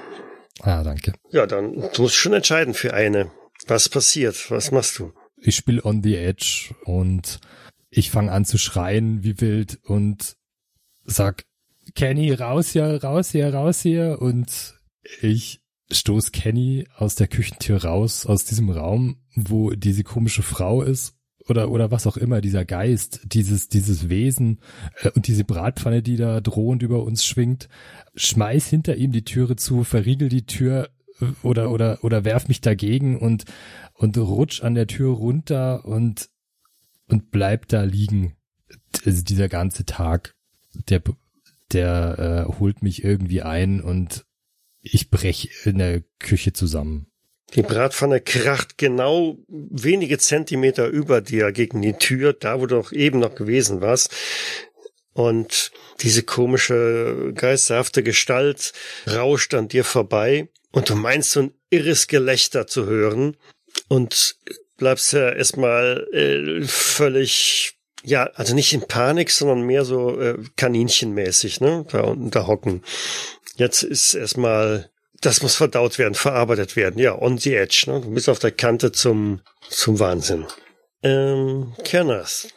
Ah, 0.62 0.84
danke. 0.84 1.14
Ja, 1.32 1.46
dann 1.46 1.74
du 1.94 2.02
musst 2.02 2.16
schon 2.16 2.34
entscheiden 2.34 2.74
für 2.74 2.94
eine. 2.94 3.32
Was 3.68 3.90
passiert? 3.90 4.50
Was 4.50 4.72
machst 4.72 4.98
du? 4.98 5.12
ich 5.42 5.56
spiele 5.56 5.84
on 5.84 6.04
the 6.04 6.16
edge 6.16 6.74
und 6.84 7.40
ich 7.90 8.12
fange 8.12 8.32
an 8.32 8.46
zu 8.46 8.58
schreien 8.58 9.24
wie 9.24 9.40
wild 9.40 9.80
und 9.84 10.36
sag, 11.06 11.46
Kenny, 11.96 12.34
raus 12.34 12.70
hier, 12.70 13.04
raus 13.04 13.32
hier, 13.32 13.54
raus 13.54 13.82
hier 13.82 14.18
und 14.22 14.76
ich 15.22 15.62
stoß 15.92 16.32
Kenny 16.32 16.88
aus 16.96 17.16
der 17.16 17.28
Küchentür 17.28 17.84
raus, 17.84 18.26
aus 18.26 18.46
diesem 18.46 18.70
Raum, 18.70 19.18
wo 19.36 19.72
diese 19.72 20.04
komische 20.04 20.44
Frau 20.44 20.82
ist 20.82 21.16
oder 21.48 21.72
oder 21.72 21.92
was 21.92 22.08
auch 22.08 22.18
immer, 22.18 22.42
dieser 22.42 22.66
Geist, 22.66 23.22
dieses 23.26 23.70
dieses 23.70 24.10
Wesen 24.10 24.60
äh, 25.02 25.12
und 25.12 25.28
diese 25.28 25.44
Bratpfanne, 25.44 26.02
die 26.02 26.18
da 26.18 26.42
drohend 26.42 26.84
über 26.84 27.04
uns 27.04 27.26
schwingt, 27.26 27.70
schmeiß 28.16 28.68
hinter 28.68 28.96
ihm 28.96 29.12
die 29.12 29.24
Türe 29.24 29.56
zu, 29.56 29.84
verriegel 29.84 30.30
die 30.30 30.46
Tür 30.46 30.90
äh, 31.22 31.26
oder 31.44 31.72
oder 31.72 32.04
oder 32.04 32.26
werf 32.26 32.48
mich 32.48 32.62
dagegen 32.62 33.18
und 33.18 33.46
und 33.94 34.18
rutsch 34.18 34.62
an 34.62 34.76
der 34.76 34.88
Tür 34.88 35.14
runter 35.14 35.86
und 35.86 36.30
und 37.08 37.32
bleib 37.32 37.68
da 37.70 37.84
liegen. 37.84 38.36
Also 39.06 39.24
dieser 39.24 39.48
ganze 39.48 39.86
Tag, 39.86 40.36
der 40.90 41.02
der 41.74 42.48
äh, 42.50 42.60
holt 42.60 42.82
mich 42.82 43.04
irgendwie 43.04 43.42
ein 43.42 43.82
und 43.82 44.26
ich 44.82 45.10
brech 45.10 45.66
in 45.66 45.78
der 45.80 46.04
Küche 46.20 46.54
zusammen. 46.54 47.08
Die 47.56 47.62
Bratpfanne 47.62 48.20
kracht 48.20 48.78
genau 48.78 49.38
wenige 49.48 50.18
Zentimeter 50.18 50.88
über 50.88 51.22
dir 51.22 51.52
gegen 51.52 51.82
die 51.82 51.94
Tür, 51.94 52.34
da 52.34 52.60
wo 52.60 52.66
du 52.66 52.78
auch 52.78 52.92
eben 52.92 53.20
noch 53.20 53.36
gewesen 53.36 53.82
warst. 53.82 54.14
und 55.14 55.72
diese 56.02 56.22
komische, 56.22 57.32
geisterhafte 57.34 58.04
Gestalt 58.04 58.74
rauscht 59.08 59.56
an 59.56 59.68
dir 59.68 59.84
vorbei 59.84 60.50
und 60.72 60.90
du 60.90 60.96
meinst 60.96 61.32
so 61.32 61.40
ein 61.42 61.54
irres 61.72 62.08
Gelächter 62.08 62.68
zu 62.68 62.86
hören 62.86 63.36
und 63.88 64.36
bleibst 64.78 65.14
ja 65.14 65.32
erstmal 65.32 66.08
äh, 66.14 66.64
völlig 66.66 67.77
ja, 68.04 68.26
also 68.36 68.54
nicht 68.54 68.74
in 68.74 68.88
Panik, 68.88 69.32
sondern 69.32 69.62
mehr 69.62 69.86
so 69.86 70.20
äh, 70.20 70.38
kaninchenmäßig, 70.56 71.62
ne? 71.62 71.86
Da 71.92 72.02
unten 72.02 72.32
da 72.32 72.48
hocken. 72.48 72.84
Jetzt 73.56 73.84
ist 73.84 74.14
erstmal, 74.14 74.90
das 75.22 75.42
muss 75.42 75.56
verdaut 75.56 75.98
werden, 75.98 76.14
verarbeitet 76.14 76.76
werden. 76.76 77.00
Ja, 77.00 77.20
on 77.20 77.38
the 77.38 77.56
edge, 77.56 77.86
ne? 77.88 78.02
Du 78.02 78.12
bist 78.12 78.30
auf 78.30 78.40
der 78.40 78.52
Kante 78.52 78.92
zum, 78.92 79.42
zum 79.68 80.00
Wahnsinn. 80.00 80.46
Ähm, 81.04 81.74
Kenneth, 81.84 82.54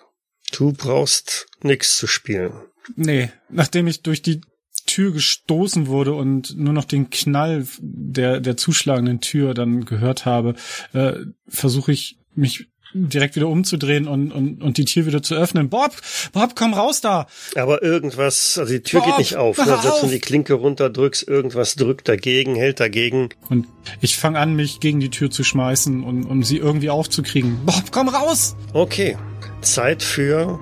du 0.53 0.73
brauchst 0.73 1.47
nix 1.63 1.97
zu 1.97 2.07
spielen. 2.07 2.53
Nee, 2.97 3.31
nachdem 3.49 3.87
ich 3.87 4.03
durch 4.03 4.23
die 4.23 4.41
Tür 4.87 5.13
gestoßen 5.13 5.87
wurde 5.87 6.15
und 6.15 6.57
nur 6.57 6.73
noch 6.73 6.85
den 6.85 7.11
Knall 7.11 7.67
der, 7.81 8.41
der 8.41 8.57
zuschlagenden 8.57 9.21
Tür 9.21 9.55
dann 9.55 9.85
gehört 9.85 10.25
habe, 10.25 10.55
äh, 10.93 11.13
versuche 11.47 11.93
ich 11.93 12.19
mich 12.35 12.70
direkt 12.93 13.37
wieder 13.37 13.49
umzudrehen 13.49 14.09
und, 14.09 14.33
und, 14.33 14.63
und 14.63 14.79
die 14.79 14.85
Tür 14.85 15.07
wieder 15.07 15.23
zu 15.23 15.35
öffnen. 15.35 15.69
Bob, 15.69 15.93
Bob, 16.33 16.55
komm 16.57 16.75
raus 16.75 17.01
da! 17.01 17.27
Aber 17.57 17.83
irgendwas, 17.83 18.59
also 18.59 18.73
die 18.73 18.83
Tür 18.83 19.01
Bob, 19.01 19.11
geht 19.11 19.19
nicht 19.19 19.37
auf. 19.37 19.59
Ne? 19.59 19.65
Selbst 19.65 19.87
auf! 19.87 20.11
die 20.11 20.19
Klinke 20.19 20.55
runterdrückst, 20.55 21.27
irgendwas 21.29 21.75
drückt 21.75 22.09
dagegen, 22.09 22.57
hält 22.57 22.81
dagegen. 22.81 23.31
Und 23.49 23.67
ich 24.01 24.17
fange 24.17 24.39
an, 24.39 24.55
mich 24.55 24.81
gegen 24.81 25.01
die 25.01 25.11
Tür 25.11 25.31
zu 25.31 25.45
schmeißen 25.45 26.03
und 26.03 26.25
um 26.25 26.43
sie 26.43 26.59
irgendwie 26.59 26.91
aufzukriegen. 26.91 27.61
Bob, 27.65 27.85
komm 27.93 28.09
raus! 28.09 28.57
Okay, 28.73 29.17
Zeit 29.61 30.03
für 30.03 30.59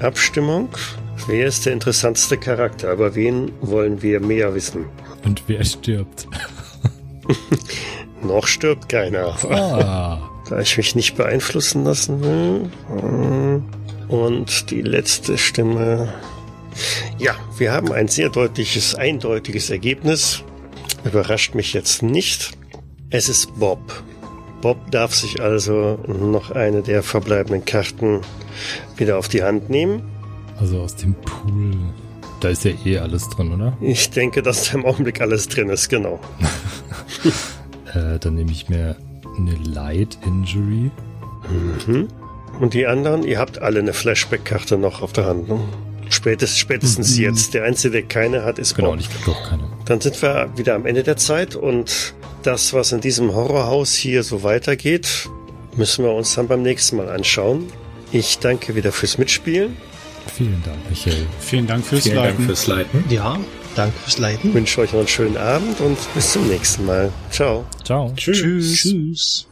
Abstimmung. 0.00 0.68
Wer 1.26 1.46
ist 1.46 1.66
der 1.66 1.74
interessanteste 1.74 2.38
Charakter? 2.38 2.92
Über 2.92 3.14
wen 3.14 3.52
wollen 3.60 4.02
wir 4.02 4.20
mehr 4.20 4.54
wissen? 4.54 4.86
Und 5.24 5.42
wer 5.46 5.64
stirbt? 5.64 6.26
Noch 8.22 8.46
stirbt 8.46 8.88
keiner. 8.88 9.36
Ah, 9.44 10.30
Da 10.50 10.58
ich 10.58 10.76
mich 10.76 10.96
nicht 10.96 11.16
beeinflussen 11.16 11.84
lassen 11.84 12.20
will. 12.22 13.62
Und 14.08 14.70
die 14.70 14.82
letzte 14.82 15.38
Stimme. 15.38 16.12
Ja, 17.18 17.36
wir 17.56 17.72
haben 17.72 17.92
ein 17.92 18.08
sehr 18.08 18.28
deutliches, 18.28 18.96
eindeutiges 18.96 19.70
Ergebnis. 19.70 20.42
Überrascht 21.04 21.54
mich 21.54 21.72
jetzt 21.72 22.02
nicht. 22.02 22.50
Es 23.10 23.28
ist 23.28 23.54
Bob. 23.58 24.02
Bob 24.60 24.90
darf 24.90 25.14
sich 25.14 25.40
also 25.40 25.98
noch 26.06 26.50
eine 26.50 26.82
der 26.82 27.02
verbleibenden 27.02 27.64
Karten 27.64 28.20
wieder 28.96 29.18
auf 29.18 29.28
die 29.28 29.42
Hand 29.42 29.70
nehmen. 29.70 30.02
also 30.58 30.80
aus 30.80 30.96
dem 30.96 31.14
Pool. 31.14 31.76
Da 32.40 32.48
ist 32.48 32.64
ja 32.64 32.72
eh 32.84 32.98
alles 32.98 33.28
drin, 33.28 33.52
oder? 33.52 33.76
Ich 33.80 34.10
denke, 34.10 34.42
dass 34.42 34.70
da 34.70 34.78
im 34.78 34.84
Augenblick 34.84 35.20
alles 35.20 35.48
drin 35.48 35.68
ist, 35.70 35.88
genau. 35.88 36.18
Äh, 37.92 38.20
dann 38.20 38.36
nehme 38.36 38.52
ich 38.52 38.68
mir 38.68 38.94
eine 39.48 39.56
Light 39.64 40.18
Injury. 40.26 40.90
Mhm. 41.86 42.08
Und 42.60 42.74
die 42.74 42.86
anderen, 42.86 43.22
ihr 43.24 43.38
habt 43.38 43.60
alle 43.62 43.78
eine 43.80 43.92
Flashback-Karte 43.92 44.76
noch 44.76 45.02
auf 45.02 45.12
der 45.12 45.26
Hand. 45.26 45.48
Ne? 45.48 45.60
Spätestens, 46.10 46.58
spätestens 46.58 47.16
Mhm. 47.16 47.22
jetzt. 47.22 47.54
Der 47.54 47.64
Einzige, 47.64 47.92
der 47.92 48.02
keine 48.02 48.44
hat, 48.44 48.58
ist 48.58 48.74
Genau, 48.74 48.88
Bob. 48.88 48.94
und 48.94 49.00
ich 49.00 49.08
glaube 49.10 49.24
doch 49.26 49.48
keine. 49.48 49.62
Dann 49.86 50.00
sind 50.00 50.20
wir 50.22 50.50
wieder 50.56 50.74
am 50.74 50.86
Ende 50.86 51.02
der 51.02 51.16
Zeit 51.16 51.56
und 51.56 52.14
das, 52.42 52.72
was 52.74 52.92
in 52.92 53.00
diesem 53.00 53.34
Horrorhaus 53.34 53.94
hier 53.94 54.22
so 54.22 54.42
weitergeht, 54.42 55.28
müssen 55.76 56.04
wir 56.04 56.12
uns 56.12 56.34
dann 56.34 56.48
beim 56.48 56.62
nächsten 56.62 56.96
Mal 56.96 57.08
anschauen. 57.08 57.66
Ich 58.12 58.38
danke 58.40 58.74
wieder 58.74 58.92
fürs 58.92 59.18
Mitspielen, 59.18 59.76
Vielen 60.36 60.62
Dank, 60.64 60.76
Michael. 60.88 61.26
Vielen 61.40 61.66
Dank 61.66 61.84
fürs 61.84 62.02
Vielen 62.04 62.16
Leiten. 62.16 62.36
Dank 62.36 62.46
fürs 62.46 62.66
Leiten. 62.66 63.04
Ja, 63.08 63.38
danke 63.80 63.98
fürs 63.98 64.18
Leiten. 64.18 64.52
wünsche 64.52 64.80
euch 64.82 64.92
noch 64.92 65.00
einen 65.00 65.08
schönen 65.08 65.36
Abend 65.38 65.80
und 65.80 65.96
bis 66.14 66.32
zum 66.32 66.46
nächsten 66.48 66.84
Mal. 66.84 67.10
Ciao. 67.30 67.64
Ciao. 67.84 68.12
Tschüss. 68.14 68.74
Tschüss. 68.74 69.46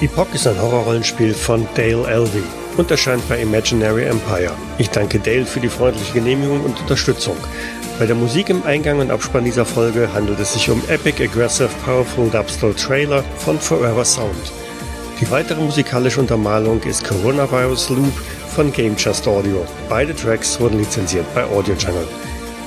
Epoch 0.00 0.32
ist 0.34 0.46
ein 0.46 0.60
Horrorrollenspiel 0.60 1.34
von 1.34 1.66
Dale 1.74 2.06
Elvey 2.06 2.42
und 2.76 2.90
erscheint 2.90 3.26
bei 3.28 3.40
Imaginary 3.40 4.04
Empire. 4.04 4.52
Ich 4.78 4.90
danke 4.90 5.18
Dale 5.18 5.46
für 5.46 5.60
die 5.60 5.68
freundliche 5.68 6.12
Genehmigung 6.12 6.62
und 6.62 6.78
Unterstützung. 6.80 7.36
Bei 7.98 8.06
der 8.06 8.16
Musik 8.16 8.50
im 8.50 8.62
Eingang 8.64 8.98
und 9.00 9.10
Abspann 9.10 9.44
dieser 9.44 9.64
Folge 9.64 10.12
handelt 10.12 10.38
es 10.38 10.52
sich 10.52 10.68
um 10.68 10.82
Epic 10.88 11.22
Aggressive 11.22 11.70
Powerful 11.84 12.28
Dubstep 12.28 12.76
Trailer 12.76 13.24
von 13.38 13.58
Forever 13.58 14.04
Sound. 14.04 14.52
Die 15.20 15.30
weitere 15.30 15.62
musikalische 15.62 16.20
Untermalung 16.20 16.82
ist 16.82 17.04
Coronavirus 17.04 17.88
Loop 17.90 18.12
von 18.54 18.70
Game 18.70 18.96
Just 18.96 19.26
Audio. 19.26 19.64
Beide 19.88 20.14
Tracks 20.14 20.60
wurden 20.60 20.78
lizenziert 20.78 21.24
bei 21.34 21.44
Audio 21.44 21.74
Channel. 21.74 22.06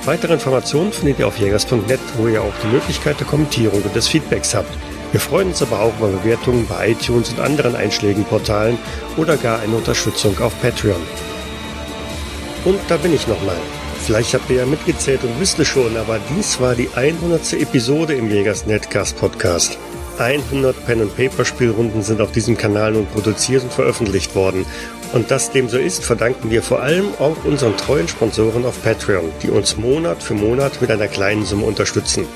Weitere 0.04 0.32
Informationen 0.32 0.92
findet 0.92 1.20
ihr 1.20 1.28
auf 1.28 1.38
jägers.net, 1.38 2.00
wo 2.16 2.26
ihr 2.26 2.42
auch 2.42 2.52
die 2.64 2.68
Möglichkeit 2.68 3.20
der 3.20 3.26
Kommentierung 3.26 3.82
und 3.82 3.94
des 3.94 4.08
Feedbacks 4.08 4.54
habt. 4.54 4.89
Wir 5.12 5.20
freuen 5.20 5.48
uns 5.48 5.60
aber 5.60 5.80
auch 5.80 5.96
über 5.98 6.08
Bewertungen 6.08 6.66
bei 6.68 6.90
iTunes 6.90 7.30
und 7.30 7.40
anderen 7.40 7.74
Einschlägenportalen 7.74 8.78
oder 9.16 9.36
gar 9.36 9.60
eine 9.60 9.76
Unterstützung 9.76 10.38
auf 10.40 10.60
Patreon. 10.60 11.02
Und 12.64 12.78
da 12.88 12.96
bin 12.96 13.12
ich 13.14 13.26
nochmal. 13.26 13.56
Vielleicht 14.06 14.34
habt 14.34 14.48
ihr 14.50 14.56
ja 14.56 14.66
mitgezählt 14.66 15.22
und 15.24 15.40
wisst 15.40 15.58
es 15.58 15.68
schon, 15.68 15.96
aber 15.96 16.18
dies 16.36 16.60
war 16.60 16.74
die 16.74 16.88
100. 16.94 17.54
Episode 17.54 18.14
im 18.14 18.30
Jägers 18.30 18.66
Netcast 18.66 19.16
Podcast. 19.16 19.78
100 20.18 20.86
Pen 20.86 21.00
and 21.00 21.16
Paper 21.16 21.44
Spielrunden 21.44 22.02
sind 22.02 22.20
auf 22.20 22.30
diesem 22.30 22.56
Kanal 22.56 22.92
nun 22.92 23.06
produziert 23.06 23.62
und 23.62 23.72
veröffentlicht 23.72 24.34
worden. 24.34 24.66
Und 25.12 25.30
dass 25.30 25.50
dem 25.50 25.68
so 25.68 25.78
ist, 25.78 26.04
verdanken 26.04 26.50
wir 26.50 26.62
vor 26.62 26.82
allem 26.82 27.08
auch 27.18 27.44
unseren 27.44 27.76
treuen 27.76 28.06
Sponsoren 28.06 28.64
auf 28.64 28.82
Patreon, 28.82 29.32
die 29.42 29.50
uns 29.50 29.76
Monat 29.76 30.22
für 30.22 30.34
Monat 30.34 30.80
mit 30.80 30.90
einer 30.90 31.08
kleinen 31.08 31.44
Summe 31.44 31.64
unterstützen. 31.64 32.26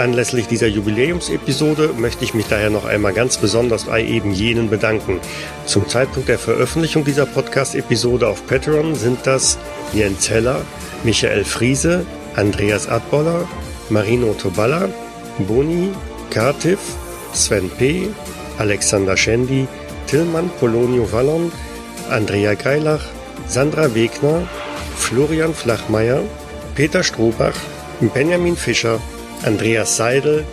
Anlässlich 0.00 0.46
dieser 0.46 0.66
Jubiläumsepisode 0.66 1.90
möchte 1.94 2.24
ich 2.24 2.32
mich 2.32 2.46
daher 2.46 2.70
noch 2.70 2.86
einmal 2.86 3.12
ganz 3.12 3.36
besonders 3.36 3.84
bei 3.84 4.02
eben 4.02 4.32
jenen 4.32 4.70
bedanken. 4.70 5.20
Zum 5.66 5.86
Zeitpunkt 5.90 6.30
der 6.30 6.38
Veröffentlichung 6.38 7.04
dieser 7.04 7.26
Podcast-Episode 7.26 8.26
auf 8.26 8.46
Patreon 8.46 8.94
sind 8.94 9.18
das 9.26 9.58
Jens 9.92 10.30
Heller, 10.30 10.62
Michael 11.04 11.44
Friese, 11.44 12.06
Andreas 12.34 12.88
Adboller, 12.88 13.46
Marino 13.90 14.32
Toballa, 14.32 14.88
Boni, 15.36 15.90
Kartif, 16.30 16.78
Sven 17.34 17.68
P., 17.68 18.08
Alexander 18.56 19.18
Schendi, 19.18 19.68
Tillmann 20.06 20.50
Polonio 20.60 21.12
Wallon, 21.12 21.52
Andrea 22.08 22.54
Greilach, 22.54 23.04
Sandra 23.46 23.94
Wegner, 23.94 24.48
Florian 24.96 25.52
Flachmeier, 25.52 26.22
Peter 26.74 27.02
Strohbach, 27.02 27.56
Benjamin 28.14 28.56
Fischer, 28.56 28.98
Andreas 29.44 29.96
Seidel, 29.96 30.44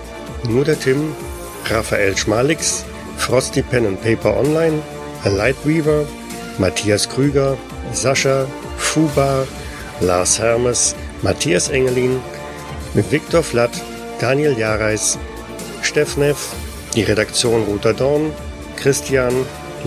Nur 0.47 0.64
der 0.64 0.80
Tim, 0.80 1.14
Raphael 1.69 2.15
Schmalix, 2.15 2.85
Frosty 3.18 3.61
Pen 3.61 3.85
and 3.85 4.01
Paper 4.01 4.38
Online, 4.38 4.81
Lightweaver, 5.26 6.05
Matthias 6.57 7.09
Krüger, 7.09 7.57
Sascha, 7.91 8.47
Fuba, 8.77 9.45
Lars 9.99 10.39
Hermes, 10.39 10.95
Matthias 11.22 11.69
Engelin, 11.69 12.19
Viktor 12.93 13.43
Flatt, 13.43 13.72
Daniel 14.19 14.57
Jareis, 14.57 15.18
Steffnev, 15.81 16.38
die 16.95 17.03
Redaktion 17.03 17.64
Roter 17.64 17.93
Dorn, 17.93 18.31
Christian, 18.77 19.34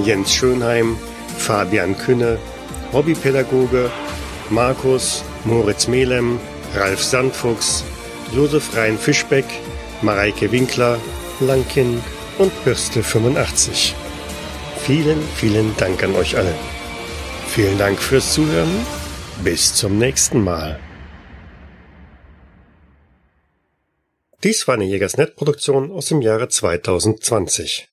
Jens 0.04 0.34
Schönheim, 0.34 0.96
Fabian 1.38 1.96
Künne, 1.96 2.38
Hobbypädagoge, 2.92 3.90
Markus, 4.50 5.24
Moritz 5.44 5.88
Melem, 5.88 6.38
Ralf 6.74 7.02
Sandfuchs, 7.02 7.84
Josef 8.32 8.76
Rhein 8.76 8.96
Fischbeck, 8.96 9.44
Mareike 10.02 10.52
Winkler, 10.52 10.98
Lankin 11.40 12.00
und 12.38 12.52
Bürste 12.64 13.02
85. 13.02 13.94
Vielen, 14.84 15.20
vielen 15.34 15.76
Dank 15.76 16.02
an 16.04 16.14
euch 16.14 16.36
alle. 16.36 16.54
Vielen 17.48 17.76
Dank 17.76 17.98
fürs 17.98 18.32
Zuhören. 18.32 18.70
Bis 19.42 19.74
zum 19.74 19.98
nächsten 19.98 20.44
Mal. 20.44 20.78
Dies 24.44 24.68
war 24.68 24.74
eine 24.74 24.84
Jägersnet-Produktion 24.84 25.90
aus 25.90 26.06
dem 26.06 26.22
Jahre 26.22 26.48
2020. 26.48 27.88